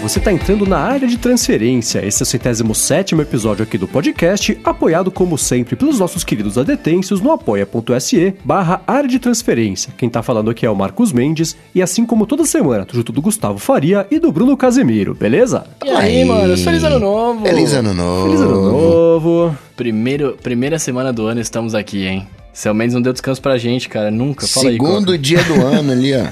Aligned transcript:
você 0.00 0.18
está 0.18 0.32
entrando 0.32 0.66
na 0.66 0.78
área 0.78 1.06
de 1.06 1.18
transferência. 1.18 2.04
Esse 2.04 2.22
é 2.22 2.24
o 2.24 2.26
centésimo 2.26 2.74
sétimo 2.74 3.20
episódio 3.20 3.62
aqui 3.62 3.76
do 3.76 3.86
podcast, 3.86 4.58
apoiado 4.64 5.10
como 5.10 5.36
sempre 5.36 5.76
pelos 5.76 5.98
nossos 5.98 6.24
queridos 6.24 6.56
adetêncios 6.56 7.20
no 7.20 7.30
apoia.se 7.30 8.34
barra 8.42 8.82
área 8.86 9.08
de 9.08 9.18
transferência. 9.18 9.92
Quem 9.98 10.08
tá 10.08 10.22
falando 10.22 10.50
aqui 10.50 10.64
é 10.64 10.70
o 10.70 10.74
Marcos 10.74 11.12
Mendes, 11.12 11.56
e 11.74 11.82
assim 11.82 12.06
como 12.06 12.26
toda 12.26 12.44
semana, 12.44 12.86
tô 12.86 12.94
junto 12.96 13.12
do 13.12 13.20
Gustavo 13.20 13.58
Faria 13.58 14.06
e 14.10 14.18
do 14.18 14.32
Bruno 14.32 14.56
Casemiro, 14.56 15.14
beleza? 15.14 15.66
E 15.84 15.90
aí, 15.90 16.24
mano? 16.24 16.56
Feliz 16.56 16.82
ano 16.82 16.98
novo! 16.98 17.44
Feliz 17.44 17.72
ano 17.74 17.94
novo! 17.94 18.26
Feliz 18.26 18.40
ano 18.40 18.72
novo! 18.72 19.58
Primeiro, 19.76 20.36
primeira 20.42 20.78
semana 20.78 21.12
do 21.12 21.26
ano 21.26 21.40
estamos 21.40 21.74
aqui, 21.74 22.06
hein? 22.06 22.26
Seu 22.52 22.74
Mendes 22.74 22.94
não 22.94 23.02
deu 23.02 23.12
descanso 23.12 23.40
pra 23.40 23.56
gente, 23.58 23.88
cara. 23.88 24.10
Nunca. 24.10 24.46
Fala 24.46 24.70
segundo 24.70 25.12
aí, 25.12 25.18
dia 25.18 25.42
do 25.44 25.54
ano 25.64 25.92
ali, 25.92 26.12
ó. 26.14 26.26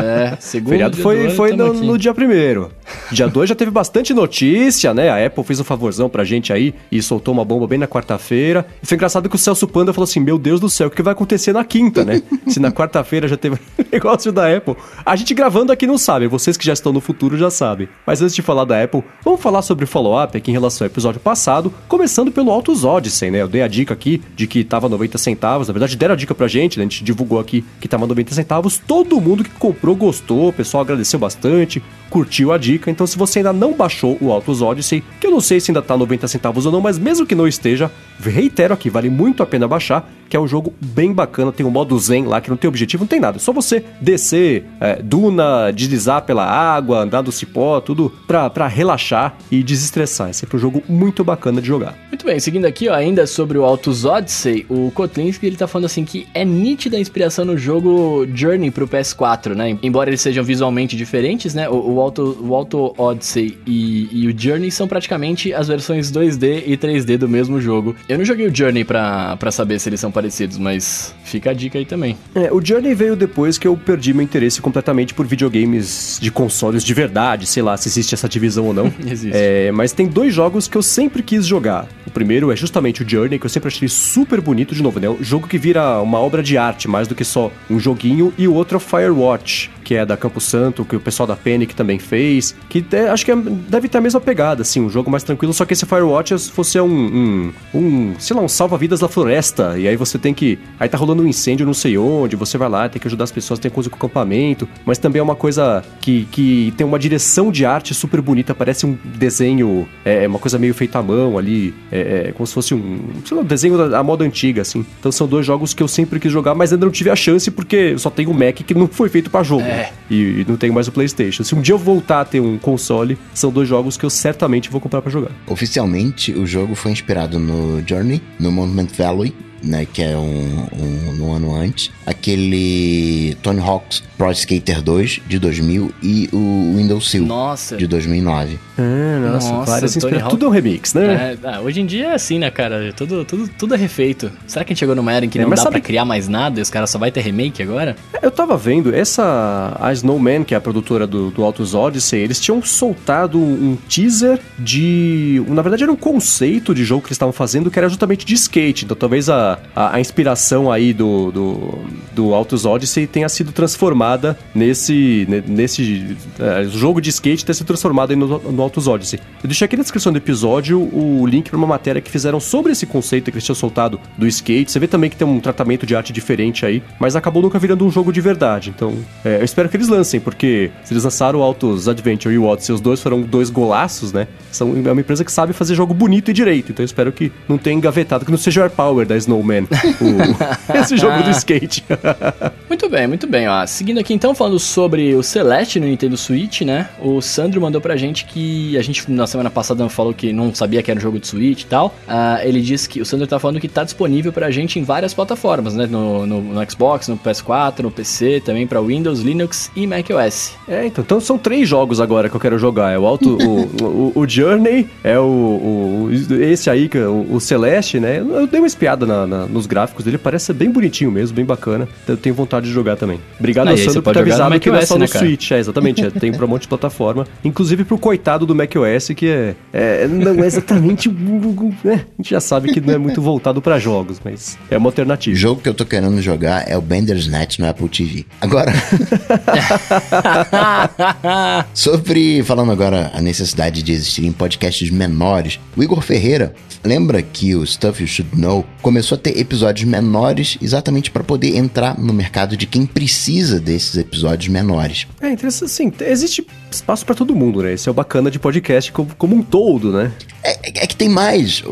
É, 0.00 0.36
segundo 0.38 0.70
feriado 0.70 0.94
dia 0.94 1.02
foi, 1.02 1.16
do 1.16 1.22
ano, 1.22 1.34
foi 1.34 1.52
no, 1.52 1.74
no 1.74 1.98
dia 1.98 2.14
primeiro. 2.14 2.70
Dia 3.10 3.26
2 3.26 3.48
já 3.48 3.54
teve 3.54 3.70
bastante 3.70 4.12
notícia, 4.12 4.92
né? 4.94 5.08
A 5.08 5.26
Apple 5.26 5.42
fez 5.44 5.60
um 5.60 5.64
favorzão 5.64 6.08
pra 6.08 6.24
gente 6.24 6.52
aí 6.52 6.74
e 6.90 7.02
soltou 7.02 7.32
uma 7.32 7.44
bomba 7.44 7.66
bem 7.66 7.78
na 7.78 7.86
quarta-feira. 7.86 8.66
E 8.82 8.86
foi 8.86 8.96
engraçado 8.96 9.28
que 9.28 9.36
o 9.36 9.38
Celso 9.38 9.66
Panda 9.66 9.92
falou 9.92 10.04
assim: 10.04 10.20
Meu 10.20 10.38
Deus 10.38 10.60
do 10.60 10.68
céu, 10.68 10.88
o 10.88 10.90
que 10.90 11.02
vai 11.02 11.12
acontecer 11.12 11.52
na 11.52 11.64
quinta, 11.64 12.04
né? 12.04 12.22
Se 12.46 12.60
na 12.60 12.70
quarta-feira 12.70 13.26
já 13.28 13.36
teve 13.36 13.58
negócio 13.90 14.30
da 14.32 14.54
Apple. 14.54 14.76
A 15.04 15.16
gente 15.16 15.34
gravando 15.34 15.72
aqui 15.72 15.86
não 15.86 15.98
sabe, 15.98 16.26
vocês 16.26 16.56
que 16.56 16.64
já 16.64 16.72
estão 16.72 16.92
no 16.92 17.00
futuro 17.00 17.36
já 17.36 17.50
sabem. 17.50 17.88
Mas 18.06 18.22
antes 18.22 18.34
de 18.34 18.42
falar 18.42 18.64
da 18.64 18.82
Apple, 18.82 19.02
vamos 19.24 19.40
falar 19.40 19.62
sobre 19.62 19.86
follow-up 19.86 20.36
aqui 20.36 20.50
em 20.50 20.54
relação 20.54 20.84
ao 20.84 20.90
episódio 20.90 21.20
passado, 21.20 21.72
começando 21.88 22.30
pelo 22.30 22.50
Autos 22.50 22.84
Odyssey, 22.84 23.30
né? 23.30 23.42
Eu 23.42 23.48
dei 23.48 23.62
a 23.62 23.68
dica 23.68 23.94
aqui 23.94 24.22
de 24.36 24.46
que 24.46 24.64
tava 24.64 24.88
90 24.98 25.18
centavos. 25.18 25.68
Na 25.68 25.72
verdade, 25.72 25.96
deram 25.96 26.14
a 26.14 26.16
dica 26.16 26.34
pra 26.34 26.48
gente, 26.48 26.78
né? 26.78 26.84
A 26.84 26.88
gente 26.88 27.04
divulgou 27.04 27.38
aqui 27.38 27.64
que 27.80 27.88
tava 27.88 28.06
90 28.06 28.34
centavos. 28.34 28.78
Todo 28.78 29.20
mundo 29.20 29.44
que 29.44 29.50
comprou 29.50 29.94
gostou, 29.94 30.48
o 30.48 30.52
pessoal 30.52 30.82
agradeceu 30.82 31.18
bastante, 31.18 31.82
curtiu 32.10 32.52
a 32.52 32.58
dica. 32.58 32.90
Então, 32.90 33.06
se 33.06 33.16
você 33.16 33.38
ainda 33.38 33.52
não 33.52 33.72
baixou 33.72 34.18
o 34.20 34.32
Autos 34.32 34.60
Odyssey, 34.60 35.02
que 35.20 35.26
eu 35.26 35.30
não 35.30 35.40
sei 35.40 35.60
se 35.60 35.70
ainda 35.70 35.82
tá 35.82 35.96
90 35.96 36.26
centavos 36.28 36.66
ou 36.66 36.72
não, 36.72 36.80
mas 36.80 36.98
mesmo 36.98 37.26
que 37.26 37.34
não 37.34 37.46
esteja, 37.46 37.90
reitero 38.20 38.74
aqui, 38.74 38.90
vale 38.90 39.08
muito 39.08 39.42
a 39.42 39.46
pena 39.46 39.68
baixar, 39.68 40.08
que 40.28 40.36
é 40.36 40.40
um 40.40 40.46
jogo 40.46 40.74
bem 40.80 41.12
bacana, 41.12 41.52
tem 41.52 41.64
o 41.64 41.70
modo 41.70 41.98
Zen 41.98 42.24
lá, 42.24 42.40
que 42.40 42.50
não 42.50 42.56
tem 42.56 42.68
objetivo, 42.68 43.04
não 43.04 43.08
tem 43.08 43.20
nada, 43.20 43.38
é 43.38 43.40
só 43.40 43.52
você 43.52 43.84
descer 44.00 44.64
é, 44.80 45.00
duna, 45.02 45.70
deslizar 45.70 46.22
pela 46.22 46.44
água, 46.44 47.00
andar 47.00 47.22
do 47.22 47.32
cipó, 47.32 47.80
tudo 47.80 48.12
pra, 48.26 48.50
pra 48.50 48.66
relaxar 48.66 49.36
e 49.50 49.62
desestressar. 49.62 50.28
É 50.30 50.32
sempre 50.32 50.56
um 50.56 50.60
jogo 50.60 50.82
muito 50.88 51.24
bacana 51.24 51.60
de 51.60 51.66
jogar. 51.66 51.96
Muito 52.08 52.24
bem, 52.26 52.38
seguindo 52.40 52.66
aqui, 52.66 52.88
ó, 52.88 52.94
ainda 52.94 53.26
sobre 53.26 53.56
o 53.58 53.64
Autos 53.64 54.04
Odyssey, 54.04 54.66
o 54.68 54.87
Kotlinski, 54.90 55.46
ele 55.46 55.56
tá 55.56 55.66
falando 55.66 55.86
assim 55.86 56.04
que 56.04 56.26
é 56.34 56.44
nítida 56.44 56.96
a 56.96 57.00
inspiração 57.00 57.44
no 57.44 57.56
jogo 57.56 58.26
Journey 58.34 58.70
pro 58.70 58.86
PS4, 58.86 59.54
né? 59.54 59.78
Embora 59.82 60.10
eles 60.10 60.20
sejam 60.20 60.44
visualmente 60.44 60.96
diferentes, 60.96 61.54
né? 61.54 61.68
O, 61.68 61.94
o, 61.94 62.00
Auto, 62.00 62.38
o 62.40 62.54
Auto 62.54 62.94
Odyssey 62.96 63.58
e, 63.66 64.08
e 64.12 64.28
o 64.28 64.38
Journey 64.38 64.70
são 64.70 64.88
praticamente 64.88 65.52
as 65.52 65.68
versões 65.68 66.10
2D 66.10 66.62
e 66.66 66.76
3D 66.76 67.16
do 67.16 67.28
mesmo 67.28 67.60
jogo. 67.60 67.94
Eu 68.08 68.18
não 68.18 68.24
joguei 68.24 68.46
o 68.46 68.54
Journey 68.54 68.84
pra, 68.84 69.36
pra 69.36 69.50
saber 69.50 69.78
se 69.78 69.88
eles 69.88 70.00
são 70.00 70.10
parecidos, 70.10 70.58
mas 70.58 71.14
fica 71.24 71.50
a 71.50 71.52
dica 71.52 71.78
aí 71.78 71.84
também. 71.84 72.16
É, 72.34 72.52
o 72.52 72.64
Journey 72.64 72.94
veio 72.94 73.16
depois 73.16 73.58
que 73.58 73.66
eu 73.66 73.76
perdi 73.76 74.12
meu 74.12 74.22
interesse 74.22 74.60
completamente 74.60 75.14
por 75.14 75.26
videogames 75.26 76.18
de 76.20 76.30
consoles 76.30 76.82
de 76.82 76.94
verdade, 76.94 77.46
sei 77.46 77.62
lá 77.62 77.76
se 77.76 77.88
existe 77.88 78.14
essa 78.14 78.28
divisão 78.28 78.66
ou 78.66 78.74
não. 78.74 78.92
Existe. 79.06 79.36
É, 79.36 79.72
mas 79.72 79.92
tem 79.92 80.06
dois 80.06 80.34
jogos 80.34 80.68
que 80.68 80.76
eu 80.76 80.82
sempre 80.82 81.22
quis 81.22 81.46
jogar. 81.46 81.88
O 82.06 82.10
primeiro 82.10 82.50
é 82.50 82.56
justamente 82.56 83.02
o 83.02 83.08
Journey, 83.08 83.38
que 83.38 83.46
eu 83.46 83.50
sempre 83.50 83.68
achei 83.68 83.88
super 83.88 84.40
bonito 84.40 84.74
de 84.78 84.82
novo, 84.82 84.98
né? 84.98 85.08
Um 85.08 85.22
jogo 85.22 85.46
que 85.46 85.58
vira 85.58 86.00
uma 86.00 86.18
obra 86.18 86.42
de 86.42 86.56
arte, 86.56 86.88
mais 86.88 87.06
do 87.06 87.14
que 87.14 87.24
só 87.24 87.50
um 87.68 87.78
joguinho. 87.78 88.32
E 88.38 88.48
o 88.48 88.54
outro 88.54 88.76
é 88.76 88.78
o 88.78 88.80
Firewatch, 88.80 89.70
que 89.88 89.94
é 89.94 90.04
da 90.04 90.18
Campo 90.18 90.38
Santo, 90.38 90.84
que 90.84 90.94
o 90.94 91.00
pessoal 91.00 91.26
da 91.26 91.34
Panic 91.34 91.74
também 91.74 91.98
fez. 91.98 92.54
Que 92.68 92.84
é- 92.92 93.08
acho 93.08 93.24
que 93.24 93.32
é- 93.32 93.36
deve 93.36 93.88
ter 93.88 93.96
a 93.96 94.02
mesma 94.02 94.20
pegada, 94.20 94.60
assim, 94.60 94.82
um 94.82 94.90
jogo 94.90 95.10
mais 95.10 95.22
tranquilo, 95.22 95.50
só 95.54 95.64
que 95.64 95.72
esse 95.72 95.86
Firewatch 95.86 96.34
é 96.34 96.36
se 96.36 96.52
fosse 96.52 96.78
um, 96.78 96.84
um, 96.84 97.52
um, 97.74 98.14
sei 98.18 98.36
lá, 98.36 98.42
um 98.42 98.48
salva-vidas 98.48 99.00
da 99.00 99.08
floresta. 99.08 99.78
E 99.78 99.88
aí 99.88 99.96
você 99.96 100.18
tem 100.18 100.34
que. 100.34 100.58
Aí 100.78 100.90
tá 100.90 100.98
rolando 100.98 101.22
um 101.22 101.26
incêndio 101.26 101.64
não 101.64 101.72
sei 101.72 101.96
onde, 101.96 102.36
você 102.36 102.58
vai 102.58 102.68
lá, 102.68 102.86
tem 102.86 103.00
que 103.00 103.08
ajudar 103.08 103.24
as 103.24 103.32
pessoas, 103.32 103.58
tem 103.58 103.70
coisa 103.70 103.88
com 103.88 103.96
acampamento. 103.96 104.68
Mas 104.84 104.98
também 104.98 105.20
é 105.20 105.22
uma 105.22 105.34
coisa 105.34 105.82
que, 106.02 106.28
que 106.30 106.74
tem 106.76 106.86
uma 106.86 106.98
direção 106.98 107.50
de 107.50 107.64
arte 107.64 107.94
super 107.94 108.20
bonita, 108.20 108.54
parece 108.54 108.84
um 108.84 108.94
desenho, 109.02 109.88
é 110.04 110.28
uma 110.28 110.38
coisa 110.38 110.58
meio 110.58 110.74
feita 110.74 110.98
à 110.98 111.02
mão 111.02 111.38
ali, 111.38 111.74
é, 111.90 112.26
é 112.28 112.32
como 112.32 112.46
se 112.46 112.52
fosse 112.52 112.74
um, 112.74 113.00
sei 113.24 113.34
lá, 113.38 113.42
um 113.42 113.46
desenho 113.46 113.78
da, 113.78 113.88
da 113.88 114.02
moda 114.02 114.22
antiga, 114.22 114.60
assim. 114.60 114.84
Então 115.00 115.10
são 115.10 115.26
dois 115.26 115.46
jogos 115.46 115.72
que 115.72 115.82
eu 115.82 115.88
sempre 115.88 116.20
quis 116.20 116.30
jogar, 116.30 116.54
mas 116.54 116.74
ainda 116.74 116.84
não 116.84 116.92
tive 116.92 117.08
a 117.08 117.16
chance 117.16 117.50
porque 117.50 117.96
só 117.96 118.10
tenho 118.10 118.30
o 118.32 118.34
Mac 118.34 118.56
que 118.56 118.74
não 118.74 118.86
foi 118.86 119.08
feito 119.08 119.30
pra 119.30 119.42
jogo. 119.42 119.62
É. 119.62 119.77
E, 120.10 120.40
e 120.40 120.46
não 120.48 120.56
tenho 120.56 120.72
mais 120.72 120.88
o 120.88 120.92
PlayStation. 120.92 121.44
Se 121.44 121.54
um 121.54 121.60
dia 121.60 121.74
eu 121.74 121.78
voltar 121.78 122.20
a 122.20 122.24
ter 122.24 122.40
um 122.40 122.58
console, 122.58 123.18
são 123.34 123.50
dois 123.50 123.68
jogos 123.68 123.96
que 123.96 124.04
eu 124.04 124.10
certamente 124.10 124.70
vou 124.70 124.80
comprar 124.80 125.02
pra 125.02 125.10
jogar. 125.10 125.30
Oficialmente, 125.46 126.32
o 126.32 126.46
jogo 126.46 126.74
foi 126.74 126.92
inspirado 126.92 127.38
no 127.38 127.82
Journey, 127.86 128.22
no 128.38 128.50
Monument 128.50 128.88
Valley, 128.96 129.34
né, 129.62 129.86
que 129.90 130.02
é 130.02 130.16
um, 130.16 130.66
um, 130.72 131.22
um 131.22 131.34
ano 131.34 131.54
antes, 131.54 131.90
aquele 132.06 133.36
Tony 133.42 133.60
Hawk's 133.60 134.02
Pro 134.16 134.30
Skater 134.32 134.82
2 134.82 135.20
de 135.26 135.38
2000 135.38 135.92
e 136.02 136.28
o 136.32 136.74
Windows 136.76 137.10
Seal 137.10 137.24
Nossa. 137.24 137.76
de 137.76 137.86
2009. 137.86 138.58
Ah, 138.76 139.18
nossa, 139.32 139.52
Nossa, 139.52 139.70
várias. 139.70 139.96
Hawk. 139.96 140.30
Tudo 140.30 140.46
é 140.46 140.48
um 140.48 140.52
remix, 140.52 140.94
né? 140.94 141.36
É, 141.42 141.48
ah, 141.48 141.60
hoje 141.60 141.80
em 141.80 141.86
dia 141.86 142.08
é 142.08 142.14
assim, 142.14 142.38
né, 142.38 142.50
cara? 142.50 142.92
Tudo, 142.96 143.24
tudo, 143.24 143.48
tudo 143.56 143.74
é 143.74 143.76
refeito. 143.76 144.30
Será 144.46 144.64
que 144.64 144.72
a 144.72 144.74
gente 144.74 144.80
chegou 144.80 144.94
numa 144.94 145.12
era 145.12 145.24
em 145.24 145.28
que 145.28 145.38
É, 145.38 145.42
não 145.42 145.50
dá 145.50 145.56
sabe 145.56 145.72
pra 145.72 145.80
criar 145.80 146.04
mais 146.04 146.28
nada 146.28 146.58
e 146.58 146.62
os 146.62 146.70
caras 146.70 146.90
só 146.90 146.98
vai 146.98 147.10
ter 147.10 147.20
remake 147.20 147.62
agora? 147.62 147.96
Eu 148.20 148.30
tava 148.30 148.56
vendo, 148.56 148.94
essa 148.94 149.76
a 149.80 149.92
Snowman, 149.92 150.44
que 150.44 150.54
é 150.54 150.56
a 150.56 150.60
produtora 150.60 151.06
do, 151.06 151.30
do 151.30 151.44
Autos 151.44 151.74
Odyssey, 151.74 152.20
eles 152.20 152.40
tinham 152.40 152.60
soltado 152.62 153.38
um 153.38 153.76
teaser 153.88 154.40
de. 154.58 155.42
Na 155.48 155.62
verdade, 155.62 155.84
era 155.84 155.92
um 155.92 155.96
conceito 155.96 156.74
de 156.74 156.84
jogo 156.84 157.02
que 157.02 157.08
eles 157.08 157.16
estavam 157.16 157.32
fazendo 157.32 157.70
que 157.70 157.78
era 157.78 157.88
justamente 157.88 158.26
de 158.26 158.34
skate. 158.34 158.84
Então 158.84 158.96
talvez 158.96 159.28
a, 159.28 159.47
a, 159.74 159.94
a 159.96 160.00
inspiração 160.00 160.70
aí 160.70 160.92
do, 160.92 161.30
do, 161.30 161.78
do 162.12 162.34
Autos 162.34 162.64
Odyssey 162.66 163.06
tenha 163.06 163.28
sido 163.28 163.52
transformada 163.52 164.36
nesse. 164.54 165.26
ne- 165.28 165.44
nesse 165.46 166.16
é, 166.38 166.64
jogo 166.64 167.00
de 167.00 167.10
skate 167.10 167.44
ter 167.44 167.54
sido 167.54 167.66
transformado 167.66 168.14
no, 168.16 168.38
no 168.38 168.62
Autos 168.62 168.86
Odyssey. 168.86 169.18
Eu 169.42 169.48
deixei 169.48 169.64
aqui 169.64 169.76
na 169.76 169.82
descrição 169.82 170.12
do 170.12 170.18
episódio 170.18 170.80
o 170.80 171.26
link 171.26 171.48
para 171.50 171.56
uma 171.56 171.66
matéria 171.66 172.00
que 172.02 172.10
fizeram 172.10 172.40
sobre 172.40 172.72
esse 172.72 172.86
conceito 172.86 173.30
que 173.30 173.36
eles 173.36 173.44
tinham 173.44 173.54
soltado 173.56 174.00
do 174.16 174.26
skate. 174.26 174.70
Você 174.70 174.78
vê 174.78 174.86
também 174.86 175.08
que 175.08 175.16
tem 175.16 175.26
um 175.26 175.40
tratamento 175.40 175.86
de 175.86 175.94
arte 175.94 176.12
diferente 176.12 176.66
aí, 176.66 176.82
mas 176.98 177.16
acabou 177.16 177.42
nunca 177.42 177.58
virando 177.58 177.84
um 177.86 177.90
jogo 177.90 178.12
de 178.12 178.20
verdade. 178.20 178.70
Então, 178.74 178.94
é, 179.24 179.38
eu 179.40 179.44
espero 179.44 179.68
que 179.68 179.76
eles 179.76 179.88
lancem, 179.88 180.20
porque 180.20 180.70
se 180.84 180.92
eles 180.92 181.04
lançaram 181.04 181.38
o 181.38 181.42
Autos 181.42 181.88
Adventure 181.88 182.34
e 182.34 182.38
o 182.38 182.44
Odyssey, 182.44 182.74
os 182.74 182.80
dois 182.80 183.00
foram 183.00 183.22
dois 183.22 183.50
golaços, 183.50 184.12
né? 184.12 184.26
São, 184.50 184.74
é 184.84 184.92
uma 184.92 185.00
empresa 185.00 185.24
que 185.24 185.32
sabe 185.32 185.52
fazer 185.52 185.74
jogo 185.74 185.94
bonito 185.94 186.30
e 186.30 186.34
direito. 186.34 186.72
Então, 186.72 186.82
eu 186.82 186.86
espero 186.86 187.12
que 187.12 187.30
não 187.48 187.56
tenha 187.58 187.76
engavetado, 187.76 188.24
que 188.24 188.30
não 188.30 188.38
seja 188.38 188.60
o 188.60 188.64
Air 188.64 188.72
Power 188.72 189.06
da 189.06 189.16
Snowman, 189.38 189.64
o- 190.00 190.74
esse 190.78 190.96
jogo 190.96 191.22
do 191.22 191.30
skate. 191.30 191.84
Muito 192.68 192.88
bem, 192.88 193.06
muito 193.06 193.26
bem. 193.26 193.48
Ó. 193.48 193.66
Seguindo 193.66 193.98
aqui 193.98 194.12
então, 194.14 194.34
falando 194.34 194.58
sobre 194.58 195.14
o 195.14 195.22
Celeste 195.22 195.80
no 195.80 195.86
Nintendo 195.86 196.16
Switch, 196.18 196.60
né? 196.62 196.88
O 197.00 197.20
Sandro 197.20 197.60
mandou 197.60 197.80
pra 197.80 197.96
gente 197.96 198.24
que 198.26 198.76
a 198.76 198.82
gente 198.82 199.10
na 199.10 199.26
semana 199.26 199.48
passada 199.50 199.88
falou 199.88 200.12
que 200.12 200.32
não 200.34 200.54
sabia 200.54 200.82
que 200.82 200.90
era 200.90 200.98
um 200.98 201.00
jogo 201.02 201.18
de 201.18 201.26
Switch 201.26 201.62
e 201.62 201.66
tal. 201.66 201.94
Ah, 202.06 202.40
ele 202.44 202.60
disse 202.60 202.88
que 202.88 203.00
o 203.00 203.06
Sandro 203.06 203.26
tá 203.26 203.38
falando 203.38 203.58
que 203.58 203.68
tá 203.68 203.84
disponível 203.84 204.32
pra 204.32 204.50
gente 204.50 204.78
em 204.78 204.84
várias 204.84 205.14
plataformas, 205.14 205.74
né? 205.74 205.86
No, 205.86 206.26
no, 206.26 206.40
no 206.42 206.70
Xbox, 206.70 207.08
no 207.08 207.16
PS4, 207.16 207.80
no 207.80 207.90
PC, 207.90 208.42
também 208.44 208.66
pra 208.66 208.80
Windows, 208.80 209.20
Linux 209.20 209.70
e 209.74 209.86
macOS. 209.86 210.52
É, 210.68 210.86
então, 210.86 211.02
então 211.02 211.20
são 211.20 211.38
três 211.38 211.66
jogos 211.68 212.00
agora 212.00 212.28
que 212.28 212.36
eu 212.36 212.40
quero 212.40 212.58
jogar. 212.58 212.90
É 212.92 212.98
o 212.98 213.06
Auto, 213.06 213.30
o, 213.38 213.84
o, 213.84 214.12
o 214.14 214.28
Journey, 214.28 214.86
é 215.02 215.18
o, 215.18 215.22
o- 215.24 216.08
esse 216.40 216.68
aí, 216.70 216.88
é 216.94 216.98
o, 217.00 217.26
o 217.32 217.40
Celeste, 217.40 217.98
né? 217.98 218.18
Eu 218.18 218.46
dei 218.46 218.60
uma 218.60 218.66
espiada 218.66 219.06
na- 219.06 219.26
na- 219.28 219.46
nos 219.46 219.66
gráficos 219.66 220.04
dele, 220.04 220.18
parece 220.18 220.46
ser 220.46 220.52
bem 220.54 220.70
bonitinho 220.70 221.10
mesmo, 221.12 221.36
bem 221.36 221.44
bacana. 221.44 221.86
Então 222.02 222.14
eu 222.14 222.20
tenho 222.20 222.34
vontade 222.34 222.66
de 222.66 222.72
jogar 222.72 222.96
também. 222.96 223.20
Obrigado 223.38 223.68
Ah, 223.68 223.76
Sandro 223.76 223.92
você 223.92 224.02
por 224.02 224.12
ter 224.12 224.20
pode 224.20 224.30
jogar 224.30 224.38
no 224.38 224.44
avisado 224.56 224.60
que 224.60 224.70
não 224.70 224.78
é 224.78 224.86
só 224.86 224.94
no 224.94 225.00
né, 225.00 225.08
cara? 225.08 225.24
Switch. 225.26 225.50
É, 225.52 225.58
exatamente, 225.58 226.04
é, 226.04 226.10
tem 226.10 226.32
pra 226.32 226.44
um 226.44 226.48
monte 226.48 226.62
de 226.62 226.68
plataforma. 226.68 227.26
Inclusive 227.44 227.84
pro 227.84 227.98
coitado 227.98 228.46
do 228.46 228.54
macOS, 228.54 229.08
que 229.14 229.28
é, 229.28 229.54
é 229.72 230.08
não 230.08 230.42
é 230.42 230.46
exatamente... 230.46 231.08
o- 231.08 231.74
é, 231.84 231.92
a 231.94 231.98
gente 232.16 232.30
já 232.30 232.40
sabe 232.40 232.72
que 232.72 232.80
não 232.80 232.94
é 232.94 232.98
muito 232.98 233.20
voltado 233.22 233.60
pra 233.62 233.78
jogos, 233.78 234.20
mas 234.24 234.58
é 234.70 234.76
uma 234.78 234.86
O 234.86 234.88
alternativa. 234.88 235.36
jogo 235.36 235.60
que 235.60 235.68
eu 235.68 235.74
tô 235.74 235.84
querendo 235.84 236.20
jogar 236.22 236.64
é 236.68 236.76
o 236.76 236.80
Bandersnatch 236.80 237.58
no 237.58 237.68
Apple 237.68 237.88
TV. 237.88 238.24
Agora, 238.40 238.72
sobre 241.74 242.42
falando 242.42 242.72
agora 242.72 243.10
a 243.14 243.20
necessidade 243.20 243.82
de 243.82 243.92
existirem 243.92 244.32
podcasts 244.32 244.90
menores, 244.90 245.60
o 245.76 245.82
Igor 245.82 246.00
Ferreira 246.00 246.54
lembra 246.84 247.20
que 247.22 247.54
o 247.54 247.66
Stuff 247.66 248.02
You 248.02 248.08
Should 248.08 248.36
Know 248.40 248.64
começou 248.80 249.16
a 249.16 249.17
ter 249.18 249.38
episódios 249.38 249.88
menores 249.88 250.58
exatamente 250.60 251.10
para 251.10 251.24
poder 251.24 251.56
entrar 251.56 251.98
no 251.98 252.12
mercado 252.12 252.56
de 252.56 252.66
quem 252.66 252.86
precisa 252.86 253.60
desses 253.60 253.96
episódios 253.96 254.48
menores. 254.48 255.06
É 255.20 255.30
interessante, 255.30 255.70
assim, 255.70 255.92
existe 256.00 256.46
espaço 256.70 257.04
pra 257.04 257.14
todo 257.14 257.34
mundo, 257.34 257.62
né? 257.62 257.72
Esse 257.72 257.88
é 257.88 257.90
o 257.90 257.94
bacana 257.94 258.30
de 258.30 258.38
podcast 258.38 258.92
como, 258.92 259.14
como 259.16 259.36
um 259.36 259.42
todo, 259.42 259.92
né? 259.92 260.12
É, 260.42 260.84
é 260.84 260.86
que 260.86 260.96
tem 260.96 261.08
mais. 261.08 261.62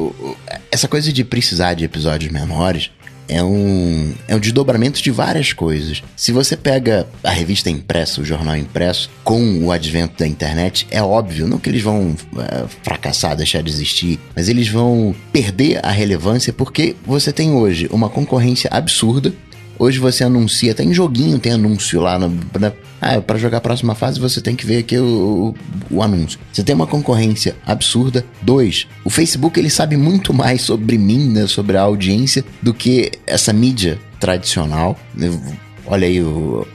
essa 0.70 0.88
coisa 0.88 1.12
de 1.12 1.24
precisar 1.24 1.74
de 1.74 1.84
episódios 1.84 2.30
menores 2.32 2.90
é 3.28 3.42
um, 3.42 4.12
é 4.28 4.36
um 4.36 4.40
desdobramento 4.40 5.02
de 5.02 5.10
várias 5.10 5.52
coisas. 5.52 6.02
Se 6.16 6.32
você 6.32 6.56
pega 6.56 7.06
a 7.22 7.30
revista 7.30 7.70
impressa, 7.70 8.20
o 8.20 8.24
jornal 8.24 8.56
impresso, 8.56 9.10
com 9.24 9.64
o 9.64 9.72
advento 9.72 10.18
da 10.18 10.26
internet, 10.26 10.86
é 10.90 11.02
óbvio, 11.02 11.46
não 11.46 11.58
que 11.58 11.68
eles 11.68 11.82
vão 11.82 12.14
é, 12.38 12.64
fracassar, 12.82 13.36
deixar 13.36 13.62
de 13.62 13.70
existir, 13.70 14.18
mas 14.34 14.48
eles 14.48 14.68
vão 14.68 15.14
perder 15.32 15.80
a 15.84 15.90
relevância 15.90 16.52
porque 16.52 16.96
você 17.04 17.32
tem 17.32 17.52
hoje 17.52 17.88
uma 17.90 18.08
concorrência 18.08 18.68
absurda 18.72 19.32
Hoje 19.78 19.98
você 19.98 20.24
anuncia, 20.24 20.74
tem 20.74 20.92
joguinho, 20.92 21.38
tem 21.38 21.52
anúncio 21.52 22.00
lá. 22.00 22.18
No, 22.18 22.28
na, 22.58 22.72
ah, 23.00 23.20
para 23.20 23.38
jogar 23.38 23.58
a 23.58 23.60
próxima 23.60 23.94
fase 23.94 24.18
você 24.18 24.40
tem 24.40 24.56
que 24.56 24.64
ver 24.64 24.78
aqui 24.78 24.96
o, 24.96 25.54
o, 25.90 25.96
o, 25.96 26.02
anúncio. 26.02 26.38
Você 26.52 26.62
tem 26.62 26.74
uma 26.74 26.86
concorrência 26.86 27.54
absurda. 27.66 28.24
Dois, 28.40 28.86
o 29.04 29.10
Facebook 29.10 29.58
ele 29.58 29.70
sabe 29.70 29.96
muito 29.96 30.32
mais 30.32 30.62
sobre 30.62 30.96
mim, 30.96 31.28
né, 31.28 31.46
sobre 31.46 31.76
a 31.76 31.82
audiência, 31.82 32.44
do 32.62 32.72
que 32.72 33.12
essa 33.26 33.52
mídia 33.52 33.98
tradicional. 34.18 34.98
Olha 35.86 36.06
aí 36.06 36.20
o 36.20 36.66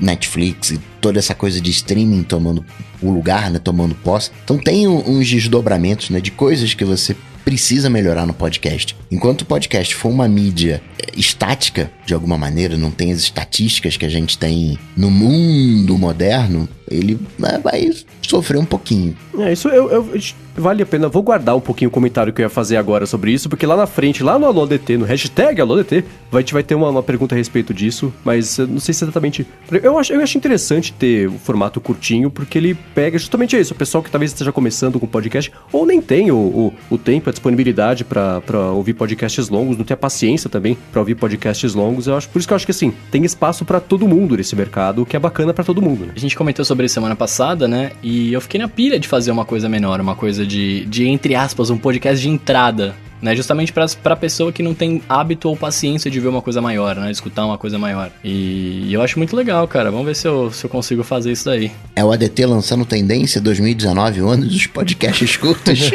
Netflix 0.00 0.70
e 0.70 0.80
toda 1.00 1.18
essa 1.18 1.34
coisa 1.34 1.60
de 1.60 1.70
streaming 1.70 2.22
tomando 2.22 2.64
o 3.02 3.10
lugar, 3.10 3.50
né, 3.50 3.58
tomando 3.58 3.94
posse. 3.96 4.30
Então 4.44 4.56
tem 4.56 4.86
uns 4.86 5.28
desdobramentos, 5.28 6.08
né, 6.08 6.20
de 6.20 6.30
coisas 6.30 6.72
que 6.72 6.84
você 6.84 7.16
precisa 7.44 7.90
melhorar 7.90 8.26
no 8.26 8.34
podcast. 8.34 8.96
Enquanto 9.10 9.42
o 9.42 9.44
podcast 9.44 9.94
for 9.94 10.08
uma 10.08 10.26
mídia 10.26 10.82
eh, 10.98 11.12
estática, 11.16 11.90
de 12.06 12.14
alguma 12.14 12.38
maneira, 12.38 12.76
não 12.76 12.90
tem 12.90 13.12
as 13.12 13.18
estatísticas 13.18 13.96
que 13.96 14.04
a 14.04 14.08
gente 14.08 14.38
tem 14.38 14.78
no 14.96 15.10
mundo 15.10 15.96
moderno, 15.98 16.68
ele 16.90 17.18
vai 17.62 17.90
sofrer 18.22 18.58
um 18.58 18.64
pouquinho. 18.64 19.16
É, 19.38 19.52
isso 19.52 19.68
eu, 19.68 19.90
eu, 19.90 20.20
vale 20.54 20.82
a 20.82 20.86
pena. 20.86 21.08
Vou 21.08 21.22
guardar 21.22 21.56
um 21.56 21.60
pouquinho 21.60 21.88
o 21.88 21.90
comentário 21.90 22.32
que 22.32 22.40
eu 22.40 22.44
ia 22.44 22.50
fazer 22.50 22.76
agora 22.76 23.06
sobre 23.06 23.32
isso, 23.32 23.48
porque 23.48 23.66
lá 23.66 23.76
na 23.76 23.86
frente, 23.86 24.22
lá 24.22 24.38
no 24.38 24.46
AloDT, 24.46 24.98
no 24.98 25.04
hashtag 25.04 25.60
AloDT, 25.60 26.04
vai, 26.30 26.44
vai 26.44 26.62
ter 26.62 26.74
uma, 26.74 26.88
uma 26.88 27.02
pergunta 27.02 27.34
a 27.34 27.38
respeito 27.38 27.72
disso, 27.72 28.12
mas 28.24 28.58
não 28.58 28.80
sei 28.80 28.94
se 28.94 29.04
exatamente. 29.04 29.46
Eu 29.82 29.98
acho, 29.98 30.12
eu 30.12 30.20
acho 30.20 30.36
interessante 30.36 30.92
ter 30.92 31.28
o 31.28 31.38
formato 31.38 31.80
curtinho, 31.80 32.30
porque 32.30 32.58
ele 32.58 32.74
pega 32.94 33.18
justamente 33.18 33.58
isso. 33.58 33.72
O 33.72 33.76
pessoal 33.76 34.02
que 34.02 34.10
talvez 34.10 34.30
esteja 34.30 34.52
começando 34.52 35.00
com 35.00 35.06
podcast, 35.06 35.50
ou 35.72 35.86
nem 35.86 36.00
tem 36.00 36.30
o, 36.30 36.36
o, 36.36 36.74
o 36.90 36.98
tempo, 36.98 37.30
disponibilidade 37.34 38.04
para 38.04 38.70
ouvir 38.72 38.94
podcasts 38.94 39.48
longos, 39.48 39.76
não 39.76 39.84
tem 39.84 39.94
a 39.94 39.98
paciência 39.98 40.48
também 40.48 40.76
para 40.90 41.00
ouvir 41.00 41.14
podcasts 41.14 41.74
longos. 41.74 42.06
Eu 42.06 42.16
acho, 42.16 42.28
por 42.28 42.38
isso 42.38 42.48
que 42.48 42.54
eu 42.54 42.56
acho 42.56 42.64
que 42.64 42.72
assim, 42.72 42.92
tem 43.10 43.24
espaço 43.24 43.64
para 43.64 43.80
todo 43.80 44.08
mundo 44.08 44.36
nesse 44.36 44.56
mercado, 44.56 45.04
que 45.04 45.16
é 45.16 45.18
bacana 45.18 45.52
para 45.52 45.64
todo 45.64 45.82
mundo. 45.82 46.06
Né? 46.06 46.12
A 46.16 46.18
gente 46.18 46.36
comentou 46.36 46.64
sobre 46.64 46.86
isso 46.86 46.94
semana 46.94 47.16
passada, 47.16 47.68
né? 47.68 47.92
E 48.02 48.32
eu 48.32 48.40
fiquei 48.40 48.60
na 48.60 48.68
pilha 48.68 48.98
de 48.98 49.08
fazer 49.08 49.30
uma 49.30 49.44
coisa 49.44 49.68
menor, 49.68 50.00
uma 50.00 50.14
coisa 50.14 50.46
de, 50.46 50.86
de 50.86 51.06
entre 51.06 51.34
aspas, 51.34 51.70
um 51.70 51.76
podcast 51.76 52.22
de 52.22 52.28
entrada 52.28 52.94
né? 53.24 53.34
Justamente 53.34 53.72
para 53.72 53.86
a 54.04 54.16
pessoa 54.16 54.52
que 54.52 54.62
não 54.62 54.74
tem 54.74 55.02
hábito 55.08 55.48
ou 55.48 55.56
paciência 55.56 56.10
de 56.10 56.20
ver 56.20 56.28
uma 56.28 56.42
coisa 56.42 56.60
maior, 56.60 56.94
né? 56.96 57.10
Escutar 57.10 57.46
uma 57.46 57.56
coisa 57.56 57.78
maior. 57.78 58.10
E, 58.22 58.84
e 58.86 58.92
eu 58.92 59.00
acho 59.00 59.18
muito 59.18 59.34
legal, 59.34 59.66
cara. 59.66 59.90
Vamos 59.90 60.04
ver 60.04 60.14
se 60.14 60.28
eu, 60.28 60.52
se 60.52 60.66
eu 60.66 60.68
consigo 60.68 61.02
fazer 61.02 61.32
isso 61.32 61.46
daí. 61.46 61.72
É 61.96 62.04
o 62.04 62.12
ADT 62.12 62.44
lançando 62.44 62.84
tendência 62.84 63.40
2019, 63.40 64.20
o 64.20 64.28
ano 64.28 64.46
dos 64.46 64.66
podcasts 64.66 65.38
curtos. 65.38 65.90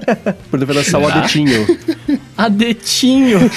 Poder 0.50 0.70
lançar 0.70 0.98
o 0.98 1.08
ADTinho. 1.08 1.66
ADTinho! 2.36 3.38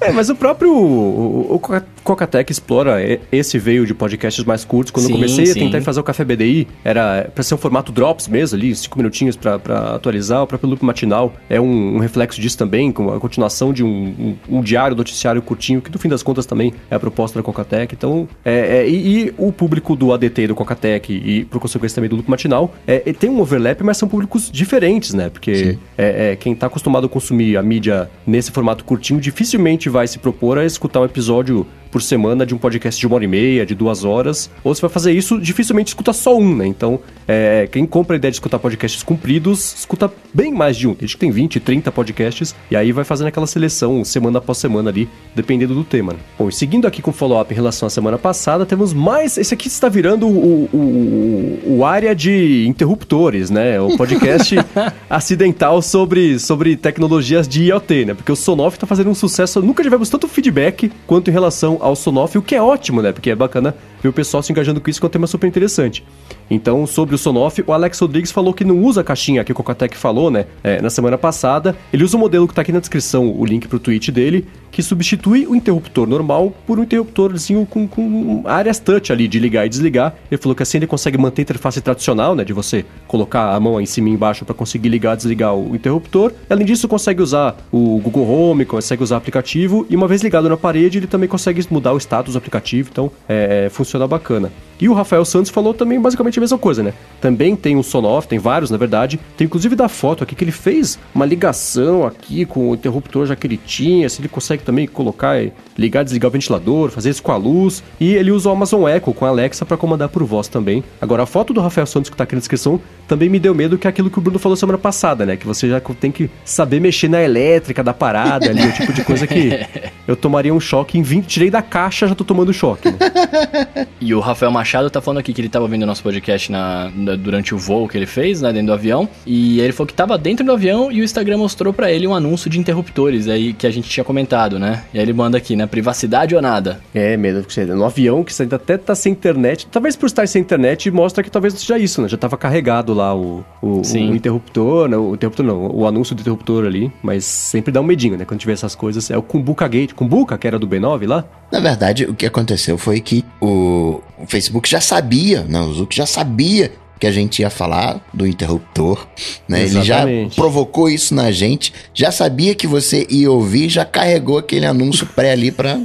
é, 0.00 0.12
mas 0.12 0.28
o 0.28 0.36
próprio 0.36 0.72
o, 0.72 1.54
o 1.54 1.58
Cocatec 2.04 2.52
explora 2.52 2.98
esse 3.32 3.58
veio 3.58 3.86
de 3.86 3.94
podcasts 3.94 4.44
mais 4.44 4.64
curtos. 4.64 4.90
Quando 4.90 5.06
sim, 5.06 5.12
eu 5.12 5.16
comecei 5.16 5.46
sim. 5.46 5.52
a 5.52 5.54
tentar 5.54 5.80
fazer 5.82 6.00
o 6.00 6.04
Café 6.04 6.24
BDI, 6.24 6.68
era 6.84 7.30
para 7.34 7.42
ser 7.42 7.54
um 7.54 7.58
formato 7.58 7.90
drops 7.90 8.28
mesmo 8.28 8.58
ali, 8.58 8.74
cinco 8.76 8.98
minutinhos 8.98 9.36
para 9.36 9.94
atualizar. 9.94 10.42
O 10.42 10.46
próprio 10.46 10.68
Loop 10.70 10.84
Matinal 10.84 11.32
é 11.48 11.60
um, 11.60 11.96
um, 11.96 11.98
reflexo 11.98 12.40
disso 12.40 12.58
também, 12.58 12.92
com 12.92 13.10
a 13.10 13.18
continuação 13.18 13.72
de 13.72 13.82
um, 13.82 13.88
um, 13.88 14.58
um, 14.58 14.62
diário 14.62 14.94
noticiário 14.96 15.40
curtinho, 15.40 15.80
que 15.80 15.90
no 15.90 15.98
fim 15.98 16.08
das 16.08 16.22
contas 16.22 16.44
também 16.44 16.74
é 16.90 16.94
a 16.94 17.00
proposta 17.00 17.38
da 17.38 17.42
Cocatec. 17.42 17.94
Então, 17.94 18.28
é, 18.44 18.82
é, 18.82 18.88
e, 18.88 19.26
e, 19.26 19.34
o 19.38 19.50
público 19.50 19.96
do 19.96 20.12
ADT 20.12 20.48
do 20.48 20.54
Cocatec 20.54 21.12
e, 21.12 21.44
por 21.46 21.58
consequência, 21.58 21.94
também 21.94 22.10
do 22.10 22.16
Loop 22.16 22.30
Matinal, 22.30 22.74
é, 22.86 22.98
tem 23.14 23.30
um 23.30 23.40
overlap, 23.40 23.80
mas 23.82 23.96
são 23.96 24.08
públicos 24.08 24.50
diferentes, 24.52 25.14
né? 25.14 25.30
Porque 25.30 25.78
é, 25.96 26.32
é, 26.32 26.36
quem 26.36 26.52
está 26.52 26.66
acostumado 26.66 27.06
a 27.06 27.08
consumir 27.08 27.56
a 27.56 27.62
mídia 27.62 28.10
nesse 28.26 28.50
formato 28.50 28.84
curtinho 28.84 29.20
dificilmente 29.20 29.88
vai 29.88 30.06
se 30.06 30.18
propor 30.18 30.58
a 30.58 30.64
escutar 30.64 31.00
um 31.00 31.04
episódio 31.04 31.66
por 31.94 32.02
semana 32.02 32.44
de 32.44 32.52
um 32.52 32.58
podcast 32.58 33.00
de 33.00 33.06
uma 33.06 33.14
hora 33.14 33.24
e 33.24 33.28
meia, 33.28 33.64
de 33.64 33.72
duas 33.72 34.02
horas. 34.02 34.50
Ou 34.64 34.74
você 34.74 34.80
vai 34.80 34.90
fazer 34.90 35.12
isso, 35.12 35.40
dificilmente 35.40 35.90
escuta 35.90 36.12
só 36.12 36.36
um, 36.36 36.56
né? 36.56 36.66
Então, 36.66 36.98
é, 37.28 37.68
quem 37.70 37.86
compra 37.86 38.16
a 38.16 38.18
ideia 38.18 38.32
de 38.32 38.34
escutar 38.34 38.58
podcasts 38.58 39.00
compridos, 39.04 39.76
escuta 39.78 40.12
bem 40.32 40.52
mais 40.52 40.76
de 40.76 40.88
um. 40.88 40.94
Tem 40.96 41.06
gente 41.06 41.16
que 41.16 41.20
tem 41.20 41.30
20, 41.30 41.60
30 41.60 41.92
podcasts, 41.92 42.52
e 42.68 42.74
aí 42.74 42.90
vai 42.90 43.04
fazendo 43.04 43.28
aquela 43.28 43.46
seleção 43.46 44.04
semana 44.04 44.38
após 44.38 44.58
semana 44.58 44.90
ali, 44.90 45.08
dependendo 45.36 45.72
do 45.72 45.84
tema. 45.84 46.14
Né? 46.14 46.18
Bom, 46.36 46.48
e 46.48 46.52
seguindo 46.52 46.84
aqui 46.88 47.00
com 47.00 47.12
o 47.12 47.14
follow-up 47.14 47.52
em 47.52 47.54
relação 47.54 47.86
à 47.86 47.90
semana 47.90 48.18
passada, 48.18 48.66
temos 48.66 48.92
mais. 48.92 49.38
Esse 49.38 49.54
aqui 49.54 49.68
está 49.68 49.88
virando 49.88 50.26
o, 50.26 50.68
o, 50.72 51.76
o 51.76 51.84
área 51.84 52.12
de 52.12 52.66
interruptores, 52.66 53.50
né? 53.50 53.80
O 53.80 53.96
podcast 53.96 54.56
acidental 55.08 55.80
sobre, 55.80 56.40
sobre 56.40 56.76
tecnologias 56.76 57.46
de 57.46 57.66
IoT, 57.66 58.06
né? 58.06 58.14
Porque 58.14 58.32
o 58.32 58.36
Sonoff 58.36 58.76
está 58.76 58.84
fazendo 58.84 59.10
um 59.10 59.14
sucesso. 59.14 59.62
Nunca 59.62 59.80
tivemos 59.80 60.08
tanto 60.08 60.26
feedback 60.26 60.90
quanto 61.06 61.30
em 61.30 61.32
relação 61.32 61.83
ao 61.84 61.94
Sonoff, 61.94 62.38
o 62.38 62.42
que 62.42 62.54
é 62.54 62.62
ótimo, 62.62 63.02
né? 63.02 63.12
Porque 63.12 63.30
é 63.30 63.34
bacana 63.34 63.74
ver 64.02 64.08
o 64.08 64.12
pessoal 64.12 64.42
se 64.42 64.50
engajando 64.50 64.80
com 64.80 64.88
isso, 64.88 64.98
que 64.98 65.04
é 65.04 65.08
um 65.08 65.10
tema 65.10 65.26
super 65.26 65.46
interessante. 65.46 66.02
Então, 66.50 66.86
sobre 66.86 67.14
o 67.14 67.18
Sonoff, 67.18 67.62
o 67.66 67.72
Alex 67.72 67.98
Rodrigues 67.98 68.30
falou 68.30 68.52
que 68.52 68.64
não 68.64 68.82
usa 68.82 69.00
a 69.00 69.04
caixinha 69.04 69.44
que 69.44 69.52
o 69.52 69.54
Cocatec 69.54 69.96
falou, 69.96 70.30
né, 70.30 70.46
é, 70.62 70.80
na 70.80 70.90
semana 70.90 71.16
passada. 71.16 71.76
Ele 71.92 72.04
usa 72.04 72.16
o 72.16 72.20
modelo 72.20 72.46
que 72.46 72.52
está 72.52 72.62
aqui 72.62 72.72
na 72.72 72.80
descrição, 72.80 73.30
o 73.30 73.44
link 73.44 73.66
para 73.66 73.76
o 73.76 73.80
tweet 73.80 74.12
dele, 74.12 74.46
que 74.70 74.82
substitui 74.82 75.46
o 75.46 75.54
interruptor 75.54 76.06
normal 76.06 76.52
por 76.66 76.78
um 76.78 76.82
interruptorzinho 76.82 77.64
com, 77.64 77.86
com 77.86 78.42
áreas 78.44 78.78
touch 78.78 79.12
ali, 79.12 79.28
de 79.28 79.38
ligar 79.38 79.64
e 79.64 79.68
desligar. 79.68 80.14
Ele 80.30 80.40
falou 80.40 80.54
que 80.54 80.62
assim 80.62 80.78
ele 80.78 80.86
consegue 80.86 81.16
manter 81.16 81.42
a 81.42 81.44
interface 81.44 81.80
tradicional, 81.80 82.34
né, 82.34 82.44
de 82.44 82.52
você 82.52 82.84
colocar 83.06 83.54
a 83.54 83.60
mão 83.60 83.80
em 83.80 83.86
cima 83.86 84.08
e 84.08 84.12
embaixo 84.12 84.44
para 84.44 84.54
conseguir 84.54 84.88
ligar 84.88 85.14
e 85.14 85.16
desligar 85.16 85.54
o 85.54 85.74
interruptor. 85.74 86.32
Além 86.50 86.66
disso, 86.66 86.88
consegue 86.88 87.22
usar 87.22 87.56
o 87.70 88.00
Google 88.02 88.28
Home, 88.28 88.64
consegue 88.64 89.02
usar 89.02 89.16
aplicativo, 89.16 89.86
e 89.88 89.96
uma 89.96 90.08
vez 90.08 90.22
ligado 90.22 90.48
na 90.48 90.56
parede, 90.56 90.98
ele 90.98 91.06
também 91.06 91.28
consegue 91.28 91.64
mudar 91.70 91.92
o 91.92 91.98
status 91.98 92.34
do 92.34 92.38
aplicativo, 92.38 92.88
então 92.90 93.10
é, 93.28 93.66
é 93.66 93.70
funciona 93.70 94.06
bacana. 94.06 94.50
E 94.80 94.88
o 94.88 94.94
Rafael 94.94 95.24
Santos 95.24 95.50
falou 95.50 95.72
também 95.72 96.00
basicamente 96.00 96.38
a 96.38 96.40
mesma 96.40 96.58
coisa, 96.58 96.82
né? 96.82 96.92
Também 97.20 97.54
tem 97.56 97.76
um 97.76 97.82
Sonoff, 97.82 98.26
tem 98.26 98.38
vários 98.38 98.70
na 98.70 98.76
verdade. 98.76 99.18
Tem 99.36 99.44
inclusive 99.44 99.76
da 99.76 99.88
foto 99.88 100.24
aqui 100.24 100.34
que 100.34 100.44
ele 100.44 100.52
fez 100.52 100.98
uma 101.14 101.24
ligação 101.24 102.06
aqui 102.06 102.44
com 102.44 102.70
o 102.70 102.74
interruptor 102.74 103.26
já 103.26 103.36
que 103.36 103.46
ele 103.46 103.56
tinha. 103.56 104.08
Se 104.08 104.20
ele 104.20 104.28
consegue 104.28 104.62
também 104.62 104.86
colocar, 104.86 105.36
ligar 105.78 106.04
desligar 106.04 106.28
o 106.28 106.32
ventilador, 106.32 106.90
fazer 106.90 107.10
isso 107.10 107.22
com 107.22 107.32
a 107.32 107.36
luz. 107.36 107.82
E 108.00 108.14
ele 108.14 108.30
usa 108.30 108.48
o 108.48 108.52
Amazon 108.52 108.88
Echo 108.88 109.12
com 109.12 109.24
a 109.24 109.28
Alexa 109.28 109.64
para 109.64 109.76
comandar 109.76 110.08
por 110.08 110.24
voz 110.24 110.48
também. 110.48 110.82
Agora 111.00 111.22
a 111.22 111.26
foto 111.26 111.52
do 111.52 111.60
Rafael 111.60 111.86
Santos 111.86 112.10
que 112.10 112.16
tá 112.16 112.24
aqui 112.24 112.34
na 112.34 112.40
descrição 112.40 112.80
também 113.06 113.28
me 113.28 113.38
deu 113.38 113.54
medo 113.54 113.78
que 113.78 113.86
é 113.86 113.90
aquilo 113.90 114.10
que 114.10 114.18
o 114.18 114.20
Bruno 114.20 114.38
falou 114.38 114.56
semana 114.56 114.78
passada, 114.78 115.26
né? 115.26 115.36
Que 115.36 115.46
você 115.46 115.68
já 115.68 115.80
tem 115.80 116.10
que 116.10 116.30
saber 116.44 116.80
mexer 116.80 117.08
na 117.08 117.22
elétrica 117.22 117.82
da 117.82 117.92
parada 117.92 118.48
ali, 118.48 118.66
o 118.66 118.72
tipo 118.72 118.92
de 118.92 119.04
coisa 119.04 119.26
que 119.26 119.50
eu 120.08 120.16
tomaria 120.16 120.54
um 120.54 120.60
choque 120.60 120.98
em 120.98 121.02
20, 121.02 121.26
tirei 121.26 121.50
da 121.50 121.62
caixa, 121.62 122.08
já 122.08 122.14
tô 122.14 122.24
tomando 122.24 122.52
choque. 122.52 122.90
Né? 122.90 123.86
e 124.00 124.14
o 124.14 124.20
Rafael 124.20 124.50
Machado 124.50 124.63
tá 124.90 125.00
falando 125.00 125.18
aqui 125.18 125.32
que 125.32 125.40
ele 125.40 125.48
tava 125.48 125.64
ouvindo 125.64 125.86
nosso 125.86 126.02
podcast 126.02 126.50
na, 126.50 126.90
na, 126.94 127.16
durante 127.16 127.54
o 127.54 127.58
voo 127.58 127.88
que 127.88 127.96
ele 127.96 128.06
fez, 128.06 128.40
né, 128.40 128.52
dentro 128.52 128.68
do 128.68 128.72
avião, 128.72 129.08
e 129.26 129.60
ele 129.60 129.72
falou 129.72 129.86
que 129.86 129.94
tava 129.94 130.16
dentro 130.18 130.44
do 130.44 130.52
avião 130.52 130.90
e 130.90 131.00
o 131.00 131.04
Instagram 131.04 131.38
mostrou 131.38 131.72
para 131.72 131.90
ele 131.90 132.06
um 132.06 132.14
anúncio 132.14 132.50
de 132.50 132.58
interruptores 132.58 133.28
aí 133.28 133.52
que 133.52 133.66
a 133.66 133.70
gente 133.70 133.88
tinha 133.88 134.04
comentado, 134.04 134.58
né? 134.58 134.84
E 134.92 134.98
aí 134.98 135.04
ele 135.04 135.12
manda 135.12 135.38
aqui, 135.38 135.56
né, 135.56 135.66
privacidade 135.66 136.34
ou 136.34 136.42
nada. 136.42 136.80
É, 136.94 137.16
mesmo, 137.16 137.44
no 137.74 137.84
avião 137.84 138.24
que 138.24 138.32
você 138.32 138.42
ainda 138.44 138.56
até 138.56 138.76
tá 138.76 138.94
sem 138.94 139.12
internet, 139.12 139.66
talvez 139.70 139.96
por 139.96 140.06
estar 140.06 140.26
sem 140.26 140.40
internet 140.40 140.90
mostra 140.90 141.22
que 141.22 141.30
talvez 141.30 141.54
seja 141.54 141.78
isso, 141.78 142.02
né? 142.02 142.08
Já 142.08 142.16
tava 142.16 142.36
carregado 142.36 142.94
lá 142.94 143.14
o, 143.14 143.44
o, 143.62 143.82
o 143.82 144.14
interruptor, 144.14 144.88
né? 144.88 144.96
o 144.96 145.14
interruptor 145.14 145.44
não, 145.44 145.66
o 145.70 145.86
anúncio 145.86 146.14
do 146.14 146.20
interruptor 146.20 146.64
ali, 146.64 146.92
mas 147.02 147.24
sempre 147.24 147.72
dá 147.72 147.80
um 147.80 147.84
medinho, 147.84 148.16
né? 148.16 148.24
Quando 148.24 148.40
tiver 148.40 148.52
essas 148.52 148.74
coisas, 148.74 149.10
é 149.10 149.16
o 149.16 149.22
Kumbuka 149.22 149.66
Gate, 149.68 149.92
Kumbuka, 149.92 150.38
que 150.38 150.46
era 150.46 150.58
do 150.58 150.66
B9 150.66 151.06
lá? 151.06 151.24
Na 151.50 151.60
verdade, 151.60 152.04
o 152.04 152.14
que 152.14 152.26
aconteceu 152.26 152.76
foi 152.76 153.00
que 153.00 153.24
o, 153.40 154.00
o 154.18 154.26
Facebook 154.26 154.68
já 154.68 154.80
sabia, 154.80 155.42
né? 155.42 155.60
O 155.60 155.72
Zuck 155.72 155.94
já 155.94 156.06
sabia 156.06 156.72
que 156.98 157.06
a 157.06 157.12
gente 157.12 157.40
ia 157.42 157.50
falar 157.50 158.00
do 158.12 158.26
interruptor, 158.26 159.06
né? 159.48 159.62
Exatamente. 159.62 160.10
Ele 160.10 160.28
já 160.28 160.34
provocou 160.34 160.88
isso 160.88 161.14
na 161.14 161.30
gente, 161.30 161.72
já 161.92 162.10
sabia 162.10 162.54
que 162.54 162.66
você 162.66 163.06
ia 163.10 163.30
ouvir, 163.30 163.68
já 163.68 163.84
carregou 163.84 164.38
aquele 164.38 164.66
anúncio 164.66 165.06
pré 165.06 165.32
ali 165.32 165.50
pra... 165.50 165.76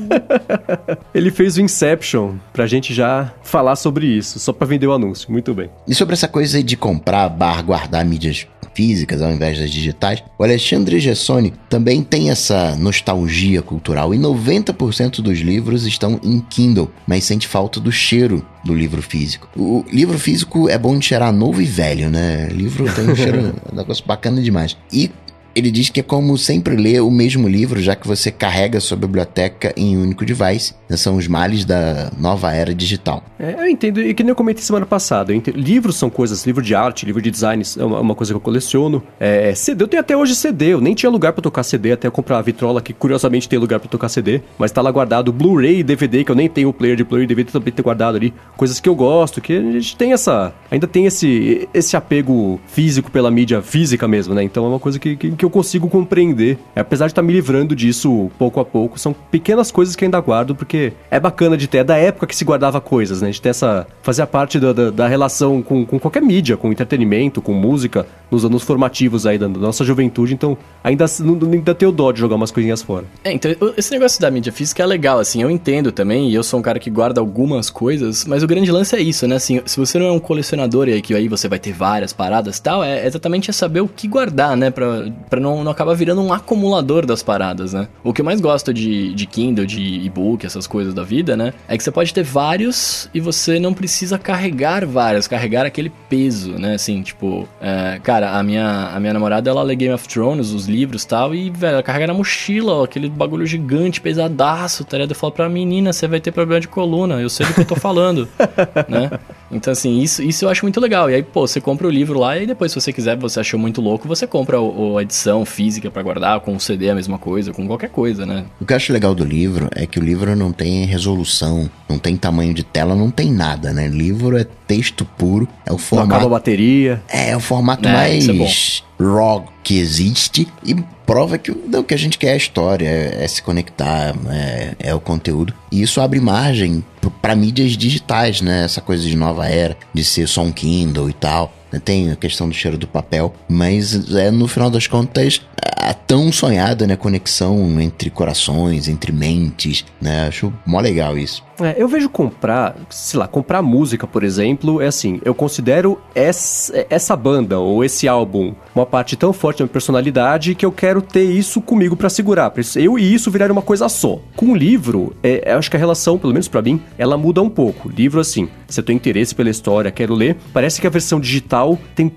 Ele 1.14 1.32
fez 1.32 1.58
o 1.58 1.62
Inception 1.62 2.36
pra 2.54 2.68
gente 2.68 2.94
já 2.94 3.34
falar 3.44 3.76
sobre 3.76 4.06
isso, 4.06 4.40
só 4.40 4.54
pra 4.54 4.68
vender 4.68 4.88
o 4.88 4.94
anúncio, 4.94 5.32
muito 5.32 5.54
bem. 5.54 5.70
E 5.88 5.96
sobre 5.96 6.14
essa 6.14 6.28
coisa 6.28 6.64
de 6.64 6.78
comprar, 6.78 7.28
bar, 7.30 7.64
guardar 7.64 8.06
mídias 8.06 8.48
físicas 8.74 9.22
ao 9.22 9.32
invés 9.32 9.60
das 9.60 9.70
digitais, 9.70 10.24
o 10.38 10.44
Alexandre 10.44 11.00
Gessoni 11.00 11.54
também 11.70 12.02
tem 12.02 12.30
essa 12.30 12.76
nostalgia 12.78 13.62
cultural 13.62 14.14
e 14.14 14.18
90% 14.18 15.22
dos 15.22 15.40
livros 15.40 15.86
estão 15.86 16.20
em 16.24 16.40
Kindle, 16.40 16.90
mas 17.06 17.26
sente 17.26 17.48
falta 17.48 17.80
do 17.80 17.92
cheiro 17.92 18.46
do 18.64 18.74
livro 18.74 19.02
físico. 19.02 19.48
O 19.56 19.86
livro 19.92 20.18
físico 20.20 20.70
é 20.70 20.78
bom 20.78 20.98
de 20.98 21.06
cheirar 21.06 21.32
novo 21.32 21.62
e 21.62 21.66
velho, 21.66 22.10
né? 22.10 22.48
O 22.52 22.54
livro 22.54 22.86
tem 22.94 23.10
um 23.10 23.16
cheiro, 23.16 23.56
um 23.72 23.76
negócio 23.76 24.06
bacana 24.06 24.42
demais. 24.42 24.78
E 24.92 25.12
Ele 25.56 25.72
diz 25.72 25.90
que 25.90 26.00
é 26.00 26.04
como 26.04 26.38
sempre 26.38 26.76
ler 26.76 27.02
o 27.02 27.12
mesmo 27.12 27.48
livro, 27.48 27.82
já 27.82 27.96
que 27.96 28.08
você 28.08 28.32
carrega 28.32 28.80
sua 28.80 28.98
biblioteca 28.98 29.74
em 29.76 29.98
um 29.98 30.04
único 30.04 30.26
device. 30.26 30.74
São 30.92 31.18
os 31.18 31.28
males 31.28 31.66
da 31.66 32.12
nova 32.18 32.52
era 32.54 32.74
digital. 32.74 33.24
É, 33.40 33.56
eu 33.60 33.68
entendo, 33.68 34.02
e 34.02 34.14
que 34.14 34.24
nem 34.24 34.30
eu 34.30 34.36
comentei 34.36 34.64
semana 34.64 34.86
passada. 34.86 35.34
Livros 35.54 35.96
são 35.96 36.10
coisas, 36.10 36.46
livro 36.46 36.64
de 36.64 36.76
arte, 36.76 37.06
livro 37.06 37.22
de 37.22 37.32
design, 37.32 37.64
é 37.78 37.84
uma, 37.84 38.00
uma 38.00 38.16
coisa 38.16 38.34
que 38.34 38.38
eu 38.38 38.42
coleciono. 38.42 39.04
É, 39.20 39.54
CD, 39.54 39.84
eu 39.84 39.88
tenho 39.88 40.02
até 40.02 40.16
hoje 40.16 40.36
CD, 40.36 40.74
eu 40.74 40.82
nem 40.82 40.94
tinha 40.94 41.10
lugar 41.10 41.34
para 41.34 41.42
tocar 41.42 41.64
CD, 41.64 41.92
até 41.92 42.08
eu 42.08 42.12
comprar 42.12 42.40
a 42.40 42.42
vitrola, 42.42 42.82
que 42.82 42.94
curiosamente 42.94 43.48
tem 43.48 43.60
lugar 43.60 43.80
para 43.80 43.90
tocar 43.90 44.10
CD, 44.10 44.42
mas 44.58 44.72
tá 44.72 44.82
lá 44.82 44.92
guardado 44.92 45.32
Blu-ray 45.32 45.80
e 45.80 45.84
DVD, 45.84 46.24
que 46.24 46.32
eu 46.32 46.36
nem 46.36 46.50
tenho 46.50 46.70
o 46.70 46.74
player 46.74 46.96
de 46.96 47.04
Blu-ray 47.04 47.26
e 47.26 47.28
DVD 47.28 47.52
também 47.52 47.74
ter 47.74 47.82
guardado 47.82 48.16
ali. 48.16 48.34
Coisas 48.58 48.80
que 48.80 48.90
eu 48.90 48.96
gosto, 48.96 49.42
que 49.42 49.54
a 49.54 49.72
gente 49.72 49.96
tem 49.96 50.14
essa. 50.14 50.54
Ainda 50.72 50.88
tem 50.88 51.06
esse, 51.06 51.68
esse 51.74 51.96
apego 51.96 52.60
físico 52.68 53.12
pela 53.12 53.32
mídia 53.32 53.62
física 53.62 54.08
mesmo, 54.08 54.34
né? 54.34 54.44
Então 54.44 54.66
é 54.66 54.68
uma 54.68 54.80
coisa 54.80 55.00
que, 55.00 55.16
que, 55.16 55.39
que 55.40 55.46
eu 55.46 55.50
consigo 55.50 55.90
compreender. 55.90 56.60
Apesar 56.76 57.08
de 57.08 57.14
estar 57.14 57.22
tá 57.22 57.26
me 57.26 57.34
livrando 57.34 57.76
disso 57.76 58.30
pouco 58.38 58.60
a 58.60 58.66
pouco, 58.66 59.00
são 59.00 59.14
pequenas 59.32 59.72
coisas 59.72 59.96
que 59.96 60.04
ainda 60.04 60.20
guardo, 60.20 60.54
porque 60.54 60.94
é 61.10 61.20
bacana 61.20 61.58
de 61.58 61.68
ter. 61.68 61.80
É 61.80 61.84
da 61.84 61.98
época 61.98 62.28
que 62.28 62.36
se 62.36 62.44
guardava 62.44 62.82
coisas, 62.82 63.22
né? 63.22 63.32
De 63.32 63.42
ter 63.42 63.50
essa. 63.50 63.88
fazia 64.02 64.28
parte 64.28 64.60
da, 64.60 64.74
da, 64.74 64.92
da 64.92 65.08
relação 65.08 65.62
com, 65.62 65.86
com 65.86 65.98
qualquer 65.98 66.22
mídia, 66.22 66.58
com 66.58 66.72
entretenimento, 66.72 67.42
com 67.42 67.54
música, 67.54 68.06
nos 68.30 68.44
anos 68.44 68.64
formativos 68.64 69.26
aí 69.26 69.38
da 69.38 69.48
nossa 69.48 69.86
juventude. 69.86 70.34
Então 70.34 70.58
ainda, 70.84 71.06
ainda 71.52 71.74
tenho 71.74 71.92
dó 71.92 72.12
de 72.12 72.20
jogar 72.20 72.36
umas 72.36 72.52
coisinhas 72.52 72.82
fora. 72.82 73.06
É, 73.24 73.32
então 73.32 73.52
esse 73.78 73.92
negócio 73.92 74.20
da 74.22 74.30
mídia 74.30 74.52
física 74.52 74.84
é 74.84 74.86
legal, 74.86 75.20
assim, 75.20 75.42
eu 75.42 75.50
entendo 75.50 75.92
também, 75.92 76.30
e 76.30 76.36
eu 76.36 76.44
sou 76.44 76.60
um 76.60 76.64
cara 76.64 76.80
que 76.80 76.90
guarda 76.90 77.22
algumas 77.22 77.70
coisas, 77.70 78.26
mas 78.26 78.44
o 78.44 78.48
grande 78.48 78.72
lance 78.72 78.96
é 78.96 79.02
isso, 79.02 79.28
né? 79.28 79.36
Assim, 79.36 79.62
se 79.66 79.80
você 79.80 79.98
não 79.98 80.08
é 80.08 80.12
um 80.12 80.20
colecionador 80.20 80.88
e 80.88 80.94
aí 80.94 81.02
que 81.02 81.14
aí 81.14 81.28
você 81.28 81.48
vai 81.48 81.60
ter 81.60 81.72
várias 81.72 82.14
paradas 82.14 82.58
e 82.58 82.62
tal, 82.62 82.84
é 82.84 83.06
exatamente 83.06 83.50
é 83.50 83.54
saber 83.54 83.82
o 83.82 83.88
que 83.88 84.08
guardar, 84.08 84.56
né? 84.58 84.70
Pra, 84.70 85.06
pra 85.30 85.40
não, 85.40 85.64
não 85.64 85.72
acabar 85.72 85.94
virando 85.94 86.22
um 86.22 86.34
acumulador 86.34 87.06
das 87.06 87.22
paradas, 87.22 87.74
né? 87.74 87.88
O 88.04 88.14
que 88.14 88.22
eu 88.22 88.26
mais 88.26 88.42
gosto 88.42 88.74
de, 88.74 89.14
de 89.14 89.26
Kindle, 89.26 89.66
de 89.66 89.82
e-book, 89.82 90.46
essas 90.46 90.66
coisas 90.66 90.94
da 90.94 91.04
vida, 91.04 91.38
né? 91.38 91.54
É 91.68 91.78
que 91.78 91.84
você 91.84 91.92
pode 91.92 92.14
ter 92.14 92.24
vários 92.24 93.10
e 93.14 93.20
você 93.20 93.60
não 93.60 93.74
precisa 93.74 94.18
carregar 94.18 94.86
vários, 94.86 95.28
carregar 95.28 95.66
aquele 95.66 95.92
peso, 96.10 96.54
né? 96.54 96.76
Assim, 96.76 97.02
tipo, 97.02 97.48
é, 97.62 98.00
cara, 98.02 98.38
a 98.38 98.44
minha, 98.44 98.90
a 98.94 99.00
minha 99.00 99.14
namorada, 99.14 99.50
ela 99.50 99.62
lê 99.62 99.76
Game 99.76 99.94
of 99.94 100.08
Thrones, 100.08 100.52
os 100.52 100.68
livros 100.68 101.04
e 101.04 101.08
tal, 101.08 101.36
e, 101.36 101.50
velho, 101.50 101.74
ela 101.74 101.84
carrega 101.84 102.08
na 102.08 102.14
mochila, 102.14 102.74
ó, 102.74 102.84
aquele 102.84 103.10
bagulho 103.10 103.46
gigante, 103.46 104.02
pesadaço, 104.02 104.84
tá 104.84 104.98
ligado? 104.98 105.12
Eu 105.12 105.16
falo 105.16 105.34
pra 105.34 105.48
menina, 105.48 105.94
você 105.94 106.08
vai 106.08 106.20
ter 106.20 106.32
problema 106.32 106.60
de 106.60 106.68
coluna, 106.68 107.22
eu 107.22 107.30
sei 107.30 107.46
do 107.46 107.54
que 107.54 107.62
eu 107.62 107.66
tô 107.66 107.76
falando, 107.76 108.28
né? 108.88 109.12
Então, 109.52 109.72
assim, 109.72 110.00
isso, 110.00 110.22
isso 110.22 110.46
eu 110.46 110.50
acho 110.50 110.64
muito 110.64 110.80
legal. 110.80 111.10
E 111.10 111.16
aí, 111.16 111.24
pô, 111.24 111.48
você 111.48 111.60
compra 111.60 111.88
o 111.88 111.90
livro 111.90 112.20
lá 112.20 112.38
e 112.38 112.46
depois, 112.46 112.72
se 112.72 112.80
você 112.80 112.94
quiser, 112.94 113.18
você 113.18 113.40
achou 113.40 113.60
muito 113.60 113.82
louco, 113.82 114.08
você 114.08 114.28
compra 114.28 114.60
o, 114.60 114.98
a 114.98 115.02
edição 115.02 115.46
física 115.46 115.90
para 115.90 116.04
guardar, 116.04 116.40
com 116.42 116.56
o 116.56 116.60
CD 116.60 116.88
é 116.88 116.92
a 116.92 116.96
mesma 116.96 117.18
coisa, 117.18 117.52
com 117.52 117.66
qualquer 117.68 117.90
coisa, 117.90 118.26
né? 118.26 118.46
O 118.60 118.66
que 118.66 118.74
eu 118.74 118.78
acho 118.78 118.94
legal 118.94 119.16
do 119.16 119.24
livro 119.24 119.70
é 119.76 119.86
que 119.86 120.00
o 120.00 120.04
livro 120.04 120.36
não 120.36 120.52
tem 120.52 120.86
resolução, 120.86 121.70
não 121.88 121.98
tem 121.98 122.16
tamanho 122.16 122.54
de 122.54 122.64
tela, 122.64 122.96
não 122.96 123.10
tem 123.10 123.32
nada, 123.32 123.74
né? 123.74 123.88
Livro 123.88 124.38
é 124.38 124.46
texto 124.68 125.06
puro, 125.06 125.48
é 125.66 125.74
o 125.74 125.78
formato... 125.78 126.10
Não 126.10 126.16
acaba 126.16 126.36
a 126.36 126.38
bateria. 126.38 127.02
É, 127.10 127.32
é 127.32 127.38
o 127.38 127.40
formato 127.40 127.88
é, 127.88 127.92
mais 127.92 128.28
é 128.28 129.04
raw 129.04 129.46
que 129.64 129.80
existe 129.80 130.48
e 130.66 130.76
prova 131.06 131.38
que 131.38 131.52
o 131.52 131.84
que 131.84 131.94
a 131.94 131.98
gente 131.98 132.18
quer 132.20 132.28
é 132.28 132.34
a 132.34 132.38
história, 132.38 132.88
é, 132.88 133.24
é 133.24 133.28
se 133.28 133.42
conectar, 133.42 134.14
é, 134.30 134.76
é, 134.80 134.94
o 134.94 135.00
conteúdo. 135.00 135.54
E 135.72 135.82
isso 135.82 136.00
abre 136.02 136.20
margem 136.20 136.84
para 137.22 137.36
mídias 137.36 137.74
digitais, 137.74 138.42
né? 138.42 138.64
Essa 138.64 138.82
coisa 138.82 139.04
de 139.04 139.16
nova 139.16 139.48
era, 139.48 139.78
de 139.94 140.04
ser 140.04 140.28
só 140.28 140.42
um 140.42 140.52
Kindle 140.52 141.10
e 141.10 141.14
tal. 141.14 141.54
Tem 141.84 142.12
a 142.12 142.16
questão 142.16 142.48
do 142.48 142.56
cheiro 142.56 142.78
do 142.78 142.88
papel, 142.88 143.34
mas 143.48 144.16
é 144.16 144.32
no 144.32 144.48
final 144.48 144.70
das 144.70 144.88
contas 144.88 145.42
a 145.76 145.94
tão 145.94 146.32
sonhada 146.32 146.86
né, 146.86 146.96
conexão 146.96 147.80
entre 147.80 148.10
corações, 148.10 148.88
entre 148.88 149.12
mentes, 149.12 149.86
né? 150.02 150.28
Acho 150.28 150.54
mó 150.66 150.80
legal 150.80 151.18
isso. 151.18 151.44
É, 151.62 151.76
eu 151.78 151.88
vejo 151.88 152.10
comprar, 152.10 152.76
sei 152.90 153.20
lá, 153.20 153.28
comprar 153.28 153.62
música, 153.62 154.08
por 154.08 154.24
exemplo, 154.24 154.82
é 154.82 154.88
assim, 154.88 155.20
eu 155.26 155.36
considero 155.36 156.00
essa, 156.16 156.86
essa 156.90 157.16
banda 157.16 157.60
ou 157.60 157.84
esse 157.84 158.08
álbum 158.08 158.54
uma 158.74 158.86
parte 158.86 159.18
tão 159.18 159.34
forte 159.34 159.60
da 159.60 159.66
minha 159.66 159.74
personalidade 159.74 160.56
que 160.56 160.66
eu 160.66 160.72
quero 160.72 161.02
ter 161.02 161.24
isso 161.24 161.60
comigo 161.60 161.98
para 161.98 162.10
segurar. 162.10 162.54
Eu 162.76 162.98
e 162.98 163.14
isso 163.14 163.30
virar 163.30 163.52
uma 163.52 163.62
coisa 163.62 163.90
só. 163.90 164.20
Com 164.36 164.54
o 164.54 164.56
livro, 164.56 165.14
é, 165.22 165.52
acho 165.52 165.70
que 165.70 165.76
a 165.76 165.80
relação, 165.80 166.18
pelo 166.18 166.32
menos 166.32 166.48
para 166.48 166.62
mim, 166.62 166.82
ela 166.98 167.18
muda 167.18 167.42
um 167.42 167.50
pouco. 167.50 167.90
Livro, 167.90 168.22
assim, 168.22 168.48
se 168.68 168.80
eu 168.80 168.84
tenho 168.84 168.96
interesse 168.96 169.36
pela 169.36 169.50
história, 169.50 169.92
quero 169.92 170.14
ler, 170.14 170.38
parece 170.54 170.80
que 170.80 170.88
a 170.88 170.90
versão 170.90 171.20
digital 171.20 171.59
tem 171.96 172.12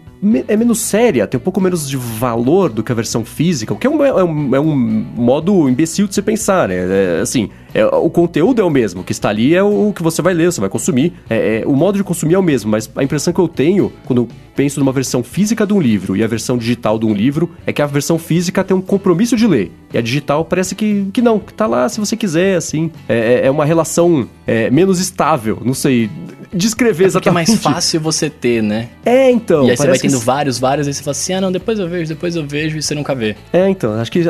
é 0.48 0.56
menos 0.56 0.78
séria, 0.78 1.26
tem 1.26 1.38
um 1.38 1.42
pouco 1.42 1.60
menos 1.60 1.88
de 1.88 1.96
valor 1.96 2.70
do 2.70 2.82
que 2.82 2.92
a 2.92 2.94
versão 2.94 3.24
física, 3.24 3.74
o 3.74 3.76
que 3.76 3.86
é 3.88 3.90
um, 3.90 4.04
é 4.04 4.24
um, 4.24 4.54
é 4.54 4.60
um 4.60 4.74
modo 5.16 5.68
imbecil 5.68 6.06
de 6.06 6.14
se 6.14 6.22
pensar, 6.22 6.68
né? 6.68 6.76
É, 6.76 7.20
assim, 7.20 7.50
é, 7.74 7.84
o 7.84 8.08
conteúdo 8.08 8.60
é 8.60 8.64
o 8.64 8.70
mesmo, 8.70 9.00
o 9.00 9.04
que 9.04 9.10
está 9.10 9.30
ali 9.30 9.52
é 9.52 9.62
o 9.62 9.92
que 9.92 10.02
você 10.02 10.22
vai 10.22 10.32
ler, 10.32 10.52
você 10.52 10.60
vai 10.60 10.70
consumir. 10.70 11.12
É, 11.28 11.62
é, 11.62 11.66
o 11.66 11.74
modo 11.74 11.98
de 11.98 12.04
consumir 12.04 12.34
é 12.34 12.38
o 12.38 12.42
mesmo, 12.42 12.70
mas 12.70 12.88
a 12.94 13.02
impressão 13.02 13.32
que 13.32 13.40
eu 13.40 13.48
tenho 13.48 13.92
quando 14.06 14.28
penso 14.54 14.78
numa 14.78 14.92
versão 14.92 15.24
física 15.24 15.66
de 15.66 15.72
um 15.72 15.80
livro 15.80 16.16
e 16.16 16.22
a 16.22 16.26
versão 16.28 16.56
digital 16.56 17.00
de 17.00 17.06
um 17.06 17.12
livro 17.12 17.50
é 17.66 17.72
que 17.72 17.82
a 17.82 17.86
versão 17.86 18.16
física 18.16 18.62
tem 18.62 18.76
um 18.76 18.82
compromisso 18.82 19.34
de 19.34 19.46
ler. 19.46 19.72
E 19.92 19.98
a 19.98 20.00
digital 20.00 20.44
parece 20.44 20.76
que, 20.76 21.06
que 21.12 21.20
não, 21.20 21.40
que 21.40 21.52
tá 21.52 21.66
lá 21.66 21.88
se 21.88 21.98
você 21.98 22.16
quiser, 22.16 22.56
assim. 22.56 22.92
É, 23.08 23.50
uma 23.50 23.64
relação 23.64 24.28
menos 24.70 25.00
estável, 25.00 25.58
não 25.64 25.74
sei 25.74 26.10
descrever 26.52 27.04
é 27.04 27.06
exatamente. 27.06 27.50
é 27.50 27.52
mais 27.52 27.62
fácil 27.62 28.00
você 28.00 28.28
ter, 28.28 28.62
né? 28.62 28.88
É, 29.04 29.30
então. 29.30 29.66
E 29.66 29.70
aí 29.70 29.76
você 29.76 29.86
vai 29.86 29.98
tendo 29.98 30.18
que... 30.18 30.24
vários, 30.24 30.58
vários, 30.58 30.86
aí 30.86 30.94
você 30.94 31.02
fala 31.02 31.12
assim, 31.12 31.32
ah, 31.34 31.40
não, 31.40 31.52
depois 31.52 31.78
eu 31.78 31.88
vejo, 31.88 32.08
depois 32.08 32.36
eu 32.36 32.46
vejo, 32.46 32.76
e 32.76 32.82
você 32.82 32.94
nunca 32.94 33.14
vê. 33.14 33.36
É, 33.52 33.68
então. 33.68 33.94
Acho 33.94 34.10
que 34.10 34.22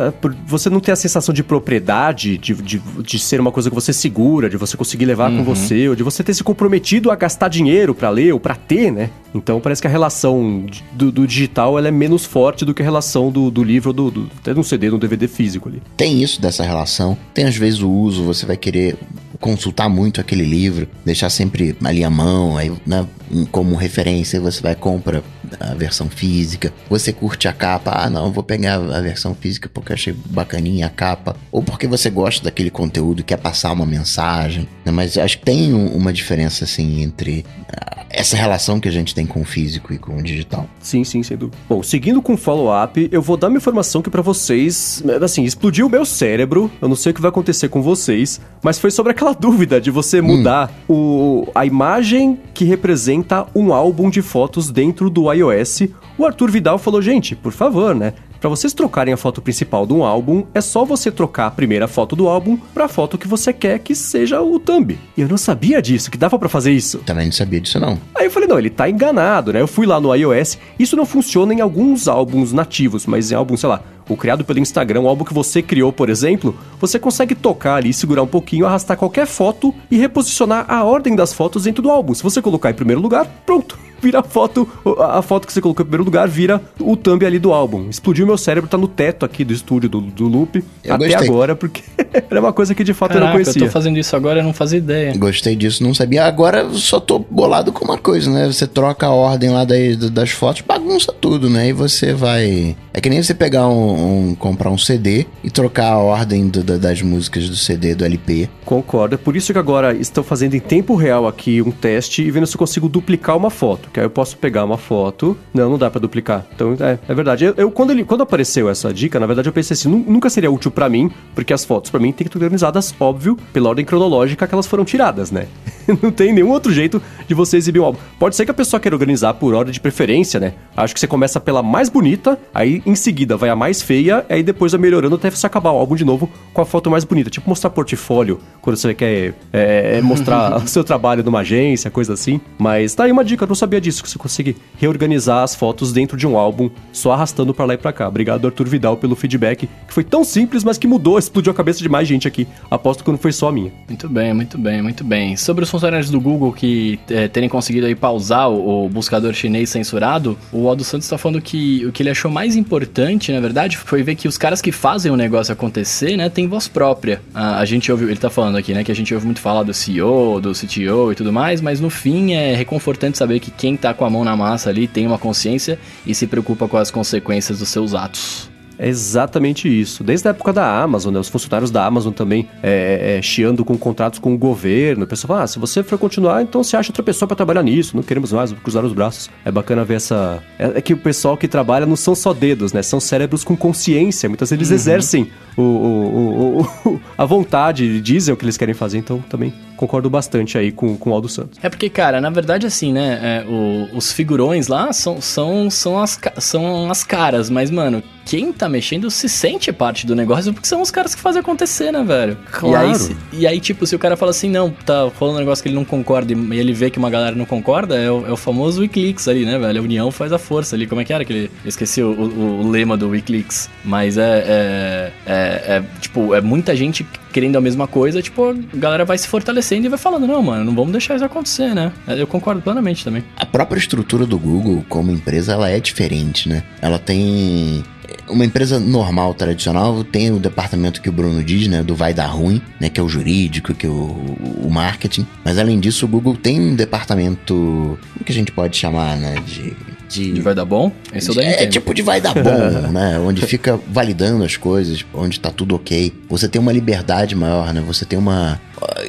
você 0.47 0.71
não 0.71 0.81
ter 0.81 0.93
a 0.93 0.97
sensação 0.97 1.35
de 1.35 1.43
propriedade, 1.43 2.38
de, 2.38 2.55
de, 2.55 2.79
de 2.79 3.19
ser 3.19 3.41
uma 3.41 3.52
coisa 3.52 3.69
que 3.69 3.75
você 3.75 3.93
segura, 3.93 4.49
de 4.49 4.57
você 4.57 4.76
conseguir 4.76 5.05
levar 5.05 5.31
uhum. 5.31 5.38
com 5.38 5.45
você, 5.45 5.88
ou 5.88 5.97
de 5.97 6.02
você 6.02 6.23
ter 6.23 6.35
se 6.35 6.45
comprometido 6.45 7.11
a 7.11 7.17
gastar 7.17 7.49
dinheiro 7.49 7.95
para 7.95 8.11
ler 8.11 8.33
ou 8.33 8.41
para 8.41 8.55
ter, 8.55 8.91
né? 8.91 9.11
Então 9.35 9.61
parece 9.61 9.81
que 9.81 9.87
a 9.87 9.91
relação 9.91 10.67
do, 10.93 11.11
do, 11.11 11.26
digital 11.26 11.79
ela 11.79 11.88
é 11.88 11.91
menos 11.91 12.25
forte 12.25 12.64
do 12.64 12.75
que 12.75 12.83
a 12.83 12.85
relação 12.85 13.31
do, 13.31 13.50
do 13.50 13.64
livro, 13.64 13.93
do, 13.93 14.11
do, 14.11 14.31
até 14.38 14.52
no 14.52 14.62
CD, 14.62 14.91
no 14.91 14.99
DVD 14.99 15.26
físico 15.26 15.69
ali. 15.69 15.83
Tem 15.97 16.23
isso 16.23 16.41
dessa 16.41 16.62
relação. 16.62 17.17
Tem 17.33 17.47
às 17.47 17.57
vezes 17.57 17.81
o 17.81 17.91
uso, 17.91 18.25
você 18.25 18.45
vai 18.45 18.57
querer 18.57 18.97
consultar 19.43 19.89
muito 19.89 20.21
aquele 20.21 20.45
livro, 20.45 20.89
deixar 21.05 21.29
sempre 21.29 21.77
ali 21.83 22.05
a 22.05 22.09
mão, 22.09 22.57
aí, 22.57 22.73
né, 22.87 23.05
como 23.51 23.75
referência, 23.75 24.41
você 24.41 24.63
vai 24.63 24.75
compra 24.75 25.23
a 25.61 25.75
versão 25.75 26.09
física. 26.09 26.73
Você 26.89 27.13
curte 27.13 27.49
a 27.49 27.53
capa, 27.53 27.91
ah, 27.95 28.09
não, 28.09 28.33
vou 28.33 28.45
pegar 28.45 28.77
a 28.77 29.01
versão 29.01 29.35
física 29.35 29.69
porque 29.69 29.93
achei 29.93 30.15
bacaninha 30.27 30.87
a 30.87 30.91
capa, 30.91 31.37
ou 31.51 31.63
porque 31.63 31.87
você 31.87 32.09
gosta 32.09 32.45
daquele 32.45 32.71
conteúdo, 32.71 33.25
quer 33.25 33.37
passar 33.37 33.73
uma 33.73 33.85
mensagem, 33.85 34.69
né? 34.85 34.93
Mas 34.93 35.19
acho 35.19 35.39
que 35.39 35.45
tem 35.45 35.75
uma 35.75 36.13
diferença 36.13 36.65
assim 36.65 37.03
entre 37.03 37.45
ah, 37.69 38.05
essa 38.13 38.37
relação 38.37 38.79
que 38.79 38.89
a 38.89 38.93
gente 38.93 39.15
tem 39.15 39.27
com 39.27 39.41
o 39.41 39.45
físico 39.45 39.93
e 39.93 39.99
com 39.99 40.17
o 40.17 40.23
digital. 40.23 40.69
Sim, 40.81 41.03
sim, 41.03 41.23
sem 41.23 41.37
dúvida. 41.37 41.57
Bom, 41.69 41.83
seguindo 41.83 42.21
com 42.21 42.35
o 42.35 42.37
follow-up, 42.37 43.09
eu 43.11 43.23
vou 43.23 43.37
dar 43.37 43.49
uma 43.49 43.57
informação 43.57 44.03
que 44.03 44.11
para 44.11 44.23
vocês, 44.23 45.03
assim, 45.23 45.45
explodiu 45.45 45.87
o 45.87 45.91
meu 45.91 46.05
cérebro. 46.05 46.71
Eu 46.81 46.89
não 46.89 46.97
sei 46.97 47.11
o 47.13 47.15
que 47.15 47.21
vai 47.21 47.31
acontecer 47.31 47.69
com 47.69 47.83
vocês, 47.83 48.41
mas 48.63 48.79
foi 48.79 48.91
sobre 48.91 49.13
aquela 49.13 49.32
dúvida 49.33 49.81
de 49.81 49.91
você 49.91 50.21
hum. 50.21 50.25
mudar 50.25 50.73
hum. 50.89 50.95
o, 50.95 51.49
a 51.55 51.67
imagem 51.67 52.39
que 52.55 52.65
representa 52.65 53.47
um 53.55 53.73
álbum 53.73 54.11
de 54.11 54.23
fotos 54.23 54.71
dentro 54.71 55.11
do 55.11 55.33
iOS. 55.33 55.83
O 56.19 56.27
Arthur 56.27 56.51
Vidal 56.51 56.79
falou: 56.79 57.03
gente, 57.03 57.35
por 57.35 57.53
favor, 57.53 57.95
né? 57.95 58.15
Para 58.43 58.51
vocês 58.51 58.73
trocarem 58.73 59.15
a 59.15 59.17
foto 59.17 59.41
principal 59.41 59.87
de 59.87 59.93
um 59.93 60.03
álbum, 60.03 60.45
é 60.53 60.61
só 60.61 60.85
você 60.85 61.12
trocar 61.12 61.47
a 61.47 61.51
primeira 61.53 61.87
foto 61.87 62.17
do 62.17 62.27
álbum 62.27 62.59
para 62.75 62.87
a 62.87 62.89
foto 62.89 63.17
que 63.17 63.29
você 63.29 63.53
quer 63.53 63.79
que 63.79 63.95
seja 63.95 64.43
o 64.43 64.59
thumb. 64.59 64.99
E 65.17 65.21
eu 65.21 65.29
não 65.29 65.37
sabia 65.37 65.81
disso, 65.81 66.11
que 66.11 66.19
dava 66.19 66.37
para 66.37 66.49
fazer 66.49 66.73
isso. 66.73 66.99
Também 67.07 67.27
não 67.27 67.33
sabia 67.33 67.61
disso 67.61 67.79
não. 67.79 67.97
Aí 68.17 68.25
eu 68.27 68.33
falei, 68.33 68.49
não, 68.49 68.59
ele 68.59 68.69
tá 68.69 68.91
enganado, 68.91 69.53
né? 69.53 69.61
Eu 69.61 69.69
fui 69.69 69.87
lá 69.87 70.01
no 70.01 70.12
iOS, 70.12 70.59
isso 70.77 70.97
não 70.97 71.07
funciona 71.07 71.55
em 71.55 71.61
alguns 71.61 72.09
álbuns 72.09 72.53
nativos, 72.53 73.07
mas 73.07 73.31
em 73.31 73.37
álbuns, 73.37 73.61
sei 73.61 73.69
lá, 73.69 73.81
o 74.12 74.16
criado 74.16 74.45
pelo 74.45 74.59
Instagram, 74.59 75.00
o 75.00 75.09
álbum 75.09 75.25
que 75.25 75.35
você 75.35 75.62
criou, 75.62 75.92
por 75.92 76.09
exemplo, 76.09 76.57
você 76.81 76.99
consegue 76.99 77.35
tocar 77.35 77.76
ali, 77.76 77.92
segurar 77.92 78.23
um 78.23 78.26
pouquinho, 78.26 78.66
arrastar 78.66 78.97
qualquer 78.97 79.26
foto 79.26 79.75
e 79.90 79.97
reposicionar 79.97 80.64
a 80.69 80.85
ordem 80.85 81.16
das 81.16 81.33
fotos 81.33 81.64
dentro 81.64 81.83
do 81.83 81.90
álbum. 81.90 82.14
Se 82.14 82.23
você 82.23 82.40
colocar 82.40 82.71
em 82.71 82.75
primeiro 82.75 83.00
lugar, 83.00 83.26
pronto 83.47 83.92
vira 84.02 84.21
a 84.21 84.23
foto, 84.23 84.68
a 84.99 85.23
foto 85.23 85.47
que 85.47 85.52
você 85.52 85.61
colocou 85.61 85.82
em 85.82 85.87
primeiro 85.87 86.04
lugar 86.04 86.28
vira 86.28 86.61
o 86.80 86.97
thumb 86.97 87.25
ali 87.25 87.38
do 87.38 87.52
álbum. 87.52 87.88
Explodiu 87.88 88.26
meu 88.26 88.37
cérebro, 88.37 88.68
tá 88.68 88.76
no 88.76 88.88
teto 88.88 89.25
aqui 89.25 89.44
do 89.44 89.52
estúdio 89.52 89.88
do, 89.88 90.00
do 90.00 90.26
Loop 90.26 90.62
eu 90.85 90.94
até 90.94 91.09
gostei. 91.09 91.28
agora, 91.28 91.54
porque 91.54 91.82
era 92.30 92.40
uma 92.40 92.52
coisa 92.52 92.75
que 92.75 92.82
de 92.82 92.92
fato 92.92 93.12
Caraca, 93.12 93.26
eu 93.26 93.28
não 93.28 93.44
conhecia. 93.44 93.62
eu 93.62 93.66
tô 93.66 93.73
fazendo 93.73 93.99
isso 93.99 94.16
agora, 94.16 94.40
eu 94.40 94.44
não 94.44 94.52
fazia 94.52 94.78
ideia. 94.78 95.16
Gostei 95.16 95.54
disso, 95.54 95.82
não 95.82 95.94
sabia. 95.94 96.25
Agora 96.25 96.68
só 96.71 96.99
tô 96.99 97.18
bolado 97.18 97.73
com 97.73 97.85
uma 97.85 97.99
coisa, 97.99 98.30
né? 98.30 98.47
Você 98.47 98.66
troca 98.66 99.06
a 99.06 99.11
ordem 99.11 99.50
lá 99.50 99.64
das, 99.64 99.97
das 100.11 100.30
fotos, 100.30 100.62
bagunça 100.62 101.12
tudo, 101.12 101.49
né? 101.49 101.68
E 101.68 101.73
você 101.73 102.12
vai... 102.12 102.76
É 102.92 103.00
que 103.00 103.09
nem 103.09 103.23
você 103.23 103.35
pegar 103.35 103.68
um, 103.68 104.30
um 104.30 104.35
comprar 104.35 104.71
um 104.71 104.78
CD 104.78 105.26
e 105.42 105.50
trocar 105.50 105.92
a 105.92 105.99
ordem 105.99 106.49
do, 106.49 106.62
das 106.62 107.00
músicas 107.02 107.49
do 107.49 107.56
CD, 107.56 107.94
do 107.94 108.04
LP. 108.04 108.49
Concordo. 108.64 109.14
É 109.14 109.18
por 109.18 109.37
isso 109.37 109.52
que 109.52 109.59
agora 109.59 109.94
estou 109.94 110.23
fazendo 110.23 110.54
em 110.54 110.61
tempo 110.61 110.94
real 110.94 111.26
aqui 111.26 111.62
um 111.62 111.71
teste 111.71 112.23
e 112.23 112.30
vendo 112.30 112.47
se 112.47 112.54
eu 112.54 112.59
consigo 112.59 112.88
duplicar 112.88 113.37
uma 113.37 113.50
foto. 113.50 113.88
Porque 113.93 114.01
aí 114.01 114.07
eu 114.07 114.11
posso 114.11 114.39
pegar 114.39 114.65
uma 114.65 114.79
foto. 114.79 115.37
Não, 115.53 115.69
não 115.69 115.77
dá 115.77 115.91
para 115.91 116.01
duplicar. 116.01 116.47
Então, 116.55 116.75
é, 116.81 116.99
é 117.07 117.15
verdade. 117.15 117.45
Eu, 117.45 117.55
eu, 117.59 117.71
quando, 117.71 117.91
ele, 117.91 118.05
quando 118.05 118.23
apareceu 118.23 118.71
essa 118.71 118.91
dica, 118.91 119.21
na 119.21 119.27
verdade 119.27 119.51
eu 119.51 119.53
pensei 119.53 119.75
assim, 119.75 119.91
nunca 119.91 120.31
seria 120.31 120.51
útil 120.51 120.71
para 120.71 120.89
mim, 120.89 121.11
porque 121.35 121.53
as 121.53 121.63
fotos 121.63 121.91
para 121.91 122.01
mim 122.01 122.11
tem 122.11 122.27
que 122.27 122.33
ser 122.33 122.43
organizadas, 122.43 122.95
óbvio, 122.99 123.37
pela 123.53 123.69
ordem 123.69 123.85
cronológica 123.85 124.47
que 124.47 124.55
elas 124.55 124.67
foram 124.67 124.83
tiradas, 124.83 125.31
né? 125.31 125.47
não 126.03 126.11
tem 126.11 126.33
nenhum 126.33 126.51
outro 126.51 126.73
jeito 126.73 127.03
de 127.29 127.35
você 127.35 127.59
exibir 127.59 127.81
um 127.81 127.85
álbum. 127.85 127.99
Pode 128.19 128.35
ser 128.35 128.47
que 128.47 128.51
a 128.51 128.55
pessoa 128.55 128.81
queira 128.81 128.97
organizar 128.97 129.35
por 129.35 129.53
ordem 129.53 129.75
de 129.75 129.81
preferência, 129.81 130.41
né? 130.41 130.55
Acho 130.75 130.95
que 130.95 131.01
você 131.01 131.07
começa 131.07 131.39
pela 131.39 131.63
mais 131.63 131.91
bonita, 131.91 132.39
aí 132.55 132.83
em 132.87 132.95
seguida 132.95 133.37
vai 133.37 133.51
a 133.51 133.57
mais 133.57 133.83
feia, 133.83 134.25
aí 134.27 134.43
depois 134.43 134.73
vai 134.73 134.81
melhorando 134.81 135.17
até 135.17 135.29
você 135.29 135.47
acabar 135.47 135.71
o 135.71 135.77
álbum 135.77 135.97
de 135.97 136.05
novo 136.05 136.31
com 136.55 136.63
a 136.63 136.65
foto 136.65 136.91
mais 136.91 137.05
bonita. 137.05 137.29
Tipo 137.29 137.47
mostrar 137.47 137.69
portfólio, 137.69 138.41
quando 138.63 138.77
você 138.77 138.95
quer 138.95 139.35
é, 139.53 139.99
é 139.99 140.01
mostrar 140.01 140.57
o 140.65 140.67
seu 140.67 140.83
trabalho 140.83 141.23
numa 141.23 141.41
agência, 141.41 141.91
coisa 141.91 142.15
assim. 142.15 142.41
Mas 142.59 142.95
tá 142.95 143.05
aí 143.05 143.13
uma 143.13 143.23
dica, 143.23 143.45
eu 143.45 143.49
não 143.49 143.55
sabia 143.55 143.82
disso, 143.83 144.03
que 144.03 144.09
você 144.09 144.19
consegue 144.19 144.57
reorganizar 144.79 145.43
as 145.43 145.55
fotos 145.55 145.93
dentro 145.93 146.17
de 146.17 146.27
um 146.27 146.37
álbum, 146.37 146.71
só 146.93 147.12
arrastando 147.12 147.53
para 147.53 147.67
lá 147.67 147.75
e 147.75 147.79
pra 147.79 147.93
cá. 147.93 148.09
Obrigado, 148.09 148.47
Arthur 148.47 148.69
Vidal, 148.69 148.97
pelo 148.97 149.15
feedback, 149.15 149.69
que 149.87 149.95
foi 149.95 150.05
tão 150.05 150.25
simples, 150.25 150.65
mas 150.65 150.79
que 150.79 150.87
mudou, 150.87 151.19
explodiu 151.19 151.53
a 151.53 151.55
cabeça 151.55 151.81
de 151.81 151.89
mais 151.89 152.09
gente 152.09 152.27
aqui. 152.27 152.47
Aposto 152.71 153.05
que 153.05 153.11
não 153.11 153.19
foi 153.19 153.33
só 153.33 153.49
a 153.49 153.53
minha. 153.53 153.73
Muito 153.89 154.09
bem, 154.09 154.33
muito 154.33 154.57
bem, 154.57 154.81
muito 154.81 155.05
bem. 155.05 155.37
Sobre 155.37 155.65
os 155.65 155.71
funcionários 155.71 156.11
do 156.11 156.21
Google 156.21 156.53
que 156.53 156.99
é, 157.11 157.29
terem 157.29 157.49
conseguido 157.49 157.87
aí 157.87 157.95
pausar 157.95 158.51
o, 158.51 158.87
o, 158.87 158.89
buscador 158.89 159.33
chinês 159.35 159.71
censurado, 159.71 160.39
o 160.53 160.69
Aldo 160.69 160.85
Santos 160.85 161.09
tá 161.09 161.19
falando 161.19 161.41
que 161.41 161.85
o 161.87 161.93
que 161.93 162.03
ele 162.03 162.11
achou 162.11 162.31
mais 162.31 162.57
importante, 162.57 163.33
na 163.33 163.41
verdade, 163.41 163.77
foi 163.77 164.03
ver 164.03 164.15
que 164.15 164.29
os 164.29 164.39
caras 164.39 164.61
que 164.61 164.71
fazem 164.71 165.11
o 165.11 165.17
negócio 165.17 165.53
acontecer, 165.53 166.17
né, 166.17 166.29
tem 166.29 166.47
voz 166.47 166.69
própria. 166.69 167.21
A, 167.35 167.59
a 167.59 167.65
gente 167.65 167.91
ouviu, 167.91 168.09
ele 168.09 168.19
tá 168.19 168.31
falando 168.31 168.57
aqui, 168.57 168.73
né, 168.73 168.85
que 168.85 168.93
a 168.93 168.95
gente 168.95 169.12
ouve 169.15 169.27
muito 169.27 169.41
falar 169.41 169.62
do 169.62 169.75
CEO, 169.75 170.41
do 170.41 170.53
CTO 170.53 171.12
e 171.12 171.15
tudo 171.15 171.33
mais, 171.33 171.61
mas 171.61 171.81
no 171.81 171.91
fim 171.91 172.33
é 172.33 172.55
reconfortante 172.55 173.19
saber 173.19 173.41
que 173.41 173.51
quem 173.51 173.72
tá 173.76 173.95
com 173.95 174.05
a 174.05 174.11
mão 174.11 174.25
na 174.25 174.37
massa 174.37 174.71
ali 174.71 174.87
tem 174.87 175.07
uma 175.07 175.19
consciência 175.19 175.79
e 176.07 176.14
se 176.14 176.26
preocupa 176.26 176.69
com 176.69 176.76
as 176.76 176.91
consequências 176.91 177.59
dos 177.59 177.69
seus 177.69 177.95
atos. 177.95 178.52
É 178.79 178.88
exatamente 178.88 179.69
isso. 179.69 180.02
Desde 180.02 180.26
a 180.26 180.31
época 180.31 180.52
da 180.52 180.83
Amazon, 180.83 181.14
né? 181.14 181.21
Os 181.21 181.29
funcionários 181.29 181.71
da 181.71 181.87
Amazon 181.87 182.12
também 182.12 182.49
é, 182.62 183.19
é, 183.19 183.23
chiando 183.23 183.64
com 183.64 183.79
contratos 183.79 184.19
com 184.19 184.35
o 184.35 184.38
governo. 184.38 185.05
O 185.05 185.07
pessoal 185.07 185.29
fala, 185.29 185.43
ah, 185.45 185.47
se 185.47 185.59
você 185.59 185.85
for 185.85 185.97
continuar, 185.99 186.43
então 186.43 186.64
você 186.64 186.76
acha 186.76 186.91
outra 186.91 187.02
pessoa 187.02 187.29
para 187.29 187.37
trabalhar 187.37 187.62
nisso. 187.62 187.95
Não 187.95 188.02
queremos 188.02 188.33
mais 188.33 188.52
cruzar 188.52 188.85
os 188.85 188.93
braços. 188.93 189.31
É 189.45 189.52
bacana 189.52 189.85
ver 189.85 189.95
essa... 189.95 190.43
É, 190.59 190.79
é, 190.79 190.81
que 190.81 190.95
o 190.95 190.97
pessoal 190.97 191.37
que 191.37 191.47
trabalha 191.47 191.87
não 191.87 191.95
são 191.95 192.14
só 192.14 192.33
dedos, 192.33 192.73
né? 192.73 192.83
São 192.83 192.99
cérebros 192.99 193.45
com 193.45 193.57
consciência. 193.57 194.29
Muitas 194.29 194.50
vezes 194.50 194.61
eles 194.61 194.71
uhum. 194.71 194.75
exercem 194.75 195.31
o, 195.57 195.62
o, 195.62 196.62
o, 196.87 197.00
a 197.17 197.25
vontade, 197.25 198.00
dizem 198.00 198.35
o 198.35 198.37
que 198.37 198.45
eles 198.45 198.57
querem 198.57 198.75
fazer. 198.75 198.99
Então 198.99 199.21
também 199.29 199.55
concordo 199.76 200.09
bastante 200.09 200.57
aí 200.59 200.73
com, 200.73 200.97
com 200.97 201.11
o 201.11 201.12
Aldo 201.12 201.29
Santos. 201.29 201.59
É 201.62 201.69
porque, 201.69 201.88
cara, 201.88 202.21
na 202.21 202.31
verdade, 202.31 202.67
assim, 202.67 202.93
né? 202.93 203.19
É, 203.23 203.47
o, 203.49 203.97
os 203.97 204.12
figurões 204.12 204.69
lá 204.69 204.93
são, 204.93 205.21
são, 205.21 205.71
são, 205.71 205.99
as, 206.00 206.19
são 206.38 206.91
as 206.91 207.05
caras, 207.05 207.50
mas, 207.50 207.71
mano, 207.71 208.02
quem 208.25 208.52
tá 208.52 208.69
mexendo 208.69 209.11
se 209.11 209.29
sente 209.29 209.73
parte 209.73 210.07
do 210.07 210.14
negócio 210.14 210.52
porque 210.52 210.69
são 210.69 210.81
os 210.81 210.91
caras 210.91 211.14
que 211.14 211.21
fazem 211.21 211.41
acontecer, 211.41 211.93
né, 211.93 212.02
velho? 212.02 212.38
Claro. 212.50 212.87
E 212.87 212.91
aí, 212.91 212.95
se, 212.95 213.17
e 213.33 213.47
aí, 213.47 213.61
tipo, 213.61 213.87
se 213.87 213.97
o 213.97 213.99
cara 213.99 214.17
fala 214.17 214.31
assim, 214.31 214.49
não, 214.49 214.71
tá 214.71 215.11
falando 215.11 215.37
um 215.37 215.38
negócio 215.38 215.62
que 215.62 215.69
ele 215.69 215.76
não 215.76 215.85
concorda 215.85 216.33
e 216.33 216.59
ele 216.59 216.73
vê 216.73 216.91
que 216.91 216.99
uma 216.99 217.11
galera 217.11 217.35
não 217.35 217.45
concorda, 217.45 217.97
é 217.97 218.11
o, 218.11 218.26
é 218.26 218.31
o 218.31 218.37
famoso 218.37 218.81
Wikileaks 218.81 219.29
ali, 219.29 219.45
né, 219.45 219.59
velho? 219.59 219.81
A 219.81 219.83
união 219.83 220.11
faz 220.11 220.33
a 220.33 220.38
força 220.38 220.76
ali. 220.76 220.87
Como 220.87 221.00
é 221.00 221.05
que 221.05 221.12
era 221.12 221.25
que 221.25 221.33
ele... 221.33 221.50
Eu 221.64 221.69
esqueci 221.69 222.02
o, 222.02 222.11
o, 222.12 222.61
o 222.61 222.71
lema 222.71 222.97
do 222.97 223.09
Wikileaks. 223.09 223.69
Mas 223.85 224.17
é, 224.17 224.45
é, 224.47 225.12
é, 225.26 225.33
é, 225.76 225.83
tipo, 226.00 226.35
é 226.35 226.41
muita 226.41 226.75
gente 226.76 227.07
querendo 227.33 227.57
a 227.57 227.61
mesma 227.61 227.87
coisa, 227.87 228.23
tipo, 228.23 228.51
a 228.51 228.55
galera 228.77 229.05
vai 229.05 229.19
se 229.19 229.27
fortalecendo 229.27 229.87
e 229.87 229.89
vai 229.89 229.99
falando, 229.99 230.27
não, 230.27 230.43
mano, 230.43 230.65
não 230.65 230.75
vamos 230.75 230.93
deixar 230.93 231.17
isso 231.17 231.25
acontecer, 231.25 231.75
né? 231.75 231.93
Eu 232.07 232.27
concordo 232.27 232.61
plenamente 232.61 233.05
também. 233.05 233.25
A 233.37 233.47
própria 233.47 233.79
estrutura 233.79 234.27
do 234.27 234.39
Google 234.39 234.85
como 234.89 235.11
empresa, 235.11 235.53
ela 235.53 235.69
é 235.71 235.81
diferente, 235.81 236.49
né? 236.49 236.62
Ela 236.81 236.99
tem 236.99 237.83
uma 238.28 238.45
empresa 238.45 238.78
normal, 238.78 239.35
tradicional, 239.35 240.02
tem 240.04 240.31
o 240.31 240.38
departamento 240.38 241.00
que 241.00 241.09
o 241.09 241.12
Bruno 241.12 241.42
diz, 241.42 241.66
né? 241.69 241.82
Do 241.82 241.95
vai 241.95 242.15
dar 242.15 242.26
ruim, 242.26 242.60
né? 242.80 242.89
Que 242.89 243.00
é 243.00 243.02
o 243.02 243.08
jurídico, 243.08 243.75
que 243.75 243.87
é 243.87 243.89
o, 243.89 244.37
o 244.65 244.69
marketing. 244.71 245.26
Mas 245.45 245.58
além 245.58 245.78
disso, 245.80 246.06
o 246.06 246.08
Google 246.08 246.37
tem 246.37 246.60
um 246.60 246.75
departamento, 246.75 247.99
o 248.21 248.25
que 248.25 248.32
a 248.32 248.34
gente 248.34 248.52
pode 248.52 248.76
chamar, 248.76 249.17
né? 249.17 249.37
De 249.47 249.76
de, 250.13 250.32
de 250.32 250.41
vai 250.43 250.54
dar 250.54 250.67
bom? 250.67 250.93
Esse 251.15 251.30
eu 251.30 251.41
é, 251.41 251.63
é 251.63 251.67
tipo 251.67 251.95
de 251.95 252.02
vai 252.02 252.21
dar 252.21 252.34
bom, 252.34 252.69
né? 252.93 253.19
Onde 253.19 253.41
fica 253.47 253.80
validando 253.89 254.45
as 254.45 254.56
coisas, 254.56 255.04
onde 255.15 255.41
tá 255.41 255.50
tudo 255.50 255.75
ok. 255.75 256.13
Você 256.28 256.49
tem 256.49 256.60
uma 256.60 256.73
liberdade 256.73 257.34
maior, 257.34 257.73
né? 257.73 257.82
Você 257.87 258.04
tem 258.04 258.19
uma. 258.19 258.60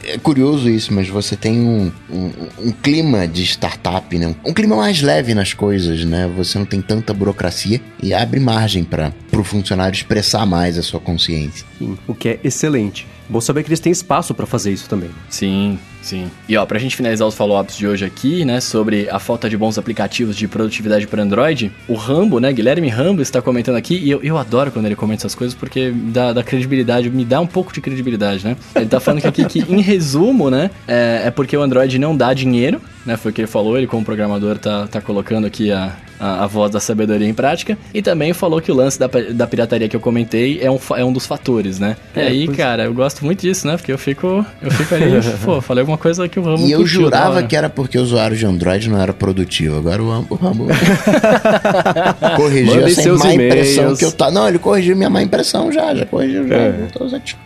É 0.03 0.17
curioso 0.17 0.69
isso, 0.69 0.93
mas 0.93 1.07
você 1.07 1.36
tem 1.36 1.59
um, 1.59 1.91
um, 2.09 2.31
um 2.59 2.71
clima 2.71 3.27
de 3.27 3.43
startup, 3.43 4.17
né? 4.17 4.36
Um 4.45 4.53
clima 4.53 4.75
mais 4.75 5.01
leve 5.01 5.33
nas 5.33 5.53
coisas, 5.53 6.03
né? 6.05 6.31
Você 6.36 6.57
não 6.57 6.65
tem 6.65 6.81
tanta 6.81 7.13
burocracia 7.13 7.81
e 8.01 8.13
abre 8.13 8.39
margem 8.39 8.83
para 8.83 9.13
o 9.31 9.43
funcionário 9.43 9.95
expressar 9.95 10.45
mais 10.45 10.77
a 10.77 10.83
sua 10.83 10.99
consciência. 10.99 11.65
Sim, 11.77 11.97
o 12.07 12.13
que 12.13 12.29
é 12.29 12.39
excelente. 12.43 13.07
Bom 13.29 13.41
saber 13.41 13.63
que 13.63 13.69
eles 13.69 13.79
têm 13.79 13.91
espaço 13.91 14.33
para 14.33 14.45
fazer 14.45 14.71
isso 14.71 14.88
também. 14.89 15.09
Sim, 15.29 15.79
sim. 16.04 16.30
E 16.48 16.56
ó, 16.56 16.66
pra 16.66 16.78
gente 16.78 16.96
finalizar 16.96 17.28
os 17.28 17.34
follow-ups 17.34 17.76
de 17.76 17.88
hoje 17.88 18.06
aqui, 18.06 18.46
né, 18.46 18.60
sobre 18.60 19.10
a 19.10 19.20
falta 19.20 19.50
de 19.50 19.58
bons 19.58 19.78
aplicativos 19.78 20.36
de 20.36 20.48
produtividade 20.48 21.08
para 21.08 21.24
Android, 21.24 21.72
o 21.88 21.96
Rambo, 21.96 22.39
né, 22.39 22.52
Guilherme 22.54 22.89
Rambo 22.89 23.22
está 23.22 23.42
comentando 23.42 23.76
aqui, 23.76 23.96
e 23.96 24.12
eu, 24.12 24.22
eu 24.22 24.38
adoro 24.38 24.72
quando 24.72 24.86
ele 24.86 24.96
comenta 24.96 25.22
essas 25.22 25.36
coisas, 25.36 25.56
porque 25.56 25.92
dá, 25.92 26.34
dá 26.34 26.44
credibilidade, 26.44 27.10
me 27.10 27.26
dá 27.26 27.39
um 27.39 27.48
pouco 27.48 27.74
de 27.74 27.82
credibilidade, 27.82 28.46
né? 28.46 28.58
Ele 28.76 28.86
tá 28.86 29.00
falando 29.00 29.26
aqui 29.26 29.46
que, 29.46 29.60
em 29.60 29.82
resumo, 29.82 30.50
né, 30.50 30.70
é, 30.88 31.24
é 31.26 31.32
porque 31.32 31.56
o 31.56 31.62
Android 31.62 31.98
não 31.98 32.16
dá 32.16 32.34
dinheiro, 32.34 32.82
né, 33.06 33.18
foi 33.18 33.32
o 33.32 33.34
que 33.34 33.42
ele 33.42 33.48
falou, 33.48 33.78
ele 33.78 33.88
como 33.88 34.06
programador 34.06 34.58
tá, 34.58 34.88
tá 34.88 35.02
colocando 35.02 35.48
aqui 35.48 35.72
a, 35.72 35.96
a, 36.23 36.45
a, 36.45 36.47
voz 36.47 36.71
da 36.71 36.79
sabedoria 36.79 37.27
em 37.27 37.33
prática. 37.33 37.77
E 37.93 38.01
também 38.01 38.31
falou 38.31 38.62
que 38.62 38.71
o 38.71 38.75
lance 38.75 38.97
da, 38.97 39.07
da 39.07 39.45
pirataria 39.45 39.89
que 39.89 39.95
eu 39.95 39.99
comentei 39.99 40.59
é 40.62 40.71
um, 40.71 40.79
é 40.95 41.03
um 41.03 41.12
dos 41.12 41.25
fatores, 41.25 41.79
né? 41.79 41.97
É, 42.15 42.23
e 42.23 42.27
aí, 42.27 42.45
pois... 42.45 42.57
cara, 42.57 42.86
eu 42.86 42.93
gosto 42.93 43.25
muito 43.25 43.41
disso, 43.41 43.67
né? 43.67 43.75
Porque 43.75 43.91
eu 43.91 43.97
fico, 43.97 44.45
eu 44.62 44.71
fico 44.71 44.95
ali, 44.95 45.05
pô, 45.43 45.59
falei 45.59 45.81
alguma 45.81 45.97
coisa 45.97 46.27
que 46.29 46.39
o 46.39 46.43
Rambo 46.43 46.65
E 46.65 46.71
eu 46.71 46.86
jurava 46.86 47.43
que 47.43 47.55
era 47.55 47.69
porque 47.69 47.97
o 47.97 48.01
usuário 48.01 48.38
de 48.38 48.45
Android 48.45 48.89
não 48.89 49.01
era 49.01 49.12
produtivo. 49.12 49.77
Agora 49.77 50.01
o 50.01 50.09
Rambo, 50.09 50.27
o 50.33 50.36
Rambo 50.36 50.67
corrigiu 52.38 52.88
essa 52.88 53.13
má 53.15 53.33
impressão 53.33 53.95
que 53.95 54.05
eu 54.05 54.12
tá. 54.12 54.31
Não, 54.31 54.47
ele 54.47 54.59
corrigiu 54.59 54.95
minha 54.95 55.09
má 55.09 55.21
impressão 55.21 55.71
já, 55.71 55.93
já 55.93 56.05
corrigiu 56.05 56.47
já. 56.47 56.55
É. 56.55 56.88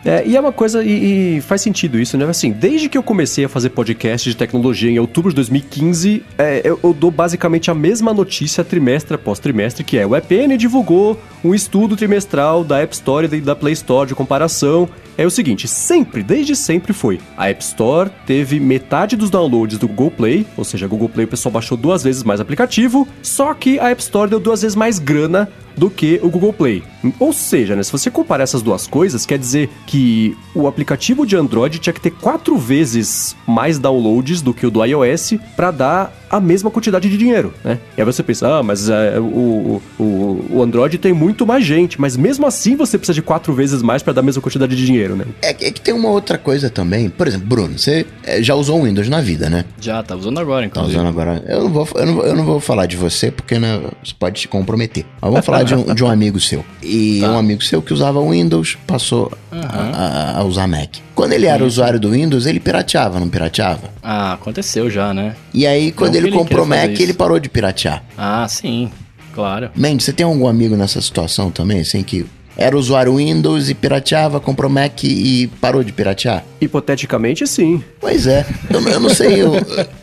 é 0.04 0.26
e 0.26 0.36
é 0.36 0.40
uma 0.40 0.52
coisa, 0.52 0.84
e, 0.84 1.38
e, 1.38 1.40
faz 1.40 1.60
sentido 1.60 1.98
isso, 1.98 2.16
né? 2.16 2.24
Assim, 2.24 2.52
desde 2.52 2.88
que 2.88 2.96
eu 2.96 3.02
comecei 3.02 3.44
a 3.44 3.48
fazer 3.48 3.70
podcast 3.70 4.28
de 4.28 4.36
tecnologia 4.36 4.90
em 4.90 4.98
outubro 4.98 5.30
de 5.30 5.36
2015, 5.36 6.22
é, 6.36 6.60
eu, 6.64 6.78
eu 6.82 6.92
dou 6.92 7.10
basicamente 7.10 7.70
a 7.70 7.74
mesma 7.74 8.12
notícia 8.12 8.67
trimestre 8.68 9.14
após 9.14 9.38
trimestre, 9.38 9.82
que 9.82 9.98
é 9.98 10.06
o 10.06 10.14
EPN 10.14 10.56
divulgou 10.56 11.20
um 11.44 11.54
estudo 11.54 11.96
trimestral 11.96 12.64
da 12.64 12.80
App 12.80 12.94
Store 12.94 13.26
e 13.26 13.40
da 13.40 13.54
Play 13.54 13.72
Store 13.72 14.08
de 14.08 14.14
comparação. 14.14 14.88
É 15.16 15.26
o 15.26 15.30
seguinte, 15.30 15.66
sempre, 15.66 16.22
desde 16.22 16.54
sempre 16.54 16.92
foi. 16.92 17.20
A 17.36 17.48
App 17.48 17.62
Store 17.62 18.08
teve 18.24 18.60
metade 18.60 19.16
dos 19.16 19.30
downloads 19.30 19.76
do 19.76 19.88
Google 19.88 20.12
Play, 20.12 20.46
ou 20.56 20.64
seja, 20.64 20.86
Google 20.86 21.08
Play 21.08 21.24
o 21.24 21.28
pessoal 21.28 21.52
baixou 21.52 21.76
duas 21.76 22.04
vezes 22.04 22.22
mais 22.22 22.40
aplicativo, 22.40 23.06
só 23.20 23.52
que 23.52 23.80
a 23.80 23.90
App 23.90 24.00
Store 24.00 24.30
deu 24.30 24.38
duas 24.38 24.62
vezes 24.62 24.76
mais 24.76 25.00
grana 25.00 25.48
do 25.78 25.88
que 25.88 26.18
o 26.22 26.28
Google 26.28 26.52
Play. 26.52 26.82
Ou 27.18 27.32
seja, 27.32 27.76
né, 27.76 27.82
se 27.82 27.92
você 27.92 28.10
comparar 28.10 28.42
essas 28.42 28.62
duas 28.62 28.86
coisas, 28.86 29.24
quer 29.24 29.38
dizer 29.38 29.70
que 29.86 30.36
o 30.54 30.66
aplicativo 30.66 31.24
de 31.24 31.36
Android 31.36 31.78
tinha 31.78 31.92
que 31.92 32.00
ter 32.00 32.10
quatro 32.10 32.56
vezes 32.58 33.36
mais 33.46 33.78
downloads 33.78 34.42
do 34.42 34.52
que 34.52 34.66
o 34.66 34.70
do 34.70 34.84
iOS 34.84 35.34
para 35.56 35.70
dar 35.70 36.12
a 36.28 36.40
mesma 36.40 36.70
quantidade 36.70 37.08
de 37.08 37.16
dinheiro, 37.16 37.54
né? 37.64 37.78
E 37.96 38.00
aí 38.00 38.04
você 38.04 38.22
pensa, 38.22 38.58
ah, 38.58 38.62
mas 38.62 38.88
é, 38.88 39.18
o, 39.18 39.80
o, 39.98 40.44
o 40.50 40.62
Android 40.62 40.98
tem 40.98 41.12
muito 41.12 41.27
mais 41.46 41.64
gente, 41.64 42.00
mas 42.00 42.16
mesmo 42.16 42.46
assim 42.46 42.76
você 42.76 42.98
precisa 42.98 43.14
de 43.14 43.22
quatro 43.22 43.52
vezes 43.52 43.82
mais 43.82 44.02
para 44.02 44.12
dar 44.12 44.20
a 44.20 44.24
mesma 44.24 44.42
quantidade 44.42 44.74
de 44.74 44.84
dinheiro, 44.84 45.16
né? 45.16 45.24
É, 45.42 45.50
é, 45.50 45.70
que 45.70 45.80
tem 45.80 45.94
uma 45.94 46.08
outra 46.10 46.38
coisa 46.38 46.68
também. 46.70 47.08
Por 47.08 47.26
exemplo, 47.26 47.46
Bruno, 47.46 47.78
você 47.78 48.06
é, 48.24 48.42
já 48.42 48.54
usou 48.54 48.80
o 48.80 48.84
Windows 48.84 49.08
na 49.08 49.20
vida, 49.20 49.48
né? 49.48 49.64
Já, 49.80 50.02
tá 50.02 50.14
usando 50.14 50.38
agora, 50.38 50.66
inclusive. 50.66 50.94
Tá 50.94 51.00
usando 51.00 51.08
agora. 51.08 51.42
Eu 51.46 51.64
não 51.64 51.70
vou, 51.70 51.88
eu 51.94 52.06
não, 52.06 52.22
eu 52.22 52.36
não 52.36 52.44
vou 52.44 52.60
falar 52.60 52.86
de 52.86 52.96
você 52.96 53.30
porque 53.30 53.58
né, 53.58 53.80
você 54.02 54.14
pode 54.18 54.40
te 54.40 54.48
comprometer. 54.48 55.04
Mas 55.20 55.30
vamos 55.30 55.46
falar 55.46 55.62
de 55.62 55.74
um, 55.74 55.94
de 55.94 56.04
um 56.04 56.08
amigo 56.08 56.38
seu. 56.40 56.64
E 56.82 57.20
tá. 57.20 57.32
um 57.32 57.38
amigo 57.38 57.62
seu 57.62 57.82
que 57.82 57.92
usava 57.92 58.20
Windows 58.20 58.76
passou 58.86 59.32
uhum. 59.52 59.60
a, 59.62 60.38
a, 60.38 60.44
usar 60.44 60.66
Mac. 60.66 60.96
Quando 61.14 61.32
ele 61.32 61.46
era 61.46 61.64
usuário 61.64 61.98
do 61.98 62.10
Windows, 62.10 62.46
ele 62.46 62.60
pirateava, 62.60 63.18
não 63.18 63.28
pirateava? 63.28 63.90
Ah, 64.02 64.34
aconteceu 64.34 64.88
já, 64.88 65.12
né? 65.12 65.34
E 65.52 65.66
aí, 65.66 65.90
quando 65.92 66.14
ele, 66.14 66.28
ele 66.28 66.36
comprou 66.36 66.64
Mac, 66.64 66.98
ele 66.98 67.12
parou 67.12 67.38
de 67.38 67.48
piratear. 67.48 68.02
Ah, 68.16 68.46
sim. 68.48 68.90
Claro. 69.38 69.70
Mendes, 69.76 70.04
você 70.04 70.12
tem 70.12 70.26
algum 70.26 70.48
amigo 70.48 70.74
nessa 70.74 71.00
situação 71.00 71.48
também, 71.48 71.78
assim, 71.78 72.02
que 72.02 72.26
era 72.56 72.76
usuário 72.76 73.14
Windows 73.14 73.70
e 73.70 73.74
pirateava, 73.74 74.40
comprou 74.40 74.68
Mac 74.68 75.04
e 75.04 75.46
parou 75.60 75.84
de 75.84 75.92
piratear? 75.92 76.44
Hipoteticamente, 76.60 77.46
sim. 77.46 77.80
Pois 78.00 78.26
é. 78.26 78.44
Eu, 78.68 78.80
eu 78.80 78.98
não 78.98 79.08
sei, 79.08 79.40
eu, 79.40 79.54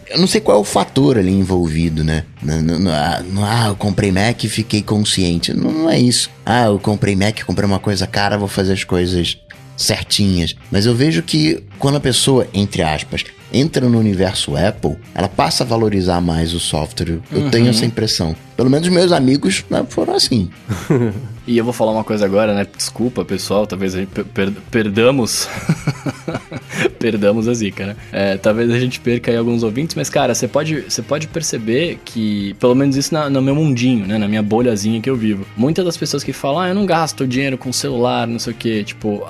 eu, 0.07 0.17
não 0.17 0.25
sei 0.25 0.39
qual 0.39 0.57
é 0.57 0.61
o 0.61 0.63
fator 0.63 1.17
ali 1.17 1.33
envolvido, 1.33 2.01
né? 2.01 2.23
No, 2.41 2.61
no, 2.61 2.79
no, 2.79 2.89
ah, 2.89 3.21
ah, 3.43 3.67
eu 3.67 3.75
comprei 3.75 4.09
Mac 4.09 4.41
e 4.41 4.47
fiquei 4.47 4.81
consciente. 4.81 5.53
Não, 5.53 5.69
não, 5.69 5.89
é 5.89 5.99
isso. 5.99 6.29
Ah, 6.45 6.67
eu 6.67 6.79
comprei 6.79 7.13
Mac, 7.13 7.43
comprei 7.43 7.67
uma 7.67 7.79
coisa 7.79 8.07
cara, 8.07 8.37
vou 8.37 8.47
fazer 8.47 8.71
as 8.71 8.85
coisas 8.85 9.37
certinhas. 9.75 10.55
Mas 10.71 10.85
eu 10.85 10.95
vejo 10.95 11.21
que 11.23 11.61
quando 11.77 11.97
a 11.97 11.99
pessoa, 11.99 12.47
entre 12.53 12.81
aspas, 12.81 13.25
entra 13.55 13.87
no 13.87 13.97
universo 13.97 14.55
Apple, 14.57 14.97
ela 15.13 15.29
passa 15.29 15.63
a 15.63 15.67
valorizar 15.67 16.19
mais 16.19 16.53
o 16.53 16.59
software. 16.59 17.19
Eu 17.31 17.41
uhum. 17.41 17.49
tenho 17.49 17.69
essa 17.69 17.85
impressão. 17.85 18.35
Pelo 18.57 18.69
menos 18.69 18.87
meus 18.87 19.11
amigos 19.11 19.65
né, 19.69 19.85
foram 19.89 20.13
assim. 20.15 20.49
e 21.45 21.57
eu 21.57 21.63
vou 21.63 21.73
falar 21.73 21.91
uma 21.91 22.03
coisa 22.03 22.25
agora, 22.25 22.53
né? 22.53 22.65
Desculpa, 22.75 23.25
pessoal, 23.25 23.67
talvez 23.67 23.95
a 23.95 23.99
gente 23.99 24.09
per 24.09 24.51
perdamos. 24.71 25.47
perdamos 26.97 27.49
a 27.49 27.53
zica, 27.53 27.87
né? 27.87 27.95
É, 28.13 28.37
talvez 28.37 28.71
a 28.71 28.79
gente 28.79 28.99
perca 29.01 29.29
aí 29.29 29.37
alguns 29.37 29.61
ouvintes, 29.61 29.95
mas, 29.95 30.09
cara, 30.09 30.33
você 30.33 30.47
pode, 30.47 30.81
você 30.81 31.01
pode 31.01 31.27
perceber 31.27 31.99
que, 32.05 32.53
pelo 32.59 32.73
menos 32.73 32.95
isso 32.95 33.13
na, 33.13 33.29
no 33.29 33.41
meu 33.41 33.55
mundinho, 33.55 34.07
né? 34.07 34.17
Na 34.17 34.27
minha 34.27 34.41
bolhazinha 34.41 35.01
que 35.01 35.09
eu 35.09 35.17
vivo. 35.17 35.45
Muitas 35.57 35.83
das 35.83 35.97
pessoas 35.97 36.23
que 36.23 36.31
falam, 36.31 36.61
ah, 36.61 36.69
eu 36.69 36.75
não 36.75 36.85
gasto 36.85 37.27
dinheiro 37.27 37.57
com 37.57 37.73
celular, 37.73 38.25
não 38.25 38.39
sei 38.39 38.53
o 38.53 38.55
quê. 38.55 38.83
Tipo, 38.85 39.25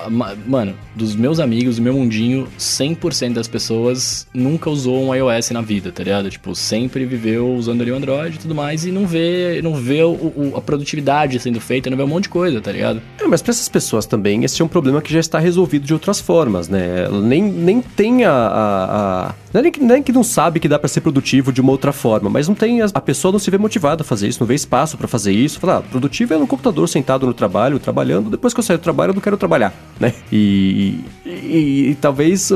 mano, 0.46 0.74
dos 0.94 1.16
meus 1.16 1.40
amigos, 1.40 1.76
do 1.76 1.82
meu 1.82 1.94
mundinho, 1.94 2.46
100% 2.58 3.32
das 3.32 3.48
pessoas 3.48 4.15
nunca 4.32 4.70
usou 4.70 5.04
um 5.04 5.14
iOS 5.14 5.50
na 5.50 5.60
vida, 5.60 5.90
tá 5.92 6.02
ligado? 6.02 6.30
Tipo, 6.30 6.54
sempre 6.54 7.04
viveu 7.04 7.54
usando 7.54 7.82
ali 7.82 7.90
o 7.90 7.96
Android 7.96 8.36
e 8.36 8.38
tudo 8.38 8.54
mais 8.54 8.84
e 8.84 8.92
não 8.92 9.06
vê, 9.06 9.60
não 9.62 9.74
vê 9.74 10.02
o, 10.02 10.10
o, 10.10 10.52
a 10.56 10.60
produtividade 10.60 11.38
sendo 11.40 11.60
feita, 11.60 11.90
não 11.90 11.96
vê 11.96 12.02
um 12.02 12.08
monte 12.08 12.24
de 12.24 12.28
coisa, 12.30 12.60
tá 12.60 12.72
ligado? 12.72 13.02
É, 13.20 13.26
mas 13.26 13.42
pra 13.42 13.50
essas 13.50 13.68
pessoas 13.68 14.06
também, 14.06 14.44
esse 14.44 14.60
é 14.60 14.64
um 14.64 14.68
problema 14.68 15.02
que 15.02 15.12
já 15.12 15.20
está 15.20 15.38
resolvido 15.38 15.86
de 15.86 15.92
outras 15.92 16.20
formas, 16.20 16.68
né? 16.68 17.08
Nem, 17.10 17.42
nem 17.42 17.80
tem 17.80 18.24
a. 18.24 18.32
a, 18.32 19.28
a... 19.28 19.34
Não, 19.56 19.60
é 19.60 19.62
nem 19.62 19.72
que, 19.72 19.82
nem 19.82 20.02
que 20.02 20.12
não 20.12 20.22
sabe 20.22 20.60
que 20.60 20.68
dá 20.68 20.78
para 20.78 20.86
ser 20.86 21.00
produtivo 21.00 21.50
de 21.50 21.62
uma 21.62 21.72
outra 21.72 21.90
forma, 21.90 22.28
mas 22.28 22.46
não 22.46 22.54
tem. 22.54 22.82
A, 22.82 22.86
a 22.92 23.00
pessoa 23.00 23.32
não 23.32 23.38
se 23.38 23.50
vê 23.50 23.56
motivada 23.56 24.02
a 24.02 24.04
fazer 24.04 24.28
isso, 24.28 24.38
não 24.40 24.46
vê 24.46 24.54
espaço 24.54 24.98
para 24.98 25.08
fazer 25.08 25.32
isso. 25.32 25.58
Fala, 25.58 25.78
ah, 25.78 25.82
produtivo 25.82 26.34
é 26.34 26.36
no 26.36 26.46
computador 26.46 26.86
sentado 26.86 27.26
no 27.26 27.32
trabalho, 27.32 27.78
trabalhando, 27.78 28.28
depois 28.28 28.52
que 28.52 28.60
eu 28.60 28.64
saio 28.64 28.78
do 28.78 28.82
trabalho 28.82 29.12
eu 29.12 29.14
não 29.14 29.22
quero 29.22 29.38
trabalhar, 29.38 29.72
né? 29.98 30.12
E, 30.30 31.00
e, 31.24 31.30
e, 31.30 31.90
e 31.90 31.94
talvez 31.94 32.52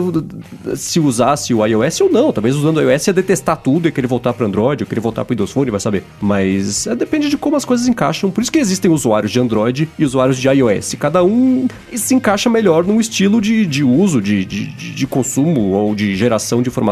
se 0.76 1.00
usasse 1.00 1.54
o 1.54 1.66
iOS 1.66 2.02
ou 2.02 2.12
não, 2.12 2.32
talvez 2.32 2.54
usando 2.54 2.76
o 2.76 2.82
iOS 2.82 3.06
ia 3.06 3.12
detestar 3.14 3.56
tudo 3.56 3.88
e 3.88 3.92
querer 3.92 4.06
voltar 4.06 4.34
para 4.34 4.44
Android, 4.44 4.82
ou 4.82 4.86
querer 4.86 5.00
voltar 5.00 5.24
para 5.24 5.32
Windows 5.32 5.52
Phone, 5.52 5.70
vai 5.70 5.80
saber. 5.80 6.04
Mas 6.20 6.86
é, 6.86 6.94
depende 6.94 7.30
de 7.30 7.38
como 7.38 7.56
as 7.56 7.64
coisas 7.64 7.88
encaixam. 7.88 8.30
Por 8.30 8.42
isso 8.42 8.52
que 8.52 8.58
existem 8.58 8.90
usuários 8.90 9.32
de 9.32 9.40
Android 9.40 9.88
e 9.98 10.04
usuários 10.04 10.36
de 10.36 10.48
iOS. 10.48 10.96
Cada 10.98 11.24
um 11.24 11.66
se 11.94 12.14
encaixa 12.14 12.50
melhor 12.50 12.84
num 12.84 13.00
estilo 13.00 13.40
de, 13.40 13.64
de 13.64 13.82
uso, 13.82 14.20
de, 14.20 14.44
de, 14.44 14.66
de 14.66 15.06
consumo 15.06 15.70
ou 15.70 15.94
de 15.94 16.14
geração 16.14 16.60
de 16.60 16.68
informação 16.68 16.89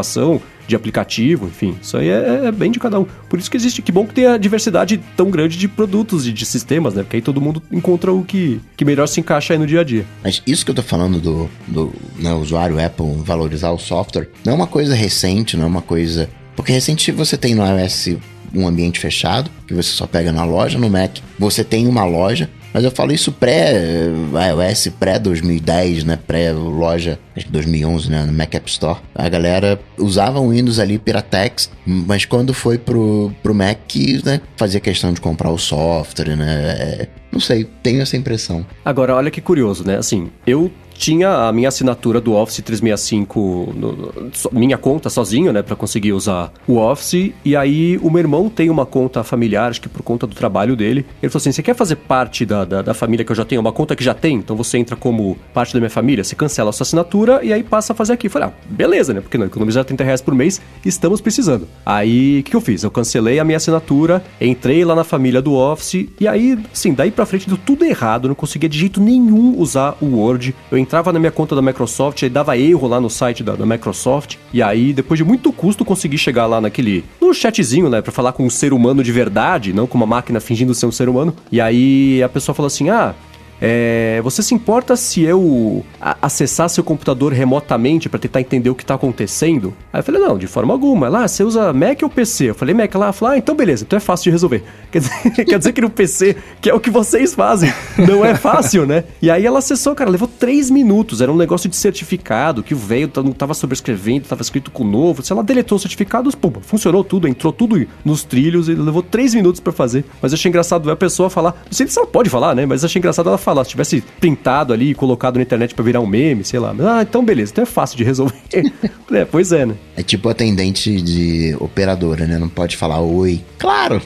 de 0.67 0.75
aplicativo, 0.75 1.47
enfim. 1.47 1.75
Isso 1.81 1.97
aí 1.97 2.09
é, 2.09 2.45
é, 2.45 2.51
bem 2.51 2.71
de 2.71 2.79
cada 2.79 2.99
um. 2.99 3.05
Por 3.27 3.39
isso 3.39 3.49
que 3.49 3.57
existe, 3.57 3.81
que 3.81 3.91
bom 3.91 4.05
que 4.05 4.13
tem 4.13 4.27
a 4.27 4.37
diversidade 4.37 4.99
tão 5.17 5.31
grande 5.31 5.57
de 5.57 5.67
produtos 5.67 6.27
e 6.27 6.31
de 6.31 6.45
sistemas, 6.45 6.93
né? 6.93 7.01
Porque 7.01 7.17
aí 7.17 7.21
todo 7.21 7.41
mundo 7.41 7.61
encontra 7.71 8.13
o 8.13 8.23
que, 8.23 8.61
que 8.77 8.85
melhor 8.85 9.07
se 9.07 9.19
encaixa 9.19 9.53
aí 9.53 9.59
no 9.59 9.65
dia 9.65 9.81
a 9.81 9.83
dia. 9.83 10.05
Mas 10.23 10.43
isso 10.45 10.63
que 10.63 10.69
eu 10.69 10.75
tô 10.75 10.83
falando 10.83 11.19
do, 11.19 11.49
do 11.67 11.91
né, 12.17 12.33
usuário 12.33 12.83
Apple 12.83 13.15
valorizar 13.23 13.71
o 13.71 13.79
software, 13.79 14.29
não 14.45 14.53
é 14.53 14.55
uma 14.55 14.67
coisa 14.67 14.93
recente, 14.93 15.57
não 15.57 15.63
é 15.63 15.67
uma 15.67 15.81
coisa. 15.81 16.29
Porque 16.55 16.71
recente 16.71 17.11
você 17.11 17.35
tem 17.35 17.55
no 17.55 17.65
iOS 17.65 18.17
um 18.53 18.67
ambiente 18.67 18.99
fechado, 18.99 19.49
que 19.67 19.73
você 19.73 19.91
só 19.91 20.05
pega 20.05 20.31
na 20.31 20.43
loja, 20.43 20.77
no 20.77 20.89
Mac 20.89 21.17
você 21.37 21.63
tem 21.63 21.87
uma 21.87 22.05
loja, 22.05 22.49
mas 22.73 22.83
eu 22.83 22.91
falo 22.91 23.11
isso 23.11 23.31
pré 23.31 24.07
iOS, 24.07 24.89
pré 24.99 25.17
2010, 25.17 26.03
né? 26.03 26.19
Pré 26.27 26.51
loja, 26.51 27.19
acho 27.35 27.45
que 27.45 27.51
2011, 27.51 28.09
né? 28.09 28.23
No 28.25 28.33
Mac 28.33 28.53
App 28.53 28.69
Store. 28.69 28.99
A 29.15 29.27
galera 29.27 29.79
usava 29.97 30.39
o 30.39 30.49
Windows 30.49 30.79
ali 30.79 30.97
Piratex, 30.97 31.69
mas 31.85 32.25
quando 32.25 32.53
foi 32.53 32.77
pro, 32.77 33.31
pro 33.41 33.55
Mac, 33.55 33.95
né? 34.23 34.41
Fazia 34.55 34.79
questão 34.79 35.13
de 35.13 35.21
comprar 35.21 35.49
o 35.51 35.57
software, 35.57 36.35
né? 36.35 36.75
É, 36.79 37.07
não 37.31 37.39
sei, 37.39 37.67
tenho 37.83 38.01
essa 38.01 38.17
impressão. 38.17 38.65
Agora, 38.83 39.15
olha 39.15 39.31
que 39.31 39.41
curioso, 39.41 39.85
né? 39.85 39.97
Assim, 39.97 40.29
eu 40.45 40.71
tinha 40.99 41.47
a 41.47 41.53
minha 41.53 41.69
assinatura 41.69 42.19
do 42.19 42.33
Office 42.33 42.61
365, 42.61 43.73
no, 43.73 44.31
minha 44.51 44.77
conta 44.77 45.09
sozinho, 45.09 45.53
né, 45.53 45.63
para 45.63 45.73
conseguir 45.73 46.11
usar 46.11 46.51
o 46.67 46.75
Office. 46.75 47.31
E 47.45 47.55
aí 47.55 47.97
o 47.99 48.09
meu 48.09 48.19
irmão 48.19 48.49
tem 48.49 48.69
uma 48.69 48.85
conta 48.85 49.23
familiar, 49.23 49.69
acho 49.69 49.79
que 49.79 49.87
por 49.87 50.03
conta 50.03 50.27
do 50.27 50.35
trabalho 50.35 50.75
dele. 50.75 51.05
Ele 51.23 51.29
falou 51.31 51.39
assim: 51.39 51.53
você 51.53 51.63
quer 51.63 51.73
fazer 51.73 51.95
parte 51.95 52.45
da, 52.45 52.65
da, 52.65 52.81
da 52.81 52.93
família 52.93 53.23
que 53.23 53.31
eu 53.31 53.35
já 53.35 53.45
tenho? 53.45 53.61
Uma 53.61 53.71
conta 53.71 53.95
que 53.95 54.03
já 54.03 54.13
tem? 54.13 54.35
Então 54.35 54.57
você 54.57 54.77
entra 54.77 54.97
como 54.97 55.37
parte 55.53 55.73
da 55.73 55.79
minha 55.79 55.89
família, 55.89 56.21
você 56.21 56.35
cancela 56.35 56.69
a 56.69 56.73
sua 56.73 56.83
assinatura 56.83 57.39
e 57.43 57.53
aí 57.53 57.63
passa 57.63 57.93
a 57.93 57.95
fazer 57.95 58.13
aqui. 58.13 58.27
Eu 58.27 58.31
falei, 58.31 58.49
ah, 58.49 58.53
beleza, 58.69 59.13
né? 59.13 59.21
Porque 59.21 59.37
não, 59.37 59.45
economizar 59.45 59.85
30 59.85 60.03
reais 60.03 60.21
por 60.21 60.35
mês, 60.35 60.59
estamos 60.83 61.21
precisando. 61.21 61.65
Aí 61.85 62.41
o 62.41 62.43
que, 62.43 62.53
eu 62.53 62.61
fiz? 62.61 62.83
Eu 62.83 62.91
cancelei 62.91 63.39
a 63.39 63.45
minha 63.45 63.57
assinatura, 63.57 64.21
entrei 64.41 64.83
lá 64.83 64.95
na 64.95 65.05
família 65.05 65.41
do 65.41 65.53
Office 65.53 66.09
e 66.19 66.27
aí, 66.27 66.59
sim, 66.73 66.93
daí 66.93 67.09
pra 67.09 67.25
frente 67.25 67.47
deu 67.47 67.57
tudo 67.57 67.85
errado, 67.85 68.27
não 68.27 68.35
conseguia 68.35 68.67
de 68.67 68.77
jeito 68.77 68.99
nenhum 68.99 69.57
usar 69.57 69.95
o 70.01 70.17
Word. 70.17 70.53
Eu 70.69 70.77
entrava 70.89 71.13
na 71.13 71.19
minha 71.19 71.31
conta 71.31 71.55
da 71.55 71.61
Microsoft, 71.61 72.23
aí 72.23 72.29
dava 72.31 72.57
erro 72.57 72.87
lá 72.87 72.99
no 72.99 73.11
site 73.11 73.43
da, 73.43 73.55
da 73.55 73.63
Microsoft, 73.63 74.37
e 74.51 74.59
aí, 74.59 74.91
depois 74.91 75.19
de 75.19 75.23
muito 75.23 75.53
custo, 75.53 75.85
consegui 75.85 76.17
chegar 76.17 76.47
lá 76.47 76.59
naquele. 76.59 77.05
no 77.21 77.31
chatzinho, 77.31 77.87
né, 77.89 78.01
pra 78.01 78.11
falar 78.11 78.31
com 78.31 78.43
um 78.43 78.49
ser 78.49 78.73
humano 78.73 79.03
de 79.03 79.11
verdade, 79.11 79.71
não 79.71 79.85
com 79.85 79.95
uma 79.95 80.07
máquina 80.07 80.39
fingindo 80.39 80.73
ser 80.73 80.87
um 80.87 80.91
ser 80.91 81.07
humano. 81.07 81.35
E 81.51 81.61
aí 81.61 82.23
a 82.23 82.27
pessoa 82.27 82.55
falou 82.55 82.65
assim: 82.65 82.89
ah. 82.89 83.13
É, 83.61 84.21
você 84.23 84.41
se 84.41 84.53
importa 84.53 84.95
se 84.95 85.21
eu 85.21 85.85
acessar 86.21 86.69
seu 86.69 86.83
computador 86.83 87.33
remotamente 87.33 88.07
para 88.07 88.19
tentar 88.19 88.41
entender 88.41 88.69
o 88.69 88.75
que 88.75 88.83
está 88.83 88.95
acontecendo? 88.95 89.73
Aí 89.91 89.99
eu 89.99 90.03
falei, 90.03 90.21
não, 90.21 90.37
de 90.37 90.47
forma 90.47 90.73
alguma. 90.73 91.09
Lá, 91.09 91.27
você 91.27 91.43
usa 91.43 91.73
Mac 91.73 92.01
ou 92.01 92.09
PC? 92.09 92.51
Eu 92.51 92.55
falei, 92.55 92.73
Mac. 92.73 92.93
Ela 92.93 93.11
falou, 93.11 93.33
ah, 93.33 93.37
então 93.37 93.55
beleza, 93.55 93.83
então 93.83 93.97
é 93.97 93.99
fácil 93.99 94.25
de 94.25 94.31
resolver. 94.31 94.63
Quer 94.91 94.99
dizer, 94.99 95.45
quer 95.45 95.57
dizer 95.59 95.71
que 95.71 95.81
no 95.81 95.89
PC, 95.89 96.35
que 96.59 96.67
é 96.67 96.73
o 96.73 96.79
que 96.79 96.89
vocês 96.89 97.35
fazem, 97.35 97.71
não 97.95 98.25
é 98.25 98.33
fácil, 98.33 98.87
né? 98.87 99.03
E 99.21 99.29
aí 99.29 99.45
ela 99.45 99.59
acessou, 99.59 99.93
cara, 99.93 100.09
levou 100.09 100.27
três 100.27 100.71
minutos. 100.71 101.21
Era 101.21 101.31
um 101.31 101.35
negócio 101.35 101.69
de 101.69 101.75
certificado 101.75 102.63
que 102.63 102.73
o 102.73 102.77
velho 102.77 103.11
não 103.17 103.29
estava 103.29 103.53
sobrescrevendo, 103.53 104.23
estava 104.23 104.41
escrito 104.41 104.71
com 104.71 104.83
novo. 104.83 105.21
Se 105.21 105.31
ela 105.31 105.43
deletou 105.43 105.75
os 105.75 105.83
certificados, 105.83 106.33
pum, 106.33 106.53
funcionou 106.61 107.03
tudo, 107.03 107.27
entrou 107.27 107.53
tudo 107.53 107.85
nos 108.03 108.23
trilhos 108.23 108.67
e 108.67 108.73
levou 108.73 109.03
três 109.03 109.35
minutos 109.35 109.61
para 109.61 109.71
fazer. 109.71 110.03
Mas 110.19 110.31
eu 110.31 110.37
achei 110.37 110.49
engraçado 110.49 110.89
a 110.89 110.95
pessoa 110.95 111.29
falar. 111.29 111.51
Não 111.51 111.71
sei 111.71 111.85
se 111.85 111.99
ela 111.99 112.07
pode 112.07 112.31
falar, 112.31 112.55
né? 112.55 112.65
Mas 112.65 112.83
achei 112.83 112.99
engraçado 112.99 113.29
ela 113.29 113.37
falar 113.37 113.48
falar, 113.49 113.63
se 113.63 113.71
tivesse 113.71 114.01
printado 114.19 114.71
ali 114.73 114.91
e 114.91 114.95
colocado 114.95 115.37
na 115.37 115.41
internet 115.41 115.73
para 115.73 115.83
virar 115.83 115.99
um 115.99 116.05
meme, 116.05 116.43
sei 116.43 116.59
lá. 116.59 116.75
Ah, 116.81 117.01
então 117.01 117.25
beleza, 117.25 117.51
então 117.51 117.63
é 117.63 117.65
fácil 117.65 117.97
de 117.97 118.03
resolver. 118.03 118.39
é, 119.11 119.25
pois 119.25 119.51
é, 119.51 119.65
né? 119.65 119.75
É 119.95 120.03
tipo 120.03 120.29
atendente 120.29 121.01
de 121.01 121.55
operadora, 121.59 122.27
né? 122.27 122.37
Não 122.37 122.49
pode 122.49 122.77
falar 122.77 123.01
oi. 123.01 123.41
Claro! 123.57 124.01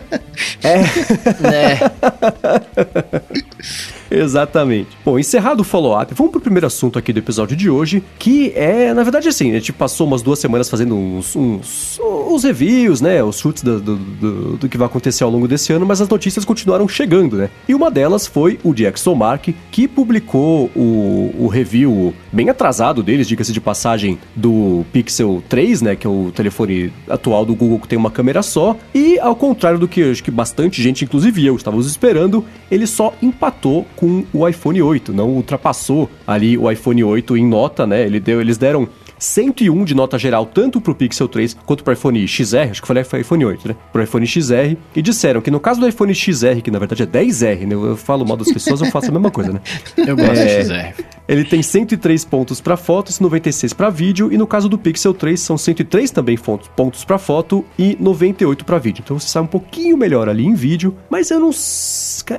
é. 0.64 0.80
é. 1.46 1.78
Exatamente. 4.10 4.88
Bom, 5.04 5.18
encerrado 5.18 5.60
o 5.60 5.64
follow-up, 5.64 6.14
vamos 6.14 6.32
pro 6.32 6.40
primeiro 6.40 6.66
assunto 6.66 6.98
aqui 6.98 7.12
do 7.12 7.18
episódio 7.18 7.56
de 7.56 7.68
hoje, 7.68 8.02
que 8.18 8.52
é, 8.54 8.92
na 8.94 9.02
verdade, 9.02 9.28
assim, 9.28 9.50
a 9.50 9.54
gente 9.54 9.72
passou 9.72 10.06
umas 10.06 10.22
duas 10.22 10.38
semanas 10.38 10.68
fazendo 10.68 10.94
uns, 10.94 11.36
uns, 11.36 12.00
uns 12.00 12.44
reviews, 12.44 13.00
né? 13.00 13.22
Os 13.22 13.38
chutes 13.38 13.62
do, 13.62 13.80
do, 13.80 13.96
do, 13.96 14.56
do, 14.56 14.68
que 14.68 14.78
vai 14.78 14.86
acontecer 14.86 15.24
ao 15.24 15.30
longo 15.30 15.46
desse 15.46 15.72
ano, 15.72 15.84
mas 15.84 16.00
as 16.00 16.08
notícias 16.08 16.44
continuaram 16.44 16.88
chegando, 16.88 17.36
né? 17.36 17.50
E 17.68 17.74
uma 17.74 17.90
delas 17.90 18.26
foi 18.26 18.58
o 18.64 18.72
de 18.74 18.88
Mark, 19.16 19.48
que 19.70 19.86
publicou 19.86 20.70
o, 20.74 21.34
o 21.38 21.48
review 21.48 22.14
bem 22.32 22.48
atrasado 22.48 23.02
deles, 23.02 23.28
diga-se 23.28 23.52
de 23.52 23.60
passagem, 23.60 24.18
do 24.34 24.84
Pixel 24.92 25.42
3, 25.48 25.82
né? 25.82 25.96
Que 25.96 26.06
é 26.06 26.10
o 26.10 26.32
telefone 26.34 26.92
atual 27.08 27.44
do 27.44 27.54
Google 27.54 27.78
que 27.78 27.88
tem 27.88 27.98
uma 27.98 28.10
câmera 28.10 28.42
só. 28.42 28.76
E 28.94 29.18
ao 29.18 29.36
contrário 29.36 29.78
do 29.78 29.88
que 29.88 30.10
acho 30.10 30.22
que 30.22 30.30
bastante 30.30 30.82
gente, 30.82 31.04
inclusive 31.04 31.44
eu, 31.44 31.56
estávamos 31.56 31.86
esperando, 31.86 32.44
ele 32.70 32.86
só 32.86 33.12
empatou 33.22 33.86
com 33.98 34.24
o 34.32 34.48
iPhone 34.48 34.80
8, 34.80 35.12
não 35.12 35.28
ultrapassou 35.30 36.08
ali 36.24 36.56
o 36.56 36.70
iPhone 36.70 37.02
8 37.02 37.36
em 37.36 37.44
nota, 37.44 37.84
né? 37.84 38.06
Ele 38.06 38.20
deu, 38.20 38.40
eles 38.40 38.56
deram 38.56 38.88
101 39.18 39.84
de 39.84 39.94
nota 39.94 40.18
geral, 40.18 40.46
tanto 40.46 40.80
pro 40.80 40.94
Pixel 40.94 41.28
3 41.28 41.56
quanto 41.66 41.84
pro 41.84 41.92
iPhone 41.92 42.26
XR, 42.26 42.70
acho 42.70 42.80
que 42.80 42.88
falei 42.88 43.02
iPhone 43.02 43.44
8, 43.44 43.68
né? 43.68 43.76
Pro 43.92 44.02
iPhone 44.02 44.26
XR, 44.26 44.76
e 44.94 45.02
disseram 45.02 45.40
que 45.40 45.50
no 45.50 45.60
caso 45.60 45.80
do 45.80 45.88
iPhone 45.88 46.14
XR, 46.14 46.60
que 46.62 46.70
na 46.70 46.78
verdade 46.78 47.02
é 47.02 47.06
10R, 47.06 47.66
né? 47.66 47.74
Eu 47.74 47.96
falo 47.96 48.26
mal 48.26 48.36
das 48.36 48.52
pessoas, 48.52 48.80
eu 48.80 48.90
faço 48.90 49.08
a 49.08 49.12
mesma 49.12 49.30
coisa, 49.30 49.52
né? 49.52 49.60
Eu 49.96 50.16
gosto 50.16 50.38
é, 50.38 50.58
do 50.58 50.64
XR. 50.64 51.04
Ele 51.28 51.44
tem 51.44 51.62
103 51.62 52.24
pontos 52.24 52.60
para 52.60 52.76
fotos, 52.76 53.20
96 53.20 53.74
para 53.74 53.90
vídeo, 53.90 54.32
e 54.32 54.38
no 54.38 54.46
caso 54.46 54.68
do 54.68 54.78
Pixel 54.78 55.12
3 55.12 55.38
são 55.38 55.58
103 55.58 56.10
também 56.10 56.38
pontos 56.74 57.04
para 57.04 57.18
foto 57.18 57.64
e 57.78 57.96
98 58.00 58.64
para 58.64 58.78
vídeo. 58.78 59.02
Então 59.04 59.18
você 59.18 59.28
sai 59.28 59.42
um 59.42 59.46
pouquinho 59.46 59.96
melhor 59.96 60.28
ali 60.28 60.46
em 60.46 60.54
vídeo, 60.54 60.96
mas 61.10 61.30
eu 61.30 61.38
não, 61.38 61.50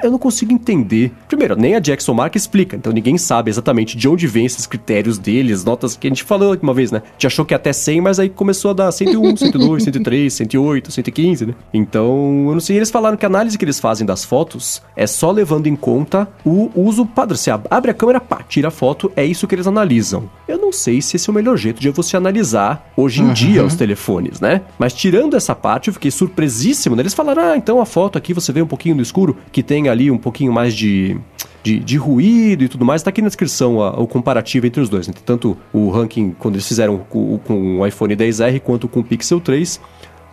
eu 0.01 0.11
não 0.11 0.17
consigo 0.17 0.51
entender. 0.51 1.11
Primeiro, 1.27 1.55
nem 1.55 1.75
a 1.75 1.79
Jackson 1.79 2.13
Mark 2.13 2.35
explica, 2.35 2.75
então 2.75 2.91
ninguém 2.91 3.17
sabe 3.17 3.51
exatamente 3.51 3.95
de 3.95 4.07
onde 4.07 4.25
vem 4.25 4.45
esses 4.45 4.65
critérios 4.65 5.19
deles, 5.19 5.63
notas 5.63 5.95
que 5.95 6.07
a 6.07 6.09
gente 6.09 6.23
falou 6.23 6.53
uma 6.69 6.75
vez, 6.75 6.91
né? 6.91 7.01
Te 7.17 7.27
achou 7.27 7.45
que 7.45 7.53
ia 7.53 7.57
até 7.57 7.73
100, 7.73 8.01
mas 8.01 8.19
aí 8.19 8.29
começou 8.29 8.71
a 8.71 8.73
dar 8.73 8.91
101, 8.91 9.37
102, 9.37 9.83
103, 9.83 10.33
108, 10.33 10.91
115, 10.91 11.45
né? 11.47 11.55
Então, 11.73 12.45
eu 12.47 12.53
não 12.53 12.59
sei. 12.59 12.77
Eles 12.77 12.91
falaram 12.91 13.17
que 13.17 13.25
a 13.25 13.29
análise 13.29 13.57
que 13.57 13.65
eles 13.65 13.79
fazem 13.79 14.05
das 14.05 14.23
fotos 14.23 14.81
é 14.95 15.07
só 15.07 15.31
levando 15.31 15.67
em 15.67 15.75
conta 15.75 16.27
o 16.45 16.69
uso 16.75 17.05
padrão. 17.05 17.37
Você 17.37 17.51
abre 17.51 17.91
a 17.91 17.93
câmera, 17.93 18.19
pá, 18.19 18.41
tira 18.47 18.69
a 18.69 18.71
foto, 18.71 19.11
é 19.15 19.25
isso 19.25 19.47
que 19.47 19.55
eles 19.55 19.67
analisam. 19.67 20.29
Eu 20.47 20.57
não 20.57 20.71
sei 20.71 21.01
se 21.01 21.15
esse 21.15 21.29
é 21.29 21.31
o 21.31 21.33
melhor 21.33 21.57
jeito 21.57 21.81
de 21.81 21.89
você 21.89 22.17
analisar 22.17 22.91
hoje 22.95 23.21
em 23.21 23.27
uhum. 23.27 23.33
dia 23.33 23.65
os 23.65 23.75
telefones, 23.75 24.39
né? 24.39 24.61
Mas 24.77 24.93
tirando 24.93 25.35
essa 25.35 25.55
parte, 25.55 25.87
eu 25.87 25.93
fiquei 25.93 26.11
surpresíssimo, 26.11 26.95
né? 26.95 27.01
Eles 27.01 27.13
falaram, 27.13 27.43
ah, 27.43 27.57
então 27.57 27.79
a 27.81 27.85
foto 27.85 28.17
aqui 28.17 28.33
você 28.33 28.51
vê 28.51 28.61
um 28.61 28.67
pouquinho 28.67 28.95
no 28.95 29.01
escuro, 29.01 29.37
que 29.51 29.63
tem 29.63 29.89
ali 29.89 30.09
um 30.11 30.17
pouquinho 30.17 30.51
mais 30.51 30.73
de 30.73 31.19
de, 31.61 31.79
de 31.79 31.97
ruído 31.97 32.63
e 32.63 32.67
tudo 32.67 32.85
mais, 32.85 33.03
tá 33.03 33.09
aqui 33.09 33.21
na 33.21 33.27
descrição 33.27 33.81
a, 33.81 33.99
o 33.99 34.07
comparativo 34.07 34.65
entre 34.65 34.81
os 34.81 34.89
dois. 34.89 35.07
Né? 35.07 35.13
Tanto 35.25 35.57
o 35.73 35.89
ranking 35.89 36.35
quando 36.37 36.57
eles 36.59 36.67
fizeram 36.67 36.97
com, 36.97 37.39
o 37.49 37.87
iPhone 37.87 38.15
10R 38.15 38.59
quanto 38.59 38.87
com 38.87 38.99
o 38.99 39.03
Pixel 39.03 39.39
3. 39.39 39.79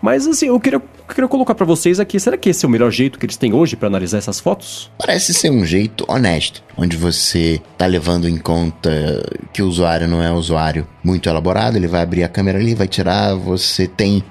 Mas 0.03 0.27
assim, 0.27 0.47
eu 0.49 0.61
queria, 0.61 0.81
queria 1.09 1.27
colocar 1.27 1.55
para 1.55 1.65
vocês 1.65 1.99
aqui, 1.99 2.21
será 2.21 2.37
que 2.37 2.51
esse 2.51 2.65
é 2.65 2.69
o 2.69 2.71
melhor 2.71 2.91
jeito 2.91 3.19
que 3.19 3.25
eles 3.25 3.37
têm 3.37 3.55
hoje 3.55 3.77
para 3.77 3.89
analisar 3.89 4.19
essas 4.19 4.39
fotos? 4.39 4.91
Parece 4.99 5.33
ser 5.33 5.51
um 5.51 5.65
jeito 5.65 6.05
honesto, 6.07 6.62
onde 6.77 6.97
você 6.97 7.61
tá 7.79 7.87
levando 7.87 8.29
em 8.29 8.37
conta 8.37 8.91
que 9.53 9.62
o 9.62 9.67
usuário 9.67 10.07
não 10.07 10.23
é 10.23 10.31
um 10.31 10.37
usuário 10.37 10.87
muito 11.03 11.29
elaborado, 11.29 11.77
ele 11.77 11.89
vai 11.89 12.03
abrir 12.03 12.25
a 12.25 12.29
câmera 12.29 12.59
ali, 12.59 12.75
vai 12.75 12.87
tirar, 12.87 13.35
você 13.35 13.87
tem 13.87 14.23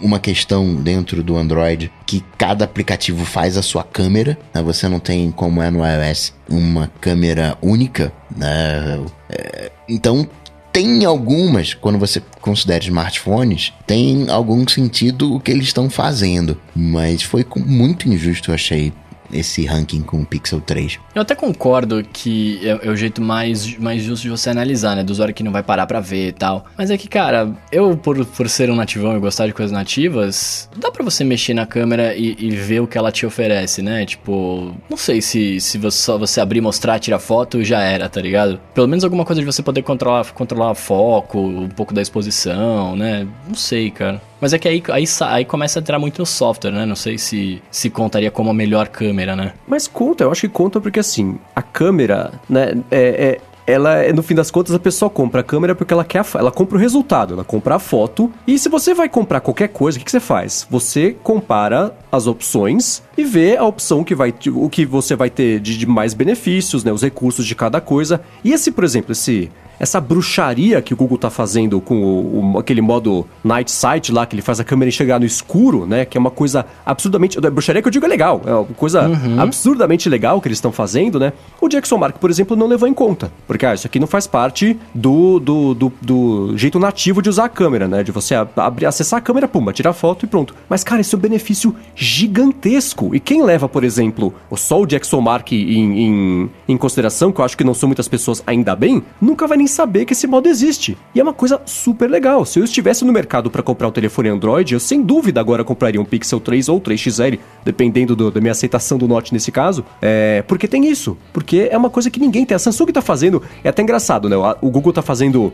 uma 0.00 0.18
questão 0.18 0.74
dentro 0.74 1.22
do 1.22 1.36
Android 1.36 1.90
que 2.04 2.22
cada 2.36 2.64
aplicativo 2.64 3.24
faz 3.24 3.56
a 3.56 3.62
sua 3.62 3.84
câmera, 3.84 4.36
né? 4.52 4.60
você 4.60 4.88
não 4.88 4.98
tem 4.98 5.30
como 5.30 5.62
é 5.62 5.70
no 5.70 5.80
iOS 5.86 6.34
uma 6.48 6.90
câmera 7.00 7.56
única, 7.62 8.12
né? 8.36 9.00
É, 9.30 9.70
então 9.88 10.28
tem 10.76 11.06
algumas, 11.06 11.72
quando 11.72 11.98
você 11.98 12.22
considera 12.42 12.84
smartphones, 12.84 13.72
tem 13.86 14.26
algum 14.28 14.68
sentido 14.68 15.34
o 15.34 15.40
que 15.40 15.50
eles 15.50 15.68
estão 15.68 15.88
fazendo. 15.88 16.60
Mas 16.74 17.22
foi 17.22 17.46
muito 17.64 18.06
injusto, 18.06 18.50
eu 18.50 18.54
achei, 18.54 18.92
esse 19.32 19.64
ranking 19.64 20.02
com 20.02 20.20
o 20.20 20.26
Pixel 20.26 20.60
3. 20.60 20.98
Eu 21.14 21.22
até 21.22 21.34
concordo 21.34 22.02
que 22.12 22.60
é, 22.62 22.86
é, 22.86 22.90
o 22.90 22.96
jeito 22.96 23.20
mais, 23.20 23.76
mais 23.78 24.02
justo 24.02 24.22
de 24.22 24.30
você 24.30 24.50
analisar, 24.50 24.96
né? 24.96 25.02
Do 25.02 25.10
usuário 25.10 25.34
que 25.34 25.42
não 25.42 25.52
vai 25.52 25.62
parar 25.62 25.86
pra 25.86 26.00
ver 26.00 26.28
e 26.28 26.32
tal. 26.32 26.66
Mas 26.76 26.90
é 26.90 26.96
que, 26.96 27.08
cara, 27.08 27.54
eu, 27.70 27.96
por, 27.96 28.24
por 28.24 28.48
ser 28.48 28.70
um 28.70 28.76
nativão 28.76 29.16
e 29.16 29.20
gostar 29.20 29.46
de 29.46 29.52
coisas 29.52 29.72
nativas, 29.72 30.68
dá 30.76 30.90
pra 30.90 31.04
você 31.04 31.24
mexer 31.24 31.54
na 31.54 31.66
câmera 31.66 32.14
e, 32.14 32.36
e 32.38 32.50
ver 32.50 32.80
o 32.80 32.86
que 32.86 32.98
ela 32.98 33.12
te 33.12 33.26
oferece, 33.26 33.82
né? 33.82 34.04
Tipo, 34.04 34.74
não 34.88 34.96
sei 34.96 35.20
se, 35.20 35.60
se 35.60 35.78
você, 35.78 35.98
só 35.98 36.18
você 36.18 36.40
abrir, 36.40 36.60
mostrar, 36.60 36.98
tirar 36.98 37.18
foto, 37.18 37.64
já 37.64 37.80
era, 37.80 38.08
tá 38.08 38.20
ligado? 38.20 38.60
Pelo 38.74 38.86
menos 38.86 39.04
alguma 39.04 39.24
coisa 39.24 39.40
de 39.40 39.46
você 39.46 39.62
poder 39.62 39.82
controlar, 39.82 40.24
controlar 40.32 40.74
foco, 40.74 41.38
um 41.38 41.68
pouco 41.68 41.94
da 41.94 42.02
exposição, 42.02 42.96
né? 42.96 43.26
Não 43.48 43.54
sei, 43.54 43.90
cara. 43.90 44.20
Mas 44.40 44.52
é 44.52 44.58
que 44.58 44.68
aí, 44.68 44.82
aí, 44.90 45.04
aí 45.20 45.44
começa 45.44 45.78
a 45.78 45.80
entrar 45.80 45.98
muito 45.98 46.18
no 46.18 46.26
software, 46.26 46.70
né? 46.70 46.86
Não 46.86 46.96
sei 46.96 47.18
se 47.18 47.62
se 47.70 47.90
contaria 47.90 48.30
como 48.30 48.50
a 48.50 48.54
melhor 48.54 48.88
câmera, 48.88 49.34
né? 49.34 49.52
Mas 49.66 49.86
conta, 49.86 50.24
eu 50.24 50.30
acho 50.30 50.42
que 50.42 50.48
conta 50.48 50.80
porque 50.80 51.00
assim, 51.00 51.38
a 51.54 51.62
câmera, 51.62 52.32
né, 52.48 52.74
é, 52.90 53.00
é 53.00 53.40
ela, 53.66 54.12
no 54.12 54.22
fim 54.22 54.34
das 54.34 54.50
contas, 54.50 54.72
a 54.72 54.78
pessoa 54.78 55.10
compra 55.10 55.40
a 55.40 55.44
câmera 55.44 55.74
porque 55.74 55.92
ela 55.92 56.04
quer, 56.04 56.24
ela 56.34 56.52
compra 56.52 56.78
o 56.78 56.80
resultado, 56.80 57.34
ela 57.34 57.44
compra 57.44 57.74
a 57.74 57.78
foto. 57.78 58.32
E 58.46 58.58
se 58.58 58.68
você 58.68 58.94
vai 58.94 59.08
comprar 59.08 59.40
qualquer 59.40 59.68
coisa, 59.68 59.96
o 59.96 59.98
que, 59.98 60.04
que 60.04 60.10
você 60.10 60.20
faz? 60.20 60.66
Você 60.70 61.16
compara 61.22 61.92
as 62.10 62.28
opções 62.28 63.02
e 63.18 63.24
vê 63.24 63.56
a 63.56 63.64
opção 63.64 64.04
que 64.04 64.14
vai, 64.14 64.32
o 64.54 64.70
que 64.70 64.86
você 64.86 65.16
vai 65.16 65.28
ter 65.28 65.58
de, 65.58 65.76
de 65.76 65.86
mais 65.86 66.14
benefícios, 66.14 66.84
né, 66.84 66.92
os 66.92 67.02
recursos 67.02 67.44
de 67.44 67.54
cada 67.56 67.80
coisa. 67.80 68.20
E 68.44 68.52
esse, 68.52 68.70
por 68.70 68.84
exemplo, 68.84 69.10
esse 69.12 69.50
essa 69.78 70.00
bruxaria 70.00 70.80
que 70.82 70.94
o 70.94 70.96
Google 70.96 71.18
tá 71.18 71.30
fazendo 71.30 71.80
com 71.80 72.02
o, 72.02 72.54
o, 72.54 72.58
aquele 72.58 72.80
modo 72.80 73.26
Night 73.44 73.70
Sight 73.70 74.12
lá, 74.12 74.26
que 74.26 74.34
ele 74.34 74.42
faz 74.42 74.60
a 74.60 74.64
câmera 74.64 74.88
enxergar 74.88 75.18
no 75.18 75.26
escuro, 75.26 75.86
né? 75.86 76.04
Que 76.04 76.16
é 76.16 76.20
uma 76.20 76.30
coisa 76.30 76.66
absurdamente. 76.84 77.40
Bruxaria 77.40 77.82
que 77.82 77.88
eu 77.88 77.92
digo 77.92 78.04
é 78.04 78.08
legal, 78.08 78.42
é 78.46 78.54
uma 78.54 78.64
coisa 78.64 79.08
uhum. 79.08 79.40
absurdamente 79.40 80.08
legal 80.08 80.40
que 80.40 80.48
eles 80.48 80.58
estão 80.58 80.72
fazendo, 80.72 81.18
né? 81.18 81.32
O 81.60 81.68
Jackson 81.68 81.98
Mark, 81.98 82.18
por 82.18 82.30
exemplo, 82.30 82.56
não 82.56 82.66
levou 82.66 82.88
em 82.88 82.94
conta. 82.94 83.30
Porque, 83.46 83.66
ah, 83.66 83.74
isso 83.74 83.86
aqui 83.86 83.98
não 83.98 84.06
faz 84.06 84.26
parte 84.26 84.78
do, 84.94 85.38
do, 85.38 85.74
do, 85.74 85.92
do 86.00 86.56
jeito 86.56 86.78
nativo 86.78 87.22
de 87.22 87.28
usar 87.28 87.44
a 87.44 87.48
câmera, 87.48 87.86
né? 87.86 88.02
De 88.02 88.12
você 88.12 88.34
abrir, 88.34 88.86
acessar 88.86 89.18
a 89.18 89.20
câmera, 89.20 89.48
puma, 89.48 89.72
tirar 89.72 89.92
foto 89.92 90.24
e 90.24 90.28
pronto. 90.28 90.54
Mas, 90.68 90.82
cara, 90.82 91.00
isso 91.00 91.16
é 91.16 91.18
um 91.18 91.22
benefício 91.22 91.74
gigantesco. 91.94 93.14
E 93.14 93.20
quem 93.20 93.42
leva, 93.42 93.68
por 93.68 93.84
exemplo, 93.84 94.34
só 94.54 94.80
o 94.80 94.86
Jackson 94.86 95.20
Mark 95.20 95.52
em, 95.52 96.00
em, 96.00 96.50
em 96.68 96.76
consideração, 96.76 97.32
que 97.32 97.40
eu 97.40 97.44
acho 97.44 97.56
que 97.56 97.64
não 97.64 97.74
são 97.74 97.88
muitas 97.88 98.08
pessoas 98.08 98.42
ainda 98.46 98.74
bem, 98.74 99.02
nunca 99.20 99.46
vai 99.46 99.56
nem 99.56 99.65
saber 99.68 100.04
que 100.04 100.12
esse 100.12 100.26
modo 100.26 100.48
existe. 100.48 100.96
E 101.14 101.20
é 101.20 101.22
uma 101.22 101.32
coisa 101.32 101.60
super 101.64 102.08
legal. 102.08 102.44
Se 102.44 102.58
eu 102.58 102.64
estivesse 102.64 103.04
no 103.04 103.12
mercado 103.12 103.50
para 103.50 103.62
comprar 103.62 103.88
um 103.88 103.92
telefone 103.92 104.28
Android, 104.28 104.74
eu 104.74 104.80
sem 104.80 105.02
dúvida 105.02 105.40
agora 105.40 105.64
compraria 105.64 106.00
um 106.00 106.04
Pixel 106.04 106.40
3 106.40 106.68
ou 106.68 106.80
3XL, 106.80 107.38
dependendo 107.64 108.14
do, 108.14 108.30
da 108.30 108.40
minha 108.40 108.52
aceitação 108.52 108.98
do 108.98 109.08
Note 109.08 109.32
nesse 109.32 109.50
caso. 109.50 109.84
É, 110.00 110.42
porque 110.46 110.68
tem 110.68 110.86
isso. 110.86 111.16
Porque 111.32 111.68
é 111.70 111.76
uma 111.76 111.90
coisa 111.90 112.10
que 112.10 112.20
ninguém 112.20 112.44
tem. 112.44 112.54
A 112.54 112.58
Samsung 112.58 112.86
tá 112.86 113.02
fazendo. 113.02 113.42
É 113.62 113.68
até 113.68 113.82
engraçado, 113.82 114.28
né? 114.28 114.36
O 114.60 114.70
Google 114.70 114.92
tá 114.92 115.02
fazendo 115.02 115.52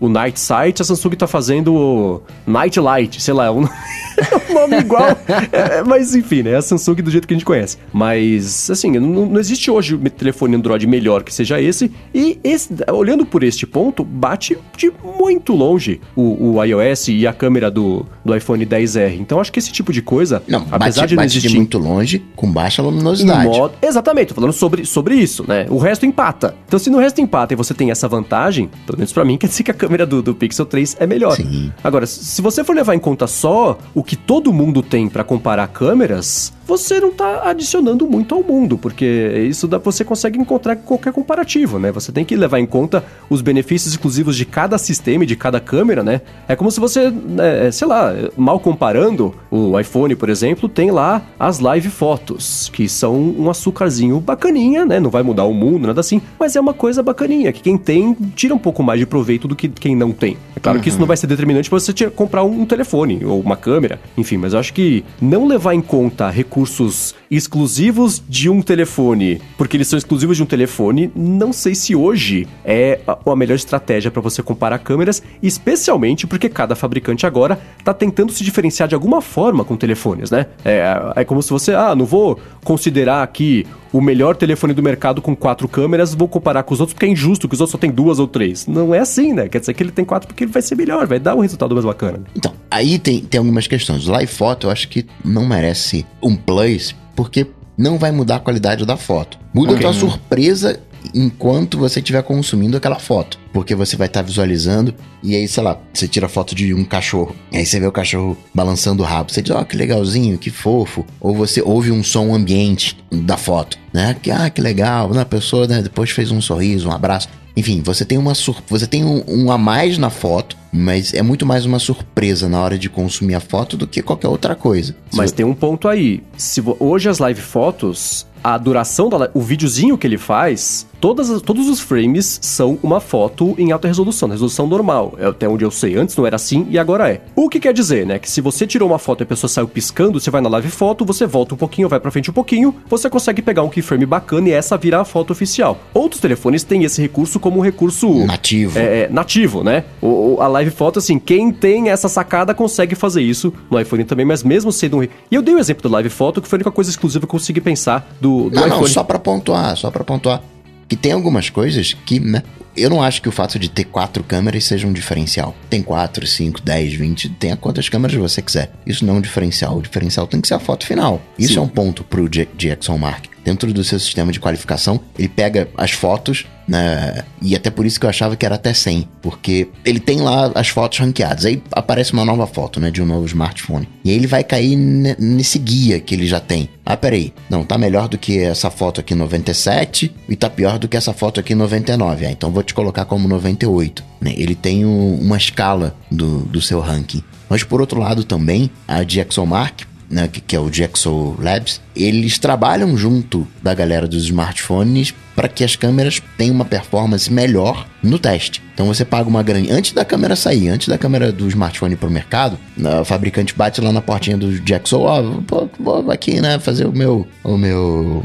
o 0.00 0.08
Night 0.08 0.40
Sight, 0.40 0.80
a 0.80 0.84
Samsung 0.84 1.10
tá 1.10 1.26
fazendo 1.26 1.74
o 1.74 2.22
Night 2.46 2.80
Light, 2.80 3.20
sei 3.20 3.34
lá, 3.34 3.46
é 3.46 3.50
um, 3.50 3.68
nome 4.52 4.78
igual. 4.78 5.16
É, 5.52 5.82
mas 5.82 6.14
enfim, 6.14 6.42
né? 6.42 6.52
É 6.52 6.56
a 6.56 6.62
Samsung 6.62 6.96
do 6.96 7.10
jeito 7.10 7.28
que 7.28 7.34
a 7.34 7.36
gente 7.36 7.44
conhece. 7.44 7.78
Mas, 7.92 8.70
assim, 8.70 8.92
não, 8.92 9.26
não 9.26 9.40
existe 9.40 9.70
hoje 9.70 9.96
telefone 10.10 10.56
Android 10.56 10.86
melhor 10.86 11.22
que 11.22 11.32
seja 11.32 11.60
esse. 11.60 11.90
E 12.14 12.38
esse, 12.42 12.70
olhando 12.92 13.24
por 13.24 13.42
este 13.42 13.66
ponto, 13.66 14.04
bate 14.04 14.56
de 14.76 14.92
muito 15.18 15.54
longe 15.54 16.00
o, 16.16 16.56
o 16.56 16.64
iOS 16.64 17.08
e 17.08 17.26
a 17.26 17.32
câmera 17.32 17.70
do, 17.70 18.06
do 18.24 18.34
iPhone 18.34 18.64
10R. 18.64 19.18
Então 19.20 19.40
acho 19.40 19.52
que 19.52 19.58
esse 19.58 19.72
tipo 19.72 19.92
de 19.92 20.02
coisa, 20.02 20.42
não, 20.48 20.66
apesar 20.70 21.02
bate, 21.02 21.08
de 21.08 21.16
não 21.16 21.22
bate 21.22 21.32
existir... 21.32 21.48
de 21.48 21.56
muito 21.56 21.78
longe, 21.78 22.24
com 22.34 22.50
baixa 22.50 22.82
luminosidade. 22.82 23.44
Modo, 23.44 23.74
exatamente, 23.82 24.28
tô 24.28 24.34
falando 24.34 24.52
sobre, 24.52 24.84
sobre 24.84 25.14
isso, 25.14 25.44
né? 25.46 25.66
O 25.68 25.78
resto 25.78 26.06
empata. 26.06 26.54
Então 26.66 26.78
se 26.78 26.90
no 26.90 26.98
resto 26.98 27.20
empata 27.20 27.52
e 27.52 27.56
você 27.56 27.74
tem 27.74 27.90
essa 27.90 28.08
vantagem, 28.08 28.70
pelo 28.86 28.98
menos 28.98 29.12
pra 29.12 29.24
mim, 29.24 29.36
quer 29.36 29.46
dizer 29.46 29.62
que 29.62 29.70
a 29.70 29.74
câmera 29.74 29.89
câmera 29.90 30.06
do, 30.06 30.22
do 30.22 30.34
Pixel 30.36 30.64
3 30.64 30.96
é 31.00 31.06
melhor. 31.06 31.34
Sim. 31.34 31.72
Agora, 31.82 32.06
se 32.06 32.40
você 32.40 32.62
for 32.62 32.76
levar 32.76 32.94
em 32.94 32.98
conta 33.00 33.26
só 33.26 33.76
o 33.92 34.04
que 34.04 34.14
todo 34.14 34.52
mundo 34.52 34.82
tem 34.82 35.08
para 35.08 35.24
comparar 35.24 35.66
câmeras, 35.66 36.52
você 36.70 37.00
não 37.00 37.10
tá 37.10 37.50
adicionando 37.50 38.06
muito 38.06 38.32
ao 38.32 38.44
mundo, 38.44 38.78
porque 38.78 39.44
isso 39.48 39.66
dá, 39.66 39.78
você 39.78 40.04
consegue 40.04 40.38
encontrar 40.38 40.76
qualquer 40.76 41.12
comparativo, 41.12 41.80
né? 41.80 41.90
Você 41.90 42.12
tem 42.12 42.24
que 42.24 42.36
levar 42.36 42.60
em 42.60 42.66
conta 42.66 43.02
os 43.28 43.42
benefícios 43.42 43.92
exclusivos 43.92 44.36
de 44.36 44.44
cada 44.44 44.78
sistema 44.78 45.24
e 45.24 45.26
de 45.26 45.34
cada 45.34 45.58
câmera, 45.58 46.04
né? 46.04 46.20
É 46.46 46.54
como 46.54 46.70
se 46.70 46.78
você, 46.78 47.10
né, 47.10 47.72
sei 47.72 47.88
lá, 47.88 48.14
mal 48.36 48.60
comparando, 48.60 49.34
o 49.50 49.78
iPhone, 49.80 50.14
por 50.14 50.28
exemplo, 50.28 50.68
tem 50.68 50.92
lá 50.92 51.22
as 51.40 51.58
live 51.58 51.90
fotos, 51.90 52.70
que 52.72 52.88
são 52.88 53.16
um 53.16 53.50
açúcarzinho 53.50 54.20
bacaninha, 54.20 54.86
né? 54.86 55.00
Não 55.00 55.10
vai 55.10 55.24
mudar 55.24 55.46
o 55.46 55.52
mundo, 55.52 55.88
nada 55.88 56.00
assim, 56.00 56.22
mas 56.38 56.54
é 56.54 56.60
uma 56.60 56.72
coisa 56.72 57.02
bacaninha, 57.02 57.52
que 57.52 57.62
quem 57.62 57.76
tem 57.76 58.14
tira 58.36 58.54
um 58.54 58.58
pouco 58.58 58.80
mais 58.80 59.00
de 59.00 59.06
proveito 59.06 59.48
do 59.48 59.56
que 59.56 59.68
quem 59.68 59.96
não 59.96 60.12
tem. 60.12 60.36
É 60.54 60.60
claro 60.60 60.78
uhum. 60.78 60.82
que 60.84 60.88
isso 60.88 61.00
não 61.00 61.06
vai 61.06 61.16
ser 61.16 61.26
determinante 61.26 61.68
para 61.68 61.80
você 61.80 62.08
comprar 62.10 62.44
um 62.44 62.64
telefone 62.64 63.24
ou 63.24 63.40
uma 63.40 63.56
câmera, 63.56 63.98
enfim, 64.16 64.36
mas 64.36 64.52
eu 64.52 64.60
acho 64.60 64.72
que 64.72 65.04
não 65.20 65.48
levar 65.48 65.74
em 65.74 65.80
conta 65.80 66.30
recursos 66.30 66.59
recursos 66.60 67.14
exclusivos 67.30 68.22
de 68.28 68.50
um 68.50 68.60
telefone, 68.60 69.40
porque 69.56 69.76
eles 69.76 69.88
são 69.88 69.96
exclusivos 69.96 70.36
de 70.36 70.42
um 70.42 70.46
telefone, 70.46 71.10
não 71.14 71.52
sei 71.52 71.74
se 71.74 71.94
hoje 71.94 72.46
é 72.64 73.00
a, 73.06 73.36
melhor 73.36 73.54
estratégia 73.54 74.10
para 74.10 74.20
você 74.20 74.42
comparar 74.42 74.78
câmeras, 74.78 75.22
especialmente 75.42 76.26
porque 76.26 76.48
cada 76.48 76.74
fabricante 76.74 77.24
agora 77.24 77.58
está 77.78 77.94
tentando 77.94 78.32
se 78.32 78.44
diferenciar 78.44 78.88
de 78.88 78.94
alguma 78.94 79.22
forma 79.22 79.64
com 79.64 79.76
telefones, 79.76 80.30
né? 80.30 80.46
É, 80.64 80.82
é 81.16 81.24
como 81.24 81.42
se 81.42 81.50
você, 81.50 81.72
ah, 81.72 81.94
não 81.94 82.04
vou 82.04 82.38
considerar 82.62 83.22
aqui 83.22 83.66
o 83.92 84.00
melhor 84.00 84.36
telefone 84.36 84.72
do 84.72 84.82
mercado 84.82 85.20
com 85.20 85.34
quatro 85.34 85.68
câmeras, 85.68 86.14
vou 86.14 86.28
comparar 86.28 86.62
com 86.62 86.74
os 86.74 86.80
outros 86.80 86.94
porque 86.94 87.06
é 87.06 87.08
injusto 87.08 87.48
que 87.48 87.54
os 87.54 87.60
outros 87.60 87.72
só 87.72 87.78
tem 87.78 87.90
duas 87.90 88.18
ou 88.18 88.26
três. 88.26 88.66
Não 88.66 88.94
é 88.94 88.98
assim, 88.98 89.32
né? 89.32 89.48
Quer 89.48 89.60
dizer 89.60 89.74
que 89.74 89.82
ele 89.82 89.90
tem 89.90 90.04
quatro 90.04 90.28
porque 90.28 90.44
ele 90.44 90.52
vai 90.52 90.62
ser 90.62 90.74
melhor, 90.74 91.06
vai 91.06 91.18
dar 91.18 91.34
um 91.34 91.40
resultado 91.40 91.74
mais 91.74 91.84
bacana. 91.84 92.20
Então, 92.34 92.52
aí 92.70 92.98
tem, 92.98 93.20
tem 93.20 93.38
algumas 93.38 93.66
questões. 93.66 94.06
Live 94.06 94.32
Photo 94.32 94.66
eu 94.66 94.70
acho 94.70 94.88
que 94.88 95.06
não 95.24 95.46
merece 95.46 96.06
um 96.22 96.36
plus, 96.36 96.94
porque 97.16 97.46
não 97.76 97.98
vai 97.98 98.12
mudar 98.12 98.36
a 98.36 98.40
qualidade 98.40 98.84
da 98.84 98.96
foto. 98.96 99.38
Muda 99.52 99.72
okay. 99.72 99.86
a 99.86 99.90
tua 99.90 99.98
surpresa 99.98 100.80
enquanto 101.14 101.78
você 101.78 102.00
estiver 102.00 102.22
consumindo 102.22 102.76
aquela 102.76 102.98
foto. 102.98 103.38
Porque 103.52 103.74
você 103.74 103.96
vai 103.96 104.06
estar 104.06 104.20
tá 104.20 104.26
visualizando 104.26 104.94
e 105.22 105.34
aí, 105.34 105.46
sei 105.46 105.62
lá, 105.62 105.78
você 105.92 106.08
tira 106.08 106.28
foto 106.28 106.54
de 106.54 106.72
um 106.72 106.84
cachorro. 106.84 107.34
Aí 107.52 107.66
você 107.66 107.80
vê 107.80 107.86
o 107.86 107.92
cachorro 107.92 108.36
balançando 108.54 109.02
o 109.02 109.06
rabo. 109.06 109.30
Você 109.30 109.42
diz, 109.42 109.54
ó, 109.54 109.60
oh, 109.60 109.64
que 109.64 109.76
legalzinho, 109.76 110.38
que 110.38 110.50
fofo. 110.50 111.04
Ou 111.20 111.34
você 111.34 111.60
ouve 111.60 111.90
um 111.90 112.02
som 112.02 112.34
ambiente 112.34 112.96
da 113.10 113.36
foto, 113.36 113.78
né? 113.92 114.16
Que, 114.20 114.30
ah, 114.30 114.48
que 114.48 114.60
legal. 114.60 115.10
A 115.18 115.24
pessoa 115.24 115.66
né, 115.66 115.82
depois 115.82 116.10
fez 116.10 116.30
um 116.30 116.40
sorriso, 116.40 116.88
um 116.88 116.92
abraço. 116.92 117.28
Enfim, 117.56 117.82
você 117.82 118.04
tem 118.04 118.16
uma 118.16 118.34
sur 118.34 118.62
você 118.68 118.86
tem 118.86 119.04
um, 119.04 119.22
um, 119.26 119.50
a 119.50 119.58
mais 119.58 119.98
na 119.98 120.08
foto, 120.08 120.56
mas 120.72 121.12
é 121.12 121.20
muito 121.20 121.44
mais 121.44 121.66
uma 121.66 121.78
surpresa 121.78 122.48
na 122.48 122.60
hora 122.60 122.78
de 122.78 122.88
consumir 122.88 123.34
a 123.34 123.40
foto 123.40 123.76
do 123.76 123.86
que 123.86 124.00
qualquer 124.00 124.28
outra 124.28 124.54
coisa. 124.54 124.94
Mas 125.12 125.32
tem 125.32 125.44
um 125.44 125.54
ponto 125.54 125.88
aí. 125.88 126.22
Se 126.36 126.62
hoje 126.78 127.08
as 127.08 127.18
live 127.18 127.40
fotos, 127.40 128.26
a 128.42 128.56
duração 128.56 129.08
da 129.08 129.30
o 129.34 129.40
videozinho 129.40 129.98
que 129.98 130.06
ele 130.06 130.16
faz 130.16 130.86
todas, 131.00 131.40
todos 131.42 131.68
os 131.68 131.80
frames 131.80 132.38
são 132.42 132.78
uma 132.82 133.00
foto 133.00 133.54
em 133.58 133.72
alta 133.72 133.88
resolução, 133.88 134.28
resolução 134.28 134.66
normal. 134.66 135.14
É 135.18 135.26
até 135.26 135.48
onde 135.48 135.64
eu 135.64 135.70
sei, 135.70 135.96
antes 135.96 136.16
não 136.16 136.26
era 136.26 136.36
assim 136.36 136.66
e 136.70 136.78
agora 136.78 137.10
é. 137.10 137.22
O 137.34 137.48
que 137.48 137.58
quer 137.58 137.72
dizer, 137.72 138.06
né? 138.06 138.18
Que 138.18 138.30
se 138.30 138.40
você 138.40 138.66
tirou 138.66 138.88
uma 138.88 138.98
foto 138.98 139.22
e 139.22 139.24
a 139.24 139.26
pessoa 139.26 139.48
saiu 139.48 139.66
piscando, 139.66 140.20
você 140.20 140.30
vai 140.30 140.40
na 140.40 140.48
live 140.48 140.68
foto, 140.70 141.04
você 141.04 141.26
volta 141.26 141.54
um 141.54 141.58
pouquinho, 141.58 141.88
vai 141.88 141.98
pra 141.98 142.10
frente 142.10 142.30
um 142.30 142.34
pouquinho, 142.34 142.74
você 142.88 143.08
consegue 143.08 143.40
pegar 143.40 143.62
um 143.62 143.68
keyframe 143.68 144.04
bacana 144.04 144.48
e 144.48 144.52
essa 144.52 144.76
virar 144.76 145.00
a 145.00 145.04
foto 145.04 145.32
oficial. 145.32 145.78
Outros 145.94 146.20
telefones 146.20 146.62
têm 146.62 146.84
esse 146.84 147.00
recurso 147.00 147.40
como 147.40 147.58
um 147.58 147.62
recurso 147.62 148.26
nativo. 148.26 148.78
É, 148.78 149.02
é, 149.02 149.08
nativo, 149.08 149.64
né? 149.64 149.84
O, 150.02 150.38
a 150.40 150.48
live 150.48 150.70
foto, 150.70 150.98
assim, 150.98 151.18
quem 151.18 151.50
tem 151.50 151.88
essa 151.88 152.08
sacada 152.08 152.54
consegue 152.54 152.94
fazer 152.94 153.22
isso 153.22 153.52
no 153.70 153.80
iPhone 153.80 154.04
também, 154.04 154.26
mas 154.26 154.42
mesmo 154.42 154.70
sendo 154.70 154.98
um. 154.98 155.02
E 155.02 155.10
eu 155.30 155.42
dei 155.42 155.54
o 155.54 155.56
um 155.56 155.60
exemplo 155.60 155.82
do 155.82 155.88
live 155.88 156.10
foto, 156.10 156.42
que 156.42 156.48
foi 156.48 156.56
a 156.56 156.58
única 156.58 156.70
coisa 156.70 156.90
exclusiva 156.90 157.20
que 157.20 157.26
eu 157.26 157.38
consegui 157.38 157.60
pensar 157.60 158.10
do, 158.20 158.44
do, 158.44 158.50
do 158.50 158.54
Não, 158.56 158.66
iPhone. 158.66 158.82
não, 158.82 158.88
só 158.88 159.02
pra 159.02 159.18
pontuar, 159.18 159.76
só 159.76 159.90
pra 159.90 160.04
pontuar. 160.04 160.42
Que 160.90 160.96
tem 160.96 161.12
algumas 161.12 161.48
coisas 161.48 161.94
que, 162.04 162.18
né? 162.18 162.42
Eu 162.76 162.90
não 162.90 163.00
acho 163.00 163.22
que 163.22 163.28
o 163.28 163.32
fato 163.32 163.60
de 163.60 163.70
ter 163.70 163.84
quatro 163.84 164.24
câmeras 164.24 164.64
seja 164.64 164.88
um 164.88 164.92
diferencial. 164.92 165.54
Tem 165.68 165.82
quatro, 165.82 166.26
cinco, 166.26 166.60
dez, 166.60 166.92
vinte, 166.92 167.28
tenha 167.28 167.56
quantas 167.56 167.88
câmeras 167.88 168.16
você 168.16 168.42
quiser. 168.42 168.72
Isso 168.84 169.06
não 169.06 169.14
é 169.14 169.18
um 169.18 169.20
diferencial. 169.20 169.76
O 169.78 169.82
diferencial 169.82 170.26
tem 170.26 170.40
que 170.40 170.48
ser 170.48 170.54
a 170.54 170.58
foto 170.58 170.84
final. 170.84 171.22
Isso 171.38 171.54
Sim. 171.54 171.58
é 171.60 171.62
um 171.62 171.68
ponto 171.68 172.02
pro 172.02 172.28
Jackson 172.28 172.98
Mark. 172.98 173.26
Dentro 173.44 173.72
do 173.72 173.82
seu 173.82 173.98
sistema 173.98 174.30
de 174.32 174.38
qualificação, 174.40 175.00
ele 175.18 175.28
pega 175.28 175.68
as 175.76 175.92
fotos, 175.92 176.46
né? 176.68 177.24
E 177.40 177.56
até 177.56 177.70
por 177.70 177.86
isso 177.86 177.98
que 177.98 178.04
eu 178.06 178.10
achava 178.10 178.36
que 178.36 178.44
era 178.44 178.54
até 178.56 178.72
100. 178.74 179.08
Porque 179.22 179.68
ele 179.84 179.98
tem 179.98 180.20
lá 180.20 180.52
as 180.54 180.68
fotos 180.68 180.98
ranqueadas. 180.98 181.44
Aí 181.46 181.62
aparece 181.72 182.12
uma 182.12 182.24
nova 182.24 182.46
foto, 182.46 182.78
né? 182.80 182.90
De 182.90 183.02
um 183.02 183.06
novo 183.06 183.24
smartphone. 183.26 183.88
E 184.04 184.10
aí 184.10 184.16
ele 184.16 184.26
vai 184.26 184.44
cair 184.44 184.76
ne- 184.76 185.16
nesse 185.18 185.58
guia 185.58 185.98
que 186.00 186.14
ele 186.14 186.26
já 186.26 186.38
tem. 186.38 186.68
Ah, 186.84 186.96
peraí. 186.96 187.32
Não, 187.48 187.64
tá 187.64 187.78
melhor 187.78 188.08
do 188.08 188.18
que 188.18 188.38
essa 188.38 188.70
foto 188.70 189.00
aqui 189.00 189.14
97 189.14 190.14
e 190.28 190.36
tá 190.36 190.48
pior 190.50 190.78
do 190.78 190.86
que 190.88 190.96
essa 190.96 191.12
foto 191.12 191.40
aqui 191.40 191.54
99. 191.54 192.26
Ah, 192.26 192.30
então 192.30 192.50
vou 192.50 192.62
te 192.62 192.74
colocar 192.74 193.04
como 193.04 193.26
98. 193.26 194.04
né? 194.20 194.34
Ele 194.36 194.54
tem 194.54 194.84
um- 194.84 195.14
uma 195.20 195.36
escala 195.36 195.94
do, 196.10 196.40
do 196.40 196.60
seu 196.60 196.78
ranking. 196.80 197.22
Mas 197.48 197.64
por 197.64 197.80
outro 197.80 197.98
lado 197.98 198.22
também, 198.22 198.70
a 198.86 199.02
DxOMark 199.02 199.84
né, 200.10 200.26
que, 200.26 200.40
que 200.40 200.56
é 200.56 200.60
o 200.60 200.72
Jaxo 200.72 201.36
Labs, 201.38 201.80
eles 201.94 202.38
trabalham 202.38 202.96
junto 202.96 203.46
da 203.62 203.72
galera 203.72 204.08
dos 204.08 204.24
smartphones 204.24 205.14
para 205.36 205.48
que 205.48 205.62
as 205.62 205.76
câmeras 205.76 206.20
tenham 206.36 206.54
uma 206.54 206.64
performance 206.64 207.32
melhor 207.32 207.86
no 208.02 208.18
teste. 208.18 208.60
Então 208.74 208.86
você 208.86 209.04
paga 209.04 209.28
uma 209.28 209.42
grande. 209.42 209.70
Antes 209.70 209.92
da 209.92 210.04
câmera 210.04 210.34
sair, 210.34 210.68
antes 210.68 210.88
da 210.88 210.98
câmera 210.98 211.30
do 211.30 211.46
smartphone 211.48 211.94
para 211.94 212.08
o 212.08 212.12
mercado, 212.12 212.58
o 213.00 213.04
fabricante 213.04 213.54
bate 213.54 213.80
lá 213.80 213.92
na 213.92 214.02
portinha 214.02 214.36
do 214.36 214.52
Jaxo, 214.66 214.98
ó, 214.98 215.22
pô, 215.46 215.68
vou 215.78 216.10
aqui, 216.10 216.40
né, 216.40 216.58
fazer 216.58 216.86
o 216.86 216.92
meu. 216.92 217.26
O 217.44 217.56
meu. 217.56 218.24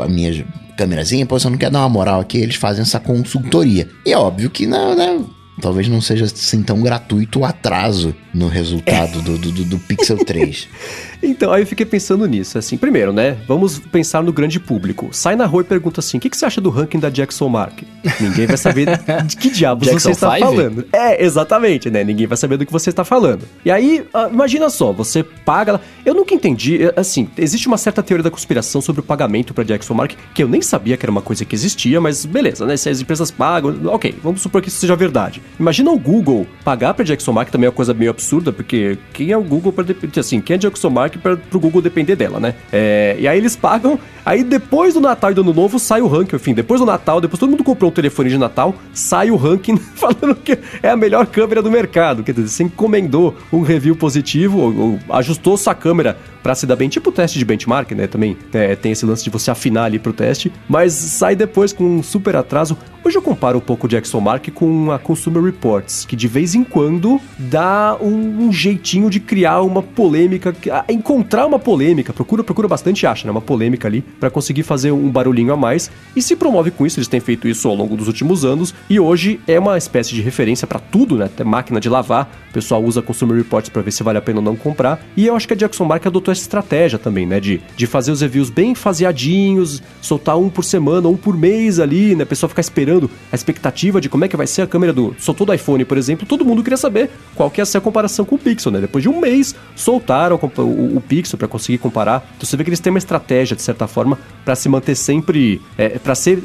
a 0.00 0.08
minha 0.08 0.46
câmerazinha, 0.76 1.26
pô, 1.26 1.36
você 1.36 1.50
não 1.50 1.58
quer 1.58 1.70
dar 1.70 1.80
uma 1.80 1.88
moral 1.88 2.20
aqui, 2.20 2.38
eles 2.38 2.54
fazem 2.54 2.82
essa 2.82 3.00
consultoria. 3.00 3.88
E 4.06 4.12
é 4.12 4.16
óbvio 4.16 4.48
que 4.48 4.64
não, 4.64 4.94
né? 4.94 5.18
Talvez 5.60 5.88
não 5.88 6.00
seja 6.00 6.24
assim 6.24 6.62
tão 6.62 6.80
gratuito 6.82 7.40
o 7.40 7.44
atraso 7.44 8.14
no 8.32 8.46
resultado 8.48 9.20
do, 9.22 9.36
do, 9.38 9.50
do- 9.50 9.64
do 9.64 9.78
Pixel 9.78 10.24
3. 10.24 10.68
Então, 11.20 11.52
aí 11.52 11.62
eu 11.62 11.66
fiquei 11.66 11.84
pensando 11.84 12.24
nisso, 12.26 12.56
assim, 12.58 12.76
primeiro, 12.76 13.12
né, 13.12 13.36
vamos 13.48 13.76
pensar 13.80 14.22
no 14.22 14.32
grande 14.32 14.60
público. 14.60 15.08
Sai 15.10 15.34
na 15.34 15.46
rua 15.46 15.62
e 15.62 15.64
pergunta 15.64 15.98
assim, 15.98 16.16
o 16.16 16.20
que, 16.20 16.30
que 16.30 16.36
você 16.36 16.46
acha 16.46 16.60
do 16.60 16.70
ranking 16.70 17.00
da 17.00 17.10
Jackson 17.10 17.48
Mark? 17.48 17.80
Ninguém 18.20 18.46
vai 18.46 18.56
saber 18.56 18.86
de 19.26 19.36
que 19.36 19.50
diabos 19.50 19.88
Jackson 19.88 20.10
você 20.10 20.12
está 20.12 20.30
Five? 20.30 20.40
falando. 20.44 20.86
É, 20.92 21.24
exatamente, 21.24 21.90
né, 21.90 22.04
ninguém 22.04 22.28
vai 22.28 22.36
saber 22.36 22.56
do 22.56 22.64
que 22.64 22.70
você 22.70 22.90
está 22.90 23.04
falando. 23.04 23.42
E 23.64 23.70
aí, 23.72 24.06
ah, 24.14 24.28
imagina 24.32 24.70
só, 24.70 24.92
você 24.92 25.24
paga. 25.24 25.80
Eu 26.06 26.14
nunca 26.14 26.32
entendi, 26.34 26.84
eh, 26.84 26.94
assim, 26.96 27.28
existe 27.36 27.66
uma 27.66 27.76
certa 27.78 28.00
teoria 28.00 28.22
da 28.22 28.30
conspiração 28.30 28.80
sobre 28.80 29.00
o 29.00 29.04
pagamento 29.04 29.52
para 29.52 29.64
Jackson 29.64 29.94
Mark, 29.94 30.12
que 30.32 30.40
eu 30.44 30.46
nem 30.46 30.62
sabia 30.62 30.96
que 30.96 31.04
era 31.04 31.10
uma 31.10 31.20
coisa 31.22 31.44
que 31.44 31.52
existia, 31.56 32.00
mas 32.00 32.24
beleza, 32.24 32.64
né, 32.64 32.76
se 32.76 32.88
as 32.88 33.00
empresas 33.00 33.32
pagam, 33.32 33.76
ok, 33.86 34.14
vamos 34.22 34.40
supor 34.40 34.62
que 34.62 34.68
isso 34.68 34.78
seja 34.78 34.94
verdade. 34.94 35.42
Imagina 35.58 35.90
o 35.90 35.98
Google 35.98 36.46
pagar 36.64 36.94
para 36.94 37.04
Jackson 37.04 37.32
Mark, 37.32 37.50
também 37.50 37.66
é 37.66 37.70
uma 37.70 37.74
coisa 37.74 37.92
meio 37.92 38.10
absurda, 38.10 38.52
porque 38.52 38.96
quem 39.12 39.32
é 39.32 39.36
o 39.36 39.42
Google 39.42 39.72
para 39.72 39.84
depender, 39.84 40.20
assim, 40.20 40.40
quem 40.40 40.54
é 40.54 40.58
Jackson 40.58 40.90
Mark 40.90 41.16
para 41.16 41.34
o 41.34 41.60
Google 41.60 41.82
depender 41.82 42.16
dela, 42.16 42.38
né? 42.38 42.54
É, 42.72 43.16
e 43.18 43.26
aí 43.26 43.38
eles 43.38 43.56
pagam, 43.56 43.98
aí 44.24 44.44
depois 44.44 44.94
do 44.94 45.00
Natal 45.00 45.30
e 45.30 45.34
do 45.34 45.40
Ano 45.40 45.52
Novo 45.52 45.78
sai 45.78 46.00
o 46.00 46.06
ranking, 46.06 46.36
enfim, 46.36 46.54
depois 46.54 46.80
do 46.80 46.86
Natal, 46.86 47.20
depois 47.20 47.40
todo 47.40 47.50
mundo 47.50 47.64
comprou 47.64 47.90
um 47.90 47.94
telefone 47.94 48.30
de 48.30 48.38
Natal, 48.38 48.74
sai 48.92 49.30
o 49.30 49.36
ranking 49.36 49.76
falando 49.96 50.34
que 50.34 50.58
é 50.82 50.90
a 50.90 50.96
melhor 50.96 51.26
câmera 51.26 51.62
do 51.62 51.70
mercado. 51.70 52.22
Quer 52.22 52.32
dizer, 52.32 52.48
você 52.48 52.62
encomendou 52.62 53.36
um 53.52 53.62
review 53.62 53.96
positivo, 53.96 54.58
ou, 54.58 54.78
ou 54.78 54.98
ajustou 55.10 55.56
sua 55.56 55.74
câmera 55.74 56.16
para 56.42 56.54
se 56.54 56.66
dar 56.66 56.76
bem, 56.76 56.88
tipo 56.88 57.10
o 57.10 57.12
teste 57.12 57.38
de 57.38 57.44
benchmark, 57.44 57.92
né? 57.92 58.06
Também 58.06 58.36
é, 58.52 58.76
tem 58.76 58.92
esse 58.92 59.04
lance 59.04 59.24
de 59.24 59.30
você 59.30 59.50
afinar 59.50 59.84
ali 59.84 59.98
pro 59.98 60.12
teste, 60.12 60.52
mas 60.68 60.92
sai 60.92 61.34
depois 61.34 61.72
com 61.72 61.84
um 61.84 62.02
super 62.02 62.36
atraso. 62.36 62.76
Hoje 63.04 63.16
eu 63.16 63.22
comparo 63.22 63.58
um 63.58 63.60
pouco 63.60 63.88
Jackson 63.88 64.20
Mark 64.20 64.48
com 64.50 64.92
a 64.92 64.98
Consumer 64.98 65.42
Reports, 65.42 66.04
que 66.04 66.14
de 66.14 66.28
vez 66.28 66.54
em 66.54 66.62
quando 66.62 67.20
dá 67.38 67.96
um, 68.00 68.46
um 68.46 68.52
jeitinho 68.52 69.08
de 69.08 69.18
criar 69.18 69.62
uma 69.62 69.82
polêmica, 69.82 70.54
encontrar 70.88 71.46
uma 71.46 71.58
polêmica, 71.58 72.12
procura, 72.12 72.44
procura 72.44 72.68
bastante 72.68 73.06
acha, 73.06 73.26
né? 73.26 73.30
Uma 73.30 73.40
polêmica 73.40 73.88
ali 73.88 74.02
para 74.02 74.30
conseguir 74.30 74.62
fazer 74.62 74.90
um 74.90 75.08
barulhinho 75.08 75.52
a 75.52 75.56
mais 75.56 75.90
e 76.14 76.20
se 76.20 76.36
promove 76.36 76.70
com 76.70 76.84
isso. 76.84 76.98
Eles 76.98 77.08
têm 77.08 77.20
feito 77.20 77.48
isso 77.48 77.68
ao 77.68 77.74
longo 77.74 77.96
dos 77.96 78.08
últimos 78.08 78.44
anos 78.44 78.74
e 78.90 79.00
hoje 79.00 79.40
é 79.46 79.58
uma 79.58 79.78
espécie 79.78 80.14
de 80.14 80.20
referência 80.20 80.66
para 80.66 80.78
tudo, 80.78 81.16
né? 81.16 81.26
Até 81.26 81.44
máquina 81.44 81.80
de 81.80 81.88
lavar, 81.88 82.30
o 82.50 82.52
pessoal 82.52 82.82
usa 82.82 83.00
Consumer 83.00 83.36
Reports 83.36 83.70
para 83.70 83.80
ver 83.80 83.90
se 83.90 84.02
vale 84.02 84.18
a 84.18 84.22
pena 84.22 84.40
ou 84.40 84.44
não 84.44 84.56
comprar. 84.56 85.00
E 85.16 85.26
eu 85.26 85.34
acho 85.34 85.46
que 85.46 85.54
a 85.54 85.56
Jackson 85.56 85.84
Mark 85.84 86.06
adotou 86.06 86.32
essa 86.38 86.44
estratégia 86.44 86.98
também, 86.98 87.26
né? 87.26 87.38
De, 87.40 87.60
de 87.76 87.86
fazer 87.86 88.10
os 88.12 88.20
reviews 88.20 88.50
bem 88.50 88.74
faseadinhos, 88.74 89.82
soltar 90.00 90.38
um 90.38 90.48
por 90.48 90.64
semana, 90.64 91.08
um 91.08 91.16
por 91.16 91.36
mês 91.36 91.78
ali, 91.80 92.14
né? 92.14 92.22
A 92.22 92.26
pessoa 92.26 92.48
ficar 92.48 92.60
esperando 92.60 93.10
a 93.32 93.34
expectativa 93.34 94.00
de 94.00 94.08
como 94.08 94.24
é 94.24 94.28
que 94.28 94.36
vai 94.36 94.46
ser 94.46 94.62
a 94.62 94.66
câmera 94.66 94.92
do. 94.92 95.14
Soltou 95.18 95.46
do 95.46 95.52
iPhone, 95.54 95.84
por 95.84 95.96
exemplo, 95.98 96.26
todo 96.26 96.44
mundo 96.44 96.62
queria 96.62 96.76
saber 96.76 97.10
qual 97.34 97.50
que 97.50 97.60
ia 97.60 97.64
ser 97.66 97.78
a 97.78 97.80
comparação 97.80 98.24
com 98.24 98.34
o 98.34 98.38
Pixel, 98.38 98.72
né? 98.72 98.80
Depois 98.80 99.02
de 99.02 99.08
um 99.08 99.20
mês, 99.20 99.54
soltaram 99.76 100.36
o, 100.40 100.60
o- 100.62 100.96
o 100.96 101.00
Pixel 101.00 101.38
para 101.38 101.48
conseguir 101.48 101.78
comparar. 101.78 102.28
Então 102.36 102.46
você 102.48 102.56
vê 102.56 102.64
que 102.64 102.70
eles 102.70 102.80
têm 102.80 102.90
uma 102.90 102.98
estratégia, 102.98 103.56
de 103.56 103.62
certa 103.62 103.86
forma, 103.86 104.18
para 104.44 104.54
se 104.54 104.68
manter 104.68 104.94
sempre. 104.94 105.60
É, 105.76 105.90
para 105.98 106.14
ser. 106.14 106.42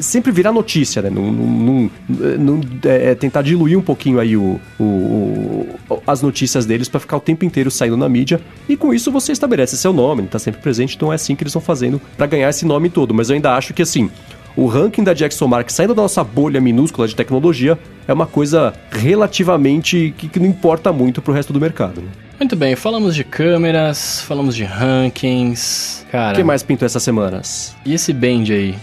sempre 0.00 0.32
virar 0.32 0.52
notícia, 0.52 1.02
né? 1.02 1.10
Num- 1.10 1.30
num- 1.32 1.90
num- 2.38 2.60
é, 2.84 3.14
tentar 3.14 3.42
diluir 3.42 3.78
um 3.78 3.82
pouquinho 3.82 4.18
aí 4.18 4.36
o, 4.36 4.60
o- 4.78 5.66
o- 5.88 6.02
as 6.06 6.22
notícias 6.22 6.66
deles 6.66 6.88
para 6.88 7.00
ficar 7.00 7.16
o 7.16 7.20
tempo 7.20 7.44
inteiro 7.44 7.70
saindo 7.70 7.96
na 7.96 8.08
mídia. 8.08 8.40
E 8.68 8.76
com 8.76 8.92
isso 8.94 9.10
você 9.10 9.19
estabelece 9.28 9.76
seu 9.76 9.92
nome, 9.92 10.22
ele 10.22 10.28
tá 10.28 10.38
sempre 10.38 10.60
presente, 10.60 10.96
então 10.96 11.12
é 11.12 11.16
assim 11.16 11.34
que 11.34 11.42
eles 11.42 11.50
estão 11.50 11.60
fazendo 11.60 12.00
para 12.16 12.26
ganhar 12.26 12.48
esse 12.48 12.64
nome 12.64 12.88
todo. 12.90 13.14
Mas 13.14 13.30
eu 13.30 13.34
ainda 13.34 13.54
acho 13.54 13.74
que 13.74 13.82
assim. 13.82 14.10
O 14.56 14.66
ranking 14.66 15.04
da 15.04 15.12
Jackson 15.14 15.46
Mark 15.46 15.70
saindo 15.70 15.94
da 15.94 16.02
nossa 16.02 16.22
bolha 16.24 16.60
minúscula 16.60 17.06
de 17.06 17.14
tecnologia 17.14 17.78
é 18.06 18.12
uma 18.12 18.26
coisa 18.26 18.72
relativamente 18.90 20.14
que, 20.16 20.28
que 20.28 20.38
não 20.40 20.46
importa 20.46 20.92
muito 20.92 21.22
pro 21.22 21.32
resto 21.32 21.52
do 21.52 21.60
mercado. 21.60 22.00
né? 22.00 22.08
Muito 22.38 22.56
bem, 22.56 22.74
falamos 22.74 23.14
de 23.14 23.22
câmeras, 23.22 24.22
falamos 24.22 24.56
de 24.56 24.64
rankings. 24.64 26.04
O 26.08 26.10
Cara, 26.12 26.34
que 26.34 26.42
mais 26.42 26.62
pintou 26.62 26.86
essas 26.86 27.02
semanas? 27.02 27.76
e 27.84 27.92
esse 27.92 28.12
band 28.14 28.44
aí? 28.50 28.74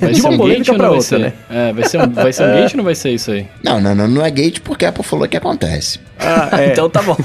Vai 0.00 0.12
De 0.14 0.20
ser 0.20 0.28
uma 0.28 0.44
um 0.44 0.48
gate 0.48 0.68
ou 0.68 0.74
pra 0.76 0.84
não 0.84 0.90
vai 0.90 0.98
outra, 0.98 1.02
ser? 1.02 1.18
né? 1.18 1.32
É, 1.50 1.72
vai 1.72 1.88
ser 1.88 2.00
um, 2.00 2.08
vai 2.10 2.32
ser 2.32 2.42
um 2.44 2.54
gate 2.60 2.72
ou 2.72 2.76
não 2.78 2.84
vai 2.84 2.94
ser 2.94 3.10
isso 3.10 3.32
aí? 3.32 3.46
Não, 3.64 3.80
não, 3.80 3.94
não, 3.96 4.06
não 4.06 4.24
é 4.24 4.30
gate 4.30 4.60
porque 4.60 4.84
a 4.86 4.90
Apple 4.90 5.02
falou 5.02 5.26
que 5.28 5.36
acontece. 5.36 5.98
Ah, 6.20 6.50
é. 6.62 6.70
Então 6.70 6.88
tá 6.88 7.02
bom. 7.02 7.16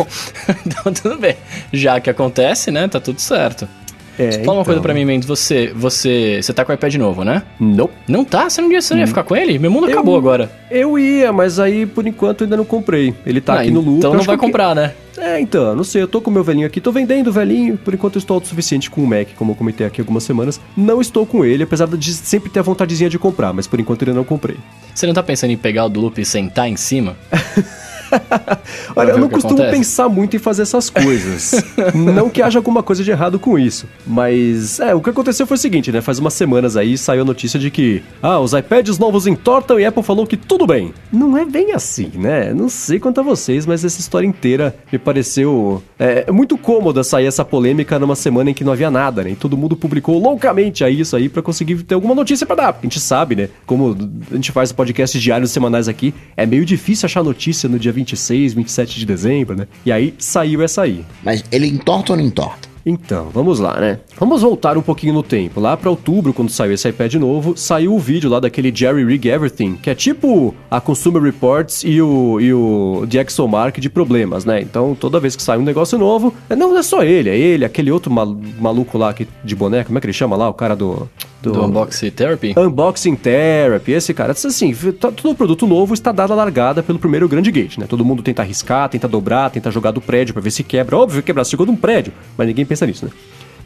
então 0.65 0.91
tudo 0.91 1.17
bem. 1.19 1.35
Já 1.71 1.99
que 1.99 2.09
acontece, 2.09 2.71
né? 2.71 2.87
Tá 2.87 2.99
tudo 2.99 3.21
certo. 3.21 3.67
É, 4.19 4.31
Fala 4.31 4.41
uma 4.41 4.51
então. 4.53 4.63
coisa 4.65 4.81
pra 4.81 4.93
mim, 4.93 5.05
Mendes. 5.05 5.27
Você, 5.27 5.71
você, 5.75 6.39
você 6.41 6.53
tá 6.53 6.63
com 6.65 6.71
o 6.71 6.75
iPad 6.75 6.93
novo, 6.95 7.23
né? 7.23 7.43
Não. 7.59 7.89
Não 8.07 8.23
tá? 8.25 8.49
Você 8.49 8.61
não 8.61 8.71
ia, 8.71 8.81
você 8.81 8.93
não 8.93 9.01
ia 9.01 9.07
ficar 9.07 9.23
com 9.23 9.35
ele? 9.35 9.57
Meu 9.57 9.71
mundo 9.71 9.87
Eu- 9.87 9.93
acabou 9.93 10.15
agora. 10.17 10.51
Eu 10.69 10.99
ia, 10.99 11.31
mas 11.33 11.59
aí 11.59 11.85
por 11.85 12.05
enquanto 12.05 12.43
ainda 12.43 12.55
não 12.57 12.65
comprei. 12.65 13.13
Ele 13.25 13.41
tá 13.41 13.53
Ah, 13.55 13.61
aqui 13.61 13.71
no 13.71 13.79
loop. 13.81 13.97
Então 13.97 14.13
não 14.13 14.21
vai 14.23 14.35
que- 14.37 14.41
comprar, 14.45 14.75
né? 14.75 14.93
É, 15.17 15.37
então, 15.39 15.75
não 15.75 15.83
sei, 15.83 16.01
eu 16.01 16.07
tô 16.07 16.21
com 16.21 16.29
o 16.29 16.33
meu 16.33 16.45
velhinho 16.45 16.65
aqui, 16.65 16.79
tô 16.79 16.93
vendendo 16.93 17.27
o 17.27 17.33
velhinho, 17.33 17.75
por 17.77 17.93
enquanto 17.93 18.15
eu 18.15 18.19
estou 18.19 18.35
autossuficiente 18.35 18.89
com 18.89 19.01
o 19.03 19.07
Mac, 19.07 19.27
como 19.35 19.51
eu 19.51 19.55
comentei 19.55 19.85
aqui 19.85 19.99
algumas 19.99 20.23
semanas. 20.23 20.61
Não 20.77 21.01
estou 21.01 21.25
com 21.25 21.43
ele, 21.43 21.63
apesar 21.63 21.87
de 21.87 22.13
sempre 22.13 22.49
ter 22.49 22.59
a 22.59 22.63
vontadezinha 22.63 23.09
de 23.09 23.19
comprar, 23.19 23.51
mas 23.51 23.67
por 23.67 23.79
enquanto 23.81 24.03
ainda 24.03 24.13
não 24.15 24.23
comprei. 24.23 24.55
Você 24.95 25.05
não 25.05 25.13
tá 25.13 25.21
pensando 25.21 25.51
em 25.51 25.57
pegar 25.57 25.85
o 25.85 25.89
do 25.89 25.99
loop 25.99 26.21
e 26.21 26.25
sentar 26.25 26.69
em 26.69 26.77
cima? 26.77 27.17
Olha, 28.95 29.11
eu 29.11 29.17
não 29.17 29.29
costumo 29.29 29.55
acontece. 29.55 29.77
pensar 29.77 30.09
muito 30.09 30.35
em 30.35 30.39
fazer 30.39 30.63
essas 30.63 30.89
coisas. 30.89 31.63
não 31.93 32.29
que 32.29 32.41
haja 32.41 32.59
alguma 32.59 32.83
coisa 32.83 33.03
de 33.03 33.11
errado 33.11 33.39
com 33.39 33.57
isso. 33.57 33.87
Mas, 34.05 34.79
é, 34.79 34.93
o 34.93 35.01
que 35.01 35.09
aconteceu 35.09 35.45
foi 35.47 35.55
o 35.55 35.59
seguinte, 35.59 35.91
né? 35.91 36.01
Faz 36.01 36.19
umas 36.19 36.33
semanas 36.33 36.75
aí 36.77 36.97
saiu 36.97 37.21
a 37.21 37.25
notícia 37.25 37.59
de 37.59 37.69
que, 37.69 38.03
ah, 38.21 38.39
os 38.39 38.53
iPads 38.53 38.97
novos 38.97 39.27
entortam 39.27 39.79
e 39.79 39.85
Apple 39.85 40.03
falou 40.03 40.25
que 40.25 40.37
tudo 40.37 40.65
bem. 40.65 40.93
Não 41.11 41.37
é 41.37 41.45
bem 41.45 41.73
assim, 41.73 42.11
né? 42.15 42.53
Não 42.53 42.69
sei 42.69 42.99
quanto 42.99 43.19
a 43.19 43.23
vocês, 43.23 43.65
mas 43.65 43.83
essa 43.83 43.99
história 43.99 44.27
inteira 44.27 44.75
me 44.91 44.97
pareceu 44.97 45.81
é, 45.97 46.31
muito 46.31 46.57
cômoda 46.57 47.03
sair 47.03 47.25
essa 47.25 47.45
polêmica 47.45 47.99
numa 47.99 48.15
semana 48.15 48.51
em 48.51 48.53
que 48.53 48.63
não 48.63 48.73
havia 48.73 48.91
nada, 48.91 49.23
né? 49.23 49.31
E 49.31 49.35
todo 49.35 49.57
mundo 49.57 49.75
publicou 49.75 50.19
loucamente 50.19 50.83
aí 50.83 50.99
isso 50.99 51.15
aí 51.15 51.29
pra 51.29 51.41
conseguir 51.41 51.83
ter 51.83 51.95
alguma 51.95 52.15
notícia 52.15 52.45
pra 52.45 52.55
dar. 52.55 52.69
A 52.69 52.81
gente 52.83 52.99
sabe, 52.99 53.35
né? 53.35 53.49
Como 53.65 53.95
a 54.31 54.35
gente 54.35 54.51
faz 54.51 54.71
podcasts 54.71 55.21
diários 55.21 55.51
semanais 55.51 55.87
aqui, 55.87 56.13
é 56.35 56.45
meio 56.45 56.65
difícil 56.65 57.05
achar 57.05 57.23
notícia 57.23 57.69
no 57.69 57.79
dia 57.79 57.91
26, 57.99 58.53
27 58.53 58.99
de 58.99 59.05
dezembro, 59.05 59.55
né? 59.55 59.67
E 59.85 59.91
aí 59.91 60.13
saiu 60.17 60.61
essa 60.61 60.81
aí. 60.83 61.03
Mas 61.23 61.43
ele 61.51 61.67
entorta 61.67 62.13
ou 62.13 62.17
não 62.17 62.23
entorta? 62.25 62.69
Então, 62.85 63.27
vamos 63.31 63.59
lá, 63.59 63.79
né? 63.79 63.99
Vamos 64.17 64.41
voltar 64.41 64.77
um 64.77 64.81
pouquinho 64.81 65.13
no 65.13 65.21
tempo. 65.21 65.59
Lá 65.59 65.75
pra 65.75 65.89
outubro, 65.89 66.33
quando 66.33 66.49
saiu 66.49 66.71
esse 66.73 66.87
iPad 66.87 67.13
novo, 67.15 67.55
saiu 67.55 67.93
o 67.93 67.99
vídeo 67.99 68.29
lá 68.29 68.39
daquele 68.39 68.73
Jerry 68.73 69.03
Rig 69.03 69.27
Everything, 69.27 69.75
que 69.75 69.89
é 69.89 69.93
tipo 69.95 70.55
a 70.71 70.79
Consumer 70.81 71.21
Reports 71.21 71.83
e 71.83 72.01
o, 72.01 72.39
e 72.39 72.51
o 72.53 73.05
DxOMark 73.05 73.79
de 73.79 73.89
problemas, 73.89 74.45
né? 74.45 74.61
Então, 74.61 74.95
toda 74.99 75.19
vez 75.19 75.35
que 75.35 75.43
sai 75.43 75.57
um 75.57 75.61
negócio 75.63 75.97
novo, 75.99 76.33
não 76.49 76.75
é 76.77 76.81
só 76.81 77.03
ele, 77.03 77.29
é 77.29 77.37
ele, 77.37 77.65
aquele 77.65 77.91
outro 77.91 78.11
mal- 78.11 78.35
maluco 78.59 78.97
lá 78.97 79.13
que, 79.13 79.27
de 79.43 79.55
boneco, 79.55 79.87
como 79.87 79.97
é 79.97 80.01
que 80.01 80.07
ele 80.07 80.13
chama 80.13 80.35
lá? 80.37 80.49
O 80.49 80.53
cara 80.53 80.75
do... 80.75 81.07
Do, 81.41 81.65
Unboxing 81.65 82.11
Therapy? 82.11 82.53
Unboxing 82.57 83.15
Therapy, 83.15 83.93
esse 83.93 84.13
cara, 84.13 84.33
assim, 84.33 84.73
tá- 84.99 85.11
todo 85.11 85.33
produto 85.35 85.65
novo 85.65 85.93
está 85.93 86.11
dado 86.11 86.33
a 86.33 86.35
largada 86.35 86.83
pelo 86.83 86.99
primeiro 86.99 87.29
grande 87.29 87.49
gate, 87.51 87.77
né? 87.77 87.85
Todo 87.87 88.03
mundo 88.03 88.21
tenta 88.21 88.41
arriscar, 88.41 88.89
tenta 88.89 89.07
dobrar, 89.07 89.49
tenta 89.49 89.71
jogar 89.71 89.91
do 89.91 90.01
prédio 90.01 90.33
pra 90.33 90.43
ver 90.43 90.51
se 90.51 90.63
quebra. 90.63 90.97
Óbvio 90.97 91.21
que 91.21 91.27
quebrar 91.27 91.45
chegou 91.45 91.65
de 91.65 91.71
um 91.71 91.75
prédio, 91.77 92.11
mas 92.37 92.45
ninguém 92.47 92.65
pensa 92.65 92.85
nisso, 92.85 93.05
né? 93.05 93.11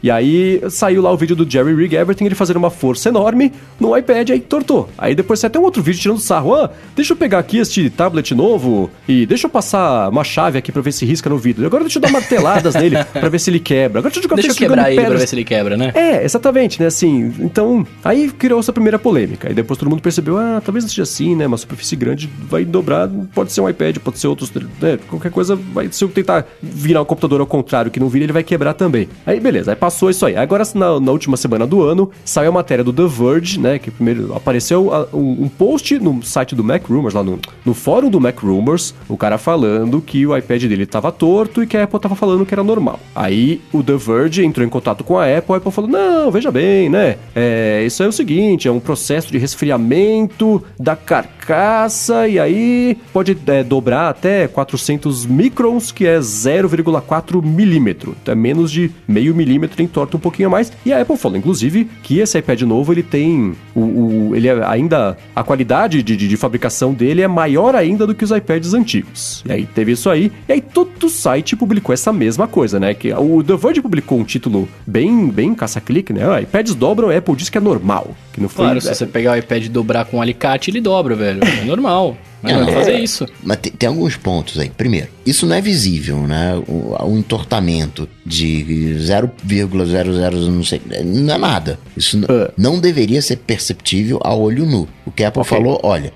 E 0.02 0.10
aí 0.10 0.62
saiu 0.68 1.02
lá 1.02 1.10
o 1.10 1.16
vídeo 1.16 1.34
do 1.34 1.50
Jerry 1.50 1.74
Rig 1.74 1.94
Everything, 1.94 2.26
ele 2.26 2.34
fazendo 2.34 2.56
uma 2.56 2.70
força 2.70 3.08
enorme 3.08 3.52
no 3.80 3.96
iPad, 3.96 4.30
aí 4.30 4.40
tortou. 4.40 4.88
Aí 4.98 5.14
depois 5.14 5.40
você 5.40 5.46
até 5.46 5.58
um 5.58 5.62
outro 5.62 5.82
vídeo 5.82 6.00
tirando 6.00 6.20
sarro. 6.20 6.54
Ah, 6.54 6.70
deixa 6.94 7.12
eu 7.12 7.16
pegar 7.16 7.38
aqui 7.38 7.58
este 7.58 7.88
tablet 7.88 8.34
novo 8.34 8.90
e 9.08 9.26
deixa 9.26 9.46
eu 9.46 9.50
passar 9.50 10.08
uma 10.10 10.24
chave 10.24 10.58
aqui 10.58 10.70
pra 10.70 10.82
ver 10.82 10.92
se 10.92 11.04
risca 11.04 11.30
no 11.30 11.38
vidro. 11.38 11.64
Agora 11.66 11.84
deixa 11.84 11.98
eu 11.98 12.02
dar 12.02 12.10
marteladas 12.10 12.74
nele 12.76 13.02
pra 13.04 13.28
ver 13.28 13.38
se 13.38 13.50
ele 13.50 13.60
quebra. 13.60 14.00
Agora 14.00 14.12
deixa 14.12 14.28
eu 14.28 14.34
Deixa 14.34 14.50
eu 14.50 14.54
quebrar 14.54 14.90
ele 14.90 15.00
pra 15.00 15.16
ver 15.16 15.28
se 15.28 15.34
ele 15.34 15.44
quebra, 15.44 15.76
né? 15.76 15.92
É, 15.94 16.24
exatamente, 16.24 16.80
né? 16.80 16.86
Assim, 16.86 17.32
então, 17.38 17.86
aí 18.04 18.30
criou 18.30 18.60
essa 18.60 18.72
primeira 18.72 18.98
polêmica. 18.98 19.50
E 19.50 19.54
depois 19.54 19.78
todo 19.78 19.88
mundo 19.88 20.02
percebeu, 20.02 20.38
ah, 20.38 20.60
talvez 20.64 20.84
não 20.84 20.88
seja 20.88 21.02
assim, 21.02 21.34
né? 21.34 21.46
Uma 21.46 21.56
superfície 21.56 21.96
grande 21.96 22.28
vai 22.48 22.64
dobrar, 22.64 23.08
pode 23.34 23.52
ser 23.52 23.60
um 23.60 23.68
iPad, 23.68 23.98
pode 23.98 24.18
ser 24.18 24.26
outros, 24.26 24.52
né? 24.80 24.98
Qualquer 25.08 25.30
coisa, 25.30 25.56
vai, 25.56 25.88
se 25.90 26.02
eu 26.02 26.08
tentar 26.08 26.46
virar 26.62 27.00
o 27.00 27.06
computador 27.06 27.40
ao 27.40 27.46
contrário 27.46 27.90
que 27.90 28.00
não 28.00 28.08
vira, 28.08 28.24
ele 28.24 28.32
vai 28.32 28.42
quebrar 28.42 28.74
também. 28.74 29.08
Aí, 29.24 29.40
beleza, 29.40 29.72
aí 29.72 29.76
passou 29.84 30.08
isso 30.08 30.24
aí. 30.24 30.34
Agora, 30.34 30.64
na, 30.74 30.98
na 30.98 31.12
última 31.12 31.36
semana 31.36 31.66
do 31.66 31.82
ano, 31.82 32.10
saiu 32.24 32.48
a 32.48 32.52
matéria 32.52 32.82
do 32.82 32.90
The 32.90 33.06
Verge, 33.06 33.60
né? 33.60 33.78
Que 33.78 33.90
primeiro 33.90 34.34
apareceu 34.34 34.90
a, 34.94 35.06
um, 35.14 35.44
um, 35.44 35.48
post 35.48 35.98
no 35.98 36.22
site 36.22 36.54
do 36.54 36.64
Mac 36.64 36.86
Rumors, 36.88 37.12
lá 37.12 37.22
no, 37.22 37.38
no 37.66 37.74
fórum 37.74 38.08
do 38.08 38.18
Mac 38.18 38.38
Rumors, 38.38 38.94
o 39.06 39.14
cara 39.14 39.36
falando 39.36 40.00
que 40.00 40.26
o 40.26 40.34
iPad 40.34 40.64
dele 40.64 40.86
tava 40.86 41.12
torto 41.12 41.62
e 41.62 41.66
que 41.66 41.76
a 41.76 41.84
Apple 41.84 42.00
tava 42.00 42.14
falando 42.14 42.46
que 42.46 42.54
era 42.54 42.64
normal. 42.64 42.98
Aí 43.14 43.60
o 43.74 43.82
The 43.82 43.96
Verge 43.96 44.42
entrou 44.42 44.66
em 44.66 44.70
contato 44.70 45.04
com 45.04 45.18
a 45.18 45.24
Apple, 45.24 45.52
a 45.52 45.58
Apple 45.58 45.70
falou: 45.70 45.90
não, 45.90 46.30
veja 46.30 46.50
bem, 46.50 46.88
né? 46.88 47.18
É, 47.34 47.82
isso 47.84 48.02
é 48.02 48.08
o 48.08 48.12
seguinte, 48.12 48.66
é 48.66 48.72
um 48.72 48.80
processo 48.80 49.30
de 49.30 49.36
resfriamento 49.36 50.64
da 50.80 50.96
carcaça 50.96 52.26
e 52.26 52.38
aí 52.38 52.96
pode 53.12 53.36
é, 53.48 53.62
dobrar 53.62 54.08
até 54.08 54.48
400 54.48 55.26
microns, 55.26 55.92
que 55.92 56.06
é 56.06 56.18
0,4 56.18 57.44
milímetro. 57.44 58.16
Então 58.22 58.32
é 58.32 58.34
menos 58.34 58.72
de 58.72 58.90
meio 59.06 59.34
milímetro, 59.34 59.73
entorta 59.82 60.16
um 60.16 60.20
pouquinho 60.20 60.50
mais. 60.50 60.72
E 60.84 60.92
a 60.92 61.00
Apple 61.00 61.16
falou, 61.16 61.36
inclusive, 61.38 61.88
que 62.02 62.18
esse 62.18 62.38
iPad 62.38 62.62
novo 62.62 62.92
ele 62.92 63.02
tem 63.02 63.54
o, 63.74 63.80
o 63.80 64.36
ele 64.36 64.48
é 64.48 64.64
ainda 64.66 65.16
a 65.34 65.42
qualidade 65.42 66.02
de, 66.02 66.16
de, 66.16 66.28
de, 66.28 66.36
fabricação 66.36 66.92
dele 66.92 67.22
é 67.22 67.28
maior 67.28 67.74
ainda 67.74 68.06
do 68.06 68.14
que 68.14 68.24
os 68.24 68.30
iPads 68.30 68.74
antigos. 68.74 69.42
E 69.46 69.52
aí 69.52 69.66
teve 69.66 69.92
isso 69.92 70.10
aí. 70.10 70.32
E 70.48 70.52
aí 70.52 70.60
todo 70.60 71.08
site 71.08 71.56
publicou 71.56 71.92
essa 71.92 72.12
mesma 72.12 72.46
coisa, 72.46 72.78
né? 72.78 72.94
Que 72.94 73.12
o 73.12 73.42
The 73.42 73.56
Verge 73.56 73.82
publicou 73.82 74.18
um 74.18 74.24
título 74.24 74.68
bem 74.86 75.28
bem 75.28 75.54
caça-clique, 75.54 76.12
né? 76.12 76.28
Ah, 76.28 76.40
iPads 76.40 76.74
dobram, 76.74 77.10
a 77.10 77.16
Apple 77.16 77.36
diz 77.36 77.48
que 77.48 77.58
é 77.58 77.60
normal. 77.60 78.14
Que 78.34 78.40
não 78.40 78.48
foi, 78.48 78.64
claro, 78.64 78.80
se 78.80 78.92
você 78.92 79.06
pegar 79.06 79.32
o 79.32 79.36
iPad 79.36 79.64
e 79.64 79.68
dobrar 79.68 80.06
com 80.06 80.16
um 80.16 80.20
alicate, 80.20 80.68
ele 80.68 80.80
dobra, 80.80 81.14
velho. 81.14 81.40
É 81.44 81.64
normal. 81.64 82.18
Mas 82.42 82.52
não, 82.52 82.68
é, 82.68 82.72
fazer 82.72 82.98
isso. 82.98 83.28
Mas 83.44 83.58
tem, 83.58 83.70
tem, 83.70 83.88
alguns 83.88 84.16
pontos 84.16 84.58
aí. 84.58 84.70
Primeiro, 84.70 85.06
isso 85.24 85.46
não 85.46 85.54
é 85.54 85.60
visível, 85.60 86.26
né? 86.26 86.60
O, 86.66 86.96
o 87.00 87.16
entortamento 87.16 88.08
de 88.26 88.96
0,00, 88.98 90.48
não 90.48 90.64
sei, 90.64 90.82
não 91.04 91.32
é 91.32 91.38
nada. 91.38 91.78
Isso 91.96 92.18
uh. 92.18 92.52
não 92.56 92.80
deveria 92.80 93.22
ser 93.22 93.36
perceptível 93.36 94.18
a 94.24 94.34
olho 94.34 94.66
nu. 94.66 94.88
O 95.06 95.12
que 95.12 95.22
a 95.22 95.28
Apple 95.28 95.42
okay. 95.42 95.56
falou, 95.56 95.78
olha, 95.84 96.12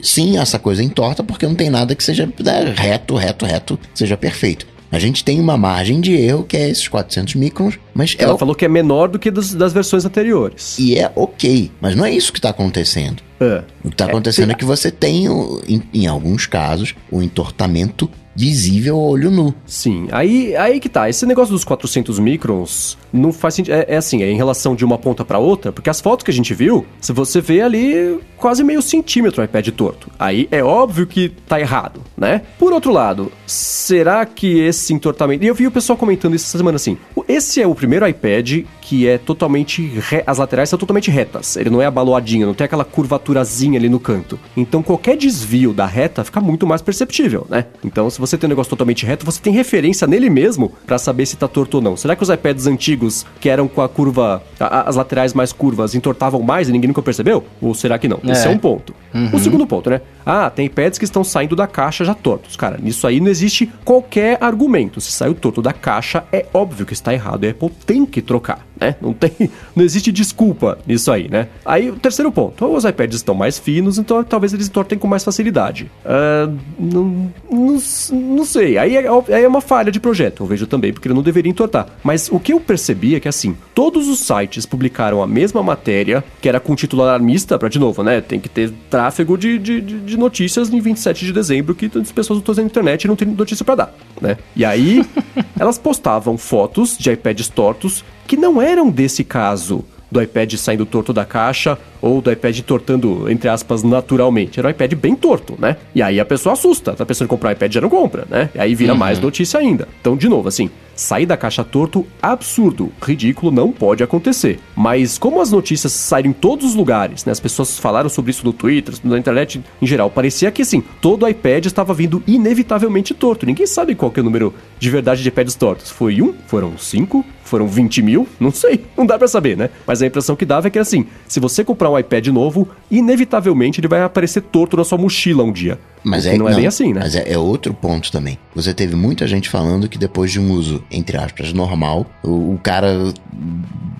sim, 0.00 0.38
essa 0.38 0.60
coisa 0.60 0.80
entorta 0.80 1.24
porque 1.24 1.44
não 1.44 1.56
tem 1.56 1.70
nada 1.70 1.96
que 1.96 2.04
seja 2.04 2.26
né, 2.26 2.72
reto, 2.76 3.16
reto, 3.16 3.44
reto, 3.44 3.80
seja 3.92 4.16
perfeito. 4.16 4.64
A 4.92 4.98
gente 4.98 5.24
tem 5.24 5.38
uma 5.38 5.56
margem 5.56 6.00
de 6.00 6.12
erro 6.14 6.42
que 6.42 6.56
é 6.56 6.68
esses 6.68 6.88
400 6.88 7.36
microns, 7.36 7.78
mas 7.94 8.16
ela 8.18 8.34
é 8.34 8.38
falou 8.38 8.54
que 8.54 8.64
é 8.64 8.68
menor 8.68 9.08
do 9.08 9.18
que 9.18 9.30
das, 9.30 9.54
das 9.54 9.72
versões 9.72 10.04
anteriores. 10.04 10.78
E 10.78 10.98
é 10.98 11.12
ok, 11.14 11.70
mas 11.80 11.94
não 11.94 12.04
é 12.04 12.12
isso 12.12 12.32
que 12.32 12.38
está 12.38 12.50
acontecendo. 12.50 13.22
É. 13.40 13.62
O 13.82 13.88
que 13.88 13.94
está 13.94 14.04
acontecendo 14.04 14.50
é, 14.50 14.52
é, 14.52 14.56
que 14.56 14.64
você 14.64 14.90
tem, 14.90 15.26
em, 15.66 15.82
em 15.94 16.06
alguns 16.06 16.46
casos, 16.46 16.94
o 17.10 17.22
entortamento 17.22 18.10
visível 18.34 18.96
ao 18.96 19.02
olho 19.02 19.30
nu. 19.30 19.54
Sim, 19.66 20.08
aí, 20.12 20.54
aí 20.56 20.80
que 20.80 20.88
tá. 20.88 21.08
Esse 21.08 21.26
negócio 21.26 21.52
dos 21.52 21.64
400 21.64 22.18
microns 22.18 22.96
não 23.12 23.32
faz 23.32 23.54
sentido. 23.54 23.74
É, 23.74 23.86
é 23.88 23.96
assim, 23.96 24.22
é 24.22 24.30
em 24.30 24.36
relação 24.36 24.74
de 24.74 24.84
uma 24.84 24.96
ponta 24.98 25.24
para 25.24 25.38
outra, 25.38 25.72
porque 25.72 25.90
as 25.90 26.00
fotos 26.00 26.24
que 26.24 26.30
a 26.30 26.34
gente 26.34 26.54
viu, 26.54 26.86
se 27.00 27.12
você 27.12 27.40
vê 27.40 27.60
ali 27.60 28.20
quase 28.36 28.62
meio 28.64 28.80
centímetro 28.80 29.42
o 29.42 29.44
iPad 29.44 29.68
torto. 29.68 30.10
Aí 30.18 30.48
é 30.50 30.62
óbvio 30.62 31.06
que 31.06 31.28
tá 31.46 31.60
errado, 31.60 32.02
né? 32.16 32.42
Por 32.58 32.72
outro 32.72 32.92
lado, 32.92 33.30
será 33.46 34.24
que 34.24 34.60
esse 34.60 34.94
entortamento. 34.94 35.44
E 35.44 35.46
eu 35.46 35.54
vi 35.54 35.66
o 35.66 35.70
pessoal 35.70 35.96
comentando 35.96 36.34
isso 36.34 36.46
essa 36.46 36.58
semana 36.58 36.76
assim. 36.76 36.96
Esse 37.28 37.60
é 37.60 37.66
o 37.66 37.74
primeiro 37.74 38.06
iPad 38.06 38.64
que 38.90 39.06
é 39.06 39.18
totalmente. 39.18 39.86
Re... 39.86 40.24
As 40.26 40.38
laterais 40.38 40.68
são 40.68 40.76
totalmente 40.76 41.12
retas. 41.12 41.56
Ele 41.56 41.70
não 41.70 41.80
é 41.80 41.86
abaloadinho, 41.86 42.44
não 42.44 42.54
tem 42.54 42.64
aquela 42.64 42.84
curvaturazinha 42.84 43.78
ali 43.78 43.88
no 43.88 44.00
canto. 44.00 44.36
Então 44.56 44.82
qualquer 44.82 45.16
desvio 45.16 45.72
da 45.72 45.86
reta 45.86 46.24
fica 46.24 46.40
muito 46.40 46.66
mais 46.66 46.82
perceptível, 46.82 47.46
né? 47.48 47.66
Então 47.84 48.10
se 48.10 48.18
você 48.18 48.36
tem 48.36 48.48
um 48.48 48.50
negócio 48.50 48.68
totalmente 48.68 49.06
reto, 49.06 49.24
você 49.24 49.40
tem 49.40 49.52
referência 49.52 50.08
nele 50.08 50.28
mesmo 50.28 50.72
para 50.84 50.98
saber 50.98 51.24
se 51.26 51.36
tá 51.36 51.46
torto 51.46 51.76
ou 51.76 51.80
não. 51.80 51.96
Será 51.96 52.16
que 52.16 52.22
os 52.24 52.28
iPads 52.28 52.66
antigos, 52.66 53.24
que 53.38 53.48
eram 53.48 53.68
com 53.68 53.80
a 53.80 53.88
curva. 53.88 54.42
A, 54.58 54.88
as 54.88 54.96
laterais 54.96 55.34
mais 55.34 55.52
curvas, 55.52 55.94
entortavam 55.94 56.42
mais 56.42 56.68
e 56.68 56.72
ninguém 56.72 56.88
nunca 56.88 57.00
percebeu? 57.00 57.44
Ou 57.62 57.72
será 57.74 57.96
que 57.96 58.08
não? 58.08 58.18
É. 58.26 58.32
Esse 58.32 58.48
é 58.48 58.50
um 58.50 58.58
ponto. 58.58 58.92
Uhum. 59.14 59.30
O 59.32 59.38
segundo 59.38 59.68
ponto, 59.68 59.88
né? 59.88 60.00
Ah, 60.32 60.48
tem 60.48 60.66
iPads 60.66 60.96
que 60.96 61.04
estão 61.04 61.24
saindo 61.24 61.56
da 61.56 61.66
caixa 61.66 62.04
já 62.04 62.14
tortos. 62.14 62.54
Cara, 62.54 62.78
nisso 62.80 63.04
aí 63.04 63.18
não 63.18 63.26
existe 63.26 63.68
qualquer 63.84 64.38
argumento. 64.40 65.00
Se 65.00 65.10
saiu 65.10 65.34
torto 65.34 65.60
da 65.60 65.72
caixa, 65.72 66.22
é 66.30 66.46
óbvio 66.54 66.86
que 66.86 66.92
está 66.92 67.12
errado. 67.12 67.44
A 67.44 67.50
Apple 67.50 67.70
tem 67.84 68.06
que 68.06 68.22
trocar, 68.22 68.64
né? 68.80 68.94
Não 69.00 69.12
tem, 69.12 69.32
não 69.74 69.82
existe 69.82 70.12
desculpa 70.12 70.78
nisso 70.86 71.10
aí, 71.10 71.28
né? 71.28 71.48
Aí 71.64 71.90
o 71.90 71.96
terceiro 71.96 72.30
ponto, 72.30 72.64
os 72.64 72.84
iPads 72.84 73.16
estão 73.16 73.34
mais 73.34 73.58
finos, 73.58 73.98
então 73.98 74.22
talvez 74.22 74.54
eles 74.54 74.68
tortem 74.68 74.96
com 74.96 75.08
mais 75.08 75.24
facilidade. 75.24 75.90
Uh, 76.04 76.56
não, 76.78 77.32
não, 77.50 77.78
não, 78.12 78.44
sei. 78.44 78.78
Aí 78.78 78.96
é, 78.96 79.06
é, 79.06 79.48
uma 79.48 79.60
falha 79.60 79.90
de 79.90 79.98
projeto, 79.98 80.44
eu 80.44 80.46
vejo 80.46 80.64
também, 80.68 80.92
porque 80.92 81.08
ele 81.08 81.14
não 81.14 81.24
deveria 81.24 81.50
entortar. 81.50 81.88
Mas 82.04 82.28
o 82.30 82.38
que 82.38 82.52
eu 82.52 82.60
percebi 82.60 83.16
é 83.16 83.20
que 83.20 83.26
assim, 83.26 83.56
todos 83.74 84.06
os 84.06 84.20
sites 84.20 84.64
publicaram 84.64 85.24
a 85.24 85.26
mesma 85.26 85.60
matéria, 85.60 86.22
que 86.40 86.48
era 86.48 86.60
com 86.60 86.76
título 86.76 87.02
alarmista, 87.02 87.58
para 87.58 87.68
de 87.68 87.80
novo, 87.80 88.04
né? 88.04 88.20
Tem 88.20 88.38
que 88.38 88.48
ter 88.48 88.70
tráfego 88.88 89.36
de, 89.36 89.58
de, 89.58 89.80
de 89.80 90.19
notícias 90.20 90.72
em 90.72 90.80
27 90.80 91.24
de 91.24 91.32
dezembro 91.32 91.74
que 91.74 91.90
as 91.98 92.12
pessoas 92.12 92.36
não 92.36 92.40
estão 92.40 92.54
na 92.54 92.62
internet 92.62 93.04
e 93.04 93.08
não 93.08 93.16
tem 93.16 93.26
notícia 93.26 93.64
para 93.64 93.74
dar, 93.74 93.94
né? 94.20 94.36
E 94.54 94.64
aí, 94.64 95.04
elas 95.58 95.78
postavam 95.78 96.38
fotos 96.38 96.96
de 96.96 97.10
iPads 97.10 97.48
tortos 97.48 98.04
que 98.26 98.36
não 98.36 98.62
eram 98.62 98.88
desse 98.88 99.24
caso 99.24 99.84
do 100.10 100.20
iPad 100.20 100.54
saindo 100.54 100.84
torto 100.84 101.12
da 101.12 101.24
caixa 101.24 101.78
ou 102.02 102.20
do 102.20 102.30
iPad 102.32 102.60
tortando, 102.60 103.30
entre 103.30 103.48
aspas, 103.48 103.82
naturalmente. 103.82 104.58
Era 104.58 104.68
um 104.68 104.70
iPad 104.70 104.94
bem 104.94 105.14
torto, 105.14 105.54
né? 105.58 105.76
E 105.94 106.02
aí 106.02 106.18
a 106.18 106.24
pessoa 106.24 106.54
assusta. 106.54 106.92
Tá 106.92 107.06
pensando 107.06 107.26
em 107.26 107.28
comprar 107.28 107.50
um 107.50 107.52
iPad, 107.52 107.72
já 107.72 107.80
não 107.80 107.88
compra, 107.88 108.26
né? 108.28 108.50
E 108.54 108.58
aí 108.58 108.74
vira 108.74 108.92
uhum. 108.92 108.98
mais 108.98 109.20
notícia 109.20 109.60
ainda. 109.60 109.86
Então, 110.00 110.16
de 110.16 110.28
novo, 110.28 110.48
assim, 110.48 110.70
sair 111.00 111.24
da 111.24 111.36
caixa 111.36 111.64
torto, 111.64 112.06
absurdo, 112.20 112.92
ridículo, 113.02 113.50
não 113.50 113.72
pode 113.72 114.02
acontecer. 114.02 114.60
Mas 114.76 115.16
como 115.16 115.40
as 115.40 115.50
notícias 115.50 115.92
saíram 115.92 116.30
em 116.30 116.34
todos 116.34 116.66
os 116.66 116.74
lugares, 116.74 117.24
né? 117.24 117.32
As 117.32 117.40
pessoas 117.40 117.78
falaram 117.78 118.10
sobre 118.10 118.30
isso 118.30 118.44
no 118.44 118.52
Twitter, 118.52 118.94
na 119.02 119.18
internet 119.18 119.62
em 119.80 119.86
geral, 119.86 120.10
parecia 120.10 120.50
que 120.50 120.60
assim, 120.60 120.82
todo 121.00 121.26
iPad 121.26 121.64
estava 121.64 121.94
vindo 121.94 122.22
inevitavelmente 122.26 123.14
torto. 123.14 123.46
Ninguém 123.46 123.66
sabe 123.66 123.94
qual 123.94 124.12
é 124.14 124.20
o 124.20 124.24
número 124.24 124.54
de 124.78 124.90
verdade 124.90 125.22
de 125.22 125.28
iPads 125.28 125.54
tortos. 125.54 125.90
Foi 125.90 126.20
um? 126.20 126.34
Foram 126.46 126.76
cinco? 126.76 127.24
Foram 127.50 127.66
20 127.66 128.00
mil? 128.00 128.28
Não 128.38 128.52
sei, 128.52 128.84
não 128.96 129.04
dá 129.04 129.18
para 129.18 129.26
saber, 129.26 129.56
né? 129.56 129.70
Mas 129.84 130.00
a 130.00 130.06
impressão 130.06 130.36
que 130.36 130.44
dava 130.44 130.68
é 130.68 130.70
que 130.70 130.78
assim, 130.78 131.04
se 131.26 131.40
você 131.40 131.64
comprar 131.64 131.90
um 131.90 131.98
iPad 131.98 132.28
novo, 132.28 132.68
inevitavelmente 132.88 133.80
ele 133.80 133.88
vai 133.88 134.02
aparecer 134.02 134.40
torto 134.40 134.76
na 134.76 134.84
sua 134.84 134.96
mochila 134.96 135.42
um 135.42 135.50
dia. 135.50 135.76
Mas 136.04 136.26
é, 136.26 136.38
não, 136.38 136.48
é 136.48 136.54
bem 136.54 136.68
assim, 136.68 136.92
né? 136.92 137.00
Mas 137.02 137.16
é, 137.16 137.32
é, 137.32 137.36
outro 137.36 137.74
ponto 137.74 138.12
também. 138.12 138.38
Você 138.54 138.72
teve 138.72 138.94
muita 138.94 139.26
gente 139.26 139.48
falando 139.48 139.88
que 139.88 139.98
depois 139.98 140.30
de 140.30 140.38
um 140.38 140.52
uso, 140.52 140.82
entre 140.92 141.16
aspas, 141.16 141.52
normal, 141.52 142.06
o, 142.22 142.54
o 142.54 142.60
cara. 142.62 143.12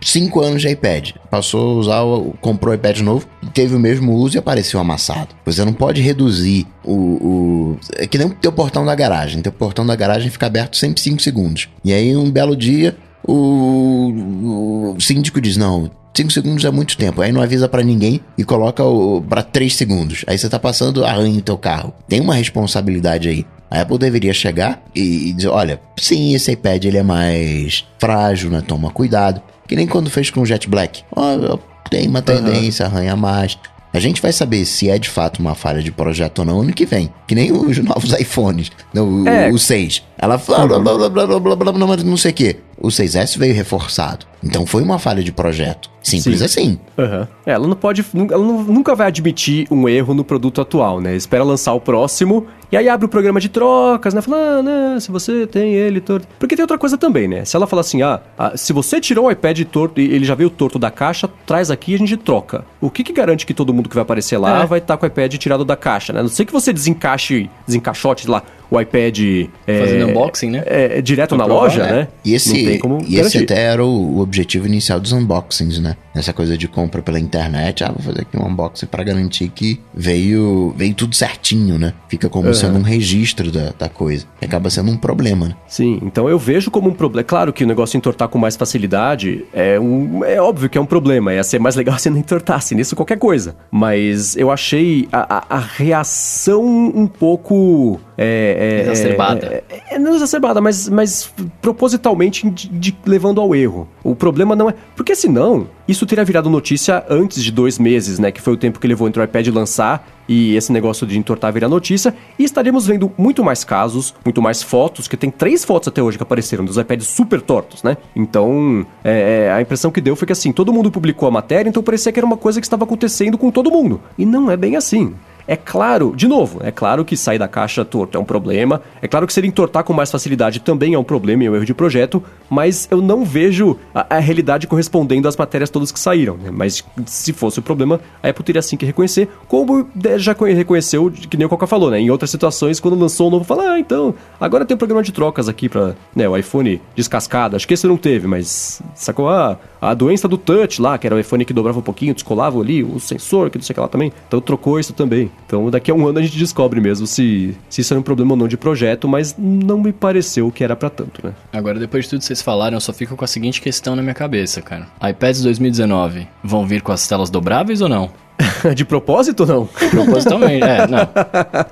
Cinco 0.03 0.41
anos 0.41 0.63
de 0.63 0.69
iPad. 0.69 1.11
Passou 1.29 1.73
a 1.73 1.75
usar, 1.75 2.01
comprou 2.41 2.73
o 2.73 2.75
iPad 2.75 3.01
novo, 3.01 3.27
teve 3.53 3.75
o 3.75 3.79
mesmo 3.79 4.15
uso 4.15 4.37
e 4.37 4.39
apareceu 4.39 4.81
amassado. 4.81 5.35
Você 5.45 5.63
não 5.63 5.75
pode 5.75 6.01
reduzir 6.01 6.67
o. 6.83 6.95
o 6.95 7.79
é 7.97 8.07
que 8.07 8.17
nem 8.17 8.29
o 8.29 8.31
teu 8.31 8.53
portão 8.53 8.87
da 8.87 8.95
garagem. 8.95 9.43
Teu 9.43 9.53
portão 9.53 9.85
da 9.85 9.95
garagem 9.95 10.31
fica 10.31 10.47
aberto 10.47 10.77
sempre 10.77 11.03
5 11.03 11.21
segundos. 11.21 11.69
E 11.85 11.93
aí, 11.93 12.17
um 12.17 12.31
belo 12.31 12.57
dia, 12.57 12.97
o, 13.25 14.95
o 14.97 15.01
síndico 15.01 15.41
diz: 15.41 15.57
Não, 15.57 15.91
5 16.15 16.31
segundos 16.31 16.65
é 16.65 16.71
muito 16.71 16.97
tempo. 16.97 17.23
Aí 17.23 17.33
não 17.33 17.41
avisa 17.41 17.69
para 17.69 17.83
ninguém 17.83 18.21
e 18.37 18.45
coloca 18.45 18.83
para 19.29 19.43
3 19.43 19.75
segundos. 19.75 20.25
Aí 20.27 20.37
você 20.37 20.49
tá 20.49 20.59
passando, 20.59 21.05
arranha 21.05 21.39
o 21.39 21.43
teu 21.43 21.57
carro. 21.57 21.93
Tem 22.09 22.21
uma 22.21 22.35
responsabilidade 22.35 23.29
aí. 23.29 23.47
A 23.71 23.83
Apple 23.83 23.99
deveria 23.99 24.33
chegar 24.33 24.83
e, 24.95 25.29
e 25.29 25.33
dizer, 25.33 25.49
olha, 25.49 25.81
sim, 25.97 26.35
esse 26.35 26.51
iPad 26.51 26.85
ele 26.85 26.99
é 26.99 27.03
mais 27.05 27.87
frágil, 28.01 28.51
né? 28.51 28.61
Toma 28.67 28.91
cuidado. 28.91 29.41
Que 29.69 29.77
nem 29.77 29.87
quando 29.87 30.11
fez 30.11 30.29
com 30.29 30.41
o 30.41 30.47
Jet 30.47 30.69
Black. 30.69 31.05
Oh, 31.15 31.57
tem 31.89 32.09
uma 32.09 32.21
tendência, 32.21 32.87
uhum. 32.87 32.93
arranha 32.93 33.17
mais. 33.17 33.57
A 33.93 33.99
gente 33.99 34.23
vai 34.23 34.33
saber 34.33 34.65
se 34.65 34.89
é 34.89 34.99
de 34.99 35.09
fato 35.09 35.41
uma 35.41 35.55
falha 35.55 35.83
de 35.83 35.91
projeto 35.91 36.41
ou 36.41 36.45
não 36.45 36.61
ano 36.61 36.73
que 36.73 36.87
vem. 36.87 37.13
Que 37.27 37.35
nem 37.35 37.53
os 37.53 37.79
novos 37.79 38.13
iPhones, 38.19 38.71
o, 38.95 39.29
é. 39.29 39.51
o 39.51 39.59
6. 39.59 40.03
Ela 40.19 40.39
fala 40.39 40.79
blá 40.79 40.97
blá 40.97 41.09
blá 41.09 41.27
blá 41.27 41.27
blá 41.27 41.41
blá 41.41 41.57
blá, 41.57 41.73
blá, 41.73 41.87
blá, 41.87 41.97
não 42.05 42.17
sei 42.17 42.31
o 42.31 42.35
quê. 42.35 42.57
O 42.81 42.89
6S 42.89 43.37
veio 43.39 43.55
reforçado. 43.55 44.27
Então 44.43 44.65
foi 44.65 44.83
uma 44.83 44.99
falha 44.99 45.23
de 45.23 45.31
projeto. 45.33 45.91
Simples 46.03 46.39
Sim. 46.39 46.45
assim. 46.47 46.79
Aham. 46.99 47.29
É, 47.45 47.53
ela 47.53 47.69
não 47.69 47.77
pode. 47.77 48.03
Ela 48.15 48.43
nu- 48.43 48.63
nunca 48.65 48.95
vai 48.95 49.07
admitir 49.09 49.67
um 49.71 49.87
erro 49.87 50.15
no 50.15 50.25
produto 50.25 50.63
atual, 50.63 50.99
né? 50.99 51.15
Espera 51.15 51.45
lançar 51.45 51.75
o 51.75 51.81
próximo 51.81 52.47
e 52.73 52.77
aí 52.79 52.89
abre 52.89 53.05
o 53.05 53.09
programa 53.09 53.39
de 53.39 53.51
trocas, 53.51 54.15
né? 54.15 54.23
Fala, 54.23 54.37
ah, 54.39 54.63
né, 54.63 54.99
se 54.99 55.11
você 55.11 55.47
tem 55.47 55.75
ele 55.75 56.01
torto. 56.01 56.27
Porque 56.39 56.57
tem 56.57 56.63
outra 56.63 56.79
coisa 56.79 56.97
também, 56.97 57.29
né? 57.29 57.45
Se 57.45 57.55
ela 57.55 57.67
falar 57.67 57.81
assim, 57.81 58.01
ah, 58.01 58.19
ah, 58.39 58.57
se 58.57 58.73
você 58.73 58.99
tirou 58.99 59.27
o 59.27 59.31
iPad 59.31 59.61
torto 59.65 60.01
e 60.01 60.05
ele 60.15 60.25
já 60.25 60.35
veio 60.35 60.49
torto 60.49 60.79
da 60.79 60.91
caixa, 60.91 61.29
traz 61.45 61.71
aqui 61.71 61.93
e 61.93 61.95
a 61.97 61.99
gente 61.99 62.17
troca. 62.17 62.65
O 62.81 62.89
que, 62.91 63.05
que 63.05 63.13
garante 63.13 63.45
que 63.45 63.53
todo 63.53 63.75
mundo 63.75 63.91
que 63.91 63.95
vai 63.95 64.03
aparecer 64.03 64.39
lá 64.39 64.63
É. 64.63 64.67
vai 64.67 64.79
estar 64.79 64.97
com 64.97 65.05
o 65.05 65.07
iPad 65.07 65.35
tirado 65.35 65.67
da 65.67 65.77
caixa, 65.77 66.15
né? 66.15 66.21
A 66.21 66.23
não 66.23 66.31
sei 66.31 66.47
que 66.47 66.53
você 66.53 66.73
desencaixe, 66.73 67.51
desencaixote 67.67 68.27
lá 68.27 68.43
o 68.71 68.81
iPad. 68.81 69.19
É, 69.67 69.81
Fazendo 69.81 70.07
unboxing, 70.09 70.51
né? 70.51 70.63
É, 70.67 70.99
é 70.99 71.03
direto 71.03 71.37
na 71.37 71.45
loja, 71.45 71.83
é. 71.83 71.93
né? 71.93 72.09
E 72.25 72.35
esse, 72.35 72.49
não 72.63 72.71
tem 72.71 72.79
como 72.79 72.99
e 73.07 73.19
esse 73.19 73.39
até 73.39 73.63
era 73.65 73.85
o, 73.85 74.17
o 74.17 74.21
objetivo 74.21 74.67
inicial 74.67 75.01
dos 75.01 75.13
unboxings, 75.13 75.79
né? 75.79 75.97
Essa 76.15 76.33
coisa 76.33 76.57
de 76.59 76.67
compra 76.69 77.03
pela 77.03 77.19
internet. 77.19 77.85
Ah, 77.85 77.93
vou 77.93 78.03
fazer 78.03 78.23
aqui 78.23 78.37
um 78.37 78.47
unboxing 78.47 78.87
pra 78.87 79.03
garantir 79.05 79.49
que 79.49 79.81
veio, 79.95 80.75
veio 80.77 80.95
tudo 80.95 81.15
certinho, 81.15 81.79
né? 81.79 81.93
Fica 82.09 82.29
como 82.29 82.47
Aham. 82.47 82.55
sendo 82.55 82.79
um 82.79 82.83
registro 82.83 83.51
da, 83.51 83.73
da 83.79 83.89
coisa. 83.89 84.27
E 84.41 84.45
acaba 84.45 84.69
sendo 84.71 84.91
um 84.91 84.97
problema, 84.97 85.49
né? 85.49 85.55
Sim, 85.69 85.99
então 86.03 86.29
eu 86.29 86.39
vejo 86.39 86.71
como 86.71 86.89
um 86.89 86.93
problema. 86.95 87.25
Claro 87.25 87.53
que 87.53 87.65
o 87.65 87.67
negócio 87.67 87.97
entortar 87.97 88.29
com 88.29 88.39
mais 88.39 88.57
facilidade 88.57 89.45
é 89.53 89.79
um. 89.79 90.25
É 90.25 90.41
óbvio 90.41 90.69
que 90.69 90.77
é 90.77 90.81
um 90.81 90.87
problema. 90.87 91.33
Ia 91.33 91.45
ser 91.45 91.59
mais 91.59 91.77
legal 91.77 91.97
se 91.99 92.11
não 92.11 92.19
entortasse 92.19 92.75
nisso 92.75 92.97
qualquer 92.97 93.19
coisa. 93.19 93.55
Mas 93.71 94.37
eu 94.37 94.51
achei 94.51 95.09
a, 95.13 95.37
a- 95.39 95.57
a 95.57 95.59
reação 95.59 96.63
um 96.95 97.07
pouco. 97.07 98.01
É, 98.23 98.85
é, 98.87 98.91
Exacerbada. 98.93 99.65
É, 99.71 99.95
é, 99.95 99.99
não 99.99 100.15
exacerbada, 100.15 100.61
mas, 100.61 100.87
mas 100.91 101.33
propositalmente 101.63 102.49
de- 102.51 102.69
de- 102.69 102.97
levando 103.07 103.41
ao 103.41 103.55
erro. 103.55 103.89
O 104.05 104.15
problema 104.15 104.55
não 104.55 104.69
é. 104.69 104.75
Porque 104.95 105.15
senão, 105.15 105.67
isso 105.89 106.05
teria 106.05 106.23
virado 106.23 106.51
notícia 106.51 107.03
antes 107.09 107.43
de 107.43 107.51
dois 107.51 107.79
meses, 107.79 108.19
né? 108.19 108.31
Que 108.31 108.41
foi 108.43 108.53
o 108.53 108.57
tempo 108.59 108.79
que 108.79 108.87
levou 108.87 109.09
entre 109.09 109.23
o 109.23 109.25
iPad 109.25 109.47
lançar 109.49 110.07
e 110.29 110.55
esse 110.55 110.71
negócio 110.71 111.07
de 111.07 111.19
entortar 111.19 111.51
virar 111.51 111.69
notícia. 111.69 112.15
E 112.39 112.45
estaríamos 112.45 112.87
vendo 112.87 113.11
muito 113.17 113.43
mais 113.43 113.65
casos, 113.65 114.15
muito 114.23 114.43
mais 114.43 114.63
fotos, 114.63 115.09
que 115.09 115.17
tem 115.17 115.31
três 115.31 115.65
fotos 115.65 115.89
até 115.89 116.03
hoje 116.03 116.19
que 116.19 116.23
apareceram 116.23 116.65
dos 116.65 116.77
iPads 116.77 117.07
super 117.07 117.41
tortos, 117.41 117.83
né? 117.83 117.97
Então, 118.15 118.87
é, 119.03 119.47
é, 119.47 119.53
a 119.53 119.63
impressão 119.63 119.91
que 119.91 120.01
deu 120.01 120.15
foi 120.15 120.27
que 120.27 120.33
assim, 120.33 120.53
todo 120.53 120.73
mundo 120.75 120.91
publicou 120.91 121.27
a 121.27 121.31
matéria, 121.31 121.71
então 121.71 121.83
parecia 121.83 122.13
que 122.13 122.19
era 122.21 122.27
uma 122.27 122.37
coisa 122.37 122.61
que 122.61 122.67
estava 122.67 122.85
acontecendo 122.85 123.39
com 123.39 123.51
todo 123.51 123.71
mundo. 123.71 123.99
E 124.19 124.27
não 124.27 124.51
é 124.51 124.57
bem 124.59 124.77
assim. 124.77 125.15
É 125.53 125.57
claro, 125.57 126.15
de 126.15 126.29
novo, 126.29 126.61
é 126.63 126.71
claro 126.71 127.05
que 127.05 127.17
sair 127.17 127.37
da 127.37 127.49
caixa 127.49 127.85
torto 127.85 128.17
é 128.17 128.21
um 128.21 128.25
problema. 128.25 128.81
É 129.03 129.09
claro 129.09 129.27
que 129.27 129.33
se 129.33 129.41
ele 129.41 129.49
entortar 129.49 129.83
com 129.83 129.93
mais 129.93 130.09
facilidade 130.09 130.61
também 130.61 130.95
é 130.95 130.99
um 130.99 131.03
problema 131.03 131.43
e 131.43 131.51
um 131.51 131.57
erro 131.57 131.65
de 131.65 131.75
projeto, 131.75 132.23
mas 132.49 132.87
eu 132.89 133.03
não 133.03 133.25
vejo 133.25 133.77
a, 133.93 134.15
a 134.17 134.19
realidade 134.21 134.69
correspondendo 134.69 135.27
às 135.27 135.37
matérias 135.37 135.69
todas 135.69 135.91
que 135.91 135.99
saíram. 135.99 136.37
né? 136.37 136.51
Mas 136.53 136.85
se 137.05 137.33
fosse 137.33 137.59
o 137.59 137.63
problema, 137.63 137.99
a 138.23 138.29
Apple 138.29 138.45
teria 138.45 138.63
sim 138.63 138.77
que 138.77 138.87
reconhecer, 138.87 139.29
como 139.49 139.89
já 140.19 140.37
conhe- 140.37 140.55
reconheceu, 140.55 141.11
que 141.11 141.37
nem 141.37 141.47
o 141.47 141.51
Coca 141.51 141.67
falou, 141.67 141.91
né? 141.91 141.99
Em 141.99 142.11
outras 142.11 142.31
situações, 142.31 142.79
quando 142.79 142.97
lançou 142.97 143.27
o 143.27 143.31
novo, 143.33 143.45
fala, 143.45 143.73
ah, 143.73 143.81
então, 143.81 144.15
agora 144.41 144.65
tem 144.65 144.77
um 144.77 144.79
programa 144.79 145.03
de 145.03 145.11
trocas 145.11 145.49
aqui 145.49 145.69
pra 145.69 145.95
né, 146.15 146.29
o 146.29 146.37
iPhone 146.37 146.81
descascado. 146.95 147.57
Acho 147.57 147.67
que 147.67 147.75
esse 147.75 147.89
não 147.89 147.97
teve, 147.97 148.29
mas 148.29 148.81
sacou? 148.95 149.29
Ah, 149.29 149.59
a 149.81 149.95
doença 149.95 150.29
do 150.29 150.37
touch 150.37 150.81
lá, 150.81 150.99
que 150.99 151.07
era 151.07 151.17
o 151.17 151.19
iPhone 151.19 151.45
que 151.45 151.53
dobrava 151.53 151.79
um 151.79 151.83
pouquinho, 151.83 152.15
descolava 152.15 152.61
ali 152.61 152.83
o 152.85 152.99
sensor, 153.01 153.51
que 153.51 153.59
não 153.59 153.63
sei 153.63 153.73
o 153.73 153.75
que 153.75 153.81
lá 153.81 153.89
também. 153.89 154.13
Então 154.29 154.41
trocou 154.41 154.79
isso 154.79 154.93
também. 154.93 155.31
Então 155.47 155.71
daqui 155.71 155.91
a 155.91 155.95
um 155.95 156.07
ano 156.07 156.19
a 156.19 156.23
gente 156.23 156.39
descobre 156.39 156.81
mesmo 156.81 157.07
se, 157.07 157.57
se 157.69 157.81
isso 157.81 157.93
era 157.93 158.01
um 158.01 158.03
problema 158.03 158.33
ou 158.33 158.37
não 158.37 158.49
de 158.49 158.57
projeto, 158.57 159.09
mas 159.09 159.35
não 159.39 159.81
me 159.81 159.93
pareceu 159.93 160.51
que 160.51 160.63
era 160.63 160.77
pra 160.77 160.91
tanto, 160.91 161.27
né? 161.27 161.33
Agora, 161.53 161.79
depois 161.79 162.05
de 162.05 162.11
tudo 162.11 162.21
que 162.21 162.27
vocês 162.27 162.43
falaram, 162.43 162.77
eu 162.77 162.81
só 162.81 162.93
fico 162.93 163.17
com 163.17 163.25
a 163.25 163.29
seguinte 163.29 163.61
questão 163.61 163.97
na 163.97 164.03
minha 164.03 164.15
cabeça, 164.15 164.61
cara. 164.61 164.87
iPads 165.03 165.43
2019 165.43 166.27
vão 166.43 166.67
vir 166.67 166.83
com 166.83 166.93
as 166.93 167.07
telas 167.07 167.31
dobráveis 167.31 167.81
ou 167.81 167.89
não? 167.89 168.11
de 168.75 168.85
propósito 168.85 169.41
ou 169.41 169.47
não? 169.47 169.67
Propositalmente, 169.67 170.65
é, 170.65 170.87
não. 170.87 171.09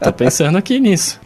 Tô 0.03 0.13
pensando 0.13 0.59
aqui 0.59 0.79
nisso. 0.81 1.21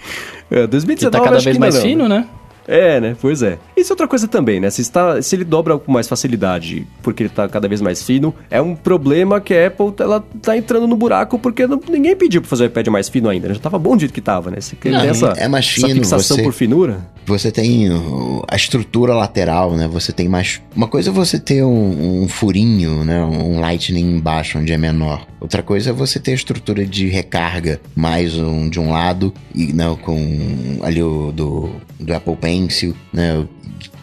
É, 0.51 0.63
Que 0.63 0.67
2019 0.67 1.11
tá 1.11 1.25
cada 1.25 1.41
vez 1.41 1.57
que 1.57 1.61
mais 1.61 1.75
não, 1.75 1.83
fino, 1.83 2.09
né? 2.09 2.27
É, 2.67 3.01
né? 3.01 3.17
Pois 3.21 3.43
é. 3.43 3.59
Isso 3.77 3.93
é 3.93 3.95
outra 3.95 4.07
coisa 4.07 4.29
também, 4.29 4.61
né? 4.61 4.71
Se, 4.71 4.81
está, 4.81 5.21
se 5.21 5.35
ele 5.35 5.45
dobra 5.45 5.79
com 5.79 5.91
mais 5.91 6.07
facilidade 6.09 6.87
porque 7.03 7.25
ele 7.25 7.31
tá 7.31 7.49
cada 7.49 7.67
vez 7.69 7.81
mais 7.81 8.03
fino, 8.03 8.35
é 8.51 8.61
um 8.61 8.75
problema 8.77 9.41
que 9.41 9.53
a 9.55 9.67
Apple 9.67 9.93
ela 9.99 10.25
tá 10.41 10.57
entrando 10.57 10.87
no 10.87 10.97
buraco 10.97 11.39
porque 11.39 11.67
não- 11.67 11.81
ninguém 11.89 12.15
pediu 12.17 12.41
pra 12.41 12.49
fazer 12.49 12.65
o 12.65 12.67
iPad 12.67 12.87
mais 12.89 13.09
fino 13.09 13.29
ainda. 13.29 13.49
né? 13.49 13.55
Já 13.55 13.61
tava 13.61 13.79
bom 13.79 13.97
do 13.97 14.01
jeito 14.01 14.13
que 14.15 14.21
tava, 14.21 14.51
né? 14.51 14.59
Tem 14.81 14.93
Não, 14.93 15.01
essa, 15.01 15.27
é 15.37 15.49
mais 15.49 15.65
essa 15.67 15.87
fino, 15.87 16.01
fixação 16.01 16.37
você- 16.37 16.43
por 16.43 16.53
finura. 16.53 17.01
Você 17.27 17.53
tem 17.53 17.89
a 18.49 18.57
estrutura 18.57 19.15
lateral, 19.15 19.77
né? 19.77 19.89
Você 19.89 20.13
tem 20.13 20.29
mais. 20.29 20.61
Uma 20.75 20.89
coisa 20.89 21.11
é 21.11 21.13
você 21.13 21.39
ter 21.39 21.63
um, 21.65 22.23
um 22.25 22.29
furinho, 22.29 23.05
né? 23.05 23.23
Um 23.25 23.61
lightning 23.61 24.17
embaixo, 24.17 24.59
onde 24.59 24.73
é 24.73 24.79
menor. 24.79 25.25
Outra 25.41 25.63
coisa 25.63 25.91
é 25.91 25.93
você 25.93 26.19
ter 26.19 26.33
a 26.33 26.35
estrutura 26.35 26.85
de 26.85 27.09
recarga 27.09 27.81
mais 27.95 28.37
um 28.39 28.69
de 28.69 28.79
um 28.81 28.91
lado 28.91 29.33
e 29.55 29.73
né, 29.73 29.85
com 30.03 30.79
ali 30.83 31.03
o 31.03 31.33
do, 31.33 31.71
do 31.99 32.15
Apple 32.15 32.37
Pencil, 32.53 32.95
né? 33.13 33.47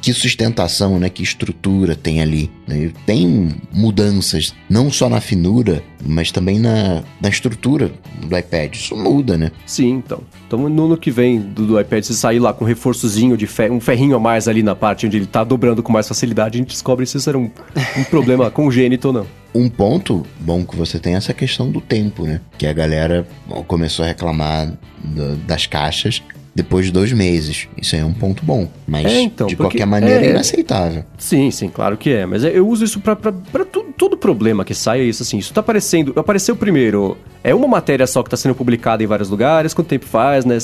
Que 0.01 0.13
sustentação, 0.13 0.97
né? 0.97 1.09
Que 1.09 1.21
estrutura 1.21 1.93
tem 1.93 2.21
ali. 2.21 2.49
né? 2.65 2.89
Tem 3.05 3.49
mudanças, 3.71 4.53
não 4.69 4.89
só 4.89 5.09
na 5.09 5.19
finura, 5.19 5.83
mas 6.05 6.31
também 6.31 6.57
na, 6.57 7.03
na 7.21 7.27
estrutura 7.29 7.91
do 8.23 8.37
iPad. 8.37 8.75
Isso 8.75 8.95
muda, 8.95 9.37
né? 9.37 9.51
Sim, 9.65 9.89
então. 9.95 10.21
Então 10.47 10.69
no 10.69 10.85
ano 10.85 10.97
que 10.97 11.11
vem 11.11 11.39
do, 11.39 11.65
do 11.67 11.79
iPad, 11.79 12.03
se 12.03 12.15
sair 12.15 12.39
lá 12.39 12.53
com 12.53 12.63
um 12.63 12.67
reforçozinho 12.67 13.35
de 13.35 13.45
ferro, 13.45 13.75
um 13.75 13.79
ferrinho 13.81 14.15
a 14.15 14.19
mais 14.19 14.47
ali 14.47 14.63
na 14.63 14.73
parte 14.73 15.05
onde 15.05 15.17
ele 15.17 15.25
tá 15.25 15.43
dobrando 15.43 15.83
com 15.83 15.91
mais 15.91 16.07
facilidade, 16.07 16.57
a 16.57 16.59
gente 16.59 16.69
descobre 16.69 17.05
se 17.05 17.17
isso 17.17 17.29
era 17.29 17.37
um, 17.37 17.49
um 17.97 18.03
problema 18.05 18.49
congênito 18.51 19.09
ou 19.09 19.13
não. 19.13 19.27
Um 19.53 19.67
ponto 19.67 20.25
bom 20.39 20.63
que 20.63 20.77
você 20.77 20.97
tem 20.99 21.15
é 21.15 21.17
essa 21.17 21.33
questão 21.33 21.69
do 21.71 21.81
tempo, 21.81 22.23
né? 22.23 22.39
Que 22.57 22.65
a 22.67 22.73
galera 22.73 23.27
começou 23.67 24.05
a 24.05 24.07
reclamar 24.07 24.71
do- 25.03 25.35
das 25.37 25.65
caixas 25.65 26.21
depois 26.61 26.85
de 26.85 26.91
dois 26.91 27.11
meses. 27.13 27.67
Isso 27.81 27.95
aí 27.95 28.01
é 28.01 28.05
um 28.05 28.13
ponto 28.13 28.43
bom. 28.45 28.67
Mas, 28.87 29.05
É, 29.05 29.21
então, 29.21 29.47
de 29.47 29.55
qualquer 29.55 29.85
maneira, 29.85 30.23
é 30.23 30.27
é- 30.27 30.31
inaceitável. 30.31 31.03
Sim, 31.17 31.49
sim, 31.51 31.69
claro 31.69 31.95
que 31.97 32.09
é. 32.11 32.25
Mas 32.25 32.43
eu 32.43 32.67
uso 32.67 32.83
isso 32.83 32.99
pra, 32.99 33.15
pra, 33.15 33.31
pra 33.31 33.63
tu- 33.65 33.85
todo 33.97 34.17
problema 34.17 34.65
que 34.65 34.73
sai, 34.73 34.99
é 35.01 35.03
isso 35.03 35.23
assim. 35.23 35.37
Isso 35.37 35.53
tá 35.53 35.61
aparecendo. 35.61 36.13
Apareceu 36.15 36.55
primeiro. 36.55 37.17
É 37.41 37.55
uma 37.55 37.67
matéria 37.69 38.05
só 38.05 38.21
que 38.21 38.29
tá 38.29 38.35
sendo 38.35 38.53
publicada 38.53 39.01
em 39.01 39.07
vários 39.07 39.29
lugares. 39.29 39.73
Quanto 39.73 39.87
tempo 39.87 40.05
faz, 40.05 40.43
né? 40.43 40.57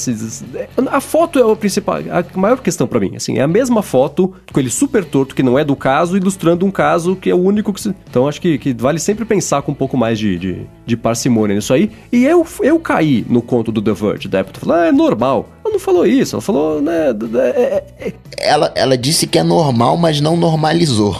A 0.91 1.00
foto 1.00 1.39
é 1.39 1.46
o 1.46 1.56
principal. 1.56 2.00
A 2.12 2.38
maior 2.38 2.60
questão 2.60 2.86
pra 2.88 3.00
mim. 3.00 3.14
Assim, 3.16 3.38
é 3.38 3.41
a 3.41 3.48
mesma 3.48 3.82
foto 3.82 4.34
com 4.52 4.60
ele 4.60 4.70
super 4.70 5.06
torto, 5.06 5.34
que 5.34 5.41
não 5.43 5.58
é 5.58 5.64
do 5.64 5.76
caso, 5.76 6.18
ilustrando 6.18 6.66
um 6.66 6.72
caso 6.72 7.16
que 7.16 7.30
é 7.30 7.34
o 7.36 7.38
único 7.41 7.72
que 7.72 7.80
se. 7.82 7.96
Então 8.10 8.28
acho 8.28 8.41
que, 8.41 8.58
que 8.58 8.74
vale 8.74 9.00
sempre 9.00 9.24
pensar 9.24 9.62
com 9.62 9.72
um 9.72 9.76
pouco 9.76 9.96
mais 9.96 10.20
de, 10.20 10.38
de, 10.38 10.58
de 10.86 10.98
parcimônia 10.98 11.56
nisso 11.56 11.74
aí. 11.74 11.89
E 12.12 12.26
eu, 12.26 12.46
eu 12.62 12.78
caí 12.80 13.26
no 13.30 13.41
conto 13.41 13.72
do 13.72 13.82
The 13.82 13.93
Verge, 13.93 14.28
da 14.28 14.39
época. 14.39 14.60
Falei, 14.60 14.84
ah, 14.84 14.88
é 14.88 14.91
normal. 14.91 15.50
Não 15.76 15.80
falou 15.80 16.06
isso. 16.08 16.36
Ela 16.36 16.42
falou, 16.42 16.82
né? 16.82 17.10
é- 17.54 17.84
é- 18.00 18.14
Ela, 18.40 18.72
ela 18.76 18.98
disse 18.98 19.28
que 19.28 19.38
é 19.38 19.44
normal, 19.44 19.98
mas 19.98 20.22
não 20.22 20.38
normalizou. 20.38 21.20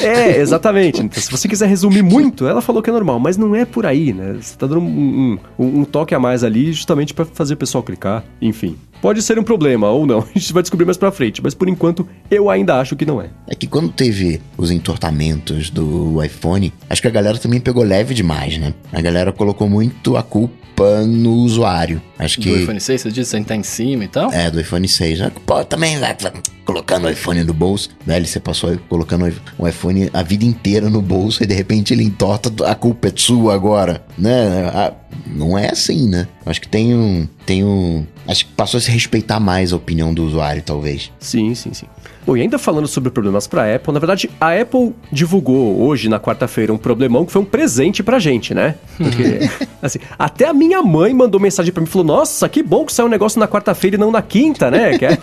É, 0.00 0.36
exatamente. 0.38 1.02
Então, 1.02 1.20
se 1.20 1.28
você 1.30 1.48
quiser 1.48 1.66
resumir 1.68 2.02
muito, 2.02 2.46
ela 2.46 2.60
falou 2.60 2.80
que 2.80 2.88
é 2.90 2.92
normal, 2.92 3.18
mas 3.18 3.36
não 3.36 3.56
é 3.56 3.64
por 3.64 3.84
aí, 3.86 4.12
né? 4.12 4.36
Você 4.40 4.56
tá 4.56 4.66
dando 4.68 4.80
um, 4.82 5.36
um- 5.58 5.80
um 5.80 5.84
toque 5.84 6.14
a 6.14 6.20
mais 6.20 6.44
ali 6.44 6.72
justamente 6.72 7.12
pra 7.12 7.24
fazer 7.24 7.54
o 7.54 7.56
pessoal 7.56 7.82
clicar. 7.82 8.22
Enfim. 8.40 8.76
Pode 9.00 9.22
ser 9.22 9.38
um 9.38 9.42
problema 9.44 9.88
ou 9.90 10.06
não, 10.06 10.20
a 10.34 10.38
gente 10.38 10.52
vai 10.52 10.62
descobrir 10.62 10.84
mais 10.84 10.96
pra 10.96 11.10
frente, 11.12 11.40
mas 11.42 11.54
por 11.54 11.68
enquanto 11.68 12.06
eu 12.30 12.50
ainda 12.50 12.76
acho 12.80 12.96
que 12.96 13.06
não 13.06 13.20
é. 13.22 13.26
É 13.46 13.54
que 13.54 13.66
quando 13.66 13.90
teve 13.90 14.40
os 14.56 14.70
entortamentos 14.70 15.70
do 15.70 16.22
iPhone, 16.22 16.72
acho 16.90 17.00
que 17.02 17.08
a 17.08 17.10
galera 17.10 17.38
também 17.38 17.60
pegou 17.60 17.84
leve 17.84 18.14
demais, 18.14 18.58
né? 18.58 18.74
A 18.92 19.00
galera 19.00 19.32
colocou 19.32 19.68
muito 19.68 20.16
a 20.16 20.22
culpa 20.22 21.02
no 21.06 21.32
usuário. 21.32 22.00
Acho 22.18 22.40
que. 22.40 22.50
Do 22.50 22.56
iPhone 22.60 22.80
6, 22.80 23.00
você 23.02 23.10
disse, 23.10 23.30
sentar 23.30 23.56
em 23.56 23.62
cima 23.62 24.04
e 24.04 24.08
tal? 24.08 24.32
É, 24.32 24.50
do 24.50 24.60
iPhone 24.60 24.86
6. 24.86 25.18
né? 25.20 25.32
Pô, 25.46 25.64
também 25.64 25.98
vai 25.98 26.16
vai 26.20 26.32
colocando 26.64 27.06
o 27.06 27.10
iPhone 27.10 27.42
no 27.44 27.52
bolso. 27.54 27.88
Velho, 28.06 28.26
você 28.26 28.38
passou 28.38 28.76
colocando 28.88 29.32
o 29.58 29.66
iPhone 29.66 30.10
a 30.12 30.22
vida 30.22 30.44
inteira 30.44 30.88
no 30.90 31.00
bolso 31.02 31.42
e 31.42 31.46
de 31.46 31.54
repente 31.54 31.92
ele 31.94 32.04
entorta, 32.04 32.52
a 32.70 32.74
culpa 32.74 33.08
é 33.08 33.12
sua 33.14 33.54
agora, 33.54 34.04
né? 34.16 34.66
A- 34.72 34.92
não 35.26 35.58
é 35.58 35.70
assim, 35.70 36.08
né? 36.08 36.26
Acho 36.44 36.60
que 36.60 36.68
tem 36.68 36.94
um, 36.94 37.28
tem 37.46 37.64
um... 37.64 38.06
Acho 38.26 38.46
que 38.46 38.52
passou 38.52 38.78
a 38.78 38.80
se 38.80 38.90
respeitar 38.90 39.40
mais 39.40 39.72
a 39.72 39.76
opinião 39.76 40.12
do 40.12 40.24
usuário, 40.24 40.62
talvez. 40.62 41.12
Sim, 41.18 41.54
sim, 41.54 41.72
sim. 41.72 41.86
Bom, 42.28 42.36
e 42.36 42.42
ainda 42.42 42.58
falando 42.58 42.86
sobre 42.86 43.10
problemas 43.10 43.46
para 43.46 43.74
Apple, 43.74 43.90
na 43.90 43.98
verdade, 43.98 44.28
a 44.38 44.52
Apple 44.52 44.94
divulgou 45.10 45.80
hoje, 45.80 46.10
na 46.10 46.20
quarta-feira, 46.20 46.70
um 46.70 46.76
problemão 46.76 47.24
que 47.24 47.32
foi 47.32 47.40
um 47.40 47.44
presente 47.46 48.02
pra 48.02 48.18
gente, 48.18 48.52
né? 48.52 48.74
Porque, 48.98 49.48
assim, 49.80 49.98
até 50.18 50.46
a 50.46 50.52
minha 50.52 50.82
mãe 50.82 51.14
mandou 51.14 51.40
mensagem 51.40 51.72
para 51.72 51.80
mim 51.80 51.88
e 51.88 51.90
falou: 51.90 52.06
Nossa, 52.06 52.46
que 52.46 52.62
bom 52.62 52.84
que 52.84 52.92
saiu 52.92 53.06
um 53.06 53.08
negócio 53.08 53.40
na 53.40 53.48
quarta-feira 53.48 53.96
e 53.96 53.98
não 53.98 54.10
na 54.10 54.20
quinta, 54.20 54.70
né? 54.70 54.98
Que 54.98 55.06
é... 55.06 55.18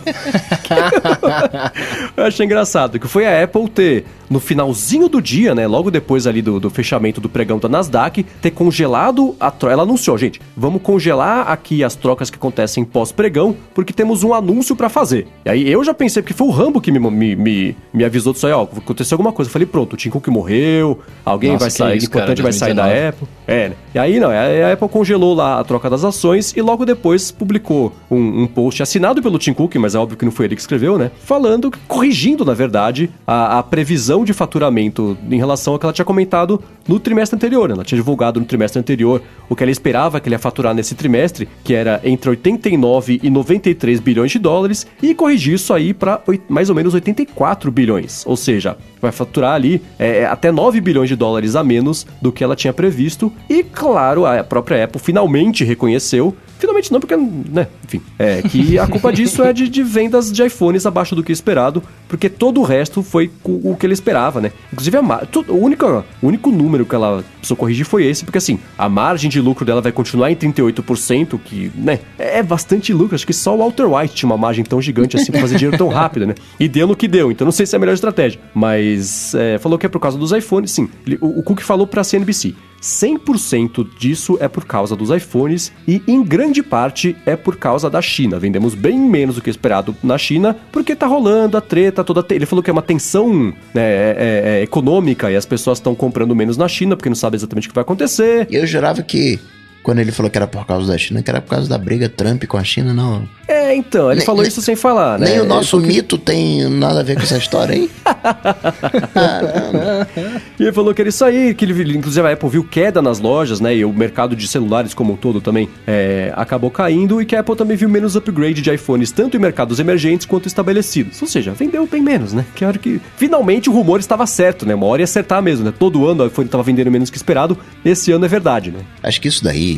Eu 2.16 2.24
achei 2.24 2.44
engraçado, 2.44 2.98
que 2.98 3.06
foi 3.06 3.24
a 3.24 3.44
Apple 3.44 3.68
ter 3.68 4.04
no 4.28 4.40
finalzinho 4.40 5.08
do 5.08 5.20
dia, 5.20 5.54
né, 5.54 5.66
logo 5.66 5.90
depois 5.90 6.26
ali 6.26 6.42
do, 6.42 6.58
do 6.58 6.70
fechamento 6.70 7.20
do 7.20 7.28
pregão 7.28 7.58
da 7.58 7.68
Nasdaq, 7.68 8.24
ter 8.40 8.50
congelado 8.50 9.36
a 9.38 9.50
troca. 9.50 9.72
Ela 9.72 9.82
anunciou, 9.82 10.18
gente, 10.18 10.40
vamos 10.56 10.82
congelar 10.82 11.50
aqui 11.50 11.84
as 11.84 11.94
trocas 11.94 12.30
que 12.30 12.36
acontecem 12.36 12.84
pós-pregão, 12.84 13.56
porque 13.74 13.92
temos 13.92 14.22
um 14.22 14.34
anúncio 14.34 14.74
para 14.74 14.88
fazer. 14.88 15.26
E 15.44 15.50
aí 15.50 15.70
eu 15.70 15.84
já 15.84 15.94
pensei, 15.94 16.22
porque 16.22 16.34
foi 16.34 16.46
o 16.46 16.50
Rambo 16.50 16.80
que 16.80 16.90
me, 16.90 16.95
me, 16.98 17.36
me, 17.36 17.76
me 17.92 18.04
avisou 18.04 18.32
disso 18.32 18.46
aí, 18.46 18.52
ó, 18.52 18.62
aconteceu 18.62 19.16
alguma 19.16 19.32
coisa. 19.32 19.48
Eu 19.48 19.52
falei, 19.52 19.66
pronto, 19.66 19.94
o 19.94 19.96
Tim 19.96 20.10
Cook 20.10 20.28
morreu, 20.28 20.98
alguém 21.24 21.52
Nossa, 21.52 21.64
vai 21.64 21.70
sair, 21.70 21.96
isso, 21.98 22.06
importante 22.06 22.38
cara, 22.38 22.42
vai 22.42 22.52
sair 22.52 22.74
da 22.74 22.86
Apple. 22.86 23.28
É, 23.46 23.68
né? 23.70 23.76
E 23.94 23.98
aí 23.98 24.20
não, 24.20 24.30
a 24.30 24.72
Apple 24.72 24.88
congelou 24.88 25.34
lá 25.34 25.60
a 25.60 25.64
troca 25.64 25.88
das 25.88 26.04
ações 26.04 26.54
e 26.56 26.60
logo 26.60 26.84
depois 26.84 27.30
publicou 27.30 27.92
um, 28.10 28.42
um 28.42 28.46
post 28.46 28.82
assinado 28.82 29.22
pelo 29.22 29.38
Tim 29.38 29.52
Cook, 29.52 29.76
mas 29.76 29.94
é 29.94 29.98
óbvio 29.98 30.16
que 30.16 30.24
não 30.24 30.32
foi 30.32 30.46
ele 30.46 30.54
que 30.54 30.60
escreveu, 30.60 30.98
né? 30.98 31.10
Falando, 31.24 31.70
corrigindo, 31.86 32.44
na 32.44 32.54
verdade, 32.54 33.10
a, 33.26 33.58
a 33.58 33.62
previsão 33.62 34.24
de 34.24 34.32
faturamento 34.32 35.16
em 35.30 35.38
relação 35.38 35.72
ao 35.72 35.78
que 35.78 35.86
ela 35.86 35.92
tinha 35.92 36.04
comentado 36.04 36.62
no 36.86 37.00
trimestre 37.00 37.36
anterior. 37.36 37.68
Né? 37.68 37.74
Ela 37.74 37.84
tinha 37.84 37.96
divulgado 37.96 38.40
no 38.40 38.46
trimestre 38.46 38.78
anterior 38.78 39.22
o 39.48 39.56
que 39.56 39.62
ela 39.62 39.70
esperava 39.70 40.20
que 40.20 40.28
ele 40.28 40.34
ia 40.34 40.38
faturar 40.38 40.74
nesse 40.74 40.94
trimestre, 40.94 41.48
que 41.64 41.74
era 41.74 42.00
entre 42.04 42.30
89 42.30 43.20
e 43.22 43.30
93 43.30 44.00
bilhões 44.00 44.30
de 44.30 44.38
dólares, 44.38 44.86
e 45.02 45.14
corrigir 45.14 45.54
isso 45.54 45.72
aí 45.72 45.94
para 45.94 46.20
mais 46.48 46.68
ou 46.68 46.74
menos 46.74 46.85
84 46.94 47.70
bilhões. 47.70 48.24
Ou 48.26 48.36
seja, 48.36 48.76
vai 49.00 49.12
faturar 49.12 49.54
ali 49.54 49.82
é, 49.98 50.18
é, 50.18 50.26
até 50.26 50.50
9 50.50 50.80
bilhões 50.80 51.08
de 51.08 51.16
dólares 51.16 51.56
a 51.56 51.62
menos 51.62 52.06
do 52.20 52.32
que 52.32 52.42
ela 52.42 52.56
tinha 52.56 52.72
previsto. 52.72 53.32
E 53.48 53.62
claro, 53.62 54.26
a 54.26 54.42
própria 54.42 54.84
Apple 54.84 55.00
finalmente 55.00 55.64
reconheceu 55.64 56.36
Finalmente 56.58 56.92
não, 56.92 57.00
porque, 57.00 57.16
né, 57.16 57.66
enfim, 57.84 58.00
é 58.18 58.42
que 58.42 58.78
a 58.78 58.86
culpa 58.86 59.12
disso 59.12 59.42
é 59.42 59.52
de, 59.52 59.68
de, 59.68 59.82
vendas 59.82 60.32
de 60.32 60.42
iPhones 60.42 60.86
abaixo 60.86 61.14
do 61.14 61.22
que 61.22 61.32
esperado, 61.32 61.82
porque 62.08 62.28
todo 62.28 62.60
o 62.60 62.64
resto 62.64 63.02
foi 63.02 63.30
o, 63.44 63.76
que 63.76 63.84
ele 63.84 63.92
esperava, 63.92 64.40
né? 64.40 64.52
Inclusive, 64.72 64.96
a 64.96 65.02
o, 65.48 65.56
único, 65.56 65.86
o 66.22 66.26
único 66.26 66.50
número 66.50 66.86
que 66.86 66.94
ela 66.94 67.24
precisou 67.38 67.56
corrigir 67.56 67.84
foi 67.84 68.04
esse, 68.06 68.24
porque 68.24 68.38
assim, 68.38 68.58
a 68.78 68.88
margem 68.88 69.28
de 69.28 69.40
lucro 69.40 69.64
dela 69.64 69.80
vai 69.80 69.92
continuar 69.92 70.30
em 70.30 70.36
38%, 70.36 71.38
que, 71.44 71.70
né, 71.74 72.00
é 72.18 72.42
bastante 72.42 72.92
lucro. 72.92 73.14
Acho 73.14 73.26
que 73.26 73.32
só 73.32 73.54
o 73.54 73.58
Walter 73.58 73.84
White 73.84 74.14
tinha 74.14 74.28
uma 74.28 74.38
margem 74.38 74.64
tão 74.64 74.80
gigante 74.80 75.16
assim 75.16 75.30
pra 75.30 75.40
fazer 75.40 75.56
dinheiro 75.56 75.76
tão 75.76 75.88
rápido, 75.88 76.26
né? 76.26 76.34
E 76.58 76.68
deu 76.68 76.86
no 76.86 76.96
que 76.96 77.06
deu, 77.06 77.30
então 77.30 77.44
não 77.44 77.52
sei 77.52 77.66
se 77.66 77.74
é 77.74 77.76
a 77.76 77.80
melhor 77.80 77.94
estratégia. 77.94 78.40
Mas 78.54 79.34
é, 79.34 79.58
falou 79.58 79.78
que 79.78 79.86
é 79.86 79.88
por 79.88 80.00
causa 80.00 80.16
dos 80.16 80.32
iPhones, 80.32 80.70
sim. 80.70 80.88
Ele, 81.06 81.18
o, 81.20 81.40
o 81.40 81.42
Cook 81.42 81.60
falou 81.60 81.86
pra 81.86 82.02
CNBC. 82.02 82.54
100% 82.80 83.86
disso 83.98 84.36
é 84.40 84.48
por 84.48 84.64
causa 84.64 84.94
dos 84.94 85.10
iPhones 85.10 85.72
e, 85.86 86.02
em 86.06 86.22
grande 86.22 86.62
parte, 86.62 87.16
é 87.24 87.36
por 87.36 87.56
causa 87.56 87.88
da 87.90 88.00
China. 88.00 88.38
Vendemos 88.38 88.74
bem 88.74 88.98
menos 88.98 89.36
do 89.36 89.42
que 89.42 89.50
esperado 89.50 89.94
na 90.02 90.18
China, 90.18 90.56
porque 90.70 90.94
tá 90.94 91.06
rolando 91.06 91.56
a 91.56 91.60
treta 91.60 92.04
toda. 92.04 92.24
Ele 92.30 92.46
falou 92.46 92.62
que 92.62 92.70
é 92.70 92.72
uma 92.72 92.82
tensão 92.82 93.52
né, 93.74 93.82
é, 93.82 94.16
é, 94.18 94.58
é 94.58 94.62
econômica 94.62 95.30
e 95.30 95.36
as 95.36 95.46
pessoas 95.46 95.78
estão 95.78 95.94
comprando 95.94 96.34
menos 96.34 96.56
na 96.56 96.68
China 96.68 96.96
porque 96.96 97.08
não 97.08 97.16
sabem 97.16 97.36
exatamente 97.36 97.68
o 97.68 97.70
que 97.70 97.74
vai 97.74 97.82
acontecer. 97.82 98.46
Eu 98.50 98.66
jurava 98.66 99.02
que 99.02 99.38
quando 99.86 100.00
ele 100.00 100.10
falou 100.10 100.28
que 100.28 100.36
era 100.36 100.48
por 100.48 100.66
causa 100.66 100.90
da 100.90 100.98
China, 100.98 101.22
que 101.22 101.30
era 101.30 101.40
por 101.40 101.50
causa 101.50 101.68
da 101.68 101.78
briga 101.78 102.08
Trump 102.08 102.42
com 102.46 102.56
a 102.56 102.64
China, 102.64 102.92
não. 102.92 103.22
É, 103.46 103.72
então, 103.72 104.10
ele 104.10 104.16
nem, 104.16 104.26
falou 104.26 104.42
isso 104.42 104.60
sem 104.60 104.74
falar, 104.74 105.16
né? 105.16 105.28
Nem 105.28 105.40
o 105.40 105.44
nosso 105.44 105.76
porque... 105.76 105.92
mito 105.92 106.18
tem 106.18 106.68
nada 106.68 106.98
a 106.98 107.02
ver 107.04 107.14
com 107.14 107.22
essa 107.22 107.38
história 107.38 107.72
aí. 107.72 107.88
e 110.58 110.64
ele 110.64 110.72
falou 110.72 110.92
que 110.92 111.02
era 111.02 111.08
isso 111.08 111.24
aí, 111.24 111.54
que 111.54 111.64
ele, 111.64 111.96
inclusive 111.96 112.26
a 112.26 112.32
Apple 112.32 112.48
viu 112.48 112.64
queda 112.64 113.00
nas 113.00 113.20
lojas, 113.20 113.60
né? 113.60 113.76
E 113.76 113.84
o 113.84 113.92
mercado 113.92 114.34
de 114.34 114.48
celulares 114.48 114.92
como 114.92 115.12
um 115.12 115.16
todo 115.16 115.40
também 115.40 115.68
é, 115.86 116.32
acabou 116.34 116.68
caindo 116.68 117.22
e 117.22 117.24
que 117.24 117.36
a 117.36 117.40
Apple 117.40 117.54
também 117.54 117.76
viu 117.76 117.88
menos 117.88 118.16
upgrade 118.16 118.60
de 118.60 118.74
iPhones, 118.74 119.12
tanto 119.12 119.36
em 119.36 119.40
mercados 119.40 119.78
emergentes 119.78 120.26
quanto 120.26 120.48
estabelecidos. 120.48 121.22
Ou 121.22 121.28
seja, 121.28 121.52
vendeu 121.52 121.86
bem 121.86 122.02
menos, 122.02 122.32
né? 122.32 122.44
Que 122.56 122.64
hora 122.64 122.76
que. 122.76 123.00
Finalmente 123.16 123.70
o 123.70 123.72
rumor 123.72 124.00
estava 124.00 124.26
certo, 124.26 124.66
né? 124.66 124.74
Uma 124.74 124.86
hora 124.86 125.02
ia 125.02 125.04
acertar 125.04 125.40
mesmo, 125.40 125.64
né? 125.64 125.72
Todo 125.78 126.08
ano 126.08 126.24
o 126.24 126.26
iPhone 126.26 126.46
estava 126.46 126.64
vendendo 126.64 126.90
menos 126.90 127.08
que 127.08 127.16
esperado. 127.16 127.56
Esse 127.84 128.10
ano 128.10 128.24
é 128.24 128.28
verdade, 128.28 128.72
né? 128.72 128.80
Acho 129.00 129.20
que 129.20 129.28
isso 129.28 129.44
daí 129.44 129.75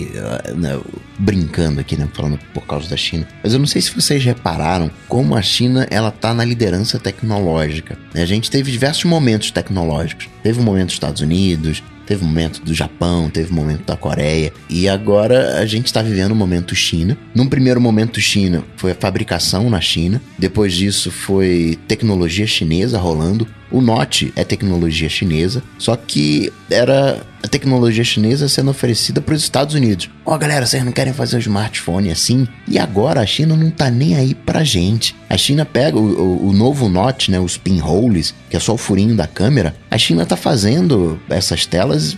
né, 0.57 0.79
brincando 1.19 1.81
aqui, 1.81 1.97
né, 1.97 2.09
falando 2.13 2.39
por 2.53 2.67
causa 2.67 2.89
da 2.89 2.97
China. 2.97 3.27
Mas 3.43 3.53
eu 3.53 3.59
não 3.59 3.67
sei 3.67 3.83
se 3.83 3.95
vocês 3.95 4.25
repararam 4.25 4.91
como 5.09 5.35
a 5.35 5.43
China 5.43 5.87
ela 5.91 6.11
tá 6.11 6.33
na 6.33 6.45
liderança 6.45 6.99
tecnológica. 6.99 7.99
A 8.15 8.25
gente 8.25 8.51
teve 8.51 8.71
diversos 8.71 9.05
momentos 9.05 9.51
tecnológicos. 9.51 10.29
Teve 10.43 10.61
um 10.61 10.65
momento 10.65 10.87
dos 10.87 10.95
Estados 10.95 11.21
Unidos, 11.21 11.83
teve 12.09 12.25
um 12.25 12.29
momento 12.29 12.63
do 12.63 12.73
Japão, 12.73 13.29
teve 13.29 13.53
um 13.53 13.55
momento 13.55 13.85
da 13.85 13.95
Coreia, 13.95 14.51
e 14.71 14.89
agora 14.89 15.59
a 15.59 15.67
gente 15.67 15.87
está 15.87 16.01
vivendo 16.01 16.33
um 16.33 16.35
momento 16.35 16.75
China. 16.75 17.19
Num 17.35 17.47
primeiro 17.47 17.79
momento 17.79 18.19
China 18.19 18.65
foi 18.77 18.93
a 18.93 18.95
fabricação 18.95 19.69
na 19.69 19.79
China, 19.79 20.21
depois 20.39 20.73
disso 20.73 21.11
foi 21.11 21.79
tecnologia 21.87 22.47
chinesa 22.47 22.99
rolando. 22.99 23.47
O 23.71 23.81
Note 23.81 24.33
é 24.35 24.45
tecnologia 24.45 25.09
chinesa, 25.09 25.63
só 25.79 25.95
que 25.97 26.53
era 26.71 27.21
a 27.43 27.49
tecnologia 27.49 28.03
chinesa 28.03 28.49
sendo 28.49 28.71
oferecida 28.71 29.21
para 29.21 29.35
os 29.35 29.43
Estados 29.43 29.75
Unidos. 29.75 30.11
Ó, 30.25 30.35
oh, 30.35 30.39
galera, 30.39 30.67
vocês 30.67 30.85
não 30.85 30.93
querem 30.93 31.13
fazer 31.13 31.37
um 31.37 31.41
smartphone 31.41 32.11
assim? 32.11 32.49
E 32.67 32.79
agora 32.79 33.21
a 33.21 33.27
China 33.27 33.57
não 33.57 33.71
tá 33.71 33.91
nem 33.91 34.17
aí 34.17 34.35
pra 34.35 34.65
gente. 34.65 35.15
A 35.29 35.37
China 35.37 35.65
pega 35.65 35.99
o, 35.99 36.03
o, 36.03 36.49
o 36.49 36.53
novo 36.53 36.89
Note, 36.89 37.31
né, 37.31 37.39
os 37.39 37.57
pinholes, 37.57 38.35
que 38.51 38.57
é 38.57 38.61
só 38.61 38.75
o 38.75 38.79
furinho 38.79 39.15
da 39.15 39.27
câmera. 39.27 39.75
A 39.91 39.99
China 39.99 40.25
tá 40.27 40.37
fazendo 40.37 41.21
essas 41.29 41.67
telas 41.67 42.17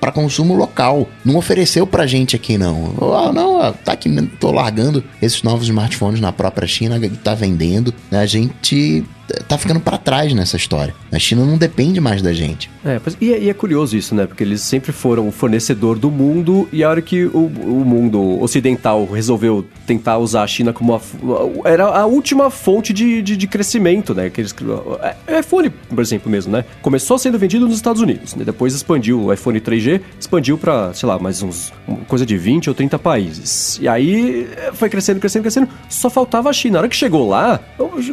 para 0.00 0.12
consumo 0.12 0.54
local. 0.54 1.08
Não 1.24 1.36
ofereceu 1.36 1.86
pra 1.86 2.06
gente 2.06 2.36
aqui, 2.36 2.56
não. 2.56 2.94
Oh, 2.98 3.32
não, 3.32 3.72
tá 3.72 3.92
aqui, 3.92 4.10
tô 4.40 4.50
largando 4.50 5.02
esses 5.20 5.42
novos 5.42 5.66
smartphones 5.66 6.20
na 6.20 6.32
própria 6.32 6.66
China, 6.66 6.98
tá 7.22 7.34
vendendo. 7.34 7.92
A 8.10 8.26
gente 8.26 9.04
tá 9.46 9.58
ficando 9.58 9.80
para 9.80 9.98
trás 9.98 10.32
nessa 10.32 10.56
história. 10.56 10.94
A 11.12 11.18
China 11.18 11.44
não 11.44 11.58
depende 11.58 12.00
mais 12.00 12.22
da 12.22 12.32
gente. 12.32 12.70
É, 12.84 13.00
e, 13.20 13.32
é, 13.32 13.38
e, 13.40 13.50
é 13.50 13.54
curioso 13.54 13.96
isso, 13.96 14.14
né? 14.14 14.26
Porque 14.26 14.42
eles 14.42 14.60
sempre 14.62 14.92
foram 14.92 15.28
o 15.28 15.32
fornecedor 15.32 15.98
do 15.98 16.10
mundo 16.10 16.68
e 16.72 16.82
a 16.82 16.90
hora 16.90 17.02
que 17.02 17.24
o, 17.26 17.46
o 17.46 17.84
mundo 17.84 18.40
ocidental 18.42 19.06
resolveu 19.06 19.64
tentar 19.86 20.18
usar 20.18 20.42
a 20.42 20.46
China 20.46 20.72
como 20.72 20.94
a, 20.94 21.00
era 21.68 21.84
a 21.84 22.06
última 22.06 22.50
fonte 22.50 22.92
de, 22.92 23.22
de, 23.22 23.36
de 23.36 23.46
crescimento, 23.46 24.14
né? 24.14 24.30
Que 24.30 24.40
eles, 24.40 24.54
é, 25.02 25.34
é 25.34 25.40
iPhone, 25.40 25.70
por 25.70 26.00
exemplo, 26.00 26.30
mesmo, 26.30 26.52
né? 26.52 26.64
Começou 26.80 27.18
sendo 27.18 27.38
vendido 27.38 27.66
nos 27.66 27.76
Estados 27.76 28.00
Unidos, 28.00 28.34
né? 28.34 28.44
depois 28.44 28.74
expandiu 28.74 29.24
o 29.24 29.32
iPhone 29.32 29.60
3G, 29.60 30.00
expandiu 30.18 30.56
para, 30.56 30.92
sei 30.94 31.08
lá, 31.08 31.18
mais 31.18 31.42
uns 31.42 31.72
coisa 32.06 32.24
de 32.24 32.36
20 32.36 32.68
ou 32.68 32.74
30 32.74 32.98
países. 32.98 33.78
E 33.80 33.88
aí 33.88 34.48
foi 34.74 34.88
crescendo, 34.88 35.20
crescendo, 35.20 35.42
crescendo. 35.42 35.68
Só 35.88 36.08
faltava 36.08 36.48
a 36.48 36.52
China. 36.52 36.78
A 36.78 36.80
hora 36.80 36.88
que 36.88 36.96
chegou 36.96 37.28
lá, 37.28 37.60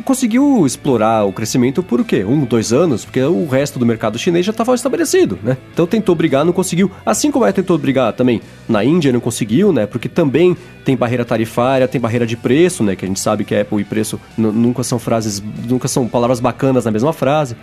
conseguiu 0.03 0.65
explorar 0.65 1.04
o 1.23 1.31
crescimento 1.31 1.83
por 1.83 2.01
o 2.01 2.05
quê? 2.05 2.23
Um, 2.23 2.45
dois 2.45 2.73
anos? 2.73 3.05
Porque 3.05 3.21
o 3.21 3.47
resto 3.47 3.77
do 3.79 3.85
mercado 3.85 4.17
chinês 4.17 4.45
já 4.45 4.51
estava 4.51 4.73
estabelecido, 4.73 5.37
né? 5.43 5.57
Então 5.73 5.85
tentou 5.85 6.15
brigar, 6.15 6.45
não 6.45 6.53
conseguiu. 6.53 6.91
Assim 7.05 7.31
como 7.31 7.45
é 7.45 7.51
tentou 7.51 7.77
brigar 7.77 8.13
também 8.13 8.41
na 8.67 8.83
Índia, 8.83 9.11
não 9.11 9.19
conseguiu, 9.19 9.71
né? 9.71 9.85
Porque 9.85 10.09
também 10.09 10.55
tem 10.83 10.95
barreira 10.95 11.25
tarifária, 11.25 11.87
tem 11.87 11.99
barreira 11.99 12.25
de 12.25 12.37
preço, 12.37 12.83
né? 12.83 12.95
Que 12.95 13.05
a 13.05 13.07
gente 13.07 13.19
sabe 13.19 13.43
que 13.43 13.55
Apple 13.55 13.81
e 13.81 13.85
preço 13.85 14.19
nunca 14.37 14.83
são 14.83 14.99
frases, 14.99 15.41
nunca 15.67 15.87
são 15.87 16.07
palavras 16.07 16.39
bacanas 16.39 16.85
na 16.85 16.91
mesma 16.91 17.13
frase. 17.13 17.55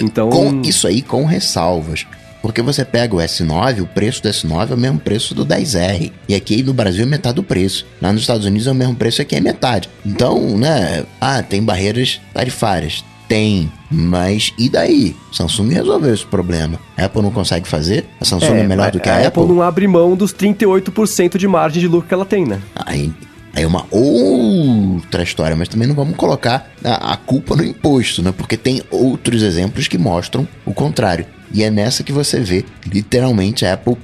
então 0.00 0.30
com 0.30 0.62
isso 0.62 0.86
aí 0.86 1.02
com 1.02 1.24
ressalvas. 1.24 2.06
Porque 2.42 2.62
você 2.62 2.84
pega 2.84 3.14
o 3.14 3.18
S9, 3.18 3.82
o 3.82 3.86
preço 3.86 4.22
do 4.22 4.28
S9 4.28 4.70
é 4.70 4.74
o 4.74 4.78
mesmo 4.78 4.98
preço 4.98 5.34
do 5.34 5.44
10R. 5.44 6.12
E 6.28 6.34
aqui 6.34 6.62
no 6.62 6.72
Brasil 6.72 7.02
é 7.02 7.06
metade 7.06 7.36
do 7.36 7.42
preço. 7.42 7.86
Lá 8.00 8.12
nos 8.12 8.22
Estados 8.22 8.46
Unidos 8.46 8.66
é 8.66 8.70
o 8.70 8.74
mesmo 8.74 8.94
preço, 8.94 9.20
aqui 9.20 9.36
é 9.36 9.40
metade. 9.40 9.88
Então, 10.04 10.56
né? 10.56 11.04
Ah, 11.20 11.42
tem 11.42 11.62
barreiras 11.62 12.20
tarifárias. 12.32 13.04
Tem, 13.28 13.70
mas 13.90 14.54
e 14.56 14.70
daí? 14.70 15.14
Samsung 15.30 15.68
resolveu 15.68 16.14
esse 16.14 16.24
problema. 16.24 16.80
A 16.96 17.04
Apple 17.04 17.20
não 17.20 17.30
consegue 17.30 17.68
fazer? 17.68 18.06
A 18.18 18.24
Samsung 18.24 18.54
é, 18.54 18.60
é 18.60 18.66
melhor 18.66 18.90
do 18.90 18.98
que 18.98 19.08
a, 19.08 19.12
a 19.12 19.16
Apple? 19.16 19.42
Apple 19.42 19.54
não 19.54 19.60
abre 19.60 19.86
mão 19.86 20.16
dos 20.16 20.32
38% 20.32 21.36
de 21.36 21.46
margem 21.46 21.80
de 21.80 21.88
lucro 21.88 22.08
que 22.08 22.14
ela 22.14 22.24
tem, 22.24 22.46
né? 22.46 22.58
Aí, 22.74 23.12
aí 23.52 23.64
é 23.64 23.66
uma 23.66 23.84
outra 23.90 25.22
história, 25.22 25.54
mas 25.54 25.68
também 25.68 25.86
não 25.86 25.94
vamos 25.94 26.16
colocar 26.16 26.70
a, 26.82 27.12
a 27.12 27.16
culpa 27.18 27.54
no 27.54 27.62
imposto, 27.62 28.22
né? 28.22 28.32
Porque 28.34 28.56
tem 28.56 28.82
outros 28.90 29.42
exemplos 29.42 29.86
que 29.86 29.98
mostram 29.98 30.48
o 30.64 30.72
contrário. 30.72 31.26
E 31.52 31.62
é 31.62 31.70
nessa 31.70 32.02
que 32.02 32.12
você 32.12 32.40
vê, 32.40 32.64
literalmente, 32.86 33.64
a 33.64 33.74
Apple. 33.74 33.96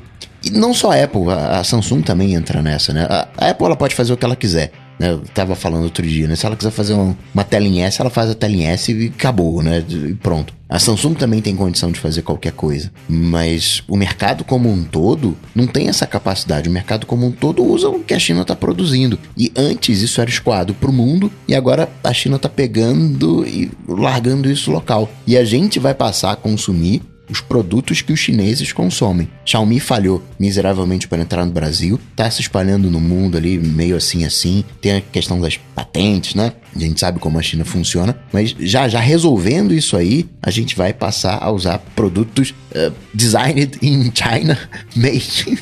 E 0.43 0.51
não 0.51 0.75
só 0.75 0.93
a 0.93 1.03
Apple, 1.03 1.31
a, 1.31 1.65
Samsung 1.65 2.03
também 2.03 2.35
entra 2.35 2.63
nessa, 2.63 2.93
né? 2.93 3.07
A, 3.09 3.29
a, 3.37 3.51
Apple 3.51 3.67
ela 3.67 3.77
pode 3.77 3.95
fazer 3.95 4.13
o 4.13 4.17
que 4.17 4.25
ela 4.25 4.37
quiser. 4.37 4.73
Né? 4.99 5.11
Eu 5.11 5.21
tava 5.35 5.55
falando 5.55 5.85
outro 5.85 6.07
dia, 6.07 6.29
né? 6.29 6.37
Se 6.37 6.47
ela 6.47 6.57
quiser 6.57 6.71
fazer 6.71 6.93
uma, 6.93 7.17
uma 7.33 7.45
tela 7.45 7.67
em 7.67 7.83
S, 7.83 8.01
ela 8.01 8.11
faz 8.11 8.31
a 8.31 8.35
tela 8.35 8.55
em 8.55 8.65
S 8.67 8.93
e 8.93 9.07
acabou, 9.07 9.63
né? 9.63 9.85
E 9.89 10.15
pronto. 10.15 10.55
A 10.69 10.79
Samsung 10.79 11.15
também 11.15 11.41
tem 11.41 11.55
condição 11.55 11.93
de 11.93 12.01
fazer 12.01 12.23
qualquer 12.23 12.53
coisa, 12.53 12.91
mas 13.09 13.83
o 13.87 13.97
mercado 13.97 14.43
como 14.45 14.69
um 14.69 14.83
todo 14.83 15.37
não 15.55 15.67
tem 15.67 15.89
essa 15.89 16.07
capacidade. 16.07 16.69
O 16.69 16.73
mercado 16.73 17.07
como 17.07 17.27
um 17.27 17.31
todo 17.31 17.63
usa 17.63 17.89
o 17.89 18.01
que 18.01 18.15
a 18.15 18.19
China 18.19 18.43
está 18.43 18.57
produzindo. 18.57 19.19
E 19.37 19.53
antes 19.55 20.03
isso 20.03 20.21
era 20.21 20.31
escoado 20.31 20.75
para 20.75 20.91
o 20.91 20.93
mundo 20.93 21.31
e 21.47 21.55
agora 21.55 21.89
a 22.03 22.13
China 22.13 22.37
está 22.37 22.49
pegando 22.49 23.47
e 23.47 23.71
largando 23.87 24.51
isso 24.51 24.71
local. 24.71 25.09
E 25.27 25.37
a 25.37 25.45
gente 25.45 25.79
vai 25.79 25.95
passar 25.95 26.33
a 26.33 26.37
consumir 26.37 27.03
os 27.29 27.41
produtos 27.41 28.03
que 28.03 28.13
os 28.13 28.21
chineses 28.21 28.73
consomem. 28.73 29.29
Xiaomi 29.45 29.81
falhou 29.81 30.23
miseravelmente 30.39 31.09
para 31.09 31.23
entrar 31.23 31.45
no 31.45 31.53
Brasil, 31.53 31.99
tá 32.15 32.31
se 32.31 32.41
espalhando 32.41 32.91
no 32.91 33.01
mundo 33.01 33.37
ali 33.37 33.59
meio 33.59 33.97
assim 33.97 34.25
assim. 34.25 34.65
Tem 34.81 34.97
a 34.97 35.01
questão 35.01 35.41
das 35.41 35.57
patentes, 35.57 36.35
né? 36.35 36.53
A 36.75 36.79
gente 36.79 36.99
sabe 36.99 37.19
como 37.19 37.39
a 37.39 37.43
China 37.43 37.65
funciona, 37.65 38.17
mas 38.33 38.55
já 38.59 38.89
já 38.89 39.01
resolvendo 39.01 39.73
isso 39.73 39.97
aí, 39.97 40.27
a 40.43 40.51
gente 40.51 40.77
vai 40.77 40.93
passar 40.93 41.39
a 41.43 41.51
usar 41.51 41.79
produtos 41.95 42.53
uh, 42.75 42.93
designed 43.13 43.79
in 43.81 44.11
China, 44.15 44.59
made 44.97 45.59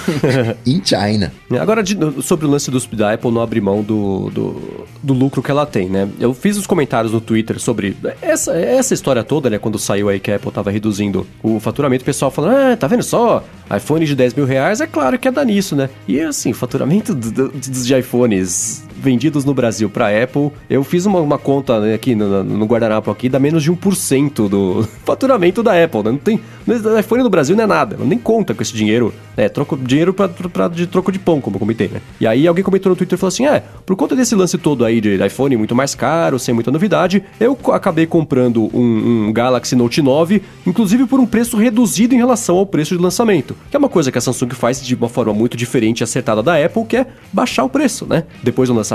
in 0.66 0.80
China. 0.84 1.32
Agora, 1.60 1.82
de, 1.82 1.96
sobre 2.22 2.46
o 2.46 2.50
lance 2.50 2.70
dos, 2.70 2.86
da 2.86 3.12
Apple 3.12 3.30
não 3.30 3.42
abrir 3.42 3.60
mão 3.60 3.82
do, 3.82 4.30
do, 4.30 4.86
do, 5.02 5.14
lucro 5.14 5.42
que 5.42 5.50
ela 5.50 5.66
tem, 5.66 5.88
né? 5.88 6.08
Eu 6.18 6.32
fiz 6.34 6.56
os 6.56 6.66
comentários 6.66 7.12
no 7.12 7.20
Twitter 7.20 7.60
sobre 7.60 7.96
essa, 8.20 8.52
essa 8.52 8.94
história 8.94 9.22
toda, 9.22 9.50
né? 9.50 9.58
Quando 9.58 9.78
saiu 9.78 10.08
aí 10.08 10.18
que 10.18 10.30
a 10.30 10.36
Apple 10.36 10.50
tava 10.50 10.70
reduzindo 10.70 11.26
o 11.42 11.60
faturamento, 11.60 12.02
o 12.02 12.06
pessoal 12.06 12.30
falando, 12.30 12.56
ah, 12.56 12.76
tá 12.76 12.86
vendo 12.86 13.02
só? 13.02 13.44
iPhone 13.74 14.04
de 14.04 14.14
10 14.14 14.34
mil 14.34 14.44
reais, 14.44 14.80
é 14.80 14.86
claro 14.86 15.18
que 15.18 15.28
é 15.28 15.30
dar 15.30 15.44
nisso, 15.44 15.74
né? 15.74 15.88
E 16.06 16.20
assim, 16.20 16.52
faturamento 16.52 17.14
dos 17.14 17.86
de 17.86 17.98
iPhones 17.98 18.84
vendidos 19.04 19.44
no 19.44 19.52
Brasil 19.52 19.90
para 19.90 20.22
Apple, 20.22 20.50
eu 20.68 20.82
fiz 20.82 21.04
uma, 21.04 21.20
uma 21.20 21.38
conta 21.38 21.78
né, 21.78 21.94
aqui 21.94 22.14
no, 22.14 22.42
no, 22.42 22.64
guardanapo 22.64 23.10
aqui, 23.10 23.28
dá 23.28 23.38
menos 23.38 23.62
de 23.62 23.70
1% 23.70 24.48
do 24.48 24.88
faturamento 25.04 25.62
da 25.62 25.84
Apple, 25.84 26.02
né? 26.02 26.10
Não 26.10 26.18
tem, 26.18 26.40
o 26.66 26.98
iPhone 26.98 27.22
no 27.22 27.30
Brasil 27.30 27.54
não 27.54 27.64
é 27.64 27.66
nada, 27.66 27.96
nem 28.00 28.18
conta 28.18 28.54
com 28.54 28.62
esse 28.62 28.72
dinheiro, 28.72 29.12
né? 29.36 29.48
Troco, 29.48 29.76
dinheiro 29.76 30.14
pra, 30.14 30.28
pra, 30.28 30.68
de 30.68 30.86
troco 30.86 31.12
de 31.12 31.18
pão, 31.18 31.40
como 31.40 31.56
eu 31.56 31.60
comentei, 31.60 31.88
né? 31.88 32.00
E 32.18 32.26
aí 32.26 32.48
alguém 32.48 32.64
comentou 32.64 32.90
no 32.90 32.96
Twitter 32.96 33.16
e 33.16 33.20
falou 33.20 33.28
assim, 33.28 33.46
é, 33.46 33.62
por 33.84 33.94
conta 33.94 34.16
desse 34.16 34.34
lance 34.34 34.56
todo 34.56 34.84
aí 34.84 35.00
de 35.00 35.24
iPhone 35.24 35.56
muito 35.56 35.74
mais 35.74 35.94
caro, 35.94 36.38
sem 36.38 36.54
muita 36.54 36.70
novidade, 36.70 37.22
eu 37.38 37.58
acabei 37.72 38.06
comprando 38.06 38.70
um, 38.74 39.26
um 39.28 39.32
Galaxy 39.32 39.76
Note 39.76 40.00
9, 40.00 40.42
inclusive 40.66 41.06
por 41.06 41.20
um 41.20 41.26
preço 41.26 41.56
reduzido 41.58 42.14
em 42.14 42.18
relação 42.18 42.56
ao 42.56 42.66
preço 42.66 42.96
de 42.96 43.02
lançamento, 43.02 43.54
que 43.70 43.76
é 43.76 43.78
uma 43.78 43.88
coisa 43.88 44.10
que 44.10 44.18
a 44.18 44.20
Samsung 44.20 44.50
faz 44.54 44.82
de 44.82 44.94
uma 44.94 45.08
forma 45.08 45.34
muito 45.34 45.56
diferente 45.56 46.00
e 46.00 46.04
acertada 46.04 46.42
da 46.42 46.64
Apple, 46.64 46.84
que 46.86 46.96
é 46.96 47.06
baixar 47.32 47.64
o 47.64 47.68
preço, 47.68 48.06
né? 48.06 48.24
Depois 48.42 48.68
do 48.68 48.74
lançamento, 48.74 48.93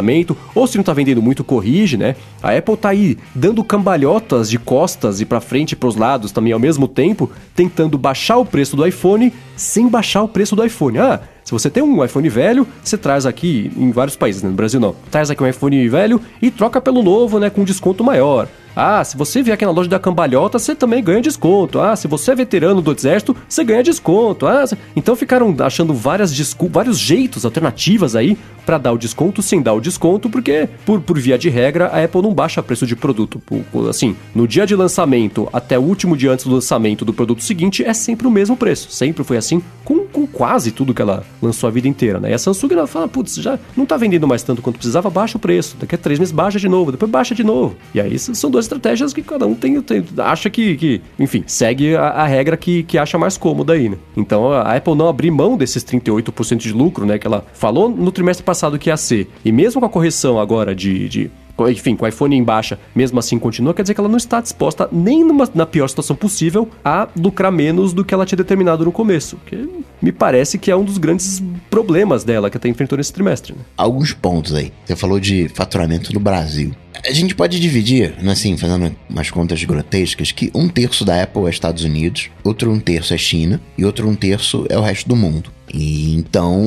ou 0.56 0.68
se 0.68 0.78
não 0.78 0.84
tá 0.84 0.94
vendendo 0.94 1.22
muito, 1.22 1.44
corrige, 1.44 1.98
né? 1.98 2.16
A 2.42 2.56
Apple 2.56 2.78
tá 2.78 2.90
aí 2.90 3.18
dando 3.34 3.64
cambalhotas 3.64 4.50
de 4.50 4.58
costas 4.58 5.22
e 5.22 5.26
para 5.26 5.42
frente 5.42 5.74
e 5.74 5.76
pros 5.76 5.96
lados 5.96 6.32
também 6.32 6.54
ao 6.54 6.60
mesmo 6.60 6.88
tempo, 6.88 7.30
tentando 7.56 7.98
baixar 7.98 8.38
o 8.38 8.46
preço 8.46 8.76
do 8.76 8.86
iPhone 8.86 9.34
sem 9.56 9.88
baixar 9.88 10.24
o 10.24 10.28
preço 10.28 10.56
do 10.56 10.66
iPhone. 10.66 11.00
Ah, 11.00 11.22
se 11.44 11.52
você 11.52 11.70
tem 11.70 11.82
um 11.82 12.04
iPhone 12.04 12.30
velho, 12.30 12.68
você 12.84 12.98
traz 12.98 13.26
aqui 13.26 13.72
em 13.76 13.92
vários 13.92 14.16
países, 14.16 14.44
né? 14.44 14.50
no 14.50 14.56
Brasil 14.56 14.80
não. 14.80 14.96
Traz 15.10 15.32
aqui 15.32 15.44
um 15.44 15.48
iPhone 15.48 15.90
velho 15.90 16.22
e 16.42 16.52
troca 16.52 16.80
pelo 16.80 17.02
novo, 17.02 17.40
né, 17.40 17.50
com 17.50 17.64
desconto 17.64 18.04
maior. 18.04 18.48
Ah, 18.76 19.04
se 19.04 19.18
você 19.18 19.42
vier 19.42 19.54
aqui 19.54 19.66
na 19.66 19.72
loja 19.72 19.90
da 19.90 20.00
cambalhota, 20.00 20.60
você 20.60 20.76
também 20.76 21.04
ganha 21.04 21.22
desconto. 21.22 21.80
Ah, 21.80 21.96
se 21.96 22.08
você 22.08 22.32
é 22.32 22.36
veterano 22.36 22.82
do 22.82 22.92
exército, 22.92 23.36
você 23.48 23.64
ganha 23.64 23.84
desconto. 23.84 24.48
Ah, 24.48 24.66
então 24.96 25.16
ficaram 25.16 25.56
achando 25.60 25.94
várias 25.94 26.30
vários 26.72 26.98
jeitos, 26.98 27.46
alternativas 27.46 28.16
aí 28.16 28.38
para 28.70 28.78
dar 28.78 28.92
o 28.92 28.98
desconto 29.00 29.42
sem 29.42 29.64
dar 29.64 29.74
o 29.74 29.82
desconto, 29.82 30.30
porque 30.30 30.70
por, 30.86 31.02
por 31.02 31.18
via 31.18 31.40
de 31.40 31.50
regra 31.50 31.88
a 31.88 32.04
Apple 32.04 32.22
não 32.22 32.34
baixa 32.34 32.62
preço 32.62 32.86
de 32.86 32.96
produto. 32.96 33.42
Assim, 33.90 34.16
no 34.36 34.48
dia 34.48 34.66
de 34.68 34.76
lançamento 34.76 35.50
até 35.52 35.80
o 35.80 35.82
último 35.82 36.16
dia 36.16 36.32
antes 36.32 36.46
do 36.46 36.54
lançamento 36.54 37.04
do 37.04 37.12
produto 37.12 37.44
seguinte 37.44 37.84
é 37.84 37.94
sempre 37.96 38.28
o 38.28 38.32
mesmo 38.32 38.56
preço. 38.56 38.92
Sempre 38.92 39.24
foi 39.24 39.38
assim 39.38 39.60
com, 39.84 40.06
com 40.06 40.28
quase 40.28 40.72
tudo 40.72 40.94
que 40.94 41.02
ela 41.02 41.24
lançou 41.42 41.68
a 41.68 41.72
vida 41.72 41.88
inteira, 41.88 42.20
né? 42.20 42.30
E 42.30 42.34
a 42.34 42.38
Samsung 42.38 42.74
ela 42.74 42.86
fala, 42.86 43.08
putz, 43.08 43.36
já 43.38 43.58
não 43.76 43.88
tá 43.88 43.98
vendendo 43.98 44.28
mais 44.28 44.44
tanto 44.44 44.62
quanto 44.62 44.76
precisava, 44.76 45.10
baixa 45.10 45.38
o 45.38 45.42
preço. 45.42 45.76
Daqui 45.80 45.96
a 45.96 45.98
três 45.98 46.20
meses 46.20 46.32
baixa 46.32 46.60
de 46.60 46.70
novo, 46.70 46.92
depois 46.92 47.10
baixa 47.10 47.34
de 47.34 47.44
novo. 47.44 47.76
E 47.92 48.00
aí 48.00 48.20
são 48.20 48.52
duas 48.60 48.66
estratégias 48.66 49.14
que 49.14 49.22
cada 49.22 49.48
um 49.48 49.56
tem, 49.56 49.82
tem 49.82 50.04
acha 50.18 50.50
que, 50.50 50.76
que, 50.76 51.02
enfim, 51.18 51.44
segue 51.48 51.96
a, 51.96 52.10
a, 52.10 52.28
regra 52.28 52.58
que, 52.58 52.84
que 52.84 52.98
acha 52.98 53.18
mais 53.18 53.38
cômoda 53.38 53.74
aí, 53.74 53.90
né? 53.90 53.98
Então 54.16 54.52
a 54.52 54.76
Apple 54.76 54.96
não 54.96 55.08
abrir 55.08 55.32
mão 55.32 55.58
desses 55.58 55.84
38% 55.84 56.58
de 56.58 56.74
lucro, 56.74 57.06
né, 57.06 57.18
que 57.18 57.26
ela 57.26 57.46
falou 57.54 57.90
no 57.90 58.12
trimestre 58.12 58.44
passado 58.44 58.78
que 58.78 58.90
ia 58.90 58.98
ser. 58.98 59.30
E 59.44 59.52
mesmo 59.52 59.80
com 59.80 59.88
a 59.88 59.90
correção 59.90 60.40
agora 60.40 60.76
de, 60.76 61.08
de 61.08 61.32
enfim, 61.70 61.96
com 61.96 62.06
o 62.06 62.08
iPhone 62.08 62.36
em 62.36 62.44
baixa, 62.44 62.80
mesmo 62.96 63.20
assim 63.20 63.38
continua, 63.38 63.74
quer 63.74 63.82
dizer 63.82 63.94
que 63.94 64.00
ela 64.00 64.08
não 64.08 64.18
está 64.18 64.40
disposta, 64.40 64.88
nem 64.92 65.26
numa, 65.26 65.50
na 65.54 65.66
pior 65.66 65.90
situação 65.90 66.16
possível, 66.16 66.70
a 66.86 67.10
lucrar 67.18 67.52
menos 67.52 67.92
do 67.92 68.06
que 68.06 68.14
ela 68.14 68.26
tinha 68.26 68.38
determinado 68.38 68.86
no 68.86 68.92
começo. 68.92 69.38
Que 69.46 69.68
me 70.02 70.12
parece 70.14 70.58
que 70.58 70.72
é 70.72 70.76
um 70.76 70.86
dos 70.86 70.98
grandes 70.98 71.44
problemas 71.70 72.24
dela 72.24 72.50
que 72.50 72.56
até 72.56 72.70
enfrentou 72.70 72.98
nesse 72.98 73.12
trimestre. 73.12 73.54
Né? 73.54 73.60
Alguns 73.76 74.14
pontos 74.14 74.54
aí. 74.54 74.72
Você 74.86 74.96
falou 74.96 75.20
de 75.20 75.50
faturamento 75.50 76.14
no 76.14 76.20
Brasil. 76.20 76.72
A 77.06 77.12
gente 77.14 77.34
pode 77.34 77.60
dividir, 77.60 78.14
assim, 78.28 78.58
fazendo 78.58 78.96
umas 79.10 79.32
contas 79.32 79.64
grotescas, 79.64 80.32
que 80.32 80.52
um 80.54 80.68
terço 80.68 81.06
da 81.06 81.24
Apple 81.24 81.46
é 81.46 81.50
Estados 81.50 81.84
Unidos, 81.84 82.30
outro 82.44 82.72
um 82.72 82.80
terço 82.80 83.14
é 83.14 83.18
China 83.18 83.62
e 83.78 83.86
outro 83.86 84.08
um 84.08 84.16
terço 84.16 84.66
é 84.70 84.78
o 84.78 84.82
resto 84.82 85.08
do 85.08 85.16
mundo. 85.16 85.52
E 85.74 86.16
então, 86.16 86.60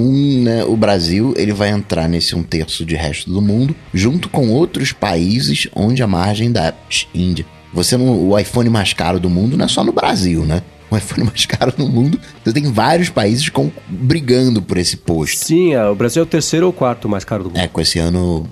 né, 0.43 0.65
o 0.65 0.77
Brasil 0.77 1.35
ele 1.37 1.53
vai 1.53 1.71
entrar 1.71 2.09
nesse 2.09 2.35
um 2.35 2.43
terço 2.43 2.85
de 2.85 2.95
resto 2.95 3.31
do 3.31 3.43
mundo, 3.43 3.75
junto 3.93 4.29
com 4.29 4.49
outros 4.49 4.93
países 4.93 5.69
onde 5.75 6.03
a 6.03 6.07
margem 6.07 6.51
da 6.51 6.73
Índia. 7.15 7.45
Você 7.73 7.97
não, 7.97 8.29
o 8.29 8.39
iPhone 8.39 8.71
mais 8.71 8.93
caro 8.93 9.19
do 9.19 9.31
mundo 9.31 9.57
não 9.57 9.65
é 9.65 9.69
só 9.69 9.83
no 9.83 9.93
Brasil, 9.93 10.45
né? 10.45 10.63
O 10.91 10.97
iPhone 10.97 11.25
mais 11.29 11.47
caro 11.47 11.73
no 11.77 11.89
mundo, 11.89 12.19
você 12.45 12.53
tem 12.53 12.71
vários 12.71 13.09
países 13.09 13.49
com, 13.49 13.71
brigando 13.89 14.63
por 14.63 14.77
esse 14.77 14.97
posto. 14.97 15.45
Sim, 15.45 15.75
é, 15.75 15.85
o 15.87 15.95
Brasil 15.95 16.23
é 16.23 16.25
o 16.25 16.29
terceiro 16.29 16.67
ou 16.67 16.73
quarto 16.73 17.09
mais 17.09 17.25
caro 17.25 17.45
do 17.45 17.49
mundo. 17.51 17.59
É, 17.59 17.67
com 17.67 17.81
esse 17.81 17.99
ano 17.99 18.47